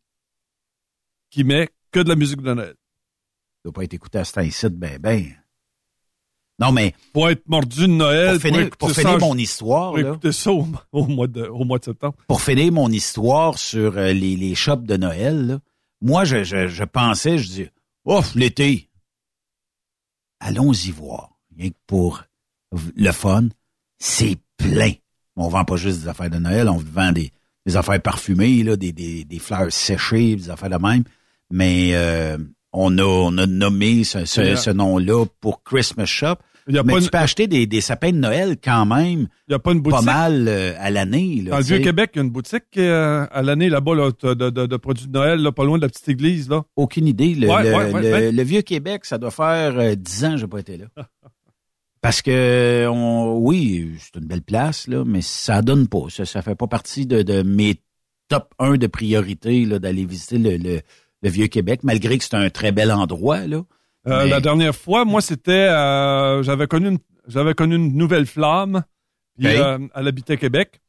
qui 1.32 1.44
met 1.44 1.68
que 1.92 2.02
de 2.02 2.10
la 2.10 2.16
musique 2.16 2.42
de 2.44 2.54
Noël. 2.54 2.76
Ça 2.76 3.62
doit 3.64 3.74
pas 3.74 3.84
être 3.84 3.96
écouté 3.96 4.20
à 4.20 4.24
ce 4.24 4.34
temps-ci, 4.34 4.70
ben, 4.70 5.00
ben. 5.00 5.26
Non, 6.60 6.72
mais 6.72 6.94
Pour 7.12 7.28
être 7.32 7.50
mordu 7.50 7.82
de 7.82 7.88
Noël, 7.88 8.34
pour 8.40 8.92
finir, 8.92 9.18
pour 9.18 9.30
mon 9.30 9.36
histoire, 9.38 9.90
pour 9.94 9.98
là, 9.98 10.10
écouter 10.10 10.32
ça 10.32 10.52
au, 10.52 10.68
au 10.92 11.08
mois 11.08 11.28
de, 11.28 11.44
au 11.48 11.64
mois 11.66 11.80
de 11.80 11.86
septembre. 11.86 12.16
pour 12.28 12.40
finir 12.42 12.72
mon 12.72 12.90
histoire 12.90 13.58
sur 13.58 13.98
euh, 13.98 14.14
les, 14.14 14.36
les 14.36 14.54
shops 14.54 14.84
de 14.86 14.96
Noël, 14.96 15.48
là, 15.48 15.60
moi, 16.06 16.24
je, 16.24 16.44
je, 16.44 16.68
je 16.68 16.84
pensais, 16.84 17.40
je 17.40 17.48
dis, 17.48 17.68
ouf, 18.06 18.36
l'été, 18.36 18.90
allons-y 20.40 20.92
voir. 20.92 21.32
Rien 21.58 21.70
que 21.70 21.76
pour 21.88 22.24
le 22.96 23.12
fun, 23.12 23.48
c'est 23.98 24.38
plein. 24.58 24.92
On 25.36 25.48
vend 25.50 25.66
pas 25.66 25.78
juste 25.78 26.02
des 26.02 26.08
affaires 26.08 26.30
de 26.30 26.38
Noël, 26.38 26.70
on 26.70 26.78
vend 26.78 27.12
des, 27.12 27.32
des 27.66 27.76
affaires 27.76 28.02
parfumées, 28.02 28.64
là, 28.64 28.76
des, 28.76 28.92
des, 28.92 29.24
des 29.26 29.40
fleurs 29.40 29.72
séchées, 29.72 30.36
des 30.36 30.50
affaires 30.52 30.70
de 30.70 30.78
même. 30.78 31.04
Mais 31.50 31.96
euh, 31.96 32.38
on, 32.72 32.98
a, 33.00 33.04
on 33.04 33.36
a 33.40 33.48
nommé 33.48 34.04
ce, 34.04 34.26
ce 34.26 34.70
nom-là 34.70 35.26
pour 35.42 35.64
Christmas 35.64 36.06
Shop. 36.06 36.36
Il 36.68 36.74
y 36.76 36.80
a 36.80 36.84
Mais 36.84 36.94
pas 36.94 37.00
tu 37.00 37.06
une- 37.06 37.10
peux 37.12 37.18
acheter 37.20 37.48
des, 37.48 37.68
des 37.68 37.80
sapins 37.82 38.12
de 38.12 38.18
Noël 38.18 38.56
quand 38.64 38.86
même 38.88 39.28
Il 39.48 39.50
n'y 39.50 39.56
a 39.56 39.60
pas 39.60 39.72
une 39.72 39.84
pas 39.84 39.92
boutique. 39.92 40.06
mal 40.06 40.46
euh, 40.48 40.74
à 40.80 40.90
l'année. 40.90 41.44
Dans 41.44 41.58
le. 41.58 41.64
Vieux-Québec, 41.64 42.12
il 42.14 42.18
y 42.18 42.20
a 42.22 42.24
une 42.24 42.32
boutique 42.32 42.64
euh, 42.78 43.28
à 43.32 43.42
l'année 43.44 43.70
là-bas 43.70 43.94
là, 43.96 44.10
de, 44.34 44.50
de- 44.50 44.66
de 44.66 44.78
produits 44.78 45.06
de 45.08 45.12
Noël, 45.12 45.40
là, 45.42 45.52
pas 45.52 45.64
loin 45.64 45.78
de 45.78 45.84
la 45.84 45.90
petite 45.90 46.10
église. 46.10 46.50
Là. 46.50 46.64
Aucune 46.76 47.06
idée. 47.08 47.36
Le, 47.36 47.48
Ouais, 47.48 47.64
le- 47.64 47.70
ouais, 47.76 47.94
ouais, 47.94 48.02
le- 48.02 48.12
ouais. 48.12 48.32
le 48.32 48.44
Vieux-Québec, 48.44 49.06
ça 49.06 49.18
doit 49.20 49.30
faire 49.32 49.78
euh, 49.78 49.94
10 49.96 50.26
ans 50.26 50.32
que 50.32 50.38
j'ai 50.38 50.48
pas 50.48 50.60
été 50.60 50.78
là. 50.78 50.86
Parce 52.02 52.22
que, 52.22 52.88
on, 52.88 53.38
oui, 53.40 53.92
c'est 54.00 54.20
une 54.20 54.28
belle 54.28 54.44
place, 54.44 54.88
là, 54.88 55.04
mais 55.06 55.22
ça 55.22 55.62
donne 55.64 55.88
pas. 55.88 56.06
Ça, 56.10 56.26
ça 56.26 56.42
fait 56.44 56.54
pas 56.56 56.68
partie 56.68 57.08
de, 57.08 57.24
de 57.24 57.42
mes 57.42 57.76
top 58.28 58.54
1 58.60 58.78
de 58.78 58.88
priorité 58.88 59.66
d'aller 59.66 60.06
visiter 60.06 60.38
le, 60.38 60.58
le, 60.58 60.82
le 61.24 61.30
Vieux-Québec, 61.30 61.80
malgré 61.84 62.18
que 62.18 62.24
c'est 62.24 62.36
un 62.36 62.50
très 62.52 62.72
bel 62.72 62.92
endroit. 62.92 63.48
Là. 63.48 63.64
Euh, 64.08 64.24
Mais- 64.24 64.30
La 64.30 64.40
dernière 64.42 64.76
fois, 64.76 65.04
moi, 65.06 65.22
c'était... 65.22 65.52
euh, 65.52 66.44
j'avais 66.44 66.68
connu 66.68 66.90
une 66.90 67.00
j'avais 67.28 67.56
connu 67.56 67.76
une 67.76 67.96
nouvelle 67.98 68.28
flamme. 68.28 68.84
Puis, 69.38 69.48
Ok. 69.48 69.54
euh, 69.58 69.80
elle 69.96 70.08
habitait 70.08 70.38
Québec. 70.38 70.80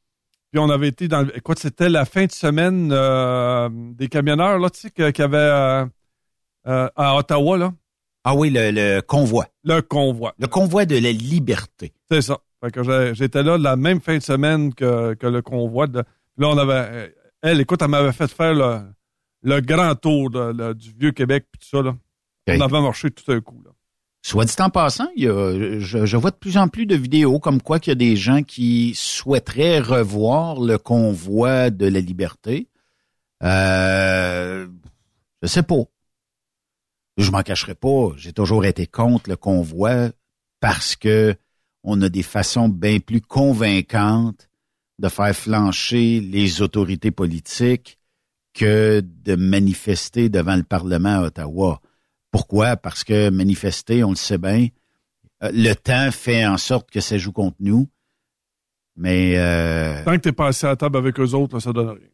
Puis 0.53 0.61
on 0.61 0.69
avait 0.69 0.89
été 0.89 1.09
dans... 1.09 1.23
le- 1.23 1.35
Écoute, 1.37 1.59
c'était 1.59 1.89
la 1.89 2.05
fin 2.05 2.27
de 2.27 2.31
semaine 2.33 2.91
euh, 2.93 3.69
des 3.73 4.09
camionneurs, 4.09 4.59
là, 4.59 4.69
tu 4.71 4.81
sais, 4.81 4.91
qu'il 4.91 5.05
y 5.19 5.23
avait 5.23 5.37
euh, 5.39 5.87
euh, 6.69 6.89
à 6.95 7.17
Ottawa, 7.17 7.57
là. 7.59 7.73
Ah 8.25 8.35
oui, 8.35 8.51
le, 8.51 8.71
le 8.71 9.01
convoi. 9.01 9.47
Le 9.65 9.81
convoi. 9.81 10.35
Le 10.39 10.47
convoi 10.47 10.85
de 10.85 10.97
la 10.99 11.11
liberté. 11.13 11.93
C'est 12.11 12.21
ça. 12.23 12.39
Fait 12.63 12.71
que 12.71 13.15
j'étais 13.15 13.43
là 13.43 13.57
la 13.57 13.77
même 13.77 14.01
fin 14.01 14.17
de 14.19 14.23
semaine 14.23 14.75
que, 14.75 15.15
que 15.15 15.27
le 15.27 15.41
convoi. 15.43 15.87
De, 15.87 16.01
là, 16.37 16.49
on 16.49 16.59
avait... 16.59 17.15
Elle, 17.43 17.61
écoute, 17.61 17.81
elle 17.83 17.89
m'avait 17.89 18.13
fait 18.13 18.31
faire 18.31 18.53
le, 18.55 18.81
le 19.43 19.61
grand 19.61 19.95
tour 19.95 20.31
de- 20.31 20.53
le- 20.57 20.75
du 20.75 20.91
Vieux-Québec 20.93 21.47
puis 21.51 21.61
tout 21.61 21.77
ça, 21.79 21.83
là. 21.83 21.97
Ok. 22.49 22.55
On 22.57 22.61
avait 22.61 22.81
marché 22.81 23.11
tout 23.11 23.31
un 23.31 23.41
coup, 23.41 23.61
là. 23.65 23.71
Soit 24.23 24.45
dit 24.45 24.55
en 24.59 24.71
passant, 24.71 25.07
il 25.15 25.23
y 25.23 25.29
a, 25.29 25.79
je, 25.79 26.05
je 26.05 26.17
vois 26.17 26.33
de 26.33 26.37
plus 26.37 26.57
en 26.57 26.67
plus 26.67 26.85
de 26.85 26.97
vidéos 26.97 27.39
comme 27.39 27.63
quoi 27.63 27.79
qu'il 27.79 27.93
y 27.93 27.93
a 27.93 27.95
des 27.95 28.17
gens 28.17 28.43
qui 28.43 28.93
souhaiteraient 28.97 29.79
revoir 29.79 30.61
le 30.61 30.79
convoi 30.79 31.71
de 31.71 31.87
la 31.87 32.01
liberté. 32.01 32.69
Euh, 33.45 34.67
je 35.43 35.47
sais 35.47 35.63
pas. 35.63 35.85
Je 37.17 37.31
m'en 37.31 37.43
cacherai 37.43 37.77
pas. 37.77 38.11
J'ai 38.17 38.33
toujours 38.33 38.65
été 38.65 38.87
contre 38.87 39.31
le 39.31 39.37
convoi 39.37 40.11
parce 40.61 40.97
que 40.97 41.37
on 41.85 42.03
a 42.03 42.09
des 42.09 42.25
façons 42.25 42.69
bien 42.69 42.99
plus 42.99 43.21
convaincantes 43.21 44.51
de 44.99 45.09
faire 45.09 45.37
flancher 45.37 46.21
les 46.21 46.63
autorités 46.63 47.13
politiques 47.13 47.99
que 48.55 49.03
de 49.05 49.37
manifester 49.37 50.29
devant 50.29 50.57
le 50.57 50.65
Parlement 50.65 51.21
à 51.21 51.23
Ottawa. 51.27 51.81
Pourquoi? 52.37 52.77
Parce 52.77 53.03
que 53.03 53.31
manifester, 53.31 54.05
on 54.05 54.11
le 54.11 54.17
sait 54.17 54.37
bien, 54.37 54.69
euh, 55.43 55.51
le 55.55 55.73
temps 55.73 56.11
fait 56.11 56.45
en 56.47 56.59
sorte 56.59 56.91
que 56.91 57.01
ça 57.01 57.17
joue 57.17 57.33
contre 57.33 57.57
nous. 57.61 57.89
Mais 58.95 59.39
euh, 59.39 60.05
Tant 60.05 60.13
que 60.13 60.17
t'es 60.19 60.33
pas 60.33 60.49
assis 60.49 60.67
à 60.67 60.71
la 60.71 60.77
table 60.77 60.99
avec 60.99 61.19
eux 61.19 61.33
autres, 61.33 61.55
là, 61.55 61.61
ça 61.61 61.73
donne 61.73 61.89
rien. 61.89 62.09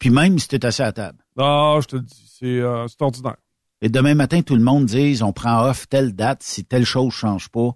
puis 0.00 0.10
même 0.10 0.36
si 0.40 0.48
tu 0.48 0.56
es 0.56 0.66
assis 0.66 0.82
à 0.82 0.86
la 0.86 0.92
table. 0.92 1.18
Non, 1.36 1.80
je 1.80 1.86
te 1.86 1.96
dis, 1.96 2.28
c'est 2.40 2.46
euh, 2.58 2.88
c'est 2.88 3.00
ordinaire. 3.02 3.36
Et 3.82 3.88
demain 3.88 4.16
matin, 4.16 4.42
tout 4.42 4.56
le 4.56 4.64
monde 4.64 4.86
dise 4.86 5.22
on 5.22 5.32
prend 5.32 5.64
off 5.68 5.88
telle 5.88 6.12
date, 6.12 6.42
si 6.42 6.64
telle 6.64 6.84
chose 6.84 7.12
change 7.12 7.48
pas, 7.48 7.70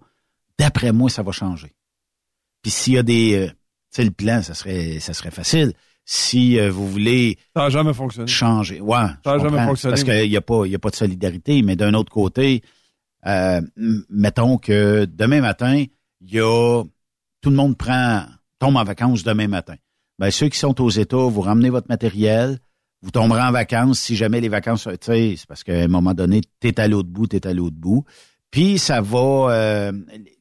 d'après 0.58 0.90
moi, 0.90 1.08
ça 1.08 1.22
va 1.22 1.30
changer. 1.30 1.72
Puis 2.62 2.72
s'il 2.72 2.94
y 2.94 2.98
a 2.98 3.04
des 3.04 3.34
euh, 3.36 3.46
tu 3.46 3.54
sais, 3.90 4.04
le 4.04 4.10
plan, 4.10 4.42
ça 4.42 4.54
serait 4.54 4.98
ça 4.98 5.14
serait 5.14 5.30
facile. 5.30 5.72
Si 6.08 6.58
euh, 6.58 6.70
vous 6.70 6.88
voulez 6.88 7.36
Ça 7.54 7.62
n'a 7.62 7.68
jamais 7.68 7.92
fonctionné. 7.92 8.28
changer. 8.28 8.80
Ouais, 8.80 9.06
Ça 9.24 9.32
a 9.32 9.38
jamais 9.38 9.64
fonctionné, 9.66 9.90
Parce 9.92 10.04
qu'il 10.04 10.30
n'y 10.30 10.36
a 10.36 10.40
pas, 10.40 10.64
y 10.64 10.74
a 10.74 10.78
pas 10.78 10.90
de 10.90 10.96
solidarité, 10.96 11.60
mais 11.62 11.74
d'un 11.74 11.94
autre 11.94 12.12
côté, 12.12 12.62
euh, 13.26 13.60
mettons 14.08 14.56
que 14.56 15.04
demain 15.04 15.40
matin, 15.40 15.84
il 16.20 16.32
y 16.32 16.40
a 16.40 16.82
tout 17.40 17.50
le 17.50 17.56
monde 17.56 17.76
prend 17.76 18.22
tombe 18.60 18.76
en 18.76 18.84
vacances 18.84 19.24
demain 19.24 19.48
matin. 19.48 19.74
Ben 20.18 20.30
ceux 20.30 20.48
qui 20.48 20.58
sont 20.58 20.80
aux 20.80 20.90
États, 20.90 21.16
vous 21.16 21.40
ramenez 21.40 21.70
votre 21.70 21.88
matériel, 21.88 22.58
vous 23.02 23.10
tomberez 23.10 23.42
en 23.42 23.50
vacances 23.52 23.98
si 23.98 24.16
jamais 24.16 24.40
les 24.40 24.48
vacances, 24.48 24.84
tu 24.84 24.96
sais, 25.00 25.34
c'est 25.36 25.46
parce 25.46 25.64
qu'à 25.64 25.74
un 25.74 25.88
moment 25.88 26.14
donné, 26.14 26.40
t'es 26.60 26.78
à 26.80 26.88
l'autre 26.88 27.08
bout, 27.08 27.26
t'es 27.26 27.46
à 27.46 27.52
l'autre 27.52 27.76
bout. 27.76 28.04
Puis 28.50 28.78
ça 28.78 29.00
va, 29.00 29.50
euh, 29.50 29.92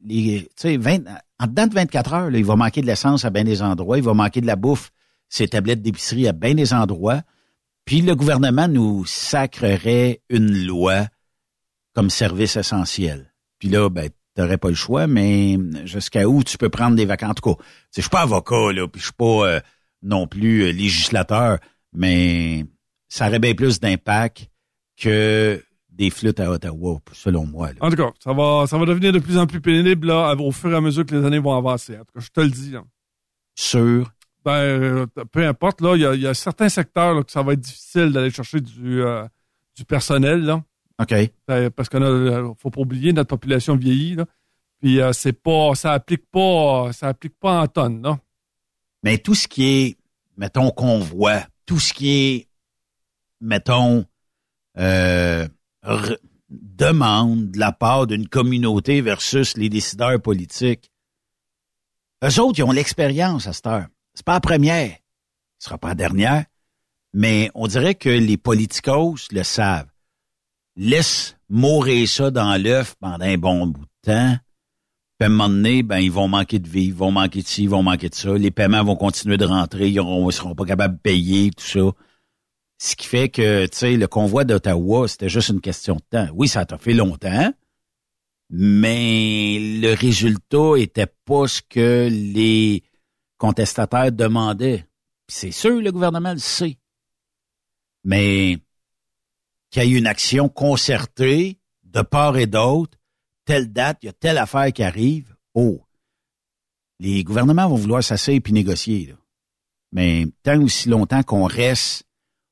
les, 0.06 0.42
tu 0.42 0.48
sais, 0.56 0.78
20 0.78 1.00
en 1.40 1.48
dedans 1.48 1.68
de 1.68 1.74
24 1.74 2.14
heures, 2.14 2.30
là, 2.32 2.38
il 2.38 2.46
va 2.46 2.56
manquer 2.56 2.82
de 2.82 2.86
l'essence 2.86 3.26
à 3.26 3.30
bien 3.30 3.44
des 3.44 3.62
endroits, 3.62 3.98
il 3.98 4.04
va 4.04 4.14
manquer 4.14 4.40
de 4.40 4.48
la 4.48 4.56
bouffe, 4.56 4.92
ces 5.30 5.48
tablettes 5.48 5.82
d'épicerie 5.82 6.28
à 6.28 6.32
bien 6.32 6.54
des 6.54 6.74
endroits. 6.74 7.22
Puis 7.86 8.02
le 8.02 8.16
gouvernement 8.16 8.68
nous 8.68 9.06
sacrerait 9.06 10.22
une 10.30 10.66
loi 10.66 11.08
comme 11.94 12.10
service 12.10 12.56
essentiel. 12.58 13.34
Puis 13.60 13.70
là, 13.70 13.90
ben, 13.90 14.10
t'aurais 14.36 14.58
pas 14.58 14.70
le 14.70 14.76
choix, 14.76 15.08
mais 15.08 15.58
jusqu'à 15.86 16.28
où 16.28 16.44
tu 16.44 16.58
peux 16.58 16.70
prendre 16.70 16.96
des 16.96 17.06
vacances? 17.06 17.32
En 17.32 17.34
tout 17.36 17.56
cas, 17.56 17.64
je 17.96 18.02
suis 18.02 18.10
pas 18.10 18.22
avocat, 18.22 18.74
là, 18.74 18.88
puis 18.88 19.00
je 19.00 19.06
suis 19.06 19.14
pas 19.14 19.48
euh, 19.48 19.60
non 20.02 20.28
plus 20.28 20.64
euh, 20.64 20.72
législateur, 20.72 21.60
mais 21.94 22.66
ça 23.08 23.28
aurait 23.28 23.40
bien 23.40 23.54
plus 23.54 23.80
d'impact 23.80 24.50
que 24.98 25.64
des 25.90 26.10
flûtes 26.10 26.40
à 26.42 26.52
Ottawa, 26.52 27.00
selon 27.14 27.46
moi. 27.46 27.70
là. 27.70 27.76
En 27.80 27.90
tout 27.90 27.96
cas, 27.96 28.12
ça 28.22 28.34
va, 28.34 28.66
ça 28.68 28.78
va 28.78 28.86
devenir 28.86 29.14
de 29.14 29.20
plus 29.20 29.38
en 29.38 29.48
plus 29.48 29.62
pénible 29.62 30.08
là, 30.08 30.36
au 30.36 30.52
fur 30.52 30.72
et 30.72 30.76
à 30.76 30.82
mesure 30.82 31.06
que 31.06 31.16
les 31.16 31.26
années 31.26 31.40
vont 31.40 31.56
avancer. 31.56 31.96
En 31.96 32.00
tout 32.04 32.14
cas, 32.16 32.20
je 32.20 32.30
te 32.30 32.42
le 32.42 32.50
dis. 32.50 32.76
hein. 32.76 32.86
Sur, 33.58 34.12
Ben, 34.46 34.52
euh, 34.52 35.08
peu 35.32 35.46
importe, 35.48 35.82
là, 35.82 35.96
il 35.96 36.02
y 36.02 36.06
a, 36.06 36.14
il 36.14 36.22
y 36.22 36.28
a 36.28 36.36
certains 36.36 36.70
secteurs 36.70 37.16
là, 37.16 37.24
que 37.24 37.32
ça 37.32 37.42
va 37.42 37.54
être 37.54 37.62
difficile 37.62 38.12
d'aller 38.12 38.30
chercher 38.30 38.62
du, 38.62 39.02
euh, 39.02 39.28
du 39.76 39.86
personnel, 39.86 40.42
là. 40.42 40.64
OK. 41.02 41.14
Euh, 41.50 41.70
parce 41.72 41.90
qu'on 41.90 42.04
a, 42.04 42.06
euh, 42.06 42.54
faut 42.60 42.70
pas 42.70 42.82
oublier, 42.82 43.12
notre 43.12 43.30
population 43.30 43.76
vieillit, 43.76 44.16
là. 44.16 44.26
Puis 44.80 45.02
euh, 45.02 45.14
c'est 45.14 45.34
pas, 45.34 45.74
ça 45.74 45.94
applique 45.94 46.30
pas, 46.32 46.92
ça 46.94 47.08
applique 47.08 47.40
pas 47.40 47.62
en 47.62 47.68
tonnes, 47.68 48.04
là. 48.04 48.20
Mais 49.04 49.18
tout 49.18 49.34
ce 49.34 49.48
qui 49.48 49.66
est, 49.66 49.98
mettons, 50.38 50.70
convoi, 50.70 51.42
tout 51.66 51.80
ce 51.80 51.92
qui 51.92 52.10
est, 52.10 52.48
mettons, 53.42 54.06
euh, 54.78 55.48
demande 56.50 57.52
de 57.52 57.60
la 57.60 57.72
part 57.72 58.06
d'une 58.06 58.28
communauté 58.28 59.02
versus 59.02 59.58
les 59.58 59.70
décideurs 59.70 60.22
politiques, 60.22 60.92
eux 62.24 62.40
autres, 62.40 62.60
ils 62.60 62.64
ont 62.64 62.72
l'expérience 62.72 63.48
à 63.48 63.54
cette 63.54 63.68
heure. 63.68 63.88
C'est 64.16 64.26
pas 64.26 64.34
la 64.34 64.40
première, 64.40 64.98
ce 65.60 65.66
sera 65.66 65.78
pas 65.78 65.90
la 65.90 65.96
dernière, 65.96 66.46
mais 67.14 67.52
on 67.54 67.68
dirait 67.68 67.96
que 67.96 68.10
les 68.10 68.38
politicos 68.38 69.28
le 69.32 69.44
savent. 69.44 69.90
Laisse 70.78 71.38
mourir 71.50 72.08
ça 72.08 72.32
dans 72.32 72.62
l'œuf 72.62 72.96
pendant 73.00 73.26
un 73.26 73.38
bon 73.38 73.68
bout 73.68 73.86
de 73.86 74.12
temps. 74.12 74.38
Puis 75.18 75.26
à 75.26 75.28
un 75.28 75.30
moment 75.30 75.50
donné, 75.50 75.84
ben, 75.84 76.00
ils 76.00 76.12
vont 76.12 76.28
manquer 76.28 76.60
de 76.60 76.68
vie, 76.68 76.86
ils 76.86 76.94
vont 76.94 77.12
manquer 77.12 77.42
de 77.42 77.48
ci, 77.48 77.64
ils 77.64 77.70
vont 77.70 77.84
manquer 77.84 78.10
de 78.10 78.16
ça. 78.16 78.34
Les 78.34 78.52
paiements 78.52 78.84
vont 78.84 78.96
continuer 78.98 79.38
de 79.38 79.46
rentrer, 79.46 79.90
ils 79.90 80.02
ne 80.02 80.32
seront 80.32 80.56
pas 80.56 80.66
capables 80.66 80.96
de 80.96 81.02
payer, 81.02 81.52
tout 81.52 81.66
ça. 81.66 81.92
Ce 82.78 82.96
qui 82.98 83.08
fait 83.08 83.30
que, 83.30 83.66
tu 83.68 83.78
sais, 83.78 83.96
le 83.96 84.08
convoi 84.08 84.44
d'Ottawa, 84.44 85.08
c'était 85.08 85.30
juste 85.30 85.50
une 85.50 85.62
question 85.62 85.96
de 85.96 86.02
temps. 86.10 86.28
Oui, 86.34 86.50
ça 86.50 86.66
t'a 86.66 86.78
fait 86.78 86.94
longtemps, 86.94 87.54
mais 88.50 89.58
le 89.82 89.94
résultat 89.94 90.78
était 90.78 91.08
pas 91.26 91.48
ce 91.48 91.62
que 91.62 92.10
les 92.12 92.84
contestataires 93.38 94.12
demandaient. 94.12 94.86
Puis 95.28 95.38
c'est 95.38 95.52
sûr, 95.52 95.82
le 95.82 95.92
gouvernement 95.92 96.34
le 96.34 96.40
sait. 96.40 96.78
Mais 98.04 98.60
qu'il 99.72 99.84
y 99.84 99.96
ait 99.96 99.98
une 99.98 100.08
action 100.08 100.48
concertée 100.50 101.60
de 101.84 102.02
part 102.02 102.38
et 102.38 102.46
d'autre, 102.48 102.98
telle 103.46 103.72
date, 103.72 104.00
il 104.02 104.08
y 104.08 104.10
a 104.10 104.14
telle 104.14 104.38
affaire 104.38 104.72
qui 104.72 104.84
arrive. 104.84 105.36
Oh, 105.54 105.82
les 107.00 107.24
gouvernements 107.24 107.68
vont 107.68 107.76
vouloir 107.76 108.04
s'asseoir 108.04 108.40
puis 108.44 108.54
négocier. 108.54 109.08
Là. 109.08 109.16
Mais 109.92 110.26
tant 110.44 110.62
aussi 110.62 110.90
longtemps 110.90 111.24
qu'on 111.24 111.46
reste 111.46 112.04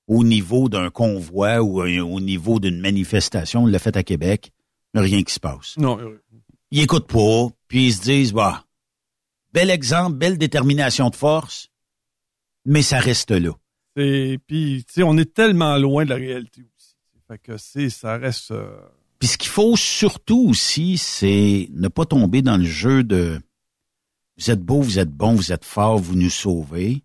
au 0.08 0.24
niveau 0.24 0.70
d'un 0.70 0.90
convoi 0.90 1.62
ou 1.62 1.82
un- 1.82 2.02
au 2.02 2.20
niveau 2.20 2.60
d'une 2.60 2.80
manifestation, 2.82 3.64
on 3.64 3.66
l'a 3.68 3.80
fait 3.80 3.96
à 3.96 4.04
Québec, 4.04 4.52
il 4.94 5.00
n'y 5.00 5.06
a 5.08 5.10
rien 5.10 5.24
qui 5.24 5.34
se 5.34 5.40
passe. 5.40 5.78
Non, 5.78 6.00
euh, 6.00 6.22
Ils 6.72 6.82
écoutent 6.82 7.08
pas, 7.08 7.48
puis 7.68 7.88
ils 7.88 7.94
se 7.94 8.02
disent, 8.02 8.34
bah, 8.34 8.66
bel 9.54 9.70
exemple, 9.70 10.18
belle 10.18 10.38
détermination 10.38 11.10
de 11.10 11.16
force, 11.16 11.70
mais 12.66 12.82
ça 12.82 13.00
reste 13.00 13.32
là. 13.32 13.52
c'est, 13.96 14.40
puis, 14.48 14.84
tu 14.88 14.94
sais, 14.94 15.04
on 15.04 15.18
est 15.18 15.34
tellement 15.34 15.78
loin 15.78 16.06
de 16.06 16.10
la 16.10 16.16
réalité 16.16 16.62
aussi. 16.62 16.96
Fait 17.28 17.38
que 17.38 17.58
c'est, 17.58 17.90
ça 17.90 18.18
reste, 18.18 18.52
euh, 18.52 18.76
Puis 19.20 19.30
ce 19.30 19.38
qu'il 19.38 19.50
faut 19.50 19.78
surtout 19.78 20.50
aussi, 20.50 20.98
c'est 20.98 21.70
ne 21.72 21.88
pas 21.88 22.06
tomber 22.06 22.42
dans 22.42 22.58
le 22.58 22.66
jeu 22.66 23.04
de 23.04 23.40
vous 24.38 24.50
êtes 24.50 24.62
beau, 24.62 24.82
vous 24.82 25.00
êtes 25.00 25.12
bon, 25.12 25.36
vous 25.36 25.52
êtes 25.52 25.66
fort, 25.66 26.00
vous 26.00 26.16
nous 26.16 26.30
sauvez. 26.30 27.04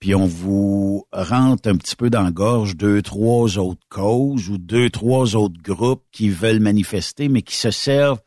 Puis 0.00 0.14
on 0.14 0.26
vous 0.26 1.06
rentre 1.12 1.68
un 1.68 1.76
petit 1.76 1.96
peu 1.96 2.10
dans 2.10 2.22
la 2.22 2.32
gorge 2.32 2.76
deux, 2.76 3.00
trois 3.00 3.56
autres 3.58 3.86
causes 3.88 4.50
ou 4.50 4.58
deux, 4.58 4.90
trois 4.90 5.34
autres 5.36 5.62
groupes 5.62 6.04
qui 6.10 6.28
veulent 6.28 6.60
manifester, 6.60 7.28
mais 7.28 7.42
qui 7.42 7.56
se 7.56 7.70
servent. 7.70 8.20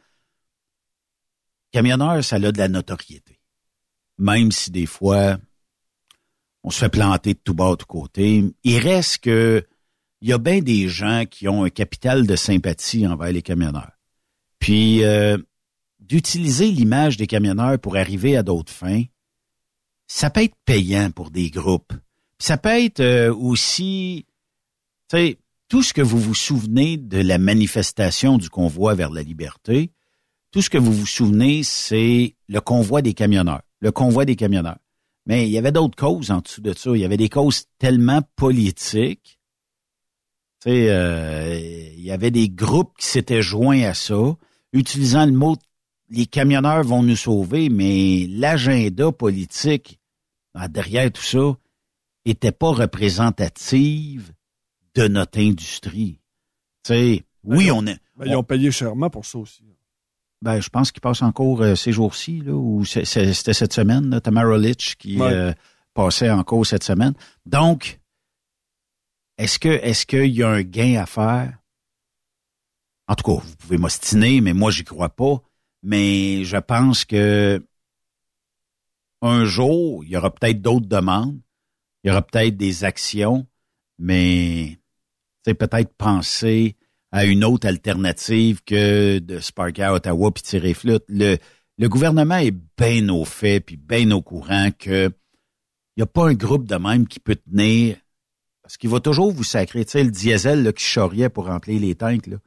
Camionneur, 1.72 2.24
ça 2.24 2.38
a 2.38 2.52
de 2.52 2.58
la 2.58 2.70
notoriété. 2.70 3.27
Même 4.18 4.52
si 4.52 4.72
des 4.72 4.86
fois, 4.86 5.38
on 6.64 6.72
se 6.72 6.80
fait 6.80 6.90
planter 6.90 7.34
de 7.34 7.40
tout 7.44 7.54
bas, 7.54 7.76
de 7.76 7.84
côté. 7.84 8.44
Il 8.64 8.78
reste 8.80 9.20
que 9.20 9.66
il 10.22 10.30
y 10.30 10.34
a 10.34 10.40
bien 10.40 10.60
des 10.60 10.88
gens 10.88 11.26
qui 11.30 11.48
ont 11.48 11.64
un 11.64 11.70
capital 11.70 12.26
de 12.26 12.36
sympathie 12.36 13.06
envers 13.06 13.32
les 13.32 13.44
camionneurs. 13.44 13.92
Puis 14.60 15.04
euh, 15.04 15.38
d'utiliser 16.00 16.72
l'image 16.72 17.18
des 17.18 17.28
camionneurs 17.28 17.78
pour 17.80 17.98
arriver 17.98 18.36
à 18.36 18.44
d'autres 18.44 18.74
fins, 18.74 19.04
ça 20.08 20.30
peut 20.30 20.44
être 20.44 20.56
payant 20.66 21.12
pour 21.12 21.30
des 21.30 21.50
groupes. 21.50 21.94
Puis 22.38 22.48
ça 22.48 22.58
peut 22.58 22.70
être 22.70 23.00
euh, 23.00 23.34
aussi, 23.34 24.26
tu 25.10 25.18
sais, 25.18 25.38
tout 25.68 25.84
ce 25.84 25.94
que 25.94 26.02
vous 26.02 26.20
vous 26.20 26.36
souvenez 26.36 26.98
de 26.98 27.20
la 27.20 27.38
manifestation 27.38 28.38
du 28.38 28.50
convoi 28.50 28.96
vers 28.96 29.12
la 29.12 29.22
liberté, 29.22 29.92
tout 30.52 30.62
ce 30.62 30.70
que 30.70 30.78
vous 30.78 30.94
vous 30.94 31.06
souvenez, 31.06 31.64
c'est 31.64 32.36
le 32.48 32.62
convoi 32.62 33.02
des 33.02 33.14
camionneurs, 33.14 33.64
le 33.80 33.92
convoi 33.92 34.26
des 34.26 34.36
camionneurs. 34.36 34.80
Mais 35.26 35.48
il 35.48 35.52
y 35.52 35.58
avait 35.58 35.72
d'autres 35.72 35.98
causes 35.98 36.32
en 36.32 36.40
dessous 36.40 36.62
de 36.62 36.74
ça. 36.74 36.92
Il 36.94 37.00
y 37.00 37.06
avait 37.06 37.18
des 37.18 37.30
causes 37.30 37.66
tellement 37.80 38.22
politiques 38.36 39.38
tu 40.62 40.72
sais, 40.72 40.90
euh, 40.90 41.56
il 41.96 42.02
y 42.02 42.12
avait 42.12 42.32
des 42.32 42.50
groupes 42.50 42.98
qui 42.98 43.06
s'étaient 43.06 43.44
joints 43.44 43.84
à 43.84 43.94
ça, 43.94 44.36
utilisant 44.74 45.26
le 45.26 45.32
mot 45.32 45.56
les 46.10 46.26
camionneurs 46.26 46.84
vont 46.84 47.04
nous 47.04 47.18
sauver, 47.18 47.70
mais 47.70 48.26
l'agenda 48.30 49.12
politique 49.12 50.00
ah, 50.54 50.68
derrière 50.68 51.12
tout 51.12 51.22
ça 51.22 51.58
était 52.26 52.54
pas 52.54 52.72
représentative 52.72 54.34
de 54.96 55.08
notre 55.08 55.40
industrie. 55.40 56.22
Tu 56.84 56.94
sais, 56.94 57.26
oui, 57.44 57.66
Ben, 57.68 57.72
on 57.74 57.88
est. 57.88 58.00
ben, 58.16 58.26
ils 58.26 58.36
ont 58.36 58.44
payé 58.44 58.72
chèrement 58.72 59.10
pour 59.10 59.26
ça 59.26 59.38
aussi. 59.38 59.64
Ben, 60.42 60.60
je 60.62 60.70
pense 60.70 60.92
qu'il 60.92 61.02
passe 61.02 61.22
encore 61.24 61.62
euh, 61.62 61.76
ces 61.76 61.92
jours-ci, 61.92 62.42
ou 62.48 62.86
c'était 62.86 63.54
cette 63.54 63.74
semaine, 63.74 64.10
là, 64.10 64.22
Tamara 64.22 64.58
Litch 64.58 64.96
qui 64.96 65.18
Ouais. 65.20 65.32
euh, 65.34 65.54
passait 65.94 66.30
encore 66.30 66.66
cette 66.66 66.84
semaine. 66.84 67.14
Donc, 67.46 68.00
est-ce 69.38 69.58
que 69.58 69.70
est-ce 69.70 70.06
qu'il 70.06 70.28
y 70.36 70.44
a 70.44 70.50
un 70.50 70.62
gain 70.62 71.02
à 71.02 71.06
faire? 71.08 71.58
En 73.08 73.16
tout 73.16 73.24
cas, 73.24 73.42
vous 73.44 73.56
pouvez 73.56 73.78
m'ostiner, 73.78 74.42
mais 74.42 74.54
moi, 74.54 74.70
j'y 74.70 74.84
crois 74.84 75.10
pas. 75.10 75.42
Mais 75.82 76.44
je 76.44 76.58
pense 76.58 77.06
que 77.06 77.66
un 79.22 79.46
jour, 79.46 80.04
il 80.04 80.12
y 80.12 80.18
aura 80.18 80.34
peut-être 80.34 80.62
d'autres 80.62 80.86
demandes, 80.88 81.40
il 82.04 82.10
y 82.10 82.12
aura 82.12 82.22
peut-être 82.22 82.58
des 82.58 82.84
actions, 82.84 83.48
mais 83.98 84.78
c'est 85.46 85.56
peut-être 85.56 85.94
penser 85.96 86.76
à 87.18 87.26
une 87.26 87.44
autre 87.44 87.68
alternative 87.68 88.62
que 88.64 89.20
de 89.20 89.40
se 89.40 89.52
parker 89.52 89.84
à 89.84 89.94
Ottawa 89.94 90.32
puis 90.32 90.44
tirer 90.44 90.74
flûte. 90.74 91.04
Le, 91.10 91.38
le 91.78 91.90
gouvernement 91.90 92.38
est 92.38 92.56
bien 92.78 93.10
au 93.10 93.26
fait 93.26 93.60
puis 93.60 93.78
bien 93.78 94.12
au 94.12 94.22
courant 94.22 94.70
que 94.78 95.12
il 95.96 96.02
n'y 96.02 96.04
a 96.04 96.08
pas 96.08 96.28
un 96.28 96.34
groupe 96.34 96.68
de 96.68 96.76
même 96.76 97.08
qui 97.08 97.20
peut 97.20 97.36
tenir 97.36 97.98
parce 98.62 98.78
qu'il 98.78 98.90
va 98.90 99.00
toujours 99.00 99.32
vous 99.32 99.44
sacrer. 99.44 99.86
Tu 99.86 99.92
sais, 99.92 100.04
le 100.04 100.12
diesel 100.12 100.64
là, 100.64 100.74
qui 100.74 100.84
charriait 100.84 101.30
pour 101.30 101.46
remplir 101.46 101.80
les 101.82 101.96
tanks, 101.96 102.28
là. 102.28 102.38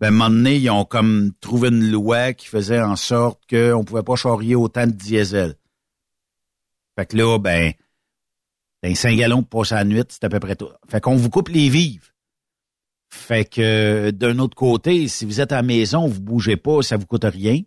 Ben, 0.00 0.06
à 0.06 0.08
un 0.08 0.12
moment 0.12 0.30
donné, 0.30 0.56
ils 0.56 0.70
ont 0.70 0.84
comme 0.84 1.32
trouvé 1.40 1.68
une 1.68 1.90
loi 1.90 2.32
qui 2.32 2.46
faisait 2.48 2.80
en 2.80 2.96
sorte 2.96 3.42
qu'on 3.48 3.78
ne 3.78 3.84
pouvait 3.84 4.02
pas 4.02 4.16
charrier 4.16 4.54
autant 4.54 4.86
de 4.86 4.92
diesel. 4.92 5.54
Fait 6.98 7.06
que 7.06 7.16
là, 7.16 7.38
ben, 7.38 7.72
ben 8.82 8.94
5 8.94 9.16
gallons 9.16 9.42
pour 9.42 9.60
passer 9.60 9.74
la 9.74 9.84
nuit, 9.84 10.02
c'est 10.08 10.24
à 10.24 10.28
peu 10.28 10.40
près 10.40 10.56
tout. 10.56 10.68
Fait 10.88 11.00
qu'on 11.00 11.16
vous 11.16 11.30
coupe 11.30 11.48
les 11.48 11.68
vives. 11.68 12.10
Fait 13.08 13.44
que 13.44 14.10
d'un 14.10 14.38
autre 14.38 14.56
côté, 14.56 15.08
si 15.08 15.24
vous 15.24 15.40
êtes 15.40 15.52
à 15.52 15.56
la 15.56 15.62
maison, 15.62 16.06
vous 16.06 16.20
bougez 16.20 16.56
pas, 16.56 16.82
ça 16.82 16.96
vous 16.96 17.06
coûte 17.06 17.24
rien. 17.24 17.60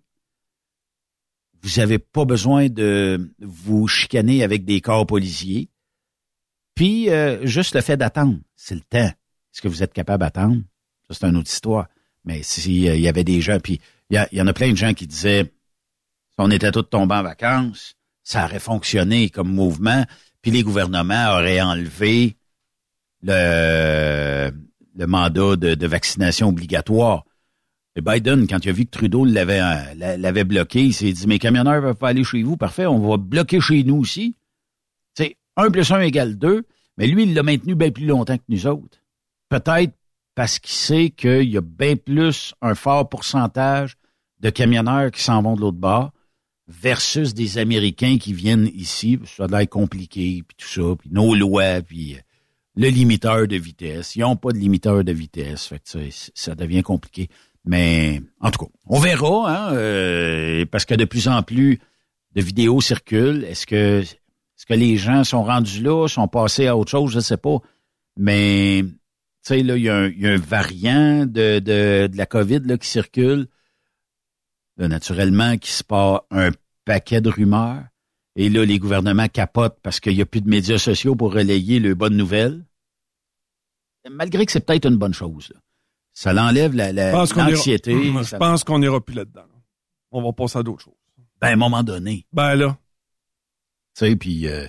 Vous 1.62 1.80
avez 1.80 2.00
pas 2.00 2.26
besoin 2.26 2.70
de 2.70 3.34
vous 3.40 3.88
chicaner 3.88 4.44
avec 4.44 4.66
des 4.66 4.82
corps 4.82 5.06
policiers. 5.06 5.70
Puis 6.76 7.10
euh, 7.10 7.46
juste 7.46 7.76
le 7.76 7.82
fait 7.82 7.98
d'attendre, 7.98 8.38
c'est 8.56 8.76
le 8.76 8.82
temps. 8.82 8.98
Est-ce 9.00 9.62
que 9.62 9.68
vous 9.68 9.84
êtes 9.84 9.94
capable 9.94 10.22
d'attendre? 10.22 10.62
Ça, 11.10 11.18
c'est 11.20 11.28
une 11.28 11.38
autre 11.38 11.50
histoire. 11.50 11.88
Mais 12.24 12.44
s'il 12.44 12.84
y 12.84 13.08
avait 13.08 13.24
des 13.24 13.42
gens, 13.42 13.60
puis 13.60 13.82
il 14.10 14.28
y, 14.32 14.38
y 14.38 14.42
en 14.42 14.48
a 14.48 14.54
plein 14.54 14.72
de 14.72 14.78
gens 14.78 14.94
qui 14.94 15.08
disaient 15.08 15.44
si 15.44 16.36
on 16.38 16.52
était 16.52 16.72
tous 16.72 16.84
tombés 16.84 17.16
en 17.16 17.24
vacances, 17.24 17.96
ça 18.24 18.46
aurait 18.46 18.60
fonctionné 18.60 19.30
comme 19.30 19.52
mouvement, 19.52 20.06
puis 20.42 20.52
les 20.52 20.64
gouvernements 20.64 21.34
auraient 21.34 21.62
enlevé 21.62 22.38
le, 23.24 24.52
le 25.00 25.08
mandat 25.08 25.56
de, 25.56 25.88
vaccination 25.88 26.50
obligatoire. 26.50 27.24
Et 27.96 28.02
Biden, 28.02 28.48
quand 28.48 28.64
il 28.66 28.70
a 28.70 28.74
vu 28.74 28.86
que 28.86 28.92
Trudeau 28.92 29.26
l'avait 29.26 29.62
euh, 29.62 30.44
bloqué, 30.44 30.84
il 30.84 30.94
s'est 30.94 31.12
dit 31.12 31.26
Mes 31.26 31.40
camionneurs 31.40 31.82
ne 31.82 31.88
peuvent 31.88 31.96
pas 31.96 32.10
aller 32.10 32.24
chez 32.24 32.44
vous, 32.44 32.58
parfait, 32.58 32.86
on 32.86 33.00
va 33.00 33.18
bloquer 33.18 33.62
chez 33.62 33.84
nous 33.84 33.96
aussi. 33.96 34.36
C'est 35.16 35.38
1 35.56 35.72
plus 35.72 35.90
1 35.92 36.02
égale 36.02 36.38
2, 36.38 36.64
mais 36.98 37.08
lui, 37.08 37.24
il 37.24 37.34
l'a 37.34 37.44
maintenu 37.44 37.76
bien 37.76 37.92
plus 37.92 38.06
longtemps 38.06 38.38
que 38.38 38.44
nous 38.50 38.68
autres. 38.68 39.00
Peut-être 39.48 39.94
parce 40.36 40.60
qu'il 40.60 40.76
sait 40.76 41.10
qu'il 41.10 41.50
y 41.50 41.58
a 41.58 41.62
bien 41.62 41.96
plus 41.96 42.54
un 42.62 42.76
fort 42.76 43.08
pourcentage 43.08 43.96
de 44.42 44.50
camionneurs 44.50 45.12
qui 45.12 45.24
s'en 45.24 45.42
vont 45.42 45.56
de 45.56 45.62
l'autre 45.62 45.78
bord 45.78 46.12
versus 46.68 47.34
des 47.34 47.58
Américains 47.58 48.18
qui 48.18 48.34
viennent 48.34 48.70
ici. 48.74 49.18
Ça 49.26 49.46
a 49.46 49.48
l'air 49.48 49.68
compliqué, 49.68 50.44
puis 50.46 50.58
tout 50.58 50.68
ça, 50.68 50.96
puis 50.98 51.10
nos 51.12 51.34
lois, 51.36 51.82
puis 51.82 52.16
euh, 52.16 52.20
le 52.80 52.88
limiteur 52.88 53.46
de 53.46 53.58
vitesse. 53.58 54.16
Ils 54.16 54.22
n'ont 54.22 54.38
pas 54.38 54.54
de 54.54 54.58
limiteur 54.58 55.04
de 55.04 55.12
vitesse. 55.12 55.66
Fait 55.68 55.80
que 55.80 55.90
ça, 55.90 56.00
ça 56.34 56.56
devient 56.56 56.82
compliqué. 56.82 57.28
Mais 57.66 58.22
en 58.40 58.52
tout 58.52 58.66
cas, 58.66 58.72
on 58.86 59.00
verra, 59.00 59.52
hein, 59.70 59.74
euh, 59.74 60.66
parce 60.66 60.86
que 60.86 60.96
de 60.96 61.04
plus 61.04 61.28
en 61.28 61.44
plus 61.44 61.82
de 62.36 62.42
vidéos 62.42 62.80
circulent. 62.80 63.44
Est-ce 63.44 63.68
que 63.68 64.00
est-ce 64.02 64.66
que 64.66 64.74
les 64.74 64.96
gens 64.96 65.26
sont 65.26 65.44
rendus 65.44 65.82
là, 65.84 66.08
sont 66.08 66.30
passés 66.30 66.68
à 66.68 66.78
autre 66.78 66.92
chose, 66.92 67.12
je 67.12 67.18
ne 67.18 67.22
sais 67.22 67.38
pas. 67.38 67.58
Mais 68.16 68.84
tu 68.84 68.94
sais, 69.44 69.62
là, 69.62 69.76
il 69.76 69.84
y, 69.84 69.90
a 69.90 69.96
un- 69.98 70.38
variant 70.38 71.26
de, 71.26 71.60
de, 71.60 72.08
de 72.08 72.18
la 72.18 72.26
COVID 72.26 72.62
là, 72.64 72.78
qui 72.78 72.88
circule. 72.88 73.48
Naturellement, 74.78 75.58
qui 75.58 75.72
se 75.72 75.84
part 75.84 76.24
un 76.32 76.52
paquet 76.86 77.20
de 77.20 77.30
rumeurs. 77.30 77.84
Et 78.38 78.48
là, 78.48 78.64
les 78.64 78.80
gouvernements 78.80 79.28
capotent 79.28 79.80
parce 79.84 80.00
qu'il 80.00 80.16
n'y 80.16 80.22
a 80.22 80.26
plus 80.26 80.40
de 80.40 80.50
médias 80.50 80.78
sociaux 80.78 81.16
pour 81.16 81.34
relayer 81.34 81.82
les 81.82 81.94
bonnes 81.94 82.16
nouvelles. 82.16 82.64
Malgré 84.12 84.46
que 84.46 84.52
c'est 84.52 84.66
peut-être 84.66 84.86
une 84.88 84.98
bonne 84.98 85.14
chose. 85.14 85.50
là. 85.54 85.60
Ça 86.14 86.34
l'enlève 86.34 86.74
la, 86.74 86.90
Je 86.90 86.96
la- 86.96 87.12
pense 87.12 87.34
qu'on 87.34 87.42
ira- 87.42 87.52
l'anxiété. 87.52 88.12
Je 88.14 88.24
Ça- 88.24 88.38
pense 88.38 88.64
qu'on 88.64 88.80
n'ira 88.80 89.00
plus 89.00 89.16
là-dedans. 89.16 89.46
On 90.12 90.22
va 90.22 90.34
passer 90.34 90.58
à 90.60 90.64
d'autres 90.64 90.84
choses. 90.84 90.94
Ben, 91.40 91.50
à 91.50 91.52
un 91.52 91.56
moment 91.56 91.84
donné. 91.84 92.26
Ben 92.34 92.56
là. 92.56 92.78
Tu 93.96 94.06
sais, 94.06 94.16
puis 94.16 94.48
euh, 94.48 94.68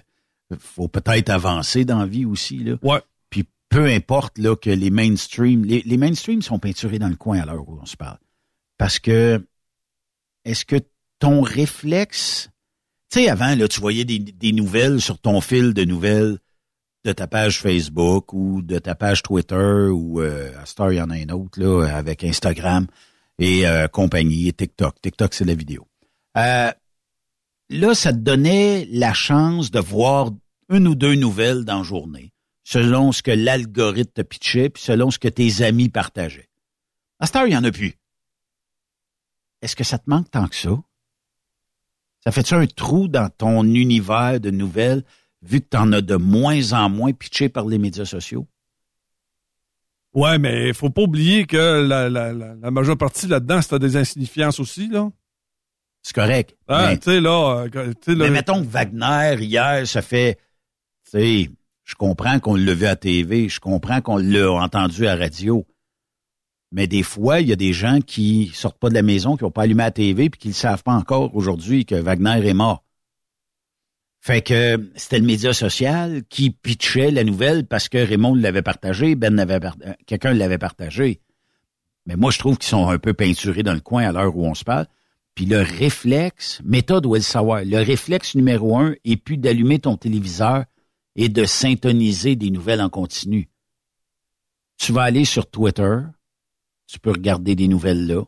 faut 0.59 0.89
peut-être 0.89 1.31
avancer 1.31 1.85
dans 1.85 1.99
la 2.01 2.07
vie 2.07 2.25
aussi. 2.25 2.59
Là. 2.59 2.77
Ouais. 2.83 3.01
Puis 3.31 3.45
peu 3.69 3.87
importe 3.87 4.39
là, 4.39 4.55
que 4.57 4.71
les 4.71 4.91
mainstream, 4.91 5.65
les, 5.65 5.83
les 5.83 5.97
mainstream 5.97 6.43
sont 6.43 6.59
peinturés 6.59 6.99
dans 6.99 7.09
le 7.09 7.17
coin 7.17 7.41
à 7.41 7.47
l'heure 7.47 7.69
où 7.69 7.79
on 7.81 7.87
se 7.87 7.97
parle. 7.97 8.19
Parce 8.79 8.99
que 8.99 9.45
est-ce 10.45 10.65
que 10.65 10.77
ton 11.19 11.43
réflexe. 11.43 12.49
Tu 13.11 13.21
sais, 13.21 13.29
avant, 13.29 13.55
là, 13.57 13.67
tu 13.69 13.81
voyais 13.81 14.05
des, 14.05 14.19
des 14.21 14.53
nouvelles 14.53 15.01
sur 15.01 15.19
ton 15.19 15.41
fil 15.41 15.75
de 15.75 15.85
nouvelles 15.85 16.39
de 17.05 17.13
ta 17.13 17.27
page 17.27 17.61
Facebook 17.61 18.33
ou 18.33 18.63
de 18.63 18.79
ta 18.79 18.95
page 18.95 19.23
Twitter 19.23 19.89
ou 19.91 20.21
euh, 20.21 20.53
à 20.61 20.67
Star, 20.67 20.93
il 20.93 20.97
y 20.97 21.01
en 21.01 21.11
a 21.11 21.15
un 21.15 21.29
autre 21.31 21.61
là, 21.61 21.87
avec 21.97 22.25
Instagram 22.25 22.87
et 23.39 23.67
euh, 23.67 23.89
compagnie, 23.89 24.49
et 24.49 24.53
TikTok. 24.53 25.01
TikTok, 25.01 25.33
c'est 25.35 25.47
la 25.47 25.55
vidéo. 25.55 25.89
Euh, 26.37 26.71
là, 27.71 27.95
ça 27.95 28.13
te 28.13 28.19
donnait 28.19 28.87
la 28.91 29.15
chance 29.15 29.71
de 29.71 29.81
voir 29.81 30.31
une 30.69 30.87
ou 30.87 30.95
deux 30.95 31.15
nouvelles 31.15 31.65
dans 31.65 31.79
la 31.79 31.83
journée, 31.83 32.33
selon 32.65 33.13
ce 33.13 33.23
que 33.23 33.31
l'algorithme 33.31 34.13
te 34.13 34.23
pitchait, 34.23 34.69
puis 34.69 34.83
selon 34.83 35.11
ce 35.11 35.19
que 35.19 35.29
tes 35.29 35.63
amis 35.63 35.89
partageaient. 35.89 36.51
À 37.19 37.27
heure, 37.37 37.47
il 37.47 37.51
n'y 37.51 37.57
en 37.57 37.65
a 37.65 37.73
plus. 37.73 37.97
Est-ce 39.63 39.77
que 39.77 39.85
ça 39.85 39.99
te 39.99 40.09
manque 40.09 40.31
tant 40.31 40.47
que 40.47 40.57
ça? 40.57 40.79
Ça 42.23 42.33
fait-tu 42.33 42.55
un 42.55 42.67
trou 42.67 43.09
dans 43.09 43.31
ton 43.31 43.65
univers 43.65 44.41
de 44.41 44.51
nouvelles, 44.51 45.05
vu 45.43 45.61
que 45.61 45.67
tu 45.71 45.77
en 45.77 45.93
as 45.93 46.01
de 46.01 46.17
moins 46.17 46.73
en 46.73 46.89
moins 46.91 47.13
pitché 47.13 47.49
par 47.49 47.67
les 47.67 47.79
médias 47.79 48.05
sociaux? 48.05 48.47
Ouais, 50.13 50.39
mais 50.39 50.69
il 50.69 50.75
faut 50.75 50.91
pas 50.91 51.03
oublier 51.03 51.47
que 51.47 51.57
la, 51.87 52.09
la, 52.09 52.33
la, 52.33 52.55
la 52.57 52.71
majeure 52.71 52.99
partie 52.99 53.27
là-dedans, 53.29 53.63
c'est 53.63 53.79
des 53.79 53.97
insignifiances 53.97 54.59
aussi, 54.59 54.89
là. 54.89 55.09
C'est 56.03 56.15
correct. 56.15 56.57
Ah, 56.67 56.89
mais- 56.89 56.99
tu 56.99 57.11
sais, 57.11 57.21
là, 57.21 57.67
euh, 57.75 57.93
là, 58.07 58.15
Mais 58.17 58.31
mettons 58.31 58.63
que 58.63 58.69
Wagner, 58.69 59.37
hier, 59.45 59.87
ça 59.87 60.03
fait, 60.03 60.37
tu 61.05 61.11
sais, 61.13 61.51
je 61.85 61.95
comprends 61.95 62.41
qu'on 62.41 62.55
l'a 62.57 62.75
vu 62.75 62.87
à 62.87 62.97
TV, 62.97 63.49
je 63.49 63.61
comprends 63.61 64.01
qu'on 64.01 64.17
l'a 64.17 64.51
entendu 64.51 65.07
à 65.07 65.15
radio. 65.15 65.65
Mais 66.73 66.87
des 66.87 67.03
fois, 67.03 67.41
il 67.41 67.49
y 67.49 67.53
a 67.53 67.57
des 67.57 67.73
gens 67.73 68.01
qui 68.01 68.51
sortent 68.55 68.79
pas 68.79 68.89
de 68.89 68.95
la 68.95 69.03
maison, 69.03 69.37
qui 69.37 69.45
n'ont 69.45 69.51
pas 69.51 69.63
allumé 69.63 69.83
la 69.83 69.91
TV, 69.91 70.31
puis 70.31 70.41
qui 70.41 70.49
ne 70.49 70.53
savent 70.55 70.83
pas 70.83 70.93
encore 70.95 71.35
aujourd'hui 71.37 71.85
que 71.85 71.95
Wagner 71.97 72.47
est 72.49 72.55
mort. 72.55 72.85
Fait 74.21 74.43
que 74.43 74.91
c'était 74.97 75.19
le 75.19 75.25
média 75.25 75.55
social 75.55 76.23
qui 76.29 76.51
pitchait 76.51 77.11
la 77.11 77.25
nouvelle 77.25 77.67
parce 77.67 77.89
que 77.89 77.97
Raymond 77.97 78.35
l'avait 78.35 78.63
partagé, 78.63 79.15
Ben 79.15 79.35
l'avait 79.35 79.65
euh, 79.65 79.95
quelqu'un 80.07 80.35
l'avait 80.35 80.59
partagé. 80.59 81.23
Mais 82.05 82.17
moi, 82.17 82.31
je 82.31 82.39
trouve 82.39 82.59
qu'ils 82.59 82.69
sont 82.69 82.89
un 82.89 82.99
peu 82.99 83.15
peinturés 83.15 83.63
dans 83.63 83.73
le 83.73 83.81
coin 83.81 84.05
à 84.05 84.13
l'heure 84.13 84.37
où 84.37 84.45
on 84.47 84.55
se 84.55 84.65
parle. 84.65 84.87
Puis 85.35 85.47
le 85.47 85.63
réflexe, 85.63 86.61
méthode 86.65 87.05
doit 87.05 87.19
le 87.19 87.23
savoir, 87.23 87.65
le 87.65 87.79
réflexe 87.79 88.35
numéro 88.35 88.77
un 88.77 88.95
est 89.05 89.17
plus 89.17 89.39
d'allumer 89.39 89.79
ton 89.79 89.97
téléviseur 89.97 90.65
et 91.17 91.29
de 91.29 91.45
syntoniser 91.45 92.37
des 92.37 92.51
nouvelles 92.51 92.83
en 92.83 92.91
continu. 92.91 93.49
Tu 94.77 94.93
vas 94.93 95.03
aller 95.03 95.25
sur 95.25 95.49
Twitter, 95.49 95.99
tu 96.87 96.99
peux 96.99 97.11
regarder 97.11 97.55
des 97.55 97.69
nouvelles 97.69 98.07
là. 98.07 98.25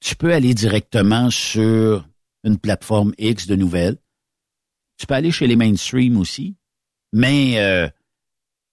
Tu 0.00 0.16
peux 0.16 0.32
aller 0.32 0.54
directement 0.54 1.30
sur 1.30 2.06
une 2.44 2.58
plateforme 2.58 3.14
X 3.18 3.46
de 3.46 3.56
nouvelles. 3.56 3.96
Tu 4.98 5.06
peux 5.06 5.14
aller 5.14 5.30
chez 5.30 5.46
les 5.46 5.56
mainstream 5.56 6.18
aussi, 6.18 6.56
mais 7.12 7.58
euh, 7.60 7.88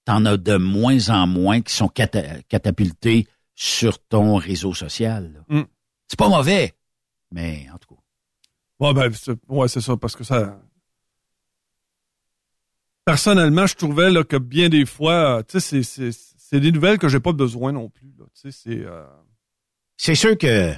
t'en 0.06 0.26
as 0.26 0.38
de 0.38 0.58
moins 0.58 1.10
en 1.10 1.28
moins 1.28 1.62
qui 1.62 1.74
sont 1.74 1.88
cata- 1.88 2.42
catapultés 2.50 3.28
sur 3.54 4.00
ton 4.00 4.36
réseau 4.36 4.74
social. 4.74 5.44
Mm. 5.48 5.62
C'est 6.08 6.20
pas 6.20 6.28
mauvais, 6.30 6.74
mais 7.32 7.68
en 7.74 7.78
tout 7.78 7.96
cas. 7.96 8.02
Ouais, 8.80 8.94
ben, 8.94 9.14
c'est, 9.14 9.38
ouais, 9.48 9.68
ça, 9.68 9.98
parce 9.98 10.16
que 10.16 10.24
ça. 10.24 10.60
Personnellement, 13.06 13.68
je 13.68 13.76
trouvais 13.76 14.10
là, 14.10 14.24
que 14.24 14.36
bien 14.36 14.68
des 14.68 14.86
fois, 14.86 15.44
tu 15.48 15.60
sais, 15.60 15.84
c'est, 15.84 16.60
des 16.60 16.72
nouvelles 16.72 16.98
que 16.98 17.08
j'ai 17.08 17.20
pas 17.20 17.34
besoin 17.34 17.72
non 17.72 17.90
plus. 17.90 18.12
Tu 18.18 18.24
sais, 18.34 18.52
c'est. 18.52 18.84
euh, 18.86 19.06
C'est 19.96 20.16
sûr 20.16 20.38
que 20.38 20.74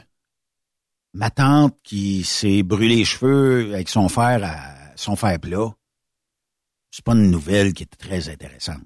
ma 1.14 1.30
tante 1.32 1.78
qui 1.84 2.24
s'est 2.24 2.64
brûlé 2.64 2.98
les 2.98 3.06
cheveux 3.06 3.74
avec 3.74 3.90
son 3.90 4.10
fer 4.10 4.42
à 4.44 4.77
son 4.98 5.16
fer 5.16 5.40
plat, 5.40 5.70
c'est 6.92 7.04
pas 7.04 7.14
une 7.14 7.32
nouvelle 7.32 7.74
qui 7.74 7.84
est 7.84 7.98
très 7.98 8.30
intéressante. 8.30 8.86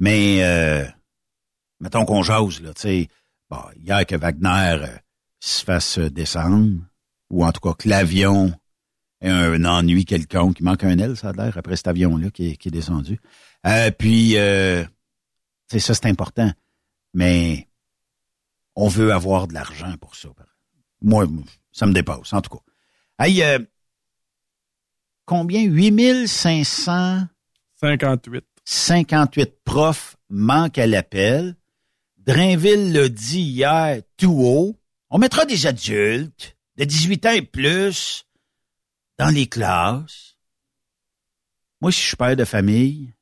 Mais 0.00 0.42
euh, 0.42 0.84
mettons 1.80 2.04
qu'on 2.04 2.22
jase, 2.22 2.60
là, 2.60 2.74
tu 2.74 2.82
sais, 2.82 3.08
bon, 3.48 3.62
hier 3.76 4.04
que 4.04 4.16
Wagner 4.16 4.82
euh, 4.82 4.96
se 5.40 5.64
fasse 5.64 5.98
descendre, 5.98 6.80
ou 7.30 7.44
en 7.44 7.52
tout 7.52 7.60
cas 7.60 7.74
que 7.74 7.88
l'avion 7.88 8.52
ait 9.20 9.30
un 9.30 9.64
ennui 9.64 10.04
quelconque, 10.04 10.60
il 10.60 10.64
manque 10.64 10.84
un 10.84 10.98
aile, 10.98 11.16
ça 11.16 11.30
a 11.30 11.32
l'air, 11.32 11.56
après 11.56 11.76
cet 11.76 11.88
avion-là 11.88 12.30
qui 12.30 12.50
est, 12.50 12.56
qui 12.56 12.68
est 12.68 12.72
descendu. 12.72 13.20
Euh, 13.66 13.90
puis, 13.90 14.36
euh, 14.36 14.84
tu 14.84 14.90
sais, 15.72 15.78
ça, 15.78 15.94
c'est 15.94 16.06
important. 16.06 16.50
Mais 17.14 17.68
on 18.74 18.88
veut 18.88 19.12
avoir 19.12 19.48
de 19.48 19.54
l'argent 19.54 19.96
pour 20.00 20.14
ça. 20.14 20.28
Moi, 21.00 21.26
ça 21.72 21.86
me 21.86 21.92
dépasse, 21.92 22.32
en 22.32 22.42
tout 22.42 22.56
cas. 22.56 23.24
Hey, 23.24 23.42
euh, 23.42 23.58
combien? 25.26 25.62
8500... 25.62 27.26
58. 27.80 28.44
58 28.64 29.64
profs 29.64 30.16
manquent 30.28 30.78
à 30.78 30.86
l'appel. 30.86 31.56
Drainville 32.18 32.92
l'a 32.92 33.08
dit 33.08 33.42
hier 33.42 34.02
tout 34.16 34.32
haut. 34.32 34.76
On 35.10 35.18
mettra 35.18 35.44
des 35.44 35.66
adultes 35.66 36.56
de 36.76 36.84
18 36.84 37.26
ans 37.26 37.30
et 37.30 37.42
plus 37.42 38.24
dans 39.18 39.28
les 39.28 39.46
classes. 39.46 40.36
Moi, 41.80 41.92
si 41.92 42.00
je 42.00 42.06
suis 42.06 42.16
père 42.16 42.36
de 42.36 42.44
famille 42.44 43.14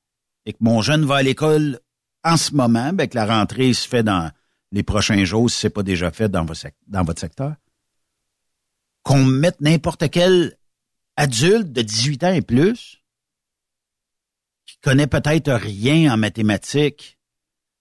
et 0.46 0.52
que 0.52 0.58
mon 0.60 0.80
jeune 0.80 1.04
va 1.04 1.16
à 1.16 1.22
l'école 1.22 1.80
en 2.22 2.36
ce 2.36 2.54
moment, 2.54 2.92
ben, 2.92 3.06
que 3.06 3.16
la 3.16 3.26
rentrée 3.26 3.74
se 3.74 3.86
fait 3.86 4.02
dans 4.02 4.30
les 4.72 4.82
prochains 4.82 5.24
jours, 5.24 5.50
si 5.50 5.58
c'est 5.58 5.70
pas 5.70 5.82
déjà 5.82 6.10
fait 6.10 6.30
dans 6.30 6.44
votre 6.44 7.20
secteur, 7.20 7.54
qu'on 9.02 9.24
mette 9.24 9.60
n'importe 9.60 10.10
quel 10.10 10.56
adulte 11.16 11.72
de 11.72 11.82
18 11.82 12.24
ans 12.24 12.32
et 12.32 12.42
plus 12.42 13.02
qui 14.66 14.78
connaît 14.82 15.06
peut-être 15.06 15.52
rien 15.52 16.12
en 16.12 16.16
mathématiques, 16.16 17.18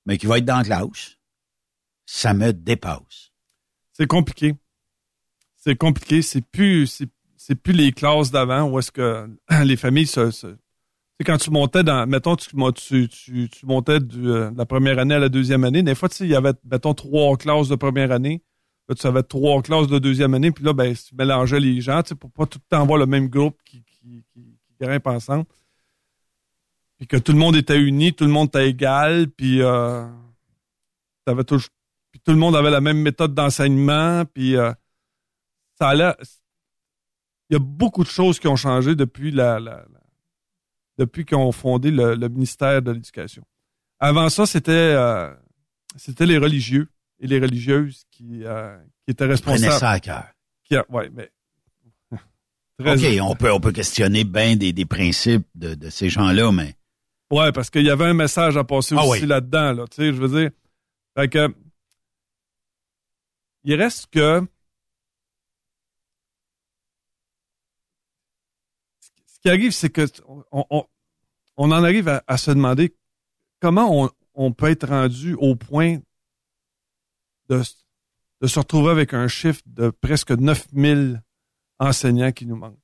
mais 0.06 0.18
qui 0.18 0.26
va 0.26 0.38
être 0.38 0.46
dans 0.46 0.58
la 0.58 0.64
classe, 0.64 1.18
ça 2.06 2.34
me 2.34 2.52
dépasse. 2.52 3.32
C'est 3.94 4.08
compliqué. 4.08 4.56
C'est 5.56 5.78
compliqué. 5.78 6.22
C'est 6.22 6.42
plus, 6.42 6.88
c'est, 6.88 7.10
c'est 7.38 7.56
plus 7.56 7.74
les 7.74 7.92
classes 7.92 8.32
d'avant 8.32 8.70
où 8.70 8.80
est-ce 8.80 8.92
que 8.92 9.30
les 9.64 9.78
familles 9.78 10.08
se, 10.08 10.30
sais, 10.32 10.56
quand 11.26 11.38
tu 11.38 11.52
montais 11.52 11.84
dans, 11.84 12.08
mettons, 12.08 12.36
tu, 12.36 12.50
tu, 12.76 13.08
tu, 13.08 13.50
tu 13.50 13.66
montais 13.66 14.00
du, 14.00 14.28
euh, 14.30 14.52
de 14.52 14.58
la 14.58 14.66
première 14.66 15.00
année 15.00 15.16
à 15.16 15.20
la 15.20 15.30
deuxième 15.30 15.64
année, 15.64 15.84
des 15.84 15.96
fois, 15.96 16.10
tu 16.10 16.24
il 16.24 16.30
y 16.30 16.36
avait, 16.36 16.54
mettons, 16.70 16.94
trois 16.94 17.38
classes 17.38 17.70
de 17.70 17.76
première 17.76 18.12
année. 18.12 18.42
Tu 18.96 19.08
avais 19.08 19.24
trois 19.24 19.62
classes 19.62 19.88
de 19.88 19.98
deuxième 19.98 20.34
année, 20.34 20.52
puis 20.52 20.64
là, 20.64 20.74
ben, 20.74 20.94
tu 20.94 21.16
mélangeais 21.16 21.60
les 21.60 21.80
gens, 21.80 22.04
tu 22.04 22.10
sais, 22.10 22.16
pour 22.16 22.32
pas 22.32 22.46
tout 22.46 22.60
le 22.62 22.68
temps 22.70 22.82
avoir 22.84 23.00
le 23.00 23.06
même 23.06 23.28
groupe 23.30 23.58
qui, 23.64 23.82
qui, 23.84 24.24
qui, 24.34 24.42
qui 24.66 24.76
grimpe 24.80 25.08
ensemble. 25.08 25.46
Puis 26.98 27.08
que 27.08 27.18
tout 27.18 27.32
le 27.32 27.38
monde 27.38 27.56
était 27.56 27.80
uni, 27.80 28.14
tout 28.14 28.26
le 28.26 28.30
monde 28.32 28.50
était 28.50 28.70
égal, 28.70 29.30
puis 29.30 29.62
euh, 29.62 30.06
t'avais 31.26 31.44
tout, 31.46 31.60
puis 32.12 32.20
tout 32.20 32.32
le 32.32 32.38
monde 32.38 32.56
avait 32.56 32.70
la 32.70 32.82
même 32.82 33.02
méthode 33.02 33.34
d'enseignement, 33.34 34.26
puis 34.26 34.58
euh, 34.58 34.72
ça 35.80 35.90
allait. 35.90 36.14
Il 37.50 37.54
y 37.54 37.56
a 37.56 37.60
beaucoup 37.60 38.04
de 38.04 38.10
choses 38.10 38.38
qui 38.40 38.48
ont 38.48 38.56
changé 38.58 38.96
depuis 38.96 39.32
la, 39.32 39.60
la- 39.60 39.86
la- 39.92 40.00
depuis 40.98 41.26
qu'ils 41.26 41.38
ont 41.38 41.52
fondé 41.52 41.90
le, 41.90 42.16
le 42.16 42.30
ministère 42.30 42.82
de 42.82 42.92
l'Éducation. 42.92 43.44
Avant 44.00 44.30
ça, 44.30 44.46
c'était 44.46 44.72
euh, 44.72 45.34
c'était 45.96 46.26
les 46.26 46.38
religieux 46.38 46.90
et 47.24 47.28
les 47.28 47.40
religieuses 47.40 48.04
qui, 48.12 48.44
euh, 48.44 48.78
qui 49.06 49.12
étaient 49.12 49.26
responsables. 49.26 49.62
Prenez 49.66 49.80
ça 49.80 49.90
à 49.92 50.00
cœur. 50.00 50.26
Qui 50.64 50.76
ouais, 50.90 51.10
mais 51.12 51.32
Très- 52.80 53.20
OK, 53.20 53.22
on 53.32 53.36
peut, 53.36 53.52
on 53.52 53.60
peut 53.60 53.72
questionner 53.72 54.24
bien 54.24 54.56
des, 54.56 54.74
des 54.74 54.86
principes 54.86 55.48
de, 55.56 55.74
de 55.76 55.90
ces 55.90 56.10
gens-là, 56.10 56.52
mais 56.52 56.76
Ouais, 57.32 57.52
parce 57.52 57.70
qu'il 57.72 57.84
y 57.84 57.90
avait 57.90 58.06
un 58.06 58.14
message 58.14 58.58
à 58.58 58.64
passer 58.64 58.94
Ah 58.98 59.06
aussi 59.06 59.22
oui. 59.22 59.28
là-dedans, 59.28 59.74
là. 59.74 59.86
Tu 59.88 59.96
sais, 59.96 60.08
je 60.14 60.22
veux 60.22 60.28
dire. 60.42 60.52
Fait 61.18 61.28
que. 61.28 61.56
Il 63.64 63.74
reste 63.76 64.08
que. 64.12 64.46
Ce 69.26 69.40
qui 69.40 69.50
arrive, 69.50 69.72
c'est 69.72 69.90
que 69.90 70.06
on, 70.28 70.66
on- 70.70 70.86
on 71.58 71.72
en 71.72 71.84
arrive 71.84 72.08
à, 72.08 72.24
à 72.28 72.38
se 72.38 72.52
demander 72.52 72.96
comment 73.60 74.04
on, 74.04 74.10
on 74.34 74.52
peut 74.54 74.70
être 74.70 74.88
rendu 74.88 75.34
au 75.36 75.56
point 75.56 75.98
de, 77.50 77.62
se 78.48 78.60
retrouver 78.60 78.92
avec 78.92 79.14
un 79.14 79.28
chiffre 79.28 79.62
de 79.66 79.90
presque 79.90 80.32
9000 80.32 81.22
enseignants 81.80 82.32
qui 82.32 82.46
nous 82.46 82.56
manquent. 82.56 82.78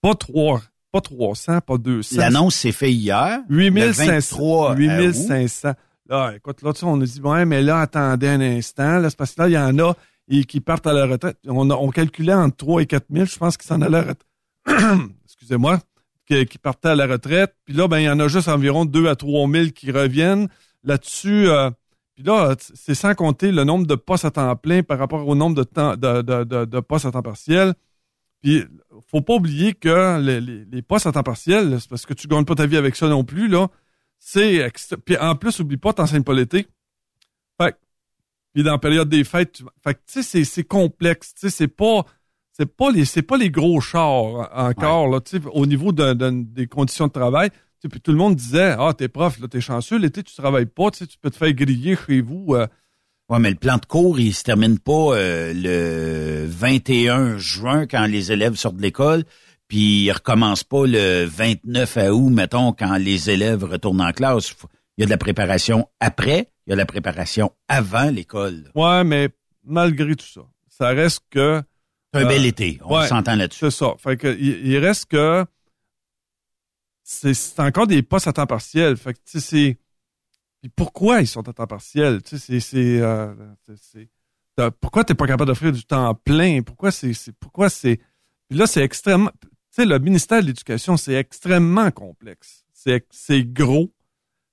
Pas 0.00 0.14
trois, 0.14 0.62
pas 0.92 1.00
300, 1.00 1.60
pas 1.60 1.78
200. 1.78 2.16
l'annonce 2.18 2.56
s'est 2.56 2.72
faite 2.72 2.90
hier. 2.92 3.40
le 3.48 3.64
8500. 3.64 4.36
23 4.36 4.72
août. 4.72 4.76
8500. 4.78 5.72
Là, 6.08 6.32
écoute, 6.36 6.62
là, 6.62 6.72
on 6.82 6.96
nous 6.96 7.04
dit, 7.06 7.20
ouais, 7.20 7.44
mais 7.44 7.62
là, 7.62 7.80
attendez 7.80 8.28
un 8.28 8.40
instant. 8.40 8.98
Là, 8.98 9.10
c'est 9.10 9.16
parce 9.18 9.34
que 9.34 9.42
là, 9.42 9.48
il 9.48 9.52
y 9.52 9.58
en 9.58 9.78
a 9.78 9.94
et 10.28 10.44
qui 10.44 10.60
partent 10.60 10.86
à 10.86 10.92
la 10.92 11.06
retraite. 11.06 11.38
On, 11.46 11.68
a- 11.70 11.74
on 11.74 11.90
calculait 11.90 12.34
entre 12.34 12.56
3 12.56 12.82
et 12.82 12.86
4 12.86 13.06
000, 13.10 13.24
je 13.26 13.38
pense 13.38 13.56
qu'ils 13.56 13.66
s'en 13.66 13.80
allaient 13.80 13.98
à 13.98 14.04
la 14.04 14.08
retraite. 14.08 15.00
Excusez-moi. 15.24 15.80
Qui, 16.26 16.44
qui 16.44 16.58
partaient 16.58 16.88
à 16.90 16.94
la 16.94 17.06
retraite. 17.06 17.54
Puis 17.64 17.74
là, 17.74 17.88
ben, 17.88 17.98
il 18.00 18.04
y 18.04 18.10
en 18.10 18.20
a 18.20 18.28
juste 18.28 18.48
environ 18.48 18.84
2 18.84 19.08
à 19.08 19.16
3 19.16 19.48
000 19.50 19.66
qui 19.70 19.90
reviennent. 19.90 20.48
Là-dessus, 20.84 21.48
euh, 21.48 21.70
puis 22.18 22.26
là, 22.26 22.56
c'est 22.74 22.96
sans 22.96 23.14
compter 23.14 23.52
le 23.52 23.62
nombre 23.62 23.86
de 23.86 23.94
postes 23.94 24.24
à 24.24 24.32
temps 24.32 24.56
plein 24.56 24.82
par 24.82 24.98
rapport 24.98 25.24
au 25.28 25.36
nombre 25.36 25.54
de, 25.54 25.62
temps, 25.62 25.96
de, 25.96 26.20
de, 26.20 26.42
de, 26.42 26.64
de 26.64 26.80
postes 26.80 27.04
à 27.06 27.12
temps 27.12 27.22
partiel. 27.22 27.74
Puis, 28.42 28.64
faut 29.06 29.20
pas 29.20 29.34
oublier 29.34 29.72
que 29.72 30.18
les, 30.20 30.40
les, 30.40 30.64
les 30.64 30.82
postes 30.82 31.06
à 31.06 31.12
temps 31.12 31.22
partiel, 31.22 31.80
c'est 31.80 31.88
parce 31.88 32.06
que 32.06 32.14
tu 32.14 32.26
gagnes 32.26 32.44
pas 32.44 32.56
ta 32.56 32.66
vie 32.66 32.76
avec 32.76 32.96
ça 32.96 33.06
non 33.06 33.22
plus, 33.22 33.46
là. 33.46 33.68
C'est 34.18 34.68
Puis 35.04 35.16
en 35.16 35.36
plus, 35.36 35.60
oublie 35.60 35.76
pas, 35.76 35.92
t'enseignes 35.92 36.24
pas 36.24 36.34
l'été. 36.34 36.66
Fait 37.56 37.76
puis 38.52 38.64
dans 38.64 38.72
la 38.72 38.78
période 38.78 39.08
des 39.08 39.22
fêtes, 39.22 39.52
tu... 39.52 39.64
fait 39.84 39.94
que, 39.94 40.00
tu 40.04 40.20
sais, 40.24 40.44
c'est- 40.44 40.64
complexe. 40.64 41.34
Tu 41.34 41.42
sais, 41.42 41.50
c'est 41.50 41.68
pas, 41.68 42.04
c'est 42.50 42.66
pas 42.66 42.90
les, 42.90 43.04
c'est 43.04 43.22
pas 43.22 43.36
les 43.36 43.52
gros 43.52 43.80
chars 43.80 44.50
encore, 44.52 45.06
là, 45.06 45.20
tu 45.20 45.38
sais, 45.38 45.46
au 45.52 45.66
niveau 45.66 45.92
de- 45.92 46.14
de- 46.14 46.42
des 46.42 46.66
conditions 46.66 47.06
de 47.06 47.12
travail. 47.12 47.50
Puis 47.86 48.00
tout 48.00 48.10
le 48.10 48.18
monde 48.18 48.34
disait, 48.34 48.74
ah, 48.78 48.92
t'es 48.96 49.08
prof, 49.08 49.38
là, 49.40 49.46
t'es 49.48 49.60
chanceux, 49.60 49.98
l'été, 49.98 50.22
tu 50.22 50.34
travailles 50.34 50.66
pas, 50.66 50.90
tu 50.90 50.98
sais, 50.98 51.06
tu 51.06 51.16
peux 51.18 51.30
te 51.30 51.36
faire 51.36 51.52
griller 51.52 51.96
chez 52.06 52.20
vous. 52.20 52.54
euh. 52.54 52.66
Ouais, 53.28 53.38
mais 53.38 53.50
le 53.50 53.56
plan 53.56 53.76
de 53.76 53.84
cours, 53.84 54.18
il 54.18 54.32
se 54.34 54.42
termine 54.42 54.78
pas 54.78 55.12
euh, 55.14 55.52
le 55.54 56.46
21 56.48 57.36
juin 57.38 57.86
quand 57.86 58.06
les 58.06 58.32
élèves 58.32 58.54
sortent 58.56 58.76
de 58.78 58.82
l'école, 58.82 59.24
puis 59.68 60.04
il 60.04 60.10
recommence 60.12 60.64
pas 60.64 60.86
le 60.86 61.24
29 61.26 61.98
août, 62.10 62.30
mettons, 62.30 62.72
quand 62.72 62.96
les 62.96 63.30
élèves 63.30 63.64
retournent 63.64 64.00
en 64.00 64.12
classe. 64.12 64.54
Il 64.96 65.02
y 65.02 65.04
a 65.04 65.06
de 65.06 65.10
la 65.10 65.18
préparation 65.18 65.88
après, 66.00 66.50
il 66.66 66.70
y 66.70 66.72
a 66.72 66.76
de 66.76 66.80
la 66.80 66.86
préparation 66.86 67.52
avant 67.68 68.10
l'école. 68.10 68.70
Ouais, 68.74 69.04
mais 69.04 69.28
malgré 69.62 70.16
tout 70.16 70.26
ça, 70.26 70.40
ça 70.68 70.88
reste 70.88 71.20
que. 71.30 71.62
C'est 72.14 72.20
un 72.22 72.24
euh, 72.24 72.28
bel 72.28 72.46
été, 72.46 72.80
on 72.82 72.96
ouais, 72.98 73.06
s'entend 73.06 73.36
là-dessus. 73.36 73.60
C'est 73.60 73.70
ça. 73.70 73.94
Fait 73.98 74.16
que 74.16 74.34
il, 74.40 74.66
il 74.66 74.78
reste 74.78 75.10
que 75.10 75.44
c'est 77.10 77.60
encore 77.60 77.86
des 77.86 78.02
postes 78.02 78.26
à 78.26 78.32
temps 78.34 78.46
partiel. 78.46 78.96
Fait 78.96 79.14
que 79.14 79.18
tu 79.18 79.38
sais, 79.38 79.40
c'est. 79.40 79.78
Puis 80.60 80.70
pourquoi 80.74 81.20
ils 81.20 81.26
sont 81.26 81.48
à 81.48 81.52
temps 81.52 81.66
partiel? 81.66 82.22
Tu 82.22 82.38
sais, 82.38 82.60
c'est. 82.60 82.60
c'est, 82.60 83.00
euh, 83.00 84.70
pourquoi 84.80 85.04
t'es 85.04 85.14
pas 85.14 85.26
capable 85.26 85.46
d'offrir 85.48 85.72
du 85.72 85.84
temps 85.84 86.14
plein? 86.14 86.62
Pourquoi 86.62 86.90
c'est. 86.90 87.12
pourquoi 87.40 87.70
c'est. 87.70 87.98
Puis 88.48 88.58
là, 88.58 88.66
c'est 88.66 88.82
extrêmement. 88.82 89.30
Tu 89.40 89.48
sais, 89.70 89.84
le 89.86 89.98
ministère 89.98 90.42
de 90.42 90.46
l'Éducation, 90.48 90.96
c'est 90.96 91.14
extrêmement 91.14 91.90
complexe. 91.90 92.64
C'est 92.72 93.06
c'est 93.10 93.42
gros. 93.44 93.90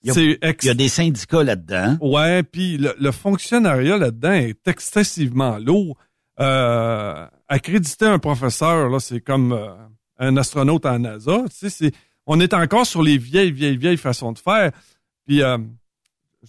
Il 0.04 0.08
y 0.08 0.12
a- 0.12 0.14
ex- 0.42 0.64
Il 0.64 0.68
y 0.68 0.70
a 0.72 0.76
des 0.76 0.90
syndicats 0.90 1.44
là-dedans. 1.44 1.98
Ouais, 2.00 2.44
puis 2.44 2.78
le, 2.78 2.96
le 3.00 3.12
fonctionnariat 3.12 3.98
là-dedans 3.98 4.34
est 4.34 4.68
excessivement 4.68 5.58
lourd. 5.58 5.98
Euh, 6.40 7.28
accréditer 7.48 8.06
un 8.06 8.20
professeur, 8.20 8.90
là, 8.90 9.00
c'est 9.00 9.22
comme 9.22 9.52
euh, 9.54 9.74
un 10.20 10.38
astronaute 10.38 10.86
en 10.86 11.00
NASA. 11.00 11.44
Tu 11.50 11.56
sais, 11.56 11.70
c'est, 11.70 11.92
on 12.26 12.40
est 12.40 12.54
encore 12.54 12.86
sur 12.86 13.04
les 13.04 13.18
vieilles, 13.18 13.52
vieilles, 13.52 13.78
vieilles 13.78 13.98
façons 13.98 14.32
de 14.32 14.40
faire. 14.40 14.72
Puis 15.26 15.42
euh, 15.42 15.58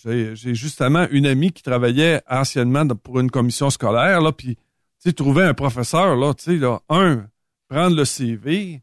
j'ai, 0.05 0.55
justement 0.55 1.07
une 1.11 1.27
amie 1.27 1.53
qui 1.53 1.63
travaillait 1.63 2.23
anciennement 2.29 2.87
pour 2.89 3.21
une 3.21 3.31
commission 3.31 3.71
scolaire, 3.71 4.21
là, 4.21 4.33
puis 4.33 4.57
tu 5.03 5.15
trouver 5.15 5.45
un 5.45 5.55
professeur, 5.55 6.17
là, 6.17 6.35
tu 6.35 6.45
sais, 6.45 6.57
là, 6.57 6.81
un, 6.89 7.27
prendre 7.69 7.97
le 7.97 8.05
CV, 8.05 8.83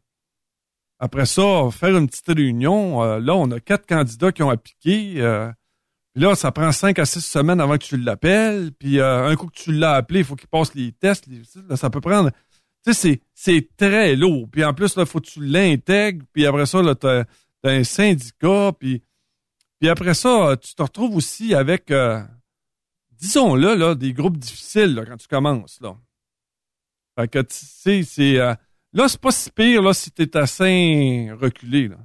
après 0.98 1.26
ça, 1.26 1.68
faire 1.70 1.96
une 1.96 2.08
petite 2.08 2.28
réunion. 2.28 3.02
Euh, 3.02 3.18
là, 3.20 3.34
on 3.34 3.50
a 3.50 3.60
quatre 3.60 3.86
candidats 3.86 4.32
qui 4.32 4.42
ont 4.42 4.48
appliqué. 4.48 5.14
euh, 5.18 5.50
puis 6.14 6.22
là, 6.22 6.34
ça 6.34 6.50
prend 6.52 6.72
cinq 6.72 6.98
à 6.98 7.04
six 7.04 7.20
semaines 7.20 7.60
avant 7.60 7.76
que 7.76 7.84
tu 7.84 7.96
l'appelles. 7.98 8.70
Puis 8.78 9.00
un 9.00 9.34
coup 9.36 9.48
que 9.48 9.56
tu 9.56 9.72
l'as 9.72 9.94
appelé, 9.94 10.20
il 10.20 10.24
faut 10.24 10.36
qu'il 10.36 10.48
passe 10.48 10.74
les 10.74 10.92
tests. 10.92 11.26
ça 11.74 11.90
peut 11.90 12.00
prendre. 12.00 12.30
Tu 12.84 12.92
sais, 12.92 13.20
c'est, 13.34 13.76
très 13.76 14.14
lourd. 14.14 14.46
Puis 14.50 14.64
en 14.64 14.74
plus, 14.74 14.94
il 14.96 15.06
faut 15.06 15.20
que 15.20 15.26
tu 15.26 15.44
l'intègres. 15.44 16.24
Puis 16.32 16.46
après 16.46 16.66
ça, 16.66 16.82
là, 16.82 16.94
t'as, 16.94 17.24
t'as 17.62 17.70
un 17.70 17.84
syndicat. 17.84 18.72
Puis, 18.78 19.02
puis 19.80 19.88
après 19.88 20.14
ça, 20.14 20.56
tu 20.60 20.74
te 20.74 20.82
retrouves 20.82 21.16
aussi 21.16 21.54
avec, 21.54 21.90
euh, 21.90 22.22
disons-le, 23.12 23.74
là, 23.74 23.94
des 23.94 24.12
groupes 24.12 24.36
difficiles 24.36 24.94
là, 24.94 25.06
quand 25.06 25.16
tu 25.16 25.28
commences. 25.28 25.78
Là. 25.80 25.96
Fait 27.18 27.28
que, 27.28 27.38
tu 27.40 27.54
sais, 27.54 28.02
c'est... 28.02 28.38
euh, 28.38 28.54
là, 28.92 29.08
c'est 29.08 29.20
pas 29.20 29.30
si 29.32 29.50
pire 29.50 29.80
là, 29.82 29.94
si 29.94 30.10
t'es 30.10 30.36
assez 30.36 31.28
reculé. 31.40 31.88
Là. 31.88 31.96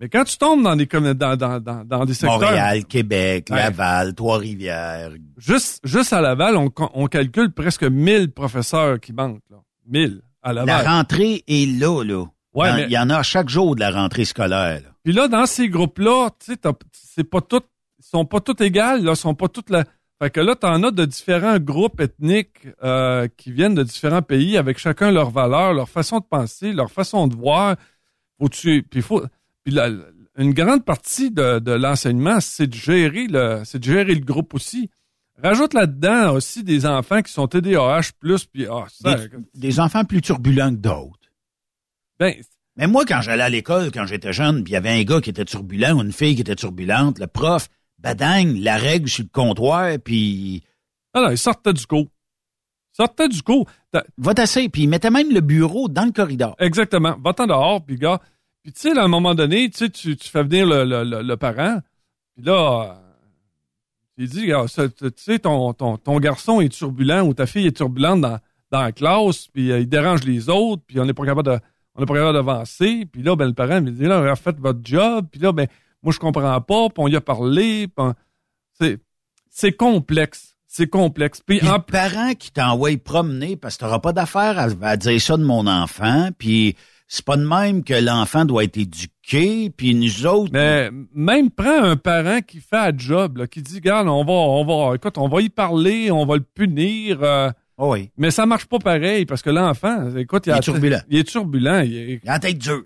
Mais 0.00 0.08
quand 0.08 0.24
tu 0.24 0.38
tombes 0.38 0.62
dans 0.62 0.76
des, 0.76 0.86
dans, 0.86 1.36
dans, 1.36 1.60
dans, 1.60 1.84
dans 1.84 2.04
des 2.04 2.14
secteurs... 2.14 2.38
Montréal, 2.40 2.84
Québec, 2.84 3.48
Ouais. 3.50 3.56
Laval, 3.56 4.14
Trois-Rivières. 4.14 5.12
Juste, 5.36 5.80
juste 5.84 6.12
à 6.12 6.20
Laval, 6.20 6.56
on, 6.56 6.70
on 6.94 7.06
calcule 7.08 7.52
presque 7.52 7.82
1000 7.82 8.30
professeurs 8.30 9.00
qui 9.00 9.12
manquent. 9.12 9.42
Là. 9.50 9.58
1000 9.88 10.20
à 10.42 10.52
La 10.52 10.64
rentrée 10.82 11.44
est 11.46 11.66
là, 11.78 12.02
là. 12.04 12.24
Ouais, 12.54 12.68
Dans- 12.70 12.76
mais- 12.76 12.84
Il 12.84 12.92
y 12.92 12.98
en 12.98 13.10
a 13.10 13.22
chaque 13.22 13.48
jour 13.48 13.74
de 13.74 13.80
la 13.80 13.90
rentrée 13.90 14.24
scolaire. 14.24 14.80
là. 14.82 14.88
Puis 15.04 15.12
là, 15.12 15.28
dans 15.28 15.46
ces 15.46 15.68
groupes-là, 15.68 16.30
tu 16.44 16.52
sais, 16.54 16.58
c'est 16.92 17.24
pas 17.24 17.40
tout, 17.40 17.62
ils 17.98 18.04
sont 18.04 18.24
pas 18.24 18.40
tous 18.40 18.62
égales, 18.62 19.02
là, 19.04 19.14
sont 19.14 19.34
pas 19.34 19.48
toutes 19.48 19.70
la. 19.70 19.84
Fait 20.20 20.30
que 20.30 20.40
là, 20.40 20.56
t'en 20.56 20.82
as 20.82 20.90
de 20.90 21.04
différents 21.04 21.58
groupes 21.58 22.00
ethniques 22.00 22.66
euh, 22.82 23.28
qui 23.36 23.52
viennent 23.52 23.74
de 23.76 23.84
différents 23.84 24.22
pays 24.22 24.56
avec 24.56 24.78
chacun 24.78 25.12
leurs 25.12 25.30
valeurs, 25.30 25.72
leur 25.74 25.88
façon 25.88 26.18
de 26.18 26.24
penser, 26.24 26.72
leur 26.72 26.90
façon 26.90 27.28
de 27.28 27.36
voir. 27.36 27.76
Faut 28.40 28.48
tu, 28.48 28.82
puis 28.82 29.00
faut, 29.02 29.22
puis 29.64 29.72
la- 29.74 29.90
une 30.36 30.52
grande 30.54 30.84
partie 30.84 31.30
de, 31.30 31.58
de 31.60 31.72
l'enseignement, 31.72 32.40
c'est 32.40 32.66
de 32.68 32.74
gérer 32.74 33.26
le, 33.28 33.62
c'est 33.64 33.78
de 33.78 33.84
gérer 33.84 34.14
le 34.14 34.24
groupe 34.24 34.54
aussi. 34.54 34.90
Rajoute 35.42 35.74
là-dedans 35.74 36.32
aussi 36.32 36.64
des 36.64 36.84
enfants 36.84 37.22
qui 37.22 37.32
sont 37.32 37.46
TDAH 37.46 38.10
plus, 38.18 38.44
puis 38.44 38.66
ah, 38.66 38.86
ça, 38.88 39.14
Des, 39.16 39.28
des 39.54 39.80
enfants 39.80 40.04
plus 40.04 40.20
turbulents 40.20 40.70
que 40.70 40.80
d'autres. 40.80 41.30
ben, 42.18 42.34
Mais 42.76 42.88
moi, 42.88 43.04
quand 43.06 43.20
j'allais 43.20 43.44
à 43.44 43.48
l'école, 43.48 43.92
quand 43.92 44.06
j'étais 44.06 44.32
jeune, 44.32 44.64
puis 44.64 44.72
il 44.72 44.74
y 44.74 44.76
avait 44.76 44.90
un 44.90 45.02
gars 45.04 45.20
qui 45.20 45.30
était 45.30 45.44
turbulent 45.44 45.92
ou 45.96 46.02
une 46.02 46.12
fille 46.12 46.34
qui 46.34 46.40
était 46.40 46.56
turbulente, 46.56 47.20
le 47.20 47.28
prof, 47.28 47.68
badang, 47.98 48.56
la 48.58 48.76
règle 48.76 49.08
sur 49.08 49.24
le 49.24 49.30
comptoir, 49.30 49.96
puis 50.04 50.64
ah 51.14 51.22
non, 51.22 51.30
ils 51.30 51.38
sortaient 51.38 51.72
du 51.72 51.86
cours. 51.86 52.08
Ils 52.92 52.96
sortaient 52.96 53.28
du 53.28 53.42
cours. 53.42 53.68
Va 54.18 54.34
t'asseoir, 54.34 54.66
puis 54.72 54.82
il 54.82 54.88
mettait 54.88 55.10
même 55.10 55.32
le 55.32 55.40
bureau 55.40 55.88
dans 55.88 56.04
le 56.04 56.12
corridor. 56.12 56.56
Exactement. 56.58 57.16
Va-t'en 57.24 57.46
dehors, 57.46 57.84
puis 57.84 57.96
gars. 57.96 58.20
Puis 58.64 58.72
tu 58.72 58.80
sais, 58.80 58.98
à 58.98 59.04
un 59.04 59.08
moment 59.08 59.36
donné, 59.36 59.70
tu 59.70 59.88
tu 59.90 60.16
tu 60.16 60.28
fais 60.28 60.42
venir 60.42 60.66
le, 60.66 60.84
le, 60.84 61.04
le, 61.04 61.22
le 61.22 61.36
parent, 61.36 61.78
puis 62.34 62.44
là, 62.44 63.00
il 64.18 64.28
dit, 64.28 64.50
ça, 64.68 64.88
tu 64.88 65.06
sais, 65.16 65.38
ton, 65.38 65.72
ton, 65.72 65.96
ton 65.96 66.18
garçon 66.18 66.60
est 66.60 66.68
turbulent 66.68 67.22
ou 67.26 67.34
ta 67.34 67.46
fille 67.46 67.66
est 67.66 67.76
turbulente 67.76 68.20
dans, 68.20 68.38
dans 68.70 68.82
la 68.82 68.92
classe, 68.92 69.46
puis 69.48 69.70
euh, 69.72 69.80
il 69.80 69.88
dérange 69.88 70.24
les 70.24 70.48
autres, 70.48 70.82
puis 70.86 70.98
on 71.00 71.04
n'est 71.04 71.14
pas 71.14 71.24
capable 71.24 71.48
de 71.48 71.58
on 71.94 72.00
n'est 72.00 72.06
pas 72.06 72.14
capable 72.14 72.34
d'avancer. 72.34 73.06
Puis 73.10 73.22
là, 73.22 73.34
ben, 73.34 73.46
le 73.46 73.54
parent 73.54 73.80
me 73.80 73.90
dit, 73.90 74.04
là, 74.04 74.36
faites 74.36 74.60
votre 74.60 74.80
job, 74.84 75.26
puis 75.32 75.40
là, 75.40 75.50
ben, 75.52 75.66
moi, 76.02 76.12
je 76.12 76.18
comprends 76.20 76.60
pas, 76.60 76.88
puis 76.90 76.98
on 76.98 77.08
y 77.08 77.16
a 77.16 77.20
parlé, 77.20 77.88
on- 77.96 78.14
c'est 79.50 79.72
complexe. 79.72 80.54
C'est 80.66 80.86
complexe. 80.86 81.40
Puis 81.44 81.58
Puis 81.58 81.68
en 81.68 81.76
le 81.76 81.82
parent 81.82 82.34
qui 82.34 82.52
t'envoie 82.52 82.96
promener 83.02 83.56
parce 83.56 83.76
que 83.76 83.80
t'auras 83.80 83.98
pas 84.00 84.12
d'affaire 84.12 84.58
à, 84.58 84.66
à 84.82 84.96
dire 84.96 85.20
ça 85.20 85.36
de 85.36 85.42
mon 85.44 85.66
enfant, 85.66 86.28
puis 86.38 86.76
c'est 87.10 87.24
pas 87.24 87.36
de 87.38 87.44
même 87.46 87.82
que 87.82 87.94
l'enfant 87.94 88.44
doit 88.44 88.64
être 88.64 88.76
éduqué, 88.76 89.70
puis 89.70 89.94
nous 89.94 90.26
autres... 90.26 90.50
Mais 90.52 90.90
même 91.14 91.50
prends 91.50 91.82
un 91.82 91.96
parent 91.96 92.40
qui 92.46 92.60
fait 92.60 92.76
un 92.76 92.92
job, 92.96 93.38
là, 93.38 93.46
qui 93.46 93.62
dit, 93.62 93.76
regarde, 93.76 94.08
on 94.08 94.24
va, 94.24 94.32
on 94.32 94.64
va, 94.90 94.94
écoute, 94.94 95.16
on 95.16 95.26
va 95.28 95.40
y 95.40 95.48
parler, 95.48 96.10
on 96.10 96.26
va 96.26 96.36
le 96.36 96.42
punir. 96.42 97.22
euh, 97.22 97.50
Oh 97.78 97.92
oui. 97.92 98.10
mais 98.18 98.30
ça 98.32 98.44
marche 98.44 98.66
pas 98.66 98.78
pareil 98.80 99.24
parce 99.24 99.40
que 99.40 99.50
l'enfant, 99.50 100.14
écoute, 100.16 100.46
il, 100.46 100.52
est 100.52 100.60
turbulent. 100.60 101.00
Il 101.08 101.18
est 101.18 101.24
turbulent. 101.24 101.80
Il 101.80 101.96
est, 101.96 102.20
Il 102.24 102.28
a 102.28 102.32
la 102.32 102.38
tête 102.40 102.58
dure. 102.58 102.82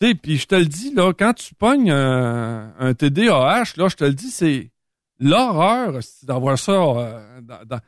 tu 0.00 0.06
sais, 0.06 0.14
puis 0.14 0.38
je 0.38 0.46
te 0.46 0.54
le 0.54 0.64
dis 0.66 0.94
là, 0.94 1.12
quand 1.12 1.34
tu 1.34 1.54
pognes 1.56 1.90
un, 1.90 2.72
un 2.78 2.94
TDAH, 2.94 3.74
là, 3.76 3.88
je 3.88 3.96
te 3.96 4.04
le 4.04 4.14
dis, 4.14 4.30
c'est 4.30 4.70
l'horreur 5.18 5.98
d'avoir 6.22 6.56
ça. 6.56 6.72
euh, 6.72 7.40
dans, 7.66 7.80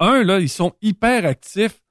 un 0.00 0.24
là, 0.24 0.40
ils 0.40 0.48
sont 0.48 0.72
hyper 0.80 1.26
actifs, 1.26 1.81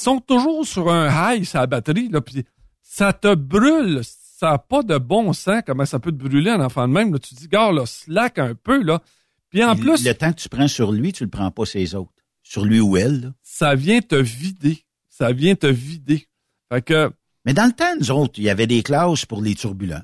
sont 0.00 0.20
toujours 0.20 0.66
sur 0.66 0.90
un 0.90 1.34
high 1.34 1.46
la 1.54 1.66
batterie 1.66 2.08
là, 2.08 2.20
puis 2.20 2.44
ça 2.82 3.12
te 3.12 3.34
brûle. 3.34 4.00
Ça 4.04 4.52
n'a 4.52 4.58
pas 4.58 4.82
de 4.82 4.96
bon 4.96 5.32
sens 5.32 5.62
comment 5.66 5.84
ça 5.84 5.98
peut 5.98 6.10
te 6.10 6.16
brûler 6.16 6.50
un 6.50 6.60
enfant 6.60 6.88
de 6.88 6.92
même. 6.92 7.12
Là. 7.12 7.18
Tu 7.18 7.34
te 7.34 7.40
dis, 7.40 7.48
gars, 7.48 7.70
là, 7.72 7.84
slack 7.84 8.38
un 8.38 8.54
peu 8.54 8.82
là. 8.82 9.02
Puis 9.50 9.62
en 9.62 9.76
plus, 9.76 10.04
Le 10.04 10.14
temps 10.14 10.32
que 10.32 10.40
tu 10.40 10.48
prends 10.48 10.68
sur 10.68 10.92
lui, 10.92 11.12
tu 11.12 11.24
le 11.24 11.30
prends 11.30 11.50
pas 11.50 11.66
ses 11.66 11.94
autres. 11.94 12.12
Sur 12.42 12.64
lui 12.64 12.80
ou 12.80 12.96
elle. 12.96 13.20
là. 13.20 13.28
ça 13.42 13.74
vient 13.74 14.00
te 14.00 14.14
vider. 14.14 14.84
Ça 15.08 15.32
vient 15.32 15.54
te 15.54 15.66
vider. 15.66 16.26
Fait 16.72 16.82
que 16.82 17.10
Mais 17.44 17.52
dans 17.52 17.66
le 17.66 17.72
temps, 17.72 17.94
nous 17.98 18.10
autres, 18.10 18.38
il 18.38 18.44
y 18.44 18.50
avait 18.50 18.66
des 18.66 18.82
classes 18.82 19.26
pour 19.26 19.42
les 19.42 19.54
turbulents. 19.54 20.02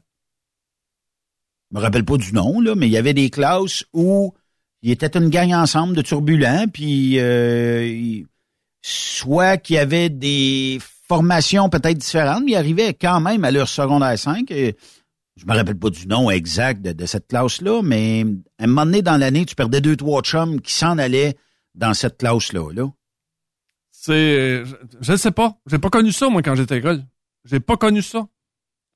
Je 1.70 1.78
me 1.78 1.82
rappelle 1.82 2.04
pas 2.04 2.16
du 2.16 2.32
nom, 2.32 2.60
là, 2.60 2.74
mais 2.74 2.86
il 2.86 2.92
y 2.92 2.96
avait 2.96 3.14
des 3.14 3.30
classes 3.30 3.84
où 3.92 4.34
il 4.82 4.90
était 4.90 5.18
une 5.18 5.30
gang 5.30 5.52
ensemble 5.52 5.96
de 5.96 6.02
turbulents, 6.02 6.66
puis 6.72 7.18
euh, 7.18 8.22
soit 8.88 9.56
qu'il 9.56 9.74
y 9.74 9.78
avait 9.80 10.10
des 10.10 10.78
formations 11.08 11.68
peut-être 11.68 11.98
différentes, 11.98 12.44
mais 12.44 12.52
ils 12.52 12.56
arrivaient 12.56 12.94
quand 12.94 13.20
même 13.20 13.44
à 13.44 13.50
leur 13.50 13.68
secondaire 13.68 14.16
5. 14.16 14.48
et 14.52 14.76
je 15.36 15.44
me 15.44 15.54
rappelle 15.54 15.78
pas 15.78 15.90
du 15.90 16.06
nom 16.06 16.30
exact 16.30 16.82
de, 16.82 17.06
cette 17.06 17.26
classe-là, 17.26 17.82
mais 17.82 18.24
à 18.58 18.64
un 18.64 18.66
moment 18.68 18.86
donné 18.86 19.02
dans 19.02 19.16
l'année, 19.16 19.44
tu 19.44 19.56
perdais 19.56 19.80
deux, 19.80 19.96
trois 19.96 20.22
chums 20.22 20.60
qui 20.60 20.72
s'en 20.72 20.98
allaient 20.98 21.36
dans 21.74 21.94
cette 21.94 22.18
classe-là. 22.18 22.72
Là. 22.72 22.88
c'est, 23.90 24.64
je, 24.64 24.76
je 25.00 25.16
sais 25.16 25.32
pas. 25.32 25.58
J'ai 25.66 25.78
pas 25.78 25.90
connu 25.90 26.12
ça 26.12 26.28
moi 26.28 26.42
quand 26.42 26.54
j'étais 26.54 26.80
à. 26.80 26.96
J'ai 27.44 27.60
pas 27.60 27.76
connu 27.76 28.02
ça. 28.02 28.26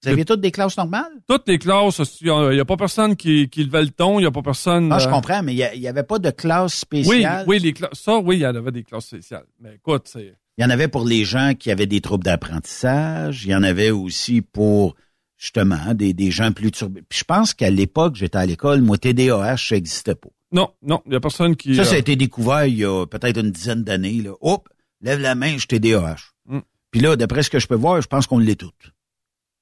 Vous 0.02 0.08
aviez 0.08 0.24
toutes 0.24 0.40
des 0.40 0.50
classes 0.50 0.76
normales? 0.78 1.12
Toutes 1.28 1.46
les 1.46 1.58
classes, 1.58 2.00
il 2.22 2.26
y 2.26 2.60
a 2.60 2.64
pas 2.64 2.76
personne 2.76 3.16
qui, 3.16 3.48
qui 3.50 3.64
levait 3.64 3.82
le 3.82 3.90
ton, 3.90 4.18
il 4.18 4.22
y 4.22 4.26
a 4.26 4.30
pas 4.30 4.42
personne. 4.42 4.90
Ah, 4.92 4.98
je 4.98 5.08
euh, 5.08 5.10
comprends, 5.10 5.42
mais 5.42 5.54
il 5.54 5.80
n'y 5.80 5.88
avait 5.88 6.04
pas 6.04 6.18
de 6.18 6.30
classe 6.30 6.84
Oui, 6.92 7.04
spéciale? 7.04 7.44
oui, 7.46 7.58
les 7.58 7.72
classes. 7.74 8.00
Ça, 8.00 8.18
oui, 8.18 8.36
il 8.36 8.40
y 8.40 8.46
en 8.46 8.54
avait 8.54 8.72
des 8.72 8.82
classes 8.82 9.06
spéciales. 9.06 9.44
Mais 9.60 9.74
écoute, 9.74 10.04
c'est. 10.06 10.34
Il 10.56 10.62
y 10.62 10.64
en 10.64 10.70
avait 10.70 10.88
pour 10.88 11.04
les 11.04 11.24
gens 11.24 11.52
qui 11.58 11.70
avaient 11.70 11.86
des 11.86 12.00
troubles 12.00 12.24
d'apprentissage. 12.24 13.44
Il 13.44 13.50
y 13.50 13.54
en 13.54 13.62
avait 13.62 13.90
aussi 13.90 14.42
pour, 14.42 14.94
justement, 15.36 15.94
des, 15.94 16.12
des 16.12 16.30
gens 16.30 16.52
plus 16.52 16.70
turbulents. 16.70 17.04
Puis 17.08 17.20
je 17.20 17.24
pense 17.24 17.54
qu'à 17.54 17.70
l'époque, 17.70 18.16
j'étais 18.16 18.38
à 18.38 18.46
l'école, 18.46 18.80
moi, 18.80 18.98
TDAH, 18.98 19.56
ça 19.56 19.74
n'existait 19.74 20.14
pas. 20.14 20.28
Non, 20.52 20.70
non, 20.82 21.02
il 21.06 21.12
y 21.12 21.16
a 21.16 21.20
personne 21.20 21.56
qui. 21.56 21.76
Ça, 21.76 21.82
euh, 21.82 21.84
ça 21.84 21.94
a 21.94 21.98
été 21.98 22.16
découvert 22.16 22.64
il 22.64 22.78
y 22.78 22.84
a 22.84 23.06
peut-être 23.06 23.38
une 23.38 23.50
dizaine 23.50 23.84
d'années. 23.84 24.24
Hop, 24.40 24.68
lève 25.02 25.20
la 25.20 25.34
main, 25.34 25.52
je 25.52 25.58
suis 25.58 25.68
TDAH. 25.68 26.16
Mm. 26.46 26.58
Puis 26.90 27.00
là, 27.00 27.16
d'après 27.16 27.42
ce 27.42 27.50
que 27.50 27.58
je 27.58 27.66
peux 27.66 27.76
voir, 27.76 28.00
je 28.00 28.08
pense 28.08 28.26
qu'on 28.26 28.38
l'est 28.38 28.56
toutes. 28.56 28.92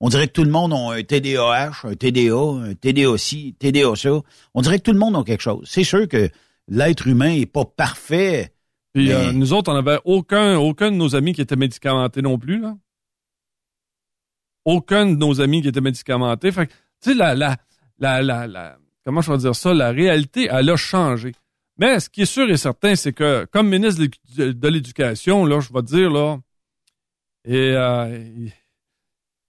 On 0.01 0.09
dirait 0.09 0.29
que 0.29 0.33
tout 0.33 0.45
le 0.45 0.51
monde 0.51 0.73
a 0.73 0.93
un 0.93 1.03
TDAH, 1.03 1.73
un 1.85 1.95
TDA, 1.95 2.35
un 2.71 2.75
TDA-ci, 2.75 3.55
TDA 3.59 3.97
ça. 3.97 4.11
On 4.55 4.63
dirait 4.63 4.79
que 4.79 4.85
tout 4.85 4.93
le 4.93 4.99
monde 4.99 5.17
a 5.17 5.25
quelque 5.25 5.41
chose. 5.43 5.67
C'est 5.69 5.83
sûr 5.85 6.07
que 6.07 6.31
l'être 6.69 7.07
humain 7.09 7.33
est 7.33 7.47
pas 7.47 7.65
parfait. 7.65 8.53
Puis 8.95 9.09
mais- 9.09 9.15
euh, 9.15 9.33
nous 9.33 9.53
autres, 9.53 9.73
on 9.73 9.77
avait 9.77 9.99
aucun, 10.05 10.57
aucun 10.57 10.91
de 10.93 10.97
nos 10.97 11.17
amis 11.17 11.33
qui 11.35 11.41
était 11.41 11.57
médicamenté 11.57 12.23
non 12.23 12.39
plus, 12.39 12.61
là. 12.61 12.77
Aucun 14.65 15.07
de 15.07 15.17
nos 15.17 15.41
amis 15.41 15.63
qui 15.63 15.69
était 15.69 15.81
médicamenté. 15.81 16.53
Fait 16.53 16.67
que, 16.67 16.73
tu 17.03 17.11
sais, 17.11 17.15
la, 17.15 17.35
la, 17.35 17.57
la, 17.99 18.23
la, 18.47 18.79
comment 19.05 19.21
je 19.21 19.33
vais 19.33 19.39
dire 19.39 19.55
ça, 19.55 19.73
la 19.73 19.91
réalité, 19.91 20.49
elle 20.51 20.71
a 20.71 20.77
changé. 20.77 21.33
Mais 21.79 22.01
ce 22.01 22.11
qui 22.11 22.23
est 22.23 22.27
sûr 22.27 22.49
et 22.51 22.57
certain, 22.57 22.95
c'est 22.97 23.13
que, 23.13 23.47
comme 23.47 23.69
ministre 23.69 24.01
de 24.03 24.11
l'édu- 24.37 24.55
de 24.55 24.69
l'Éducation, 24.69 25.47
là, 25.47 25.61
je 25.61 25.73
vais 25.73 25.81
te 25.81 25.87
dire, 25.87 26.11
là, 26.11 26.39
et, 27.45 27.55
euh, 27.73 28.49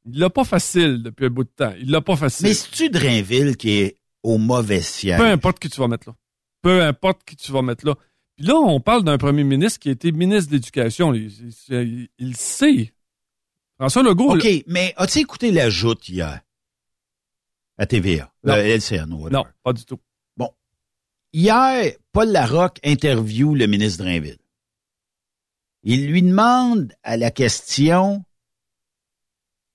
il- 0.06 0.20
l'a 0.20 0.30
pas 0.30 0.44
facile 0.44 1.04
depuis 1.04 1.26
un 1.26 1.30
bout 1.30 1.44
de 1.44 1.50
temps. 1.50 1.74
Il 1.80 1.90
l'a 1.92 2.02
pas 2.02 2.16
facile. 2.16 2.48
Mais 2.48 2.54
c'est-tu 2.54 2.90
Drainville 2.90 3.58
qui 3.58 3.72
est 3.72 3.98
au 4.24 4.38
mauvais 4.38 4.82
siège? 4.82 5.18
Peu 5.20 5.26
importe 5.28 5.60
qui 5.60 5.70
tu 5.70 5.80
vas 5.80 5.88
mettre 5.88 6.10
là. 6.10 6.16
Peu 6.62 6.82
importe 6.84 7.24
qui 7.26 7.36
tu 7.36 7.52
vas 7.52 7.62
mettre 7.62 7.86
là. 7.86 7.96
Puis 8.36 8.46
là, 8.48 8.56
on 8.56 8.80
parle 8.80 9.04
d'un 9.04 9.18
premier 9.18 9.44
ministre 9.44 9.80
qui 9.80 9.90
a 9.90 9.92
été 9.92 10.12
ministre 10.12 10.50
de 10.52 10.56
l'Éducation. 10.56 11.14
Il, 11.14 11.32
il- 11.70 12.10
il 12.18 12.36
sait. 12.36 12.94
François 13.78 14.04
Legault, 14.04 14.36
OK, 14.36 14.44
là- 14.44 14.60
mais 14.68 14.94
as-tu 14.98 15.20
écouté 15.20 15.52
la 15.52 15.70
joute 15.70 16.08
hier? 16.10 16.42
À 17.78 17.86
TVA. 17.86 18.32
Non. 18.44 18.54
Euh, 18.56 18.76
LCN, 18.78 19.06
non, 19.32 19.46
pas 19.64 19.74
du 19.74 19.86
tout. 19.86 20.00
Hier, 21.32 21.94
Paul 22.12 22.30
Larocque 22.30 22.80
interview 22.84 23.54
le 23.54 23.68
ministre 23.68 24.04
Drainville. 24.04 24.40
Il 25.84 26.08
lui 26.12 26.24
demande 26.24 26.92
à 27.04 27.18
la 27.18 27.30
question, 27.30 28.24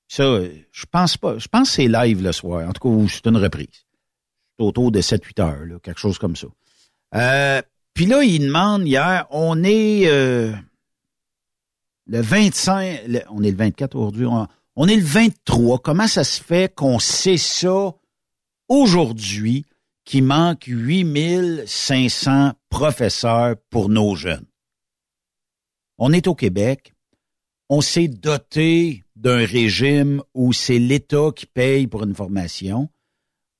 ça, 0.09 0.23
euh, 0.25 0.53
je 0.73 0.85
pense 0.91 1.17
pas, 1.17 1.39
je 1.39 1.49
pense 1.49 1.69
que 1.71 1.75
c'est 1.77 1.89
live 1.89 2.23
le 2.23 2.33
soir, 2.33 2.69
en 2.69 2.73
tout 2.73 2.89
cas, 2.89 3.07
c'est 3.13 3.27
une 3.27 3.37
reprise. 3.37 3.85
Autour 4.59 4.93
de 4.93 5.01
7-8 5.01 5.41
heures, 5.41 5.65
là, 5.67 5.79
quelque 5.83 5.99
chose 6.01 6.19
comme 6.19 6.37
ça. 6.37 6.47
Euh, 7.17 7.63
Puis 7.95 8.07
là, 8.07 8.23
il 8.23 8.41
demande 8.41 8.87
hier, 8.87 9.27
on 9.31 9.63
est 9.65 10.07
euh, 10.09 10.53
le 12.07 12.21
25, 12.21 13.03
le- 13.07 13.23
on 13.31 13.43
est 13.43 13.51
le 13.51 13.57
24 13.57 13.95
aujourd'hui, 13.97 14.27
on 14.77 14.89
est 14.89 14.97
le 14.97 15.03
23. 15.05 15.79
Comment 15.79 16.09
ça 16.09 16.25
se 16.25 16.43
fait 16.43 16.75
qu'on 16.75 16.99
sait 16.99 17.37
ça 17.37 17.93
aujourd'hui 18.69 19.65
qu'il 20.05 20.25
manque 20.25 20.65
8500 20.67 22.53
professeurs 22.69 23.55
pour 23.71 23.89
nos 23.89 24.15
jeunes? 24.17 24.47
On 25.99 26.13
est 26.13 26.27
au 26.27 26.35
Québec. 26.35 26.93
On 27.69 27.81
s'est 27.81 28.09
doté 28.09 29.04
d'un 29.17 29.45
régime 29.45 30.23
où 30.35 30.53
c'est 30.53 30.79
l'État 30.79 31.31
qui 31.35 31.47
paye 31.47 31.87
pour 31.87 32.03
une 32.05 32.15
formation. 32.15 32.89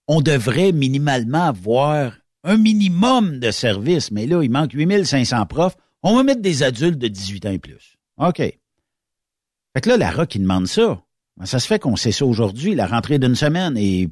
On 0.09 0.21
devrait 0.21 0.73
minimalement 0.73 1.45
avoir 1.45 2.19
un 2.43 2.57
minimum 2.57 3.39
de 3.39 3.51
services, 3.51 4.11
mais 4.11 4.27
là, 4.27 4.43
il 4.43 4.51
manque 4.51 4.73
8500 4.73 5.47
profs. 5.47 5.77
On 6.03 6.17
va 6.17 6.23
mettre 6.23 6.43
des 6.43 6.63
adultes 6.63 6.99
de 6.99 7.09
18 7.09 7.47
ans 7.47 7.53
et 7.53 7.59
plus. 7.59 7.97
OK. 8.19 8.39
Fait 8.39 8.61
que 9.81 9.89
là, 9.89 9.97
la 9.97 10.11
ROC, 10.11 10.35
il 10.35 10.43
demande 10.43 10.67
ça. 10.67 11.03
Ça 11.45 11.59
se 11.59 11.67
fait 11.67 11.79
qu'on 11.79 11.97
sait 11.97 12.13
ça 12.13 12.27
aujourd'hui, 12.27 12.75
la 12.75 12.87
rentrée 12.87 13.19
d'une 13.19 13.35
semaine, 13.35 13.77
et 13.77 14.09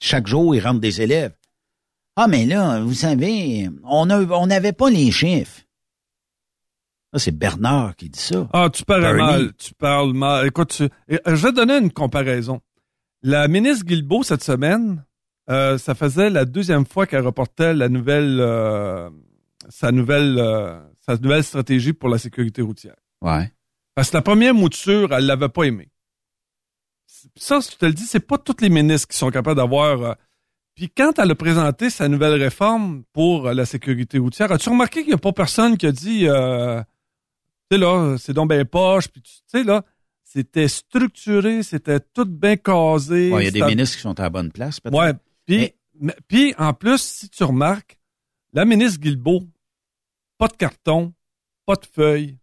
chaque 0.00 0.26
jour, 0.26 0.54
il 0.54 0.60
rentre 0.60 0.80
des 0.80 1.00
élèves? 1.00 1.32
Ah, 2.16 2.26
mais 2.26 2.44
là, 2.44 2.80
vous 2.80 2.94
savez, 2.94 3.70
on 3.84 4.46
n'avait 4.46 4.72
pas 4.72 4.90
les 4.90 5.10
chiffres. 5.10 5.62
C'est 7.16 7.36
Bernard 7.36 7.96
qui 7.96 8.08
dit 8.08 8.20
ça. 8.20 8.48
Ah, 8.52 8.68
tu 8.72 8.84
parles 8.84 9.02
Bernie. 9.02 9.18
mal. 9.20 9.52
Tu 9.56 9.74
parles 9.74 10.12
mal. 10.12 10.46
Écoute, 10.46 10.70
tu- 10.70 10.84
euh, 10.84 11.18
je 11.26 11.34
vais 11.46 11.50
te 11.50 11.56
donner 11.56 11.76
une 11.78 11.90
comparaison. 11.92 12.60
La 13.22 13.48
ministre 13.48 13.84
Guilbeault, 13.84 14.22
cette 14.22 14.44
semaine, 14.44 15.04
euh, 15.50 15.76
ça 15.76 15.94
faisait 15.96 16.30
la 16.30 16.44
deuxième 16.44 16.86
fois 16.86 17.06
qu'elle 17.06 17.26
reportait 17.26 17.74
la 17.74 17.88
nouvelle, 17.88 18.38
euh, 18.40 19.10
sa 19.68 19.90
nouvelle, 19.90 20.36
euh, 20.38 20.80
sa 21.04 21.16
nouvelle 21.16 21.42
stratégie 21.42 21.92
pour 21.92 22.08
la 22.08 22.18
sécurité 22.18 22.62
routière. 22.62 22.94
Ouais. 23.20 23.52
Parce 23.96 24.10
que 24.10 24.16
la 24.16 24.22
première 24.22 24.54
mouture, 24.54 25.12
elle 25.12 25.26
l'avait 25.26 25.48
pas 25.48 25.64
aimée. 25.64 25.90
Ça, 27.36 27.58
je 27.60 27.76
te 27.76 27.84
le 27.86 27.92
dis, 27.92 28.04
c'est 28.04 28.20
pas 28.20 28.38
tous 28.38 28.56
les 28.62 28.70
ministres 28.70 29.08
qui 29.08 29.16
sont 29.18 29.30
capables 29.30 29.56
d'avoir. 29.56 30.16
Puis 30.76 30.88
quand 30.96 31.18
elle 31.18 31.30
a 31.32 31.34
présenté 31.34 31.90
sa 31.90 32.08
nouvelle 32.08 32.40
réforme 32.40 33.02
pour 33.12 33.50
la 33.52 33.66
sécurité 33.66 34.18
routière, 34.18 34.50
as-tu 34.52 34.68
remarqué 34.70 35.00
qu'il 35.00 35.08
n'y 35.08 35.14
a 35.14 35.18
pas 35.18 35.32
personne 35.32 35.76
qui 35.76 35.86
a 35.86 35.92
dit, 35.92 36.26
sais 37.70 37.78
là, 37.78 38.16
c'est 38.18 38.32
donc 38.32 38.50
bien 38.50 38.64
poche, 38.64 39.08
puis 39.08 39.22
tu 39.22 39.32
sais 39.46 39.62
là, 39.64 39.82
c'était 40.24 40.68
structuré, 40.68 41.62
c'était 41.62 42.00
tout 42.00 42.24
bien 42.24 42.56
casé. 42.56 43.32
Ouais, 43.32 43.42
Il 43.42 43.44
y 43.46 43.48
a 43.48 43.50
des 43.66 43.70
ministres 43.74 43.96
qui 43.96 44.02
sont 44.02 44.18
à 44.20 44.24
la 44.24 44.30
bonne 44.30 44.52
place, 44.52 44.80
peut-être. 44.80 44.96
Ouais. 44.98 45.12
Puis, 45.46 45.72
mais- 46.00 46.16
puis, 46.28 46.54
en 46.58 46.72
plus, 46.72 46.98
si 47.02 47.28
tu 47.28 47.42
remarques, 47.44 47.98
la 48.52 48.64
ministre 48.64 49.00
Guilbeault, 49.00 49.42
pas 50.38 50.48
de 50.48 50.52
carton, 50.54 51.12
pas 51.66 51.74
de 51.76 51.86
feuille, 51.92 52.36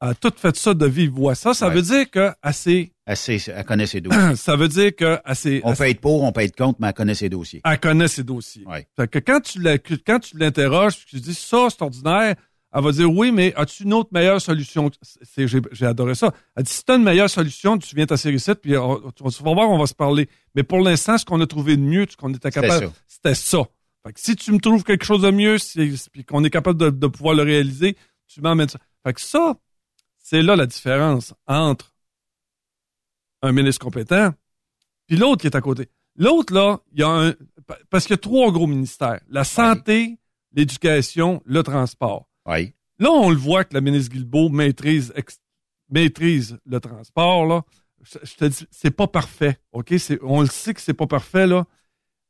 elle 0.00 0.08
a 0.10 0.14
tout 0.14 0.32
fait 0.36 0.54
ça 0.56 0.74
de 0.74 0.86
vive 0.86 1.10
voix. 1.10 1.34
Ça, 1.34 1.54
ça 1.54 1.68
Ouais. 1.68 1.74
veut 1.74 1.82
dire 1.82 2.10
qu'elle 2.10 2.34
s'est- 2.52 2.92
Elle, 3.06 3.16
connaît 3.64 3.86
ses 3.86 4.00
dossiers. 4.00 4.36
ça 4.36 4.56
veut 4.56 4.68
dire 4.68 4.92
s'est- 5.34 5.60
on 5.64 5.74
peut 5.74 5.88
être 5.88 6.00
pour, 6.00 6.22
on 6.24 6.32
peut 6.32 6.42
être 6.42 6.56
contre, 6.56 6.80
mais 6.80 6.88
elle 6.88 6.94
connaît 6.94 7.14
ses 7.14 7.28
dossiers. 7.28 7.60
elle 7.64 7.80
connaît 7.80 8.08
ses 8.08 8.22
dossiers. 8.24 8.64
Ouais. 8.66 8.86
Fait 8.96 9.08
que 9.08 9.18
quand 9.18 9.40
tu 9.40 9.60
la- 9.60 9.78
que- 9.78 9.94
quand 9.94 10.20
tu 10.20 10.36
l'interroges, 10.38 11.04
que 11.04 11.10
tu 11.10 11.20
dis 11.20 11.34
ça, 11.34 11.68
c'est 11.70 11.82
ordinaire, 11.82 12.36
elle 12.74 12.82
va 12.82 12.92
dire 12.92 13.10
oui, 13.10 13.30
mais 13.30 13.54
as-tu 13.54 13.84
une 13.84 13.94
autre 13.94 14.10
meilleure 14.12 14.40
solution? 14.40 14.90
J'ai 15.36 15.86
adoré 15.86 16.14
ça. 16.14 16.32
Elle 16.56 16.64
dit 16.64 16.72
si 16.72 16.84
tu 16.84 16.92
as 16.92 16.96
une 16.96 17.04
meilleure 17.04 17.30
solution, 17.30 17.78
tu 17.78 17.94
viens 17.94 18.06
t'asseoir 18.06 18.34
ici, 18.34 18.54
puis 18.54 18.76
on, 18.76 19.06
on, 19.06 19.12
on 19.20 19.28
va 19.28 19.54
voir, 19.54 19.70
on 19.70 19.78
va 19.78 19.86
se 19.86 19.94
parler. 19.94 20.28
Mais 20.54 20.62
pour 20.62 20.80
l'instant, 20.80 21.16
ce 21.16 21.24
qu'on 21.24 21.40
a 21.40 21.46
trouvé 21.46 21.76
de 21.76 21.82
mieux, 21.82 22.06
ce 22.10 22.16
qu'on 22.16 22.32
était 22.32 22.50
capable, 22.50 22.90
c'était 23.06 23.34
ça. 23.34 23.62
Fait 24.04 24.12
que 24.12 24.20
si 24.20 24.36
tu 24.36 24.52
me 24.52 24.58
trouves 24.58 24.84
quelque 24.84 25.04
chose 25.04 25.22
de 25.22 25.30
mieux, 25.30 25.56
puis 26.12 26.24
qu'on 26.24 26.44
est 26.44 26.50
capable 26.50 26.78
de, 26.78 26.90
de 26.90 27.06
pouvoir 27.06 27.34
le 27.34 27.42
réaliser, 27.42 27.96
tu 28.26 28.40
m'emmènes 28.40 28.68
ça. 28.68 28.78
Fait 29.06 29.14
que 29.14 29.20
ça, 29.20 29.56
c'est 30.18 30.42
là 30.42 30.56
la 30.56 30.66
différence 30.66 31.32
entre 31.46 31.94
un 33.42 33.52
ministre 33.52 33.84
compétent 33.84 34.32
puis 35.06 35.16
l'autre 35.16 35.42
qui 35.42 35.46
est 35.46 35.56
à 35.56 35.60
côté. 35.60 35.88
L'autre, 36.16 36.54
là, 36.54 36.80
il 36.92 37.00
y 37.00 37.02
a 37.02 37.08
un. 37.08 37.34
Parce 37.90 38.04
qu'il 38.06 38.14
y 38.14 38.18
a 38.18 38.18
trois 38.18 38.52
gros 38.52 38.66
ministères 38.66 39.20
la 39.28 39.44
santé, 39.44 40.18
l'éducation, 40.52 41.42
le 41.44 41.62
transport. 41.62 42.28
Là, 42.46 43.10
on 43.10 43.30
le 43.30 43.36
voit 43.36 43.64
que 43.64 43.74
la 43.74 43.80
ministre 43.80 44.12
Guilbeault 44.12 44.50
maîtrise, 44.50 45.12
maîtrise 45.90 46.58
le 46.66 46.80
transport, 46.80 47.46
là. 47.46 47.64
Je, 48.02 48.34
te 48.34 48.44
dis, 48.44 48.66
c'est 48.70 48.90
pas 48.90 49.06
parfait, 49.06 49.58
OK? 49.72 49.94
On 50.22 50.42
le 50.42 50.46
sait 50.46 50.74
que 50.74 50.80
c'est 50.80 50.92
pas 50.94 51.06
parfait, 51.06 51.46
là. 51.46 51.66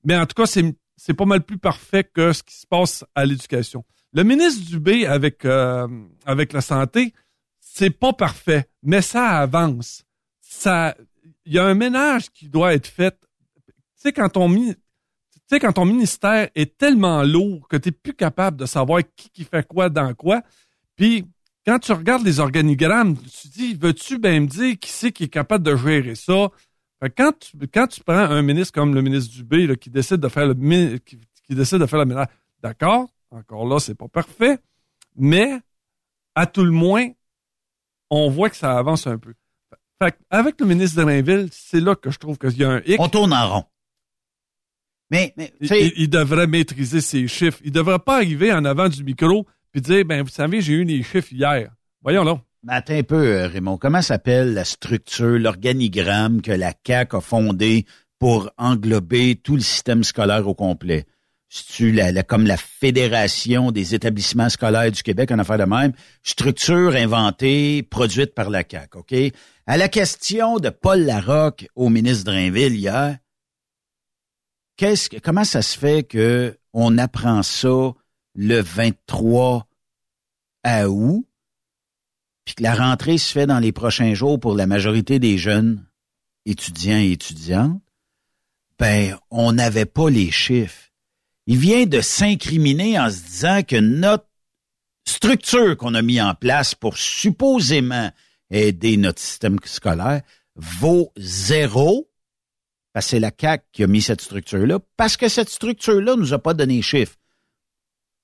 Mais 0.05 0.17
en 0.17 0.25
tout 0.25 0.41
cas, 0.41 0.47
c'est 0.47 1.15
pas 1.15 1.25
mal 1.25 1.43
plus 1.43 1.59
parfait 1.59 2.05
que 2.05 2.33
ce 2.33 2.43
qui 2.43 2.55
se 2.55 2.67
passe 2.67 3.05
à 3.15 3.25
l'éducation. 3.25 3.85
Le 4.13 4.23
ministre 4.23 4.65
Dubé 4.71 5.07
avec, 5.07 5.45
euh, 5.45 5.89
avec 6.25 6.53
la 6.53 6.61
santé, 6.61 7.13
c'est 7.59 7.91
pas 7.91 8.13
parfait, 8.13 8.69
mais 8.83 9.03
ça 9.03 9.41
avance. 9.41 10.05
Ça, 10.41 10.97
il 11.45 11.55
y 11.55 11.59
a 11.59 11.65
un 11.65 11.75
ménage 11.75 12.31
qui 12.31 12.49
doit 12.49 12.75
être 12.75 12.87
fait. 12.87 13.19
Tu 13.67 13.73
sais, 13.97 14.13
quand 14.13 14.29
tu 14.29 14.39
sais, 15.55 15.61
quand 15.61 15.73
ton 15.73 15.85
ministère 15.85 16.49
est 16.55 16.77
tellement 16.77 17.23
lourd 17.23 17.67
que 17.69 17.77
tu 17.77 17.89
n'es 17.89 17.93
plus 17.93 18.15
capable 18.15 18.57
de 18.57 18.67
savoir 18.67 19.03
qui, 19.17 19.45
fait 19.45 19.67
quoi 19.67 19.89
dans 19.89 20.15
quoi, 20.15 20.43
puis 20.97 21.27
quand 21.67 21.79
tu 21.79 21.93
regardes 21.93 22.25
les 22.25 22.41
organigrammes, 22.41 23.17
tu 23.17 23.49
dis, 23.49 23.75
veux-tu 23.75 24.19
bien 24.19 24.41
me 24.41 24.47
dire 24.47 24.79
qui 24.79 24.91
c'est 24.91 25.13
qui 25.13 25.25
est 25.25 25.29
capable 25.29 25.65
de 25.65 25.77
gérer 25.77 26.15
ça? 26.15 26.49
Quand, 27.17 27.33
tu, 27.39 27.57
quand 27.73 27.87
tu 27.87 28.03
prends 28.03 28.15
un 28.15 28.43
ministre 28.43 28.73
comme 28.73 28.95
le 28.95 29.03
ministre 29.03 29.35
Dubé 29.35 29.77
qui 29.77 29.91
décide 29.91 30.19
de 30.19 30.29
faire 30.29 30.47
le 30.47 30.99
qui, 30.99 31.19
qui 31.47 31.55
décide 31.55 31.79
de 31.79 31.87
faire 31.87 31.99
le 31.99 32.07
ménage, 32.07 32.29
d'accord, 32.63 33.09
encore 33.31 33.67
là, 33.67 33.79
c'est 33.79 33.95
pas 33.95 34.09
parfait, 34.09 34.59
mais 35.17 35.59
à 36.35 36.47
tout 36.47 36.65
le 36.65 36.71
moins, 36.71 37.09
on 38.11 38.31
voit 38.31 38.51
que 38.51 38.57
ça 38.57 38.77
avance 38.77 39.07
un 39.07 39.19
peu. 39.19 39.35
Fait 40.03 40.19
avec 40.31 40.61
le 40.61 40.67
ministre 40.67 40.99
de 40.99 41.05
Rainville, 41.05 41.49
c'est 41.53 41.81
là 41.81 41.95
que 41.95 42.11
je 42.11 42.19
trouve 42.19 42.39
qu'il 42.39 42.59
y 42.59 42.65
a 42.65 42.71
un 42.71 42.83
hic. 42.87 42.99
On 42.99 43.09
tourne 43.09 43.33
en 43.33 43.49
rond. 43.49 43.65
Mais, 45.11 45.33
mais 45.37 45.49
tu 45.49 45.55
Il, 45.63 45.69
sais, 45.69 45.93
il- 45.97 46.09
devrait 46.11 46.47
maîtriser 46.47 47.01
ses 47.01 47.27
chiffres. 47.29 47.59
Il 47.65 47.73
devrait 47.73 47.99
pas 47.99 48.17
arriver 48.17 48.53
en 48.53 48.65
avant 48.65 48.89
du 48.89 49.05
micro 49.05 49.47
puis 49.73 49.81
dire, 49.81 50.05
ben, 50.05 50.23
vous 50.23 50.29
savez, 50.31 50.61
j'ai 50.61 50.75
eu 50.75 50.85
les 50.85 51.03
chiffres 51.03 51.33
hier. 51.33 51.71
Voyons 52.03 52.25
là. 52.25 52.41
attends 52.69 52.95
un 52.97 53.03
peu, 53.03 53.17
euh, 53.27 53.47
Raymond. 53.49 53.77
Comment 53.79 54.03
s'appelle 54.03 54.55
la 54.55 54.65
structure, 54.65 55.39
l'organigramme 55.39 56.41
que 56.43 56.53
la 56.53 56.73
CAQ 56.87 57.17
a 57.17 57.21
fondé 57.21 57.85
pour 58.19 58.51
englober 58.57 59.35
tout 59.37 59.57
le 59.57 59.63
système 59.63 60.05
scolaire 60.05 60.47
au 60.49 60.55
complet? 60.55 61.05
C'est-tu 61.49 61.93
la, 61.93 62.11
la- 62.13 62.23
comme 62.23 62.47
la 62.47 62.57
Fédération 62.57 63.71
des 63.73 63.95
établissements 63.95 64.49
scolaires 64.49 64.91
du 64.91 65.03
Québec 65.03 65.31
en 65.31 65.39
affaire 65.39 65.59
de 65.59 65.65
même? 65.65 65.93
Structure 66.23 66.95
inventée, 66.97 67.83
produite 67.83 68.35
par 68.35 68.51
la 68.51 68.63
CAQ, 68.69 68.99
OK? 68.99 69.15
À 69.67 69.77
la 69.77 69.89
question 69.89 70.59
de 70.59 70.69
Paul 70.71 71.01
Larocque 71.01 71.67
au 71.75 71.89
ministre 71.91 72.25
Drainville 72.25 72.75
hier, 72.75 73.19
comment 75.23 75.45
ça 75.45 75.63
se 75.63 75.79
fait 75.79 76.05
que 76.05 76.59
on 76.73 76.99
apprend 76.99 77.43
ça 77.43 77.93
le 78.35 78.61
23 78.61 79.67
août, 80.87 81.27
puis 82.45 82.55
que 82.57 82.63
la 82.63 82.75
rentrée 82.75 83.19
se 83.19 83.33
fait 83.33 83.47
dans 83.47 83.59
les 83.59 83.73
prochains 83.73 84.15
jours 84.15 84.41
pour 84.41 84.55
la 84.55 84.67
majorité 84.67 85.19
des 85.19 85.39
jeunes 85.39 85.87
étudiants 86.47 86.99
et 86.99 87.13
étudiantes? 87.13 87.81
Ben, 88.79 89.17
on 89.31 89.53
n'avait 89.53 89.87
pas 89.87 90.11
les 90.11 90.31
chiffres. 90.31 90.91
Il 91.47 91.59
vient 91.59 91.87
de 91.87 92.01
s'incriminer 92.01 92.99
en 92.99 93.11
se 93.11 93.23
disant 93.23 93.63
que 93.63 93.77
notre 93.77 94.27
structure 95.07 95.77
qu'on 95.77 95.95
a 95.95 96.03
mis 96.03 96.21
en 96.21 96.35
place 96.35 96.75
pour 96.75 96.97
supposément 96.97 98.11
aider 98.51 98.97
notre 98.97 99.21
système 99.21 99.59
scolaire 99.65 100.23
vaut 100.57 101.13
zéro 101.17 102.09
parce 102.95 103.05
que 103.07 103.11
c'est 103.11 103.21
la 103.21 103.31
CAQ 103.39 103.63
qui 103.73 103.85
a 103.85 103.87
mis 103.87 104.01
cette 104.01 104.23
structure-là, 104.23 104.79
parce 104.97 105.19
que 105.19 105.29
cette 105.29 105.51
structure-là 105.51 106.17
nous 106.17 106.33
a 106.33 106.39
pas 106.39 106.55
donné 106.55 106.77
les 106.77 106.83
chiffres. 106.83 107.17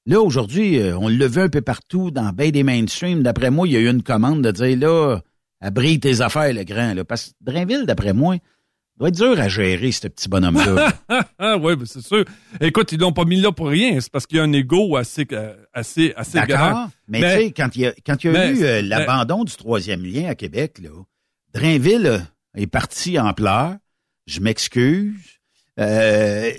Là, 0.06 0.20
aujourd'hui, 0.22 0.78
euh, 0.80 0.96
on 0.96 1.08
le 1.08 1.26
vu 1.26 1.42
un 1.42 1.48
peu 1.50 1.60
partout 1.60 2.10
dans 2.10 2.32
bien 2.32 2.48
des 2.50 2.62
mainstream. 2.62 3.22
D'après 3.22 3.50
moi, 3.50 3.68
il 3.68 3.72
y 3.72 3.76
a 3.76 3.80
eu 3.80 3.90
une 3.90 4.02
commande 4.02 4.42
de 4.42 4.50
dire, 4.50 4.78
là, 4.78 5.20
abrille 5.60 6.00
tes 6.00 6.22
affaires, 6.22 6.54
le 6.54 6.64
grand. 6.64 6.94
Là, 6.94 7.04
parce 7.04 7.26
que 7.26 7.32
Drainville, 7.42 7.84
d'après 7.84 8.14
moi, 8.14 8.36
doit 8.96 9.08
être 9.08 9.16
dur 9.16 9.38
à 9.38 9.48
gérer, 9.48 9.92
ce 9.92 10.08
petit 10.08 10.28
bonhomme-là. 10.28 10.92
ah 11.38 11.58
oui, 11.60 11.76
ben 11.76 11.84
c'est 11.84 12.00
sûr. 12.00 12.24
Écoute, 12.60 12.92
ils 12.92 12.98
l'ont 13.00 13.12
pas 13.12 13.24
mis 13.24 13.40
là 13.40 13.52
pour 13.52 13.68
rien. 13.68 14.00
C'est 14.00 14.10
parce 14.10 14.26
qu'il 14.26 14.38
y 14.38 14.40
a 14.40 14.44
un 14.44 14.52
ego 14.52 14.96
assez, 14.96 15.26
euh, 15.32 15.54
assez, 15.74 16.14
assez 16.16 16.38
D'accord, 16.38 16.56
grand. 16.70 16.90
mais, 17.08 17.20
tu 17.20 17.26
sais, 17.46 17.52
quand 17.52 17.76
il 17.76 17.82
y 17.82 17.86
a, 17.86 17.92
quand 18.06 18.24
il 18.24 18.26
y 18.26 18.30
a 18.30 18.32
mais- 18.32 18.50
eu 18.52 18.62
euh, 18.64 18.66
mais- 18.76 18.82
l'abandon 18.82 19.44
du 19.44 19.54
troisième 19.54 20.04
lien 20.04 20.28
à 20.28 20.34
Québec, 20.34 20.78
là, 20.82 20.90
Drainville 21.52 22.24
est 22.56 22.66
parti 22.66 23.18
en 23.18 23.32
pleurs. 23.34 23.76
Je 24.30 24.40
m'excuse. 24.40 25.14
Euh, 25.78 26.52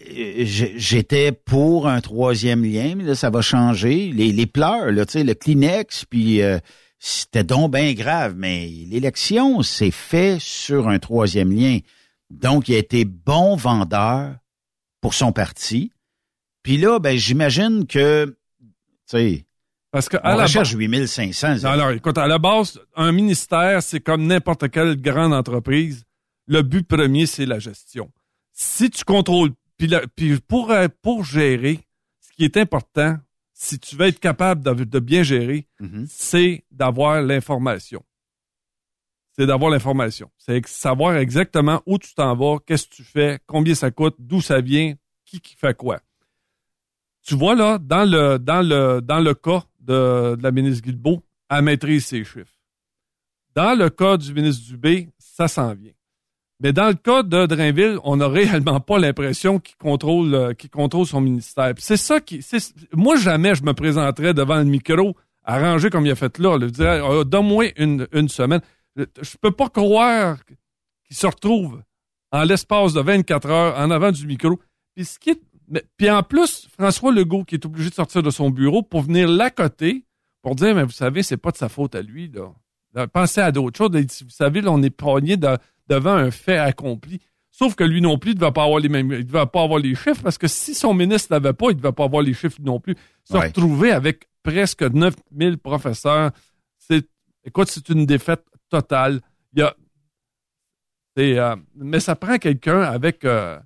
J'étais 0.44 1.32
pour 1.32 1.88
un 1.88 2.02
troisième 2.02 2.64
lien, 2.64 2.96
mais 2.98 3.04
là, 3.04 3.16
ça 3.16 3.30
va 3.30 3.42
changer. 3.42 4.12
Les, 4.12 4.32
les 4.32 4.46
pleurs, 4.46 4.92
là, 4.92 5.06
le 5.14 5.34
Kleenex, 5.34 6.06
puis 6.06 6.42
euh, 6.42 6.60
c'était 7.00 7.44
donc 7.44 7.72
bien 7.74 7.94
grave, 7.94 8.34
mais 8.36 8.68
l'élection 8.88 9.62
s'est 9.62 9.92
fait 9.92 10.38
sur 10.40 10.88
un 10.90 11.00
troisième 11.00 11.52
lien. 11.52 11.80
Donc, 12.30 12.68
il 12.70 12.76
a 12.76 12.78
été 12.80 13.06
bon 13.06 13.56
vendeur 13.56 14.36
pour 15.02 15.14
son 15.14 15.32
parti. 15.32 15.92
Puis 16.64 16.78
là, 16.78 17.00
ben, 17.00 17.18
j'imagine 17.18 17.86
que, 17.88 18.26
tu 18.60 18.66
sais, 19.06 19.46
Parce 19.92 20.10
que, 20.10 20.18
on 20.18 20.28
à 20.28 20.36
la 20.36 20.44
recherche 20.44 20.70
base- 20.74 20.78
8500. 20.80 21.56
Non, 21.64 21.70
alors, 21.70 21.92
écoute, 21.92 22.18
à 22.18 22.28
la 22.28 22.38
base, 22.38 22.80
un 22.96 23.12
ministère, 23.12 23.82
c'est 23.82 24.00
comme 24.00 24.26
n'importe 24.28 24.70
quelle 24.70 25.00
grande 25.02 25.34
entreprise. 25.34 26.04
Le 26.48 26.62
but 26.62 26.88
premier, 26.88 27.26
c'est 27.26 27.46
la 27.46 27.60
gestion. 27.60 28.12
Si 28.54 28.90
tu 28.90 29.04
contrôles, 29.04 29.52
puis, 29.78 29.88
la- 29.88 30.06
puis 30.08 30.40
pour, 30.40 30.72
euh, 30.72 30.88
pour 31.02 31.24
gérer, 31.24 31.80
ce 32.20 32.32
qui 32.34 32.44
est 32.44 32.58
important, 32.58 33.18
si 33.54 33.80
tu 33.80 33.96
veux 33.96 34.08
être 34.08 34.20
capable 34.20 34.64
de, 34.64 34.84
de 34.84 35.00
bien 35.00 35.24
gérer, 35.24 35.68
Mhm. 35.80 36.06
c'est 36.10 36.64
d'avoir 36.72 37.22
l'information. 37.22 38.04
C'est 39.38 39.46
d'avoir 39.46 39.72
l'information. 39.72 40.30
C'est 40.38 40.66
savoir 40.68 41.16
exactement 41.18 41.82
où 41.86 41.98
tu 41.98 42.14
t'en 42.14 42.36
vas, 42.36 42.58
qu'est-ce 42.66 42.88
que 42.88 42.96
tu 42.96 43.04
fais, 43.04 43.40
combien 43.46 43.76
ça 43.76 43.90
coûte, 43.92 44.16
d'où 44.20 44.42
ça 44.42 44.60
vient, 44.62 44.96
qui, 45.26 45.40
qui 45.40 45.56
fait 45.56 45.76
quoi. 45.78 46.02
Tu 47.24 47.36
vois 47.36 47.56
là, 47.56 47.78
dans 47.78 48.04
le, 48.04 48.38
dans 48.40 48.62
le, 48.68 49.00
dans 49.02 49.20
le 49.20 49.34
cas 49.34 49.64
de, 49.80 50.36
de 50.36 50.44
la 50.44 50.52
ministre 50.52 50.84
Guilbeault, 50.84 51.24
elle 51.50 51.62
maîtrise 51.64 52.06
ses 52.08 52.24
chiffres. 52.24 52.60
Dans 53.56 53.78
le 53.78 53.90
cas 53.90 54.18
du 54.18 54.34
ministre 54.34 54.66
Dubé, 54.66 55.10
ça 55.18 55.48
s'en 55.48 55.74
vient. 55.76 55.94
Mais 56.62 56.74
dans 56.74 56.88
le 56.88 56.94
cas 56.94 57.24
de 57.24 57.48
Drainville, 57.48 57.98
on 58.04 58.18
n'a 58.18 58.28
réellement 58.28 58.80
pas 58.80 59.00
l'impression 59.00 59.60
qu'il 59.60 59.76
contrôle, 59.78 60.34
euh, 60.34 60.54
contrôle 60.72 61.08
son 61.08 61.22
ministère. 61.22 61.74
C'est 61.78 61.98
ça 61.98 62.20
qui. 62.20 62.46
Moi, 62.94 63.16
jamais 63.16 63.56
je 63.56 63.64
me 63.64 63.74
présenterais 63.74 64.34
devant 64.34 64.58
le 64.58 64.66
micro 64.66 65.16
arrangé 65.44 65.90
comme 65.90 66.06
il 66.06 66.12
a 66.12 66.16
fait 66.16 66.38
là. 66.38 66.58
Je 66.62 66.68
dirais, 66.68 67.02
Ah, 67.04 67.24
donne-moi 67.24 67.66
une, 67.78 68.08
une 68.14 68.30
semaine. 68.30 68.62
Je, 68.96 69.38
peux 69.42 69.52
pas 69.52 69.70
croire 69.70 70.38
qu'il 71.08 71.18
se 71.18 71.26
retrouve 71.26 71.82
en 72.32 72.44
l'espace 72.44 72.94
de 72.94 73.02
24 73.02 73.50
heures 73.50 73.80
en 73.80 73.90
avant 73.90 74.12
du 74.12 74.28
micro. 74.28 74.60
Puis 74.96 75.06
ce 75.06 75.20
qui 75.20 75.42
puis 75.98 76.10
en 76.10 76.22
plus, 76.22 76.68
François 76.78 77.14
Legault 77.14 77.46
qui 77.46 77.56
est 77.56 77.66
obligé 77.66 77.90
de 77.90 77.96
sortir 77.96 78.22
de 78.22 78.30
son 78.30 78.50
bureau 78.50 78.84
pour 78.84 79.04
venir 79.04 79.30
l'accoter 79.30 80.04
pour 80.42 80.56
dire, 80.56 80.76
mais 80.76 80.84
vous 80.84 80.92
savez, 80.92 81.24
c'est 81.24 81.38
pas 81.38 81.52
de 81.52 81.58
sa 81.58 81.70
faute 81.70 81.96
à 81.96 82.02
lui. 82.02 82.30
Là. 82.30 83.08
Pensez 83.08 83.42
à 83.42 83.52
d'autres 83.52 83.78
choses. 83.78 83.92
Vous 83.94 84.30
savez, 84.30 84.62
là, 84.62 84.72
on 84.72 84.82
est 84.82 84.90
pogné 84.90 85.38
de- 85.38 85.58
devant 85.92 86.14
un 86.16 86.32
fait 86.32 86.58
accompli. 86.58 87.20
Sauf 87.52 87.76
que 87.76 87.84
lui 87.84 88.02
non 88.02 88.18
plus, 88.18 88.32
il 88.32 88.36
ne 88.36 88.40
devait 88.40 88.52
pas 88.54 88.64
avoir 88.64 88.80
les 88.80 88.88
mêmes, 88.90 89.12
il 89.12 89.26
devait 89.26 89.46
pas 89.46 89.64
avoir 89.64 89.80
les 89.80 89.94
chiffres 89.94 90.22
parce 90.24 90.38
que 90.38 90.48
si 90.48 90.74
son 90.74 90.94
ministre 90.94 91.28
l'avait 91.32 91.54
pas, 91.54 91.68
il 91.70 91.76
ne 91.76 91.82
devait 91.82 91.92
pas 91.92 92.06
avoir 92.06 92.24
les 92.24 92.34
chiffres 92.34 92.60
non 92.62 92.80
plus. 92.80 92.96
Se 93.26 93.34
Ouais. 93.34 93.48
retrouver 93.48 93.92
avec 93.92 94.28
presque 94.42 94.84
9000 94.84 95.58
professeurs, 95.58 96.32
c'est, 96.80 97.06
écoute, 97.46 97.68
c'est 97.70 97.90
une 97.90 98.06
défaite 98.06 98.44
totale. 98.70 99.20
Il 99.54 99.60
y 99.60 99.64
a, 99.64 99.76
euh, 101.20 101.56
mais 101.76 102.00
ça 102.00 102.16
prend 102.16 102.38
quelqu'un 102.38 102.82
avec, 102.82 103.26
euh, 103.26 103.60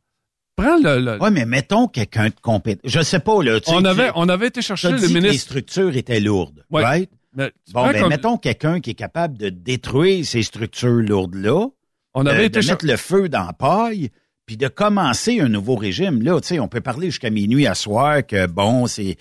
prends 0.55 0.77
le, 0.77 0.99
le- 0.99 1.17
Oui, 1.21 1.29
mais 1.31 1.45
mettons 1.45 1.87
quelqu'un 1.87 2.29
de 2.29 2.35
compétent. 2.41 2.81
Je 2.85 3.01
sais 3.01 3.19
pas, 3.19 3.41
là. 3.43 3.59
tu 3.59 3.69
sais, 3.69 3.75
on 3.77 3.85
avait, 3.85 4.07
tu- 4.07 4.13
on 4.15 4.27
avait 4.29 4.47
été 4.47 4.61
chercher 4.63 4.91
le 4.91 4.97
dit 4.97 5.07
que 5.07 5.13
les 5.13 5.21
ministre. 5.21 5.43
structures 5.51 5.95
étaient 5.95 6.19
lourdes, 6.19 6.65
Ouais. 6.71 6.83
right? 6.83 7.09
Mais 7.37 7.51
Bon, 7.71 7.85
ben, 7.85 7.99
comme- 7.99 8.09
mettons 8.09 8.37
quelqu'un 8.37 8.79
qui 8.79 8.91
est 8.91 8.95
capable 8.95 9.37
de 9.37 9.49
détruire 9.49 10.25
ces 10.25 10.41
structures 10.41 10.89
lourdes-là, 10.89 11.67
on 12.15 12.23
de, 12.23 12.29
avait 12.29 12.49
de 12.49 12.57
été 12.59 12.67
mettre 12.67 12.85
le 12.85 12.97
feu 12.97 13.29
dans 13.29 13.45
la 13.45 13.53
paille, 13.53 14.09
puis 14.47 14.57
de 14.57 14.67
commencer 14.67 15.39
un 15.39 15.47
nouveau 15.49 15.75
régime. 15.75 16.21
Là, 16.23 16.39
tu 16.41 16.47
sais, 16.47 16.59
on 16.59 16.67
peut 16.67 16.81
parler 16.81 17.07
jusqu'à 17.11 17.29
minuit 17.29 17.67
à 17.67 17.75
soir 17.75 18.25
que, 18.25 18.47
bon, 18.47 18.87
c'est... 18.87 19.17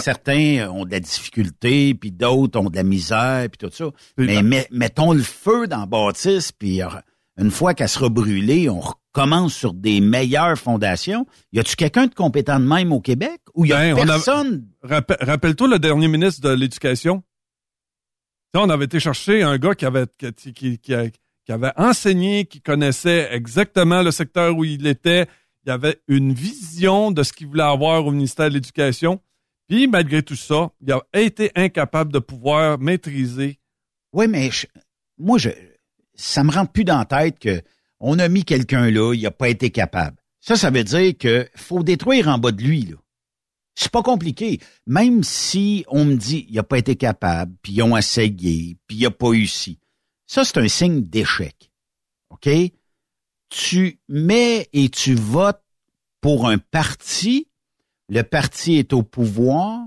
Certains 0.00 0.66
ont 0.70 0.86
de 0.86 0.90
la 0.90 0.98
difficulté, 1.00 1.92
puis 1.94 2.10
d'autres 2.10 2.58
ont 2.58 2.70
de 2.70 2.76
la 2.76 2.82
misère, 2.82 3.46
puis 3.50 3.58
tout 3.68 3.70
ça. 3.74 3.90
Mais 4.16 4.42
met- 4.42 4.66
mettons 4.70 5.12
le 5.12 5.22
feu 5.22 5.66
dans 5.66 5.80
la 5.80 5.86
bâtisse, 5.86 6.52
puis 6.52 6.80
euh, 6.82 6.86
une 7.36 7.50
fois 7.50 7.74
qu'elle 7.74 7.90
sera 7.90 8.08
brûlée, 8.08 8.70
on 8.70 8.80
recommence 8.80 9.52
sur 9.54 9.74
des 9.74 10.00
meilleures 10.00 10.56
fondations. 10.56 11.26
Y 11.52 11.58
a-tu 11.60 11.76
quelqu'un 11.76 12.06
de 12.06 12.14
compétent 12.14 12.58
de 12.58 12.64
même 12.64 12.92
au 12.92 13.00
Québec? 13.02 13.40
Ou 13.54 13.66
y 13.66 13.74
a 13.74 13.94
Ben, 13.94 14.02
a- 14.02 14.06
personne? 14.06 14.66
Rappel- 14.82 15.18
Rappelle-toi 15.20 15.68
le 15.68 15.78
dernier 15.78 16.08
ministre 16.08 16.40
de 16.40 16.54
l'Éducation. 16.54 17.22
On 18.54 18.70
avait 18.70 18.86
été 18.86 18.98
chercher 19.00 19.42
un 19.42 19.58
gars 19.58 19.74
qui 19.74 19.84
avait, 19.84 20.06
qui, 20.34 20.52
qui- 20.78 20.80
qui 21.48 21.52
avait 21.52 21.72
enseigné, 21.76 22.44
qui 22.44 22.60
connaissait 22.60 23.30
exactement 23.32 24.02
le 24.02 24.10
secteur 24.10 24.54
où 24.54 24.66
il 24.66 24.86
était. 24.86 25.26
Il 25.64 25.70
avait 25.70 25.98
une 26.06 26.34
vision 26.34 27.10
de 27.10 27.22
ce 27.22 27.32
qu'il 27.32 27.46
voulait 27.46 27.62
avoir 27.62 28.04
au 28.04 28.10
ministère 28.10 28.50
de 28.50 28.54
l'Éducation. 28.54 29.22
Puis, 29.66 29.88
malgré 29.88 30.22
tout 30.22 30.36
ça, 30.36 30.72
il 30.82 30.92
a 30.92 31.00
été 31.14 31.50
incapable 31.54 32.12
de 32.12 32.18
pouvoir 32.18 32.78
maîtriser. 32.78 33.58
Oui, 34.12 34.28
mais 34.28 34.50
moi, 35.16 35.38
je, 35.38 35.48
ça 36.12 36.44
me 36.44 36.52
rentre 36.52 36.70
plus 36.70 36.84
dans 36.84 36.98
la 36.98 37.06
tête 37.06 37.38
que 37.38 37.62
on 37.98 38.18
a 38.18 38.28
mis 38.28 38.44
quelqu'un 38.44 38.90
là, 38.90 39.14
il 39.14 39.22
n'a 39.22 39.30
pas 39.30 39.48
été 39.48 39.70
capable. 39.70 40.18
Ça, 40.40 40.54
ça 40.54 40.68
veut 40.68 40.84
dire 40.84 41.16
que 41.16 41.48
faut 41.56 41.82
détruire 41.82 42.28
en 42.28 42.36
bas 42.36 42.52
de 42.52 42.62
lui. 42.62 42.82
Là. 42.82 42.96
C'est 43.74 43.90
pas 43.90 44.02
compliqué. 44.02 44.60
Même 44.86 45.22
si 45.22 45.86
on 45.88 46.04
me 46.04 46.16
dit 46.16 46.44
il 46.50 46.56
n'a 46.56 46.62
pas 46.62 46.76
été 46.76 46.94
capable, 46.96 47.54
puis 47.62 47.72
ils 47.72 47.82
ont 47.82 47.96
essayé, 47.96 48.76
puis 48.86 48.98
il 48.98 49.02
n'a 49.04 49.10
pas 49.10 49.30
réussi. 49.30 49.78
Ça, 50.28 50.44
c'est 50.44 50.58
un 50.58 50.68
signe 50.68 51.00
d'échec. 51.00 51.72
OK? 52.30 52.48
Tu 53.48 53.98
mets 54.08 54.68
et 54.74 54.90
tu 54.90 55.14
votes 55.14 55.62
pour 56.20 56.46
un 56.46 56.58
parti, 56.58 57.48
le 58.10 58.22
parti 58.22 58.76
est 58.76 58.92
au 58.92 59.02
pouvoir, 59.02 59.80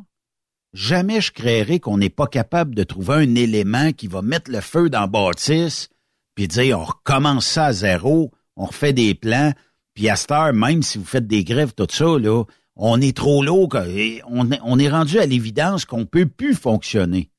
jamais 0.73 1.21
je 1.21 1.31
créerai 1.31 1.79
qu'on 1.79 1.99
n'est 1.99 2.09
pas 2.09 2.25
capable 2.25 2.73
de 2.73 2.83
trouver 2.83 3.15
un 3.15 3.35
élément 3.35 3.91
qui 3.91 4.07
va 4.07 4.23
mettre 4.23 4.49
le 4.49 4.61
feu 4.61 4.89
dans 4.89 5.01
la 5.01 5.07
bâtisse, 5.07 5.89
puis 6.33 6.47
dire 6.47 6.79
on 6.79 6.85
recommence 6.85 7.45
ça 7.45 7.65
à 7.65 7.73
zéro, 7.73 8.31
on 8.55 8.65
refait 8.65 8.93
des 8.93 9.13
plans, 9.13 9.53
puis 9.93 10.09
à 10.09 10.15
cette 10.15 10.31
heure, 10.31 10.53
même 10.53 10.81
si 10.81 10.97
vous 10.97 11.05
faites 11.05 11.27
des 11.27 11.43
grèves, 11.43 11.73
tout 11.75 11.87
ça, 11.87 12.17
là, 12.17 12.45
on 12.75 12.99
est 12.99 13.15
trop 13.15 13.43
lourd, 13.43 13.69
on, 14.27 14.49
on 14.63 14.79
est 14.79 14.89
rendu 14.89 15.19
à 15.19 15.27
l'évidence 15.27 15.85
qu'on 15.85 16.05
peut 16.05 16.25
plus 16.25 16.55
fonctionner. 16.55 17.30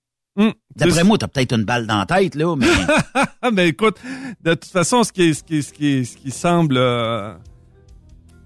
D'après 0.76 1.04
moi, 1.04 1.18
t'as 1.18 1.28
peut-être 1.28 1.52
une 1.54 1.64
balle 1.64 1.86
dans 1.86 1.98
la 1.98 2.06
tête, 2.06 2.34
là, 2.34 2.54
mais 2.56 2.66
mais 3.52 3.68
écoute, 3.68 3.96
de 4.42 4.54
toute 4.54 4.70
façon, 4.70 5.04
ce 5.04 5.12
qui, 5.12 5.34
ce 5.34 5.42
qui, 5.42 5.62
ce 5.62 5.72
qui, 5.72 6.04
ce 6.06 6.16
qui 6.16 6.30
semble... 6.30 6.76
euh, 6.78 7.34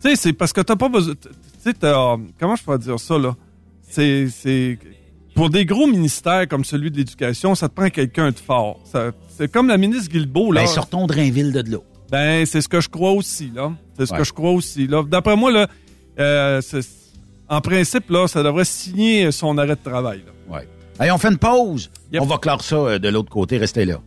Tu 0.03 0.11
sais, 0.11 0.17
c'est 0.17 0.33
parce 0.33 0.53
que 0.53 0.61
t'as 0.61 0.77
pas 0.77 0.89
besoin... 0.89 1.15
Tu 1.15 1.29
sais, 1.61 1.73
comment 2.39 2.57
je 2.57 2.63
pourrais 2.65 2.79
dire 2.79 2.99
ça, 3.01 3.19
là? 3.19 3.35
C'est... 3.89 4.29
c'est 4.29 4.79
Pour 5.35 5.51
des 5.51 5.65
gros 5.65 5.87
ministères 5.87 6.49
comme 6.49 6.65
celui 6.65 6.91
de 6.91 6.97
l'Éducation, 6.97 7.55
ça 7.55 7.69
te 7.69 7.75
prend 7.75 7.89
quelqu'un 7.91 8.31
de 8.31 8.39
fort. 8.39 8.81
Ça- 8.85 9.13
C'est 9.37 9.51
comme 9.51 9.69
la 9.69 9.77
ministre 9.77 10.11
Guilbeault, 10.11 10.53
là. 10.53 10.63
ben, 10.63 10.67
sortons 10.67 11.07
Drainville 11.07 11.53
de 11.53 11.63
l'eau. 11.71 11.85
Ben, 12.11 12.45
c'est 12.47 12.61
ce 12.61 12.69
que 12.69 12.81
je 12.81 12.89
crois 12.89 13.13
aussi, 13.13 13.51
là. 13.55 13.73
C'est 13.99 14.07
ce 14.07 14.13
Ouais. 14.13 14.19
que 14.19 14.25
je 14.25 14.33
crois 14.33 14.53
aussi, 14.53 14.87
là. 14.87 15.03
D'après 15.03 15.37
moi, 15.37 15.51
là, 15.53 15.67
euh, 16.19 16.61
en 17.49 17.61
principe, 17.61 18.11
là, 18.11 18.27
ça 18.29 18.43
devrait 18.43 18.65
signer 18.65 19.31
son 19.33 19.59
arrêt 19.59 19.77
de 19.77 19.83
travail, 19.91 20.23
là. 20.27 20.33
Ouais. 20.57 20.69
Allez, 20.99 21.11
on 21.11 21.19
fait 21.19 21.29
une 21.29 21.39
pause. 21.39 21.91
Yep. 22.13 22.23
On 22.23 22.27
va 22.27 22.39
clore 22.39 22.63
ça 22.63 22.77
euh, 22.77 22.99
de 22.99 23.09
l'autre 23.09 23.31
côté. 23.31 23.59
Restez 23.59 23.85
là. 23.85 24.01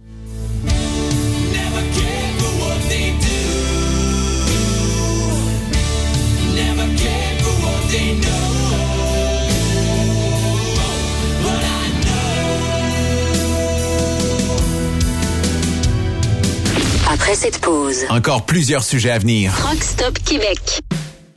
Après 17.11 17.33
cette 17.35 17.59
pause, 17.59 18.05
Encore 18.09 18.45
plusieurs 18.45 18.83
sujets 18.83 19.09
à 19.09 19.17
venir. 19.19 19.51
Truck 19.57 19.83
Stop 19.83 20.19
Québec. 20.19 20.81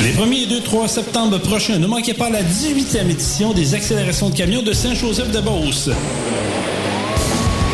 Les 0.00 0.12
1er 0.12 0.44
et 0.44 0.46
2, 0.46 0.60
3 0.60 0.86
septembre 0.86 1.38
prochains, 1.38 1.78
ne 1.78 1.88
manquez 1.88 2.14
pas 2.14 2.30
la 2.30 2.42
18e 2.42 3.10
édition 3.10 3.52
des 3.52 3.74
accélérations 3.74 4.30
de 4.30 4.36
camions 4.36 4.62
de 4.62 4.72
Saint-Joseph-de-Beauce. 4.72 5.90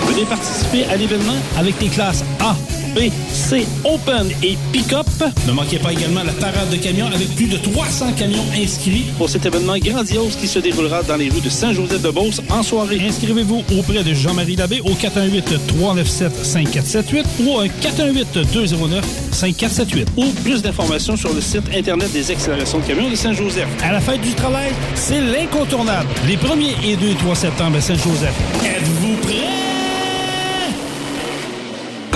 Venez 0.07 0.25
participer 0.25 0.85
à 0.87 0.97
l'événement 0.97 1.37
avec 1.59 1.79
les 1.83 1.89
classes 1.89 2.25
A, 2.41 2.57
B, 2.95 3.11
C, 3.33 3.67
Open 3.85 4.31
et 4.43 4.59
Pick-up. 4.73 5.07
Ne 5.47 5.53
manquez 5.53 5.79
pas 5.79 5.93
également 5.93 6.25
la 6.25 6.33
parade 6.33 6.69
de 6.71 6.77
camions 6.77 7.07
avec 7.07 7.35
plus 7.35 7.47
de 7.47 7.57
300 7.57 8.13
camions 8.13 8.45
inscrits 8.55 9.07
pour 9.17 9.31
cet 9.31 9.47
événement 9.47 9.79
grandiose 9.79 10.37
qui 10.37 10.47
se 10.47 10.59
déroulera 10.59 11.03
dans 11.03 11.17
les 11.17 11.31
rues 11.31 11.41
de 11.41 11.49
Saint-Joseph-de-Beauce 11.49 12.43
en 12.51 12.63
soirée. 12.63 13.01
Inscrivez-vous 13.07 13.65
auprès 13.79 14.03
de 14.03 14.13
Jean-Marie 14.15 14.57
Labbé 14.57 14.81
au 14.81 14.91
418-397-5478 14.91 17.25
ou 17.45 17.59
un 17.59 17.67
418-209-5478 17.67 20.07
ou 20.17 20.27
plus 20.45 20.63
d'informations 20.63 21.17
sur 21.17 21.33
le 21.33 21.41
site 21.41 21.65
Internet 21.75 22.13
des 22.13 22.31
accélérations 22.31 22.79
de 22.79 22.85
camions 22.85 23.09
de 23.09 23.17
Saint-Joseph. 23.17 23.69
À 23.83 23.93
la 23.93 24.01
fête 24.01 24.21
du 24.21 24.35
travail, 24.35 24.73
c'est 24.95 25.21
l'incontournable. 25.21 26.09
Les 26.27 26.37
1er 26.37 26.75
et 26.85 26.97
2 26.97 27.09
et 27.09 27.15
3 27.15 27.35
septembre 27.35 27.79
à 27.79 27.81
Saint-Joseph. 27.81 28.35
Êtes-vous 28.65 29.17
prêts? 29.23 29.82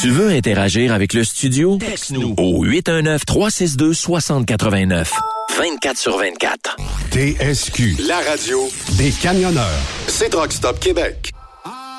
Tu 0.00 0.10
veux 0.10 0.30
interagir 0.30 0.92
avec 0.92 1.12
le 1.14 1.22
studio? 1.24 1.78
Texte-nous 1.78 2.34
au 2.36 2.64
819-362-6089. 2.66 5.06
24 5.56 5.96
sur 5.98 6.18
24. 6.18 6.76
TSQ, 7.10 7.96
la 8.06 8.18
radio 8.28 8.68
des 8.98 9.10
camionneurs. 9.10 9.64
C'est 10.08 10.28
Truck 10.30 10.52
Stop 10.52 10.78
Québec. 10.80 11.30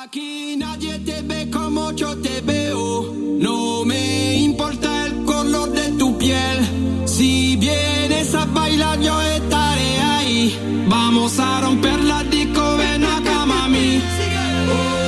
Aquí 0.04 0.56
nadie 0.56 0.98
te 1.04 1.20
ve 1.22 1.50
como 1.50 1.90
yo 1.92 2.14
te 2.16 2.40
veo. 2.44 3.12
No 3.40 3.84
me 3.84 4.34
importa 4.36 5.06
el 5.06 5.24
color 5.24 5.72
de 5.72 5.90
tu 5.98 6.16
piel. 6.18 6.58
Si 7.06 7.56
vienes 7.56 8.32
a 8.34 8.44
bailar, 8.46 9.00
yo 9.00 9.20
estaré 9.22 9.98
ahí. 10.18 10.56
Vamos 10.88 11.38
a 11.40 11.60
romper 11.62 11.98
la 12.04 12.22
disco, 12.24 12.76
ven 12.76 13.04
acá, 13.04 13.46
mami. 13.46 14.00
Vamos 14.68 15.05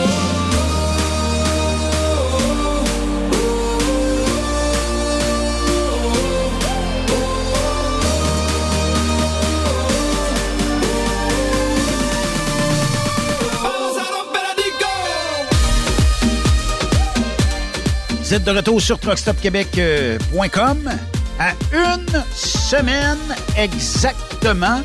Vous 18.28 18.34
êtes 18.34 18.44
de 18.44 18.50
retour 18.50 18.78
sur 18.78 18.98
truckstopquebec.com 18.98 20.90
à 21.38 21.52
une 21.72 22.24
semaine 22.34 23.16
exactement 23.56 24.82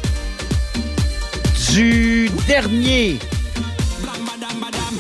du 1.73 2.29
dernier 2.47 3.19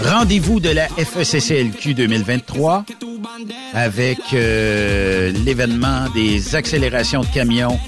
rendez-vous 0.03 0.59
de 0.59 0.71
la 0.71 0.89
FECCLQ 0.89 1.93
2023 1.93 2.83
avec 3.73 4.19
euh, 4.33 5.31
l'événement 5.45 6.09
des 6.13 6.57
accélérations 6.57 7.21
de 7.21 7.27
camions 7.27 7.79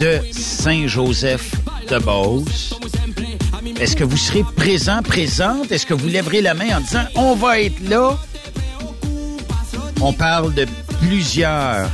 de 0.00 0.20
Saint-Joseph 0.32 1.52
de 1.90 1.98
Beauce. 1.98 2.80
Est-ce 3.78 3.94
que 3.94 4.04
vous 4.04 4.16
serez 4.16 4.42
présent, 4.56 5.02
présente? 5.02 5.70
Est-ce 5.70 5.84
que 5.84 5.92
vous 5.92 6.08
lèverez 6.08 6.40
la 6.40 6.54
main 6.54 6.78
en 6.78 6.80
disant 6.80 7.04
on 7.14 7.34
va 7.34 7.60
être 7.60 7.86
là? 7.86 8.16
On 10.04 10.12
parle 10.12 10.52
de 10.52 10.66
plusieurs, 11.00 11.88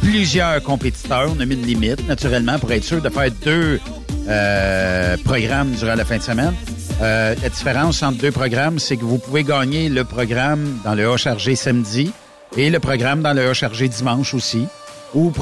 plusieurs 0.00 0.62
compétiteurs. 0.62 1.28
On 1.36 1.40
a 1.40 1.44
mis 1.44 1.56
une 1.56 1.66
limite, 1.66 2.06
naturellement, 2.06 2.56
pour 2.56 2.70
être 2.70 2.84
sûr 2.84 3.02
de 3.02 3.08
faire 3.08 3.30
deux 3.44 3.80
euh, 4.28 5.16
programmes 5.24 5.72
durant 5.72 5.96
la 5.96 6.04
fin 6.04 6.18
de 6.18 6.22
semaine. 6.22 6.54
Euh, 7.02 7.34
la 7.42 7.48
différence 7.48 8.00
entre 8.04 8.18
deux 8.18 8.30
programmes, 8.30 8.78
c'est 8.78 8.96
que 8.96 9.04
vous 9.04 9.18
pouvez 9.18 9.42
gagner 9.42 9.88
le 9.88 10.04
programme 10.04 10.78
dans 10.84 10.94
le 10.94 11.10
A 11.10 11.16
chargé 11.16 11.56
samedi 11.56 12.12
et 12.56 12.70
le 12.70 12.78
programme 12.78 13.22
dans 13.22 13.32
le 13.34 13.48
A 13.50 13.54
chargé 13.54 13.88
dimanche 13.88 14.34
aussi. 14.34 14.66
Ou, 15.14 15.32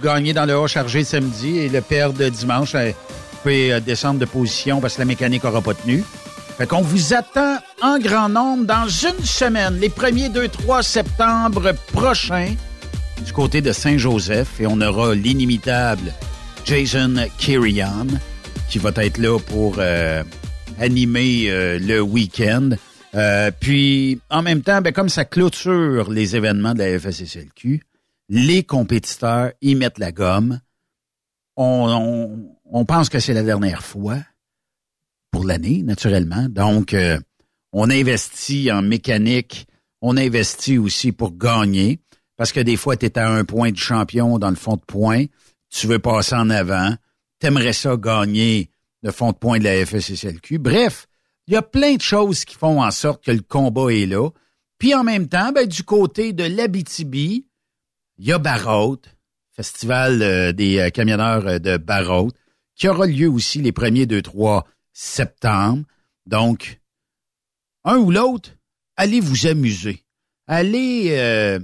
gagner 0.00 0.32
dans 0.34 0.46
le 0.46 0.56
A 0.56 0.66
chargé 0.68 1.02
samedi 1.02 1.58
et 1.58 1.68
le 1.68 1.80
perdre 1.80 2.28
dimanche. 2.28 2.76
Euh, 2.76 2.92
Vous 3.32 3.38
pouvez 3.42 3.72
euh, 3.72 3.80
descendre 3.80 4.20
de 4.20 4.26
position 4.26 4.80
parce 4.80 4.94
que 4.94 5.00
la 5.00 5.06
mécanique 5.06 5.42
n'aura 5.42 5.60
pas 5.60 5.74
tenu. 5.74 6.04
Fait 6.58 6.66
qu'on 6.66 6.82
vous 6.82 7.14
attend 7.14 7.58
en 7.82 8.00
grand 8.00 8.28
nombre 8.28 8.64
dans 8.64 8.88
une 8.88 9.24
semaine, 9.24 9.78
les 9.78 9.88
premiers 9.88 10.28
2-3 10.28 10.82
septembre 10.82 11.72
prochains, 11.92 12.52
du 13.24 13.32
côté 13.32 13.60
de 13.60 13.70
Saint-Joseph. 13.70 14.60
Et 14.60 14.66
on 14.66 14.80
aura 14.80 15.14
l'inimitable 15.14 16.12
Jason 16.64 17.14
Kirian 17.38 18.08
qui 18.68 18.78
va 18.78 18.90
être 18.96 19.18
là 19.18 19.38
pour 19.38 19.76
euh, 19.78 20.24
animer 20.80 21.48
euh, 21.48 21.78
le 21.78 22.00
week-end. 22.00 22.70
Euh, 23.14 23.52
puis, 23.60 24.20
en 24.28 24.42
même 24.42 24.62
temps, 24.62 24.82
ben, 24.82 24.92
comme 24.92 25.08
ça 25.08 25.24
clôture 25.24 26.10
les 26.10 26.34
événements 26.34 26.74
de 26.74 26.80
la 26.80 26.98
FSSLQ, 26.98 27.84
les 28.30 28.64
compétiteurs 28.64 29.52
y 29.62 29.76
mettent 29.76 30.00
la 30.00 30.10
gomme. 30.10 30.58
On, 31.56 31.86
on, 31.88 32.56
on 32.64 32.84
pense 32.84 33.10
que 33.10 33.20
c'est 33.20 33.32
la 33.32 33.44
dernière 33.44 33.84
fois 33.84 34.16
pour 35.30 35.44
l'année, 35.44 35.82
naturellement. 35.82 36.48
Donc, 36.48 36.94
euh, 36.94 37.18
on 37.72 37.90
investit 37.90 38.72
en 38.72 38.82
mécanique, 38.82 39.66
on 40.00 40.16
investit 40.16 40.78
aussi 40.78 41.12
pour 41.12 41.36
gagner, 41.36 42.00
parce 42.36 42.52
que 42.52 42.60
des 42.60 42.76
fois, 42.76 42.96
tu 42.96 43.06
es 43.06 43.18
à 43.18 43.30
un 43.30 43.44
point 43.44 43.70
de 43.70 43.76
champion 43.76 44.38
dans 44.38 44.50
le 44.50 44.56
fond 44.56 44.76
de 44.76 44.84
point, 44.86 45.24
tu 45.70 45.86
veux 45.86 45.98
passer 45.98 46.34
en 46.34 46.50
avant, 46.50 46.94
t'aimerais 47.38 47.72
ça 47.72 47.96
gagner 47.96 48.70
le 49.02 49.10
fond 49.10 49.32
de 49.32 49.36
point 49.36 49.58
de 49.58 49.64
la 49.64 49.84
FSSLQ. 49.84 50.58
Bref, 50.58 51.06
il 51.46 51.54
y 51.54 51.56
a 51.56 51.62
plein 51.62 51.94
de 51.94 52.00
choses 52.00 52.44
qui 52.44 52.56
font 52.56 52.82
en 52.82 52.90
sorte 52.90 53.24
que 53.24 53.30
le 53.30 53.40
combat 53.40 53.92
est 53.92 54.06
là. 54.06 54.28
Puis 54.78 54.94
en 54.94 55.04
même 55.04 55.28
temps, 55.28 55.52
ben, 55.52 55.66
du 55.66 55.82
côté 55.82 56.32
de 56.32 56.44
l'Abitibi, 56.44 57.46
il 58.18 58.26
y 58.26 58.32
a 58.32 58.38
Barrault, 58.38 59.00
festival 59.52 60.22
euh, 60.22 60.52
des 60.52 60.78
euh, 60.78 60.90
camionneurs 60.90 61.60
de 61.60 61.76
Barrault, 61.76 62.30
qui 62.74 62.88
aura 62.88 63.06
lieu 63.06 63.28
aussi 63.28 63.60
les 63.60 63.72
premiers 63.72 64.06
2-3 64.06 64.62
septembre. 64.98 65.84
Donc, 66.26 66.80
un 67.84 67.98
ou 67.98 68.10
l'autre, 68.10 68.50
allez 68.96 69.20
vous 69.20 69.46
amuser. 69.46 70.02
Allez 70.48 71.10
euh, 71.10 71.60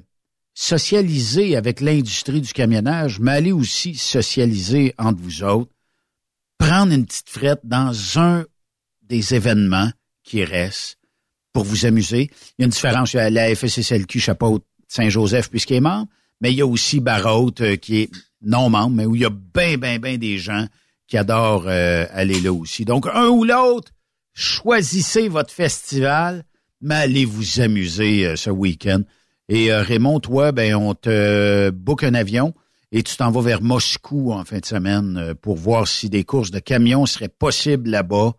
socialiser 0.54 1.56
avec 1.56 1.80
l'industrie 1.80 2.40
du 2.40 2.52
camionnage, 2.52 3.18
mais 3.18 3.32
allez 3.32 3.50
aussi 3.50 3.96
socialiser 3.96 4.94
entre 4.98 5.20
vous 5.20 5.42
autres. 5.42 5.72
Prendre 6.58 6.92
une 6.92 7.06
petite 7.06 7.28
frette 7.28 7.60
dans 7.64 7.92
un 8.20 8.44
des 9.02 9.34
événements 9.34 9.90
qui 10.22 10.44
restent 10.44 10.98
pour 11.52 11.64
vous 11.64 11.86
amuser. 11.86 12.30
Il 12.56 12.62
y 12.62 12.62
a 12.62 12.66
une 12.66 12.70
différence. 12.70 13.14
Il 13.14 13.16
y 13.16 13.20
a 13.20 13.30
la 13.30 13.54
FSSLQ 13.54 14.20
chapeau 14.20 14.60
Saint-Joseph 14.86 15.50
puisqu'il 15.50 15.74
est 15.74 15.80
membre, 15.80 16.08
mais 16.40 16.52
il 16.52 16.58
y 16.58 16.62
a 16.62 16.66
aussi 16.66 17.00
Barrault 17.00 17.60
euh, 17.60 17.74
qui 17.74 18.02
est 18.02 18.10
non 18.42 18.70
membre, 18.70 18.94
mais 18.94 19.06
où 19.06 19.16
il 19.16 19.22
y 19.22 19.24
a 19.24 19.30
bien, 19.30 19.76
bien, 19.76 19.98
bien 19.98 20.18
des 20.18 20.38
gens 20.38 20.68
qui 21.06 21.16
adorent 21.16 21.66
euh, 21.66 22.06
aller 22.12 22.40
là 22.40 22.52
aussi. 22.52 22.84
Donc, 22.84 23.06
un 23.12 23.28
ou 23.28 23.44
l'autre, 23.44 23.92
choisissez 24.32 25.28
votre 25.28 25.52
festival, 25.52 26.44
mais 26.80 26.94
allez 26.94 27.24
vous 27.24 27.60
amuser 27.60 28.26
euh, 28.26 28.36
ce 28.36 28.50
week-end. 28.50 29.00
Et 29.48 29.72
euh, 29.72 29.82
Raymond, 29.82 30.20
toi, 30.20 30.52
ben 30.52 30.74
on 30.74 30.94
te 30.94 31.70
book 31.70 32.02
un 32.02 32.14
avion 32.14 32.54
et 32.92 33.02
tu 33.02 33.16
t'en 33.16 33.30
vas 33.30 33.42
vers 33.42 33.60
Moscou 33.60 34.32
en 34.32 34.44
fin 34.44 34.58
de 34.58 34.64
semaine 34.64 35.18
euh, 35.18 35.34
pour 35.34 35.56
voir 35.56 35.86
si 35.86 36.08
des 36.08 36.24
courses 36.24 36.50
de 36.50 36.60
camions 36.60 37.06
seraient 37.06 37.28
possibles 37.28 37.90
là-bas 37.90 38.32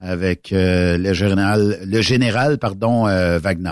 avec 0.00 0.52
euh, 0.52 0.96
le 0.96 1.12
général, 1.12 1.80
le 1.84 2.00
général 2.00 2.58
pardon 2.58 3.06
euh, 3.06 3.38
Wagner. 3.38 3.70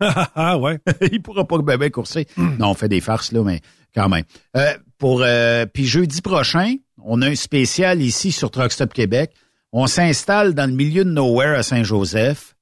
Ah 0.34 0.56
ouais. 0.56 0.78
Il 1.12 1.20
pourra 1.20 1.46
pas 1.46 1.58
bien 1.58 1.76
ben 1.76 1.90
courser. 1.90 2.26
Non, 2.38 2.70
on 2.70 2.74
fait 2.74 2.88
des 2.88 3.02
farces 3.02 3.32
là, 3.32 3.42
mais 3.42 3.60
quand 3.94 4.08
même. 4.08 4.24
Euh, 4.56 4.74
pour 4.96 5.22
euh, 5.22 5.66
puis 5.66 5.84
jeudi 5.84 6.22
prochain, 6.22 6.76
on 7.04 7.22
a 7.22 7.28
un 7.28 7.34
spécial 7.34 8.02
ici 8.02 8.32
sur 8.32 8.50
Truck 8.50 8.72
Stop 8.72 8.92
Québec. 8.92 9.32
On 9.72 9.86
s'installe 9.86 10.54
dans 10.54 10.68
le 10.68 10.74
milieu 10.74 11.04
de 11.04 11.10
nowhere 11.10 11.58
à 11.58 11.62
Saint-Joseph. 11.62 12.56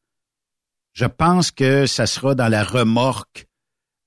Je 0.93 1.07
pense 1.07 1.51
que 1.51 1.87
ça 1.87 2.07
sera 2.07 2.35
dans 2.35 2.49
la 2.49 2.65
remorque 2.65 3.47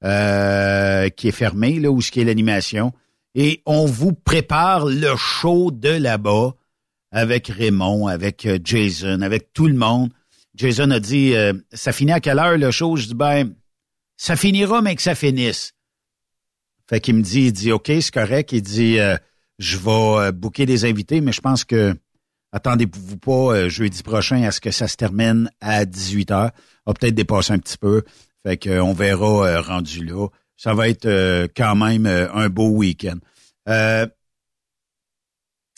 euh, 0.03 1.10
qui 1.10 1.28
est 1.28 1.34
fermé, 1.34 1.80
là, 1.80 1.90
où 1.91 2.02
ce 2.02 2.12
qui 2.12 2.22
est 2.22 2.26
l'animation. 2.26 2.94
Et 3.34 3.62
on 3.66 3.86
vous 3.86 4.14
prépare 4.14 4.86
le 4.86 5.16
show 5.16 5.72
de 5.72 5.90
là-bas 5.90 6.53
avec 7.12 7.48
Raymond, 7.48 8.08
avec 8.08 8.45
euh, 8.45 8.60
Jason, 8.64 9.22
avec 9.22 9.53
tout 9.53 9.68
le 9.68 9.74
monde. 9.74 10.12
Jason 10.56 10.91
a 10.91 10.99
dit, 10.99 11.34
euh, 11.36 11.53
ça 11.72 11.91
finit 11.91 12.12
à 12.12 12.20
quelle 12.20 12.40
heure 12.40 12.58
le 12.58 12.72
show? 12.72 12.95
Je 12.98 13.08
dis, 13.08 13.14
ben, 13.14 13.53
ça 14.18 14.36
finira, 14.36 14.82
mais 14.82 14.95
que 14.95 15.02
ça 15.02 15.16
finisse. 15.16 15.74
Fait 16.90 16.99
qu'il 16.99 17.16
me 17.16 17.22
dit, 17.22 17.44
il 17.44 17.53
dit, 17.53 17.72
OK, 17.72 17.88
c'est 17.88 18.14
correct. 18.14 18.52
Il 18.52 18.62
dit, 18.62 18.99
euh, 18.99 19.16
je 19.61 19.77
vais 19.77 19.91
euh, 19.91 20.31
booker 20.31 20.65
des 20.65 20.85
invités, 20.85 21.21
mais 21.21 21.31
je 21.31 21.39
pense 21.39 21.63
que 21.63 21.95
attendez-vous 22.51 23.17
pas 23.17 23.55
euh, 23.55 23.69
jeudi 23.69 24.01
prochain 24.01 24.43
à 24.43 24.51
ce 24.51 24.59
que 24.59 24.71
ça 24.71 24.88
se 24.88 24.97
termine 24.97 25.51
à 25.61 25.85
18 25.85 26.31
heures. 26.31 26.51
On 26.85 26.91
va 26.91 26.95
peut-être 26.95 27.15
dépasser 27.15 27.53
un 27.53 27.59
petit 27.59 27.77
peu. 27.77 28.03
Fait 28.43 28.57
qu'on 28.57 28.93
verra 28.93 29.47
euh, 29.47 29.61
rendu 29.61 30.03
là. 30.03 30.27
Ça 30.57 30.73
va 30.73 30.89
être 30.89 31.07
quand 31.55 31.75
même 31.75 32.05
un 32.05 32.49
beau 32.49 32.69
week-end. 32.69 33.17
Euh, 33.67 34.05
tu 34.05 34.11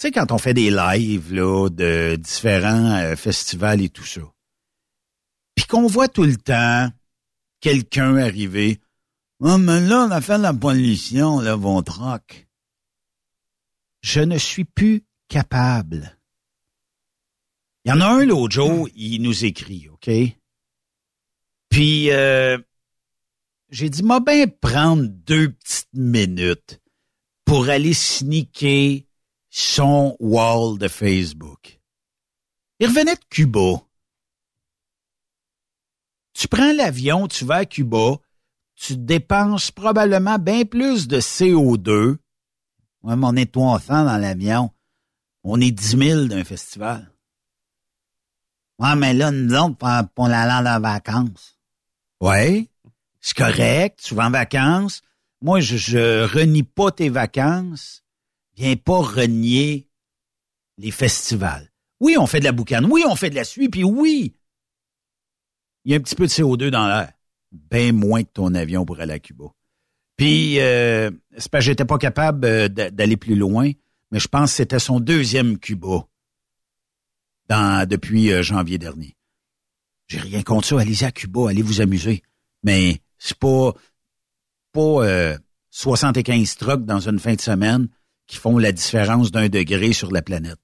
sais, 0.08 0.12
quand 0.12 0.34
on 0.34 0.38
fait 0.38 0.54
des 0.54 0.72
lives 0.72 1.34
là, 1.34 1.70
de 1.70 2.18
différents 2.18 3.16
festivals 3.16 3.82
et 3.82 3.88
tout 3.88 4.04
ça, 4.04 4.20
puis 5.56 5.66
qu'on 5.66 5.88
voit 5.88 6.10
tout 6.10 6.24
le 6.24 6.36
temps 6.36 6.90
quelqu'un 7.62 8.18
arriver, 8.18 8.82
oh, 9.40 9.58
mais 9.58 9.80
là, 9.80 10.06
on 10.06 10.12
a 10.12 10.20
fait 10.20 10.38
la 10.38 10.54
pollution, 10.54 11.40
là, 11.40 11.56
vos 11.56 11.82
trocs. 11.82 12.43
Je 14.04 14.20
ne 14.20 14.38
suis 14.38 14.66
plus 14.66 15.04
capable. 15.30 16.20
Il 17.86 17.90
y 17.90 17.92
en 17.94 18.02
a 18.02 18.06
un 18.06 18.26
l'autre 18.26 18.54
jour, 18.54 18.88
il 18.96 19.22
nous 19.22 19.46
écrit, 19.46 19.90
OK? 19.90 20.10
Puis, 21.70 22.12
euh, 22.12 22.58
j'ai 23.70 23.90
dit, 23.90 24.04
m'a 24.04 24.20
bien 24.20 24.48
prendre 24.48 25.08
deux 25.08 25.54
petites 25.54 25.94
minutes 25.94 26.82
pour 27.46 27.70
aller 27.70 27.94
sneaker 27.94 29.02
son 29.50 30.16
wall 30.20 30.78
de 30.78 30.88
Facebook. 30.88 31.80
Il 32.80 32.88
revenait 32.88 33.16
de 33.16 33.26
Cuba. 33.30 33.82
Tu 36.34 36.48
prends 36.48 36.74
l'avion, 36.74 37.28
tu 37.28 37.46
vas 37.46 37.58
à 37.58 37.66
Cuba, 37.66 38.18
tu 38.76 38.98
dépenses 38.98 39.72
probablement 39.72 40.40
bien 40.40 40.66
plus 40.66 41.08
de 41.08 41.20
CO2. 41.20 42.18
Ouais, 43.04 43.16
mais 43.16 43.28
on 43.28 43.36
est 43.36 43.52
300 43.52 44.06
dans 44.06 44.18
l'avion. 44.18 44.72
On 45.44 45.60
est 45.60 45.72
10 45.72 45.98
000 45.98 46.26
d'un 46.26 46.44
festival. 46.44 47.12
Ouais, 48.80 48.96
mais 48.96 49.14
là, 49.14 49.32
nous 49.32 49.54
autres, 49.54 49.76
pour, 49.76 49.90
pour 50.16 50.28
l'aller 50.28 50.70
en 50.70 50.80
vacances. 50.80 51.60
Ouais, 52.22 52.70
c'est 53.20 53.36
correct, 53.36 54.00
tu 54.04 54.16
vas 54.16 54.28
en 54.28 54.32
vacances. 54.32 55.02
Moi, 55.42 55.60
je, 55.60 55.76
je 55.76 56.24
renie 56.24 56.64
pas 56.64 56.92
tes 56.92 57.10
vacances. 57.10 58.04
Viens 58.56 58.76
pas 58.76 59.00
renier 59.00 59.90
les 60.78 60.92
festivals. 60.92 61.70
Oui, 62.00 62.18
on 62.18 62.28
fait 62.28 62.40
de 62.40 62.46
la 62.46 62.52
boucane. 62.52 62.86
Oui, 62.86 63.04
on 63.08 63.16
fait 63.16 63.30
de 63.30 63.36
la 63.36 63.44
suie. 63.44 63.70
Puis 63.70 63.84
oui, 63.84 64.36
il 65.86 65.92
y 65.92 65.96
a 65.96 65.98
un 65.98 66.02
petit 66.02 66.16
peu 66.16 66.26
de 66.26 66.32
CO2 66.32 66.70
dans 66.70 66.88
l'air. 66.88 67.12
Bien 67.52 67.92
moins 67.92 68.24
que 68.24 68.32
ton 68.32 68.54
avion 68.56 68.86
pour 68.86 69.00
aller 69.00 69.14
à 69.14 69.20
Cuba. 69.20 69.46
Puis, 70.18 70.60
euh, 70.60 71.10
c'est 71.38 71.50
que 71.60 71.64
j'étais 71.66 71.86
pas 71.86 71.98
capable 71.98 72.46
euh, 72.46 72.68
d'a- 72.68 72.92
d'aller 72.92 73.18
plus 73.18 73.36
loin, 73.36 73.72
mais 74.12 74.20
je 74.20 74.28
pense 74.28 74.52
que 74.52 74.58
c'était 74.58 74.80
son 74.80 75.00
deuxième 75.00 75.58
Cuba 75.58 76.06
dans, 77.50 77.88
depuis 77.88 78.32
euh, 78.32 78.44
janvier 78.44 78.78
dernier. 78.78 79.16
J'ai 80.08 80.20
rien 80.20 80.44
contre 80.44 80.68
ça. 80.68 80.80
Allez-y 80.80 81.06
à 81.06 81.12
Cuba, 81.12 81.50
allez 81.50 81.62
vous 81.62 81.82
amuser. 81.82 82.22
Mais 82.64 83.02
c'est 83.18 83.38
pas, 83.38 83.74
pas 84.72 84.82
euh, 85.06 85.38
75 85.72 86.58
trucks 86.58 86.86
dans 86.86 87.00
une 87.10 87.20
fin 87.20 87.34
de 87.34 87.42
semaine 87.42 87.88
qui 88.28 88.38
font 88.38 88.58
la 88.58 88.72
différence 88.72 89.32
d'un 89.32 89.50
degré 89.50 89.94
sur 89.94 90.12
la 90.12 90.22
planète. 90.22 90.60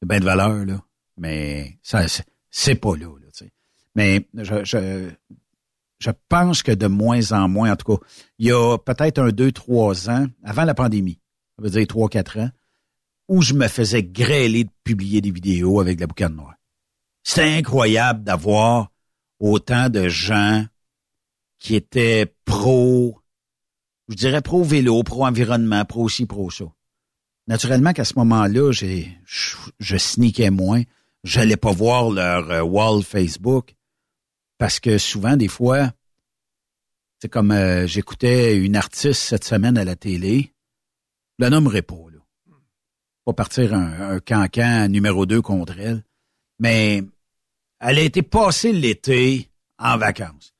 C'est 0.00 0.08
bien 0.08 0.20
de 0.20 0.24
valeur, 0.24 0.64
là. 0.66 0.82
Mais 1.16 1.78
ça, 1.82 2.06
c'est- 2.08 2.74
pas 2.76 2.96
là. 2.96 3.06
là. 3.06 3.46
Mais 3.96 4.28
je, 4.34 4.64
je, 4.64 5.10
je 6.00 6.10
pense 6.28 6.62
que 6.62 6.72
de 6.72 6.86
moins 6.86 7.32
en 7.32 7.48
moins, 7.48 7.70
en 7.70 7.76
tout 7.76 7.96
cas, 7.96 8.04
il 8.38 8.46
y 8.46 8.52
a 8.52 8.78
peut-être 8.78 9.18
un, 9.18 9.28
deux, 9.28 9.52
trois 9.52 10.08
ans, 10.10 10.26
avant 10.42 10.64
la 10.64 10.74
pandémie, 10.74 11.20
ça 11.56 11.64
veut 11.64 11.70
dire 11.70 11.86
trois, 11.86 12.08
quatre 12.08 12.38
ans, 12.38 12.50
où 13.28 13.42
je 13.42 13.54
me 13.54 13.68
faisais 13.68 14.02
grêler 14.02 14.64
de 14.64 14.70
publier 14.82 15.20
des 15.20 15.30
vidéos 15.30 15.78
avec 15.78 16.00
la 16.00 16.06
boucane 16.06 16.34
noire. 16.34 16.54
C'était 17.22 17.54
incroyable 17.58 18.24
d'avoir 18.24 18.90
autant 19.38 19.90
de 19.90 20.08
gens 20.08 20.64
qui 21.58 21.76
étaient 21.76 22.34
pro, 22.46 23.20
je 24.08 24.14
dirais 24.14 24.40
pro 24.40 24.64
vélo, 24.64 25.02
pro 25.02 25.26
environnement, 25.26 25.84
pro 25.84 26.08
ci, 26.08 26.24
pro 26.24 26.50
ça. 26.50 26.64
Naturellement 27.46 27.92
qu'à 27.92 28.04
ce 28.04 28.14
moment-là, 28.16 28.72
j'ai, 28.72 29.18
je, 29.26 29.56
je 29.78 29.96
sneakais 29.98 30.50
moins. 30.50 30.82
J'allais 31.24 31.56
pas 31.56 31.72
voir 31.72 32.10
leur 32.10 32.50
euh, 32.50 32.62
wall 32.62 33.02
Facebook 33.02 33.74
parce 34.60 34.78
que 34.78 34.98
souvent, 34.98 35.38
des 35.38 35.48
fois, 35.48 35.90
c'est 37.18 37.30
comme 37.30 37.50
euh, 37.50 37.86
j'écoutais 37.86 38.58
une 38.58 38.76
artiste 38.76 39.22
cette 39.22 39.44
semaine 39.44 39.78
à 39.78 39.84
la 39.84 39.96
télé, 39.96 40.52
la 41.38 41.48
nommerai 41.48 41.80
pas, 41.80 41.94
là. 42.12 42.18
Pas 43.24 43.32
partir 43.32 43.72
un, 43.72 44.20
cancan 44.20 44.88
numéro 44.88 45.24
2 45.24 45.40
contre 45.40 45.78
elle. 45.78 46.04
Mais 46.58 47.02
elle 47.80 47.98
a 47.98 48.02
été 48.02 48.20
passée 48.20 48.72
l'été 48.72 49.48
en 49.78 49.96
vacances. 49.96 50.52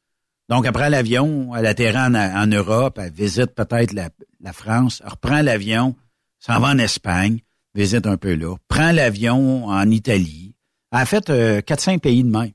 Donc, 0.49 0.67
après 0.67 0.89
l'avion, 0.89 1.55
elle 1.55 1.67
atterrit 1.67 1.99
en, 1.99 2.15
en 2.15 2.47
Europe, 2.47 2.99
elle 2.99 3.13
visite 3.13 3.55
peut-être 3.55 3.93
la, 3.93 4.09
la 4.41 4.55
France, 4.55 5.03
elle 5.05 5.11
reprend 5.11 5.43
l'avion, 5.43 5.95
s'en 6.39 6.59
va 6.59 6.69
en 6.69 6.79
Espagne, 6.79 7.41
visite 7.75 8.07
un 8.07 8.17
peu 8.17 8.35
là, 8.35 8.57
prend 8.67 8.93
l'avion 8.93 9.67
en 9.67 9.91
Italie. 9.91 10.55
Elle 10.91 11.01
a 11.01 11.07
fait 11.07 11.29
euh, 11.29 11.61
4-5 11.61 11.99
pays 11.99 12.25
de 12.25 12.31
même. 12.31 12.53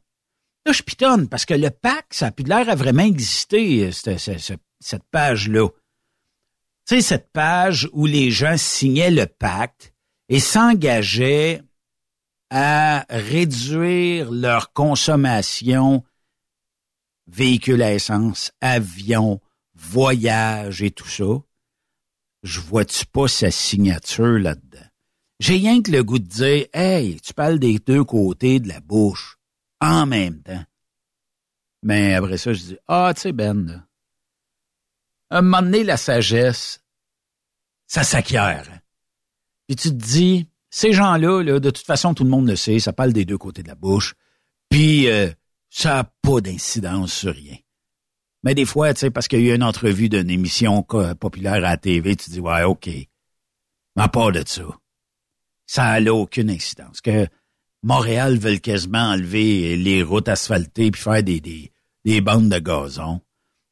Là, 0.65 0.71
je 0.71 0.81
pitonne 0.81 1.27
parce 1.29 1.45
que 1.45 1.53
le 1.53 1.69
PAC, 1.69 2.07
ça 2.13 2.27
a 2.27 2.31
plus 2.31 2.43
l'air 2.45 2.67
à 2.69 2.75
vraiment 2.75 3.03
exister, 3.03 3.85
euh, 3.85 3.91
cette, 3.91 4.17
cette- 4.19 4.39
cette- 4.39 4.61
cette 4.79 5.03
page-là. 5.11 5.67
Tu 6.87 6.95
sais, 6.95 7.01
cette 7.01 7.31
page 7.31 7.89
où 7.93 8.05
les 8.05 8.31
gens 8.31 8.57
signaient 8.57 9.11
le 9.11 9.25
pacte 9.27 9.93
et 10.29 10.39
s'engageaient 10.39 11.61
à 12.49 13.05
réduire 13.09 14.31
leur 14.31 14.71
consommation 14.73 16.03
véhicules 17.27 17.81
à 17.81 17.93
essence, 17.93 18.51
avions, 18.61 19.41
voyages 19.73 20.81
et 20.83 20.91
tout 20.91 21.07
ça. 21.07 21.25
Je 22.43 22.59
vois-tu 22.59 23.05
pas 23.07 23.27
sa 23.27 23.49
signature 23.49 24.37
là-dedans? 24.39 24.85
J'ai 25.39 25.55
rien 25.55 25.81
que 25.81 25.91
le 25.91 26.03
goût 26.03 26.19
de 26.19 26.27
dire, 26.27 26.65
hey, 26.73 27.19
tu 27.19 27.33
parles 27.33 27.57
des 27.59 27.79
deux 27.79 28.03
côtés 28.03 28.59
de 28.59 28.67
la 28.67 28.79
bouche 28.79 29.35
en 29.86 30.06
même 30.06 30.41
temps. 30.41 30.64
Mais 31.84 32.16
après 32.16 32.38
ça, 32.38 32.53
je 32.53 32.60
dis, 32.60 32.78
ah, 32.88 33.12
tu 33.16 33.22
sais, 33.22 33.32
Ben, 33.32 33.66
là, 33.68 33.84
à 35.30 35.40
un 35.40 35.41
moment 35.41 35.62
donné, 35.62 35.84
la 35.84 35.98
sagesse, 35.98 36.82
ça 37.88 38.03
s'acquiert. 38.03 38.68
hein. 38.72 38.80
Puis 39.68 39.76
tu 39.76 39.90
te 39.90 39.94
dis, 39.95 40.48
ces 40.70 40.94
gens-là, 40.94 41.41
là, 41.44 41.60
de 41.60 41.70
toute 41.70 41.86
façon, 41.86 42.14
tout 42.14 42.24
le 42.24 42.30
monde 42.30 42.48
le 42.48 42.56
sait, 42.56 42.80
ça 42.80 42.94
parle 42.94 43.14
des 43.14 43.26
deux 43.26 43.38
côtés 43.38 43.64
de 43.64 43.68
la 43.68 43.76
bouche. 43.76 44.14
Puis 44.70 45.07
euh, 45.10 45.32
ça 45.70 45.95
n'a 45.95 46.03
pas 46.22 46.41
d'incidence 46.41 47.14
sur 47.14 47.34
rien. 47.34 47.57
Mais 48.44 48.53
des 48.56 48.66
fois, 48.66 48.94
tu 48.94 48.99
sais, 49.02 49.12
parce 49.12 49.28
qu'il 49.28 49.41
y 49.41 49.49
a 49.49 49.53
eu 49.53 49.56
une 49.56 49.64
entrevue 49.64 50.10
d'une 50.10 50.30
émission 50.30 50.84
populaire 50.84 51.53
à 51.56 51.60
la 51.60 51.78
TV, 51.78 52.16
tu 52.16 52.30
dis, 52.30 52.40
ouais, 52.40 52.64
OK. 52.64 52.88
Mais 52.88 54.03
à 54.03 54.07
part 54.07 54.32
de 54.32 54.44
ça, 54.45 54.64
ça 55.66 55.99
n'a 55.99 56.14
aucune 56.14 56.49
incidence. 56.52 57.02
Que 57.02 57.28
Montréal 57.86 58.40
veut 58.40 58.57
quasiment 58.57 59.12
enlever 59.12 59.78
les 59.78 60.02
routes 60.02 60.28
asphaltées 60.28 60.90
puis 60.90 60.99
faire 60.99 61.22
des, 61.22 61.40
des, 61.40 61.72
des 62.03 62.20
bandes 62.20 62.49
de 62.49 62.57
gazon. 62.57 63.22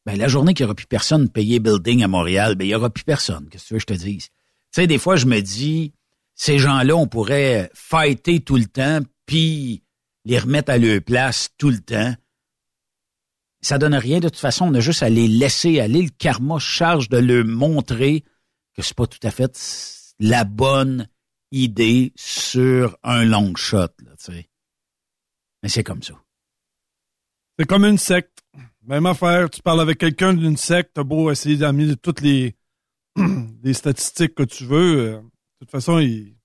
Ben, 0.06 0.16
la 0.16 0.28
journée 0.28 0.54
qu'il 0.54 0.66
n'y 0.66 0.68
aura 0.68 0.76
plus 0.76 0.86
personne 0.86 1.30
payer 1.30 1.60
building 1.60 2.04
à 2.04 2.08
Montréal, 2.08 2.54
ben, 2.54 2.64
il 2.64 2.68
n'y 2.68 2.76
aura 2.76 2.92
plus 2.92 3.04
personne. 3.04 3.50
Qu'est-ce 3.50 3.64
que 3.64 3.68
tu 3.70 3.74
veux 3.74 3.80
que 3.80 3.94
je 3.96 4.00
te 4.00 4.06
dise? 4.06 4.26
Tu 4.26 4.82
sais, 4.82 4.86
des 4.86 5.00
fois, 5.00 5.16
je 5.16 5.26
me 5.26 5.40
dis, 5.42 5.94
ces 6.36 6.60
gens-là, 6.60 6.96
on 6.96 7.08
pourrait 7.08 7.72
fighter 7.74 8.40
tout 8.40 8.58
le 8.58 8.68
temps, 8.68 9.00
puis 9.26 9.82
les 10.26 10.38
remettre 10.38 10.72
à 10.72 10.78
leur 10.78 11.02
place 11.02 11.50
tout 11.58 11.72
le 11.72 11.80
temps. 11.80 12.14
Ça 13.62 13.80
donne 13.80 13.96
rien. 13.96 14.20
De 14.20 14.30
toute 14.30 14.38
façon, 14.38 14.68
on 14.68 14.76
a 14.76 14.80
juste 14.80 15.02
à 15.02 15.10
les 15.10 15.28
laisser 15.28 15.80
aller. 15.80 16.04
Le 16.04 16.10
karma 16.10 16.60
charge 16.60 17.10
de 17.10 17.18
leur 17.18 17.46
montrer 17.46 18.24
que 18.76 18.84
c'est 18.84 18.96
pas 18.96 19.08
tout 19.08 19.26
à 19.26 19.32
fait 19.32 20.14
la 20.20 20.44
bonne 20.44 21.08
idée 21.54 22.12
sur 22.16 22.98
un 23.04 23.24
long 23.24 23.56
shot, 23.56 23.78
là, 23.78 24.16
tu 24.18 24.34
sais. 24.34 24.50
Mais 25.62 25.70
c'est 25.70 25.84
comme 25.84 26.04
ça. 26.04 26.16
C'est 27.58 27.66
comme 27.66 27.86
une 27.86 27.98
secte. 28.00 28.40
Même 28.82 29.06
affaire, 29.06 29.50
tu 29.50 29.62
parles 29.62 29.80
avec 29.80 30.00
quelqu'un 30.00 30.34
d'une 30.34 30.58
secte, 30.58 30.92
t'as 30.96 31.04
beau 31.04 31.32
essayer 31.32 31.56
d'amener 31.56 31.96
toutes 31.96 32.20
les, 32.22 32.56
statistiques 33.74 34.36
que 34.36 34.44
tu 34.44 34.66
veux. 34.66 34.98
euh, 35.00 35.22
de 35.22 35.30
toute 35.60 35.72
façon, 35.72 36.00
il, 36.00 36.36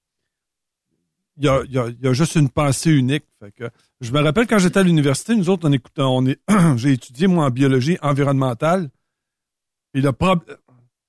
y 1.39 1.49
a, 1.49 1.65
y 1.65 2.07
a- 2.07 2.13
juste 2.13 2.37
une 2.37 2.51
pensée 2.51 2.93
unique. 2.93 3.25
Fait 3.41 3.51
que, 3.51 3.65
je 4.01 4.13
me 4.13 4.21
rappelle 4.21 4.47
quand 4.47 4.59
j'étais 4.59 4.79
à 4.79 4.83
l'université, 4.85 5.35
nous 5.35 5.49
autres, 5.49 5.69
on 5.69 5.73
écoutait, 5.73 6.03
on 6.03 6.27
est, 6.27 6.39
j'ai 6.77 6.93
étudié, 6.93 7.27
moi, 7.27 7.47
en 7.47 7.51
biologie 7.51 7.99
environnementale. 8.03 8.91
Puis 9.93 10.03
le 10.03 10.13
prob- 10.13 10.45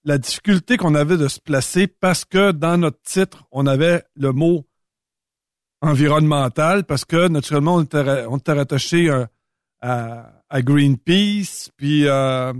la 0.09 0.17
difficulté 0.17 0.75
qu'on 0.77 0.95
avait 0.95 1.17
de 1.17 1.27
se 1.27 1.39
placer 1.39 1.87
parce 1.87 2.25
que 2.25 2.51
dans 2.51 2.77
notre 2.77 3.01
titre, 3.03 3.45
on 3.51 3.65
avait 3.67 4.03
le 4.15 4.31
mot 4.33 4.65
environnemental 5.81 6.83
parce 6.83 7.05
que 7.05 7.27
naturellement, 7.27 7.75
on 7.75 7.83
était, 7.83 8.01
ra- 8.01 8.27
on 8.29 8.37
était 8.37 8.53
rattaché 8.53 9.09
euh, 9.09 9.25
à, 9.81 10.33
à 10.49 10.61
Greenpeace. 10.61 11.69
Puis 11.77 12.07
euh, 12.07 12.53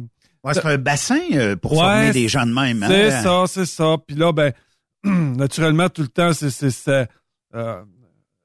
Ouais, 0.44 0.54
c'est 0.54 0.66
un 0.66 0.78
bassin 0.78 1.20
euh, 1.34 1.56
pour 1.58 1.74
Ouais, 1.74 1.80
former 1.80 2.12
des 2.12 2.28
gens 2.30 2.46
de 2.46 2.54
même. 2.54 2.82
hein. 2.84 2.88
c'est 2.90 3.12
ça, 3.12 3.44
c'est 3.48 3.66
ça. 3.66 3.98
Puis 4.08 4.16
là, 4.16 4.32
ben, 4.32 4.54
naturellement, 5.04 5.90
tout 5.90 6.02
le 6.02 6.08
temps, 6.08 6.32
c'est... 6.34 7.10
euh, 7.56 7.84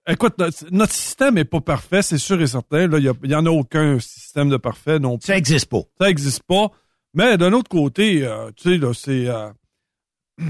écoute, 0.08 0.34
notre, 0.38 0.64
notre 0.72 0.92
système 0.92 1.38
est 1.38 1.44
pas 1.44 1.60
parfait, 1.60 2.02
c'est 2.02 2.18
sûr 2.18 2.40
et 2.42 2.46
certain. 2.48 2.88
Là, 2.88 2.98
il 2.98 3.30
y, 3.30 3.34
en 3.36 3.46
a 3.46 3.50
aucun 3.50 4.00
système 4.00 4.48
de 4.50 4.56
parfait 4.56 4.98
non 4.98 5.18
plus. 5.18 5.26
Ça 5.26 5.36
existe 5.36 5.66
pas. 5.66 5.82
Ça 6.00 6.10
existe 6.10 6.42
pas. 6.42 6.68
Mais 7.14 7.36
d'un 7.38 7.52
autre 7.52 7.68
côté, 7.70 8.26
euh, 8.26 8.50
tu 8.56 8.70
sais, 8.70 8.76
là, 8.78 8.92
c'est... 8.92 9.26
euh, 9.28 9.50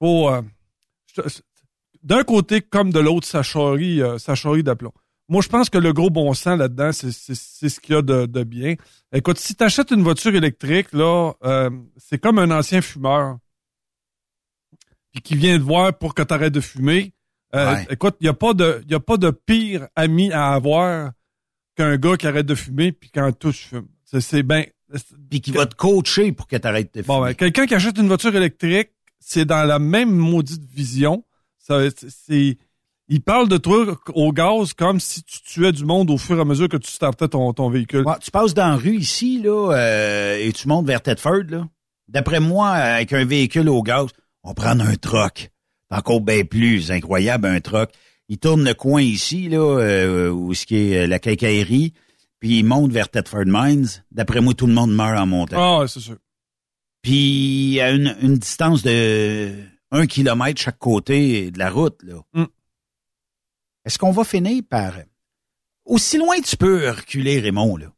faut, 0.00 0.28
euh, 0.28 0.42
d'un 2.02 2.24
côté 2.24 2.60
comme 2.60 2.92
de 2.92 3.00
l'autre, 3.00 3.26
ça 3.26 3.42
charrie, 3.42 4.00
ça 4.18 4.34
charrie 4.34 4.62
d'aplomb. 4.62 4.92
Moi, 5.28 5.42
je 5.42 5.48
pense 5.48 5.70
que 5.70 5.78
le 5.78 5.92
gros 5.92 6.10
bon 6.10 6.32
sens 6.34 6.58
là-dedans, 6.58 6.92
c'est, 6.92 7.10
ce 7.10 7.80
qu'il 7.80 7.94
y 7.94 7.98
a 7.98 8.02
de, 8.02 8.26
de 8.26 8.44
bien. 8.44 8.74
Écoute, 9.12 9.38
si 9.38 9.56
tu 9.56 9.64
achètes 9.64 9.90
une 9.90 10.02
voiture 10.02 10.34
électrique, 10.34 10.92
là, 10.92 11.32
c'est 11.96 12.18
comme 12.18 12.38
un 12.38 12.50
ancien 12.50 12.80
fumeur 12.80 13.38
puis 15.12 15.22
qui 15.22 15.34
vient 15.34 15.56
te 15.58 15.62
voir 15.62 15.96
pour 15.96 16.14
que 16.14 16.22
tu 16.22 16.32
arrêtes 16.34 16.52
de 16.52 16.60
fumer. 16.60 17.12
Ouais. 17.54 17.86
Écoute, 17.90 18.16
il 18.20 18.24
n'y 18.24 18.28
a, 18.28 18.34
pas 18.34 18.52
de- 18.52 18.84
y 18.88 18.94
a 18.94 19.00
pas 19.00 19.16
de 19.16 19.30
pire 19.30 19.88
ami 19.96 20.30
à 20.30 20.52
avoir 20.52 21.12
qu'un 21.74 21.96
gars 21.96 22.16
qui 22.18 22.26
arrête 22.26 22.46
de 22.46 22.54
fumer 22.54 22.92
puis 22.92 23.10
quand 23.10 23.32
tous 23.32 23.56
fument. 23.56 23.88
C'est, 24.04 24.20
c'est 24.20 24.42
bien... 24.42 24.64
Puis 25.30 25.40
qui 25.40 25.50
va 25.50 25.66
te 25.66 25.74
coacher 25.74 26.32
pour 26.32 26.46
que 26.46 26.56
tu 26.56 26.66
arrêtes 26.66 26.94
de 26.94 27.02
Bon, 27.02 27.16
fumer. 27.16 27.28
ben, 27.30 27.34
quelqu'un 27.34 27.66
qui 27.66 27.74
achète 27.74 27.98
une 27.98 28.06
voiture 28.08 28.34
électrique, 28.36 28.90
c'est 29.18 29.44
dans 29.44 29.64
la 29.64 29.78
même 29.78 30.10
maudite 30.10 30.62
vision. 30.72 31.24
Ça, 31.58 31.80
c'est- 31.90 32.56
il 33.08 33.20
parle 33.20 33.48
de 33.48 33.56
toi 33.56 33.98
au 34.14 34.32
gaz 34.32 34.72
comme 34.74 35.00
si 35.00 35.22
tu 35.24 35.40
tuais 35.42 35.72
du 35.72 35.84
monde 35.84 36.10
au 36.10 36.18
fur 36.18 36.38
et 36.38 36.40
à 36.40 36.44
mesure 36.44 36.68
que 36.68 36.76
tu 36.76 36.90
startais 36.90 37.28
ton, 37.28 37.52
ton 37.52 37.68
véhicule. 37.70 38.04
Ouais, 38.06 38.14
tu 38.20 38.30
passes 38.30 38.54
dans 38.54 38.68
la 38.68 38.76
rue 38.76 38.96
ici, 38.96 39.40
là, 39.42 39.72
euh, 39.74 40.38
et 40.38 40.52
tu 40.52 40.68
montes 40.68 40.86
vers 40.86 41.02
Tedford, 41.02 41.44
là. 41.48 41.68
D'après 42.08 42.38
moi, 42.38 42.68
avec 42.70 43.12
un 43.12 43.24
véhicule 43.24 43.68
au 43.68 43.82
gaz, 43.82 44.06
on 44.44 44.54
prend 44.54 44.78
un 44.78 44.94
troc. 44.96 45.50
Encore 45.90 46.20
bien 46.20 46.44
plus 46.44 46.90
incroyable, 46.92 47.46
un 47.48 47.60
troc. 47.60 47.90
Il 48.28 48.38
tourne 48.38 48.64
le 48.64 48.74
coin 48.74 49.02
ici, 49.02 49.48
là, 49.48 49.58
euh, 49.80 50.30
où 50.30 50.54
ce 50.54 50.66
qui 50.66 50.92
est 50.92 51.06
la 51.08 51.18
quincaillerie, 51.18 51.92
puis 52.38 52.58
il 52.58 52.64
monte 52.64 52.92
vers 52.92 53.08
Tedford 53.08 53.46
Mines. 53.46 53.88
D'après 54.10 54.40
moi, 54.40 54.54
tout 54.54 54.66
le 54.66 54.74
monde 54.74 54.94
meurt 54.94 55.18
en 55.18 55.26
montant. 55.26 55.56
Ah, 55.58 55.80
ouais, 55.80 55.88
c'est 55.88 56.00
sûr. 56.00 56.18
Puis 57.02 57.80
à 57.80 57.92
une, 57.92 58.16
une 58.20 58.36
distance 58.36 58.82
de 58.82 59.54
un 59.90 60.06
kilomètre 60.06 60.60
chaque 60.60 60.78
côté 60.78 61.50
de 61.50 61.58
la 61.58 61.70
route, 61.70 62.02
là. 62.02 62.20
Mm. 62.32 62.44
Est-ce 63.84 63.98
qu'on 63.98 64.10
va 64.10 64.24
finir 64.24 64.62
par... 64.68 64.94
Aussi 65.84 66.18
loin 66.18 66.40
tu 66.40 66.56
peux 66.56 66.90
reculer, 66.90 67.38
Raymond, 67.38 67.76
là. 67.76 67.92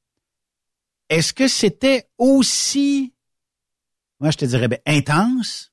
Est-ce 1.09 1.33
que 1.33 1.49
c'était 1.49 2.07
aussi, 2.19 3.15
moi 4.21 4.31
je 4.31 4.37
te 4.37 4.45
dirais, 4.45 4.69
ben, 4.69 4.81
intense, 4.85 5.73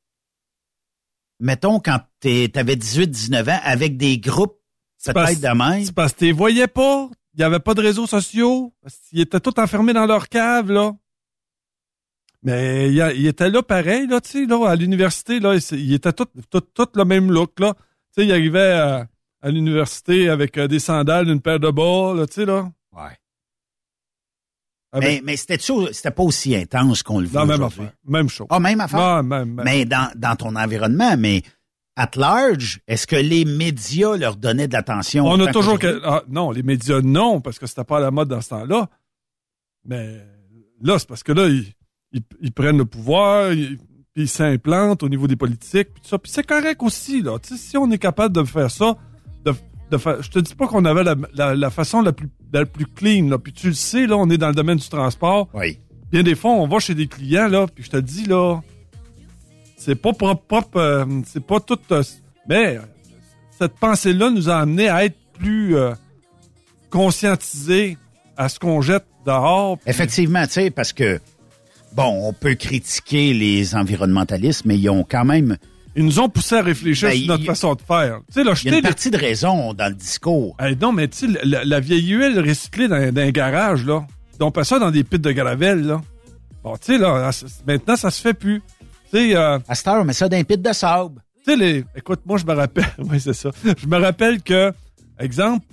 mettons, 1.39 1.81
quand 1.81 1.99
tu 2.21 2.49
avais 2.55 2.75
18-19 2.75 3.51
ans, 3.51 3.59
avec 3.63 3.97
des 3.97 4.17
groupes 4.17 4.57
peut-être 5.03 5.41
de 5.41 5.47
même? 5.53 5.83
C'est 5.83 5.93
parce 5.93 6.13
que 6.13 6.19
tu 6.19 6.25
les 6.25 6.31
voyais 6.31 6.67
pas. 6.67 7.09
Il 7.35 7.39
n'y 7.39 7.43
avait 7.43 7.59
pas 7.59 7.73
de 7.73 7.81
réseaux 7.81 8.07
sociaux. 8.07 8.73
Ils 9.11 9.21
étaient 9.21 9.39
tous 9.41 9.59
enfermés 9.59 9.91
dans 9.93 10.05
leur 10.05 10.29
cave, 10.29 10.71
là. 10.71 10.93
Mais 12.43 12.89
il, 12.91 13.13
il 13.17 13.27
était 13.27 13.49
là 13.49 13.61
pareil, 13.63 14.07
là, 14.07 14.21
tu 14.21 14.29
sais, 14.29 14.45
là, 14.45 14.69
à 14.69 14.75
l'université, 14.75 15.39
là, 15.39 15.55
il- 15.55 15.79
il 15.79 15.93
était 15.93 16.13
tout, 16.13 16.27
tout, 16.49 16.61
tout 16.61 16.87
le 16.95 17.03
même 17.03 17.31
look, 17.31 17.59
là. 17.59 17.73
Tu 17.73 18.21
sais, 18.21 18.25
il 18.25 18.31
arrivait 18.31 18.71
à, 18.73 19.07
à 19.41 19.49
l'université 19.49 20.29
avec 20.29 20.57
euh, 20.57 20.67
des 20.67 20.79
sandales, 20.79 21.27
une 21.27 21.41
paire 21.41 21.59
de 21.59 21.71
bas, 21.71 22.13
là, 22.15 22.27
tu 22.27 22.33
sais, 22.35 22.45
là. 22.45 22.71
Ouais. 22.93 23.17
Avec- 24.91 25.23
Mais, 25.25 25.31
mais 25.31 25.35
c'était 25.37 25.57
c'était 25.91 26.11
pas 26.11 26.23
aussi 26.23 26.55
intense 26.55 27.03
qu'on 27.03 27.19
le 27.19 27.27
voit 27.27 27.41
Non, 27.41 27.47
même 27.47 27.63
affaire. 27.63 27.91
Même 28.05 28.29
chose. 28.29 28.47
Ah, 28.49 28.59
même 28.59 28.79
affaire? 28.79 28.99
Ah, 28.99 29.23
même, 29.23 29.55
même. 29.55 29.65
Mais 29.65 29.83
dans, 29.85 30.09
dans 30.15 30.35
ton 30.37 30.55
environnement, 30.55 31.17
mais 31.17 31.41
at 31.95 32.11
large, 32.15 32.81
est-ce 32.87 33.07
que 33.07 33.15
les 33.15 33.45
médias 33.45 34.17
leur 34.17 34.35
donnaient 34.35 34.67
de 34.67 34.73
l'attention? 34.73 35.25
On 35.25 35.39
a 35.39 35.51
toujours 35.53 35.79
que. 35.79 36.01
ah, 36.03 36.23
non, 36.27 36.51
les 36.51 36.63
médias, 36.63 37.01
non, 37.01 37.41
parce 37.41 37.57
que 37.59 37.67
c'était 37.67 37.83
pas 37.83 37.97
à 37.97 38.01
la 38.01 38.11
mode 38.11 38.27
dans 38.29 38.41
ce 38.41 38.49
temps-là. 38.49 38.89
Mais 39.85 40.21
là, 40.81 40.99
c'est 40.99 41.07
parce 41.07 41.23
que 41.23 41.31
là, 41.31 41.47
ils, 41.47 41.65
ils- 42.11 42.21
ils 42.41 42.51
prennent 42.51 42.77
le 42.77 42.85
pouvoir, 42.85 43.53
ils, 43.53 43.77
puis 44.13 44.23
ils 44.23 44.27
s'implantent 44.29 45.03
au 45.03 45.09
niveau 45.09 45.27
des 45.27 45.35
politiques, 45.35 45.89
puis 45.93 46.01
tout 46.01 46.09
ça. 46.09 46.17
Puis 46.19 46.31
c'est 46.31 46.45
correct 46.45 46.81
aussi, 46.83 47.21
là. 47.21 47.37
Tu 47.39 47.49
sais, 47.49 47.57
si 47.57 47.77
on 47.77 47.89
est 47.91 47.97
capable 47.97 48.35
de 48.35 48.43
faire 48.43 48.71
ça, 48.71 48.97
de, 49.45 49.53
de 49.91 49.97
faire. 49.97 50.21
Je 50.23 50.29
te 50.31 50.39
dis 50.39 50.55
pas 50.55 50.67
qu'on 50.67 50.85
avait 50.85 51.03
la, 51.03 51.15
la, 51.33 51.55
la 51.55 51.69
façon 51.69 52.01
la 52.01 52.13
plus, 52.13 52.29
la 52.51 52.65
plus 52.65 52.85
clean, 52.87 53.29
là. 53.29 53.37
Puis 53.37 53.53
tu 53.53 53.67
le 53.67 53.73
sais, 53.73 54.07
là, 54.07 54.17
on 54.17 54.29
est 54.29 54.37
dans 54.37 54.49
le 54.49 54.55
domaine 54.55 54.77
du 54.77 54.89
transport. 54.89 55.49
Oui. 55.53 55.79
Bien 56.11 56.23
des 56.23 56.35
fois, 56.35 56.51
on 56.51 56.67
va 56.67 56.79
chez 56.79 56.95
des 56.95 57.07
clients, 57.07 57.47
là, 57.47 57.67
puis 57.67 57.83
je 57.83 57.89
te 57.89 57.97
dis, 57.97 58.25
là, 58.25 58.61
c'est 59.85 59.95
pas 59.95 60.13
propre, 60.13 60.43
propre, 60.47 60.77
euh, 60.77 61.05
c'est 61.25 61.43
pas 61.45 61.59
tout. 61.59 61.77
euh, 61.91 62.03
mais 62.49 62.79
cette 63.57 63.73
pensée-là 63.75 64.29
nous 64.31 64.49
a 64.49 64.57
amené 64.57 64.89
à 64.89 65.05
être 65.05 65.17
plus 65.37 65.75
euh, 65.77 65.93
conscientisés 66.89 67.97
à 68.37 68.49
ce 68.49 68.59
qu'on 68.59 68.81
jette 68.81 69.05
dehors. 69.25 69.77
puis- 69.77 69.89
Effectivement, 69.89 70.45
tu 70.45 70.53
sais, 70.53 70.69
parce 70.71 70.93
que, 70.93 71.19
bon, 71.93 72.27
on 72.27 72.33
peut 72.33 72.55
critiquer 72.55 73.33
les 73.33 73.75
environnementalistes, 73.75 74.65
mais 74.65 74.77
ils 74.77 74.89
ont 74.89 75.03
quand 75.09 75.25
même... 75.25 75.57
Ils 75.97 76.03
nous 76.03 76.19
ont 76.19 76.27
poussé 76.27 76.55
à 76.55 76.61
réfléchir 76.61 77.07
Ben, 77.09 77.17
sur 77.17 77.27
notre 77.27 77.45
façon 77.45 77.73
de 77.73 77.81
faire. 77.81 78.19
Tu 78.27 78.33
sais, 78.33 78.43
là, 78.43 78.53
Il 78.65 78.69
y 78.71 78.73
a 78.73 78.77
une 78.77 78.81
partie 78.83 79.09
de 79.11 79.17
raison 79.17 79.73
dans 79.73 79.87
le 79.87 79.93
discours. 79.95 80.53
Hey, 80.59 80.75
non, 80.75 80.91
mais 80.91 81.07
tu 81.07 81.31
sais, 81.31 81.39
la, 81.45 81.63
la 81.63 81.79
vieille 81.79 82.09
huile 82.09 82.37
recyclée 82.45 82.89
dans, 82.89 83.13
dans 83.13 83.21
un 83.21 83.31
garage, 83.31 83.85
là, 83.85 84.05
on 84.41 84.51
passe 84.51 84.67
ça 84.69 84.79
dans 84.79 84.91
des 84.91 85.05
pits 85.05 85.19
de 85.19 85.31
gravel, 85.31 85.83
là. 85.85 86.01
Bon, 86.63 86.75
tu 86.75 86.93
sais, 86.93 86.97
là, 86.97 87.29
maintenant, 87.65 87.95
ça 87.95 88.11
se 88.11 88.21
fait 88.21 88.33
plus. 88.33 88.61
Sais, 89.11 89.35
euh, 89.35 89.59
À 89.67 89.75
cette 89.75 89.87
heure, 89.87 90.01
on 90.01 90.05
met 90.05 90.13
ça 90.13 90.27
dans 90.29 90.37
un 90.37 90.43
pit 90.43 90.61
de 90.61 90.73
sable. 90.73 91.21
Tu 91.45 91.51
sais, 91.51 91.57
les... 91.57 91.85
écoute, 91.95 92.21
moi, 92.25 92.37
je 92.37 92.45
me 92.45 92.53
rappelle. 92.53 92.85
oui, 92.97 93.19
c'est 93.19 93.33
ça. 93.33 93.51
Je 93.63 93.87
me 93.87 93.97
rappelle 93.97 94.41
que, 94.41 94.73
exemple, 95.19 95.65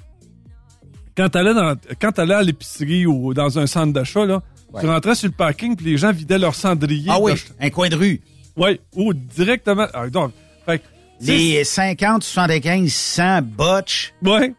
quand 1.17 1.29
t'allais 1.29 1.55
dans, 1.55 1.75
quand 2.01 2.13
t'allais 2.13 2.35
à 2.35 2.43
l'épicerie 2.43 3.07
ou 3.07 3.35
dans 3.35 3.59
un 3.59 3.67
centre 3.67 3.93
d'achat, 3.93 4.25
là, 4.27 4.43
tu 4.81 4.87
rentrais 4.87 5.15
sur 5.15 5.29
le 5.29 5.35
parking 5.35 5.77
puis 5.77 5.87
les 5.87 5.97
gens 5.99 6.13
vidaient 6.13 6.39
leur 6.39 6.55
cendrier. 6.55 7.09
Ah 7.11 7.19
oui, 7.21 7.33
de- 7.35 7.39
un 7.61 7.71
coin 7.71 7.89
de 7.89 7.97
rue. 7.97 8.21
Oui, 8.57 8.81
ou 8.95 9.13
directement. 9.13 9.87
Ah, 9.93 10.09
donc, 10.09 10.33
fait 10.67 10.83
Les 11.21 11.65
50, 11.65 12.23
75, 12.23 12.91
100 12.93 13.43
botch 13.43 14.13
Ouais. 14.23 14.55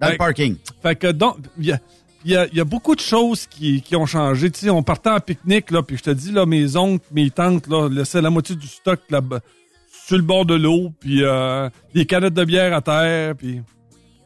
dans 0.00 0.06
Fait- 0.06 0.12
le 0.12 0.18
parking. 0.18 0.56
Fait 0.82 0.96
que 0.96 1.06
donc, 1.12 1.36
il 2.24 2.32
y 2.32 2.36
a, 2.36 2.46
y, 2.52 2.60
beaucoup 2.62 2.94
de 2.94 3.00
choses 3.00 3.46
qui, 3.46 3.82
qui 3.82 3.96
ont 3.96 4.06
changé. 4.06 4.50
Tu 4.50 4.60
sais, 4.60 4.70
on 4.70 4.82
partait 4.82 5.10
en 5.10 5.20
pique-nique, 5.20 5.70
là, 5.70 5.82
puis 5.82 5.96
je 5.96 6.02
te 6.02 6.10
dis, 6.10 6.32
là, 6.32 6.46
mes 6.46 6.76
oncles, 6.76 7.04
mes 7.12 7.30
tantes, 7.30 7.66
là, 7.66 7.88
laissaient 7.88 8.20
la 8.20 8.30
moitié 8.30 8.56
du 8.56 8.66
stock 8.66 9.00
sur 10.06 10.16
le 10.16 10.22
bord 10.22 10.46
de 10.46 10.54
l'eau, 10.54 10.92
puis 11.00 11.22
euh, 11.22 11.68
des 11.94 12.06
canettes 12.06 12.34
de 12.34 12.44
bière 12.44 12.74
à 12.74 12.80
terre, 12.80 13.34
puis... 13.36 13.60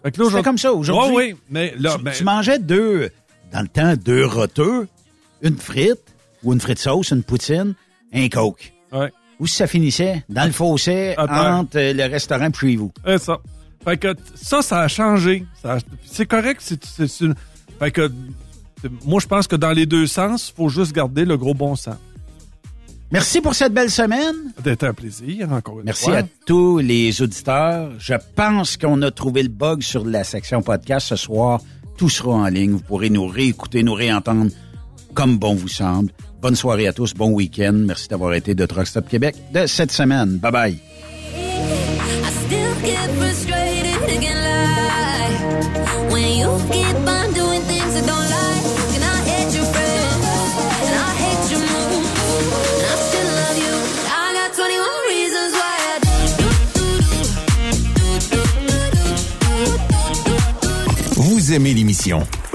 Fait 0.02 0.12
que 0.12 0.22
là, 0.22 0.28
C'était 0.30 0.42
comme 0.42 0.58
ça 0.58 0.72
aujourd'hui? 0.72 1.16
Ouais, 1.16 1.32
oui, 1.32 1.36
mais 1.50 1.74
là, 1.78 1.96
tu, 1.96 2.02
ben, 2.02 2.12
tu 2.12 2.24
mangeais 2.24 2.58
deux, 2.58 3.10
dans 3.52 3.60
le 3.60 3.68
temps, 3.68 3.94
deux 3.96 4.24
roteux, 4.24 4.88
une 5.42 5.56
frite 5.56 6.14
ou 6.42 6.52
une 6.52 6.60
frite 6.60 6.78
sauce, 6.78 7.10
une 7.10 7.22
poutine, 7.22 7.74
un 8.12 8.28
coke. 8.28 8.72
ouais, 8.92 9.12
Où 9.40 9.46
ça 9.46 9.66
finissait? 9.66 10.24
Dans 10.28 10.44
le 10.44 10.52
fossé, 10.52 11.14
entre 11.18 11.76
euh, 11.76 11.92
le 11.92 12.04
restaurant 12.04 12.50
chez 12.52 12.76
vous. 12.76 12.92
c'est 13.04 13.18
ça. 13.18 13.38
Fait 13.84 13.96
que 13.96 14.14
ça, 14.34 14.62
ça 14.62 14.80
a 14.80 14.88
changé. 14.88 15.44
C'est 16.04 16.26
correct, 16.26 16.60
c'est 16.60 17.20
une... 17.20 17.34
Fait 17.78 17.90
que 17.90 18.10
moi, 19.04 19.20
je 19.20 19.26
pense 19.26 19.46
que 19.46 19.56
dans 19.56 19.72
les 19.72 19.86
deux 19.86 20.06
sens, 20.06 20.52
faut 20.54 20.68
juste 20.68 20.92
garder 20.92 21.24
le 21.24 21.36
gros 21.36 21.54
bon 21.54 21.76
sens. 21.76 21.96
Merci 23.12 23.40
pour 23.40 23.54
cette 23.54 23.72
belle 23.72 23.90
semaine. 23.90 24.34
C'était 24.56 24.84
un 24.86 24.92
plaisir, 24.92 25.52
encore 25.52 25.78
une 25.78 25.86
Merci 25.86 26.06
fois. 26.06 26.18
à 26.18 26.22
tous 26.44 26.78
les 26.78 27.22
auditeurs. 27.22 27.92
Je 27.98 28.14
pense 28.34 28.76
qu'on 28.76 29.00
a 29.02 29.10
trouvé 29.10 29.42
le 29.44 29.48
bug 29.48 29.82
sur 29.82 30.04
la 30.04 30.24
section 30.24 30.60
podcast 30.60 31.08
ce 31.08 31.16
soir. 31.16 31.60
Tout 31.96 32.08
sera 32.08 32.32
en 32.32 32.46
ligne. 32.48 32.72
Vous 32.72 32.80
pourrez 32.80 33.08
nous 33.10 33.26
réécouter, 33.26 33.82
nous 33.82 33.94
réentendre 33.94 34.50
comme 35.14 35.38
bon 35.38 35.54
vous 35.54 35.68
semble. 35.68 36.10
Bonne 36.42 36.56
soirée 36.56 36.88
à 36.88 36.92
tous, 36.92 37.14
bon 37.14 37.30
week-end. 37.30 37.72
Merci 37.72 38.08
d'avoir 38.08 38.34
été 38.34 38.54
de 38.54 38.66
Truck 38.66 38.86
Stop 38.86 39.08
Québec 39.08 39.36
de 39.54 39.66
cette 39.66 39.92
semaine. 39.92 40.36
Bye 40.38 40.52
bye. 40.52 40.72
I 40.72 42.30
still 42.44 42.74
get 42.84 43.16
aimez 61.56 61.72
l'émission, 61.72 62.22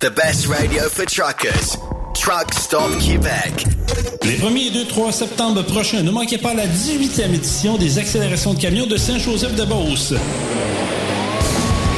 The 0.00 0.10
best 0.10 0.46
radio 0.46 0.88
for 0.88 1.04
truckers. 1.04 1.76
Truck 2.14 2.54
Stop 2.54 2.98
Québec. 3.00 3.66
Les 4.22 4.38
1er 4.38 4.68
et 4.68 4.70
2, 4.70 4.86
3 4.86 5.12
septembre 5.12 5.62
prochains, 5.62 6.02
ne 6.02 6.10
manquez 6.10 6.38
pas 6.38 6.54
la 6.54 6.66
18e 6.66 7.34
édition 7.34 7.76
des 7.76 7.98
accélérations 7.98 8.54
de 8.54 8.58
camions 8.58 8.86
de 8.86 8.96
Saint-Joseph-de-Beauce. 8.96 10.14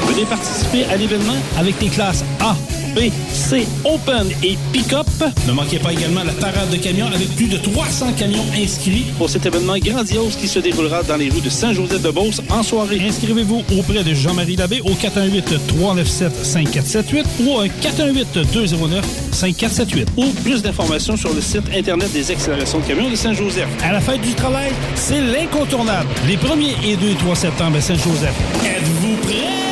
Venez 0.08 0.24
participer 0.24 0.84
à 0.86 0.96
l'événement 0.96 1.36
avec 1.56 1.80
les 1.80 1.90
classes 1.90 2.24
A, 2.40 2.56
B, 2.94 3.10
C, 3.32 3.66
Open 3.84 4.28
et 4.42 4.58
Pick-up. 4.72 5.06
Ne 5.46 5.52
manquez 5.52 5.78
pas 5.78 5.92
également 5.92 6.24
la 6.24 6.32
parade 6.32 6.70
de 6.70 6.76
camions 6.76 7.06
avec 7.06 7.28
plus 7.36 7.46
de 7.46 7.56
300 7.56 8.12
camions 8.18 8.44
inscrits 8.54 9.06
pour 9.18 9.30
cet 9.30 9.46
événement 9.46 9.78
grandiose 9.78 10.36
qui 10.36 10.48
se 10.48 10.58
déroulera 10.58 11.02
dans 11.02 11.16
les 11.16 11.30
rues 11.30 11.40
de 11.40 11.48
Saint-Joseph-de-Beauce 11.50 12.42
en 12.50 12.62
soirée. 12.62 13.00
Inscrivez-vous 13.06 13.64
auprès 13.78 14.04
de 14.04 14.12
Jean-Marie 14.14 14.56
Labbé 14.56 14.82
au 14.82 14.90
418-397-5478 14.90 17.24
ou 17.40 17.54
au 17.54 17.64
418-209-5478 17.66 20.06
ou 20.16 20.26
plus 20.44 20.62
d'informations 20.62 21.16
sur 21.16 21.32
le 21.32 21.40
site 21.40 21.64
Internet 21.74 22.12
des 22.12 22.30
accélérations 22.30 22.80
de 22.80 22.84
camions 22.84 23.08
de 23.10 23.16
Saint-Joseph. 23.16 23.68
À 23.82 23.92
la 23.92 24.00
fête 24.00 24.20
du 24.20 24.34
travail, 24.34 24.72
c'est 24.94 25.20
l'incontournable. 25.20 26.08
Les 26.26 26.36
1er 26.36 26.74
et 26.84 26.96
2 26.96 27.08
et 27.08 27.14
3 27.14 27.34
septembre 27.34 27.78
à 27.78 27.80
Saint-Joseph. 27.80 28.34
Êtes-vous 28.64 29.16
prêts? 29.22 29.71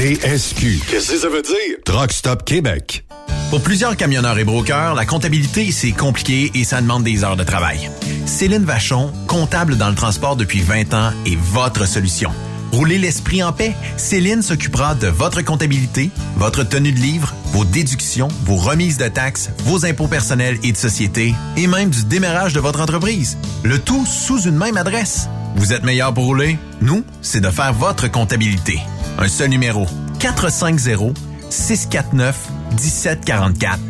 TSQ. 0.00 0.80
Qu'est-ce 0.88 1.12
que 1.12 1.18
ça 1.18 1.28
veut 1.28 1.42
dire? 1.42 1.76
Truck 1.84 2.10
Stop 2.10 2.46
Québec. 2.46 3.04
Pour 3.50 3.60
plusieurs 3.60 3.98
camionneurs 3.98 4.38
et 4.38 4.44
brokers, 4.44 4.94
la 4.94 5.04
comptabilité, 5.04 5.70
c'est 5.72 5.92
compliqué 5.92 6.50
et 6.54 6.64
ça 6.64 6.80
demande 6.80 7.04
des 7.04 7.22
heures 7.22 7.36
de 7.36 7.44
travail. 7.44 7.90
Céline 8.24 8.64
Vachon, 8.64 9.12
comptable 9.26 9.76
dans 9.76 9.90
le 9.90 9.94
transport 9.94 10.36
depuis 10.36 10.62
20 10.62 10.94
ans, 10.94 11.12
est 11.26 11.36
votre 11.38 11.86
solution. 11.86 12.30
Roulez 12.72 12.96
l'esprit 12.96 13.42
en 13.42 13.52
paix. 13.52 13.74
Céline 13.98 14.40
s'occupera 14.40 14.94
de 14.94 15.08
votre 15.08 15.42
comptabilité, 15.42 16.08
votre 16.38 16.64
tenue 16.64 16.92
de 16.92 16.98
livre, 16.98 17.34
vos 17.52 17.66
déductions, 17.66 18.28
vos 18.46 18.56
remises 18.56 18.96
de 18.96 19.08
taxes, 19.08 19.50
vos 19.64 19.84
impôts 19.84 20.08
personnels 20.08 20.56
et 20.62 20.72
de 20.72 20.78
société, 20.78 21.34
et 21.58 21.66
même 21.66 21.90
du 21.90 22.04
démarrage 22.04 22.54
de 22.54 22.60
votre 22.60 22.80
entreprise. 22.80 23.36
Le 23.64 23.78
tout 23.78 24.06
sous 24.06 24.40
une 24.44 24.56
même 24.56 24.78
adresse. 24.78 25.28
Vous 25.56 25.74
êtes 25.74 25.84
meilleur 25.84 26.14
pour 26.14 26.24
rouler? 26.24 26.56
Nous, 26.80 27.04
c'est 27.20 27.42
de 27.42 27.50
faire 27.50 27.74
votre 27.74 28.10
comptabilité. 28.10 28.78
Un 29.20 29.28
seul 29.28 29.50
numéro. 29.50 29.86
450 30.18 31.14
649 31.50 32.48
1744. 32.72 33.89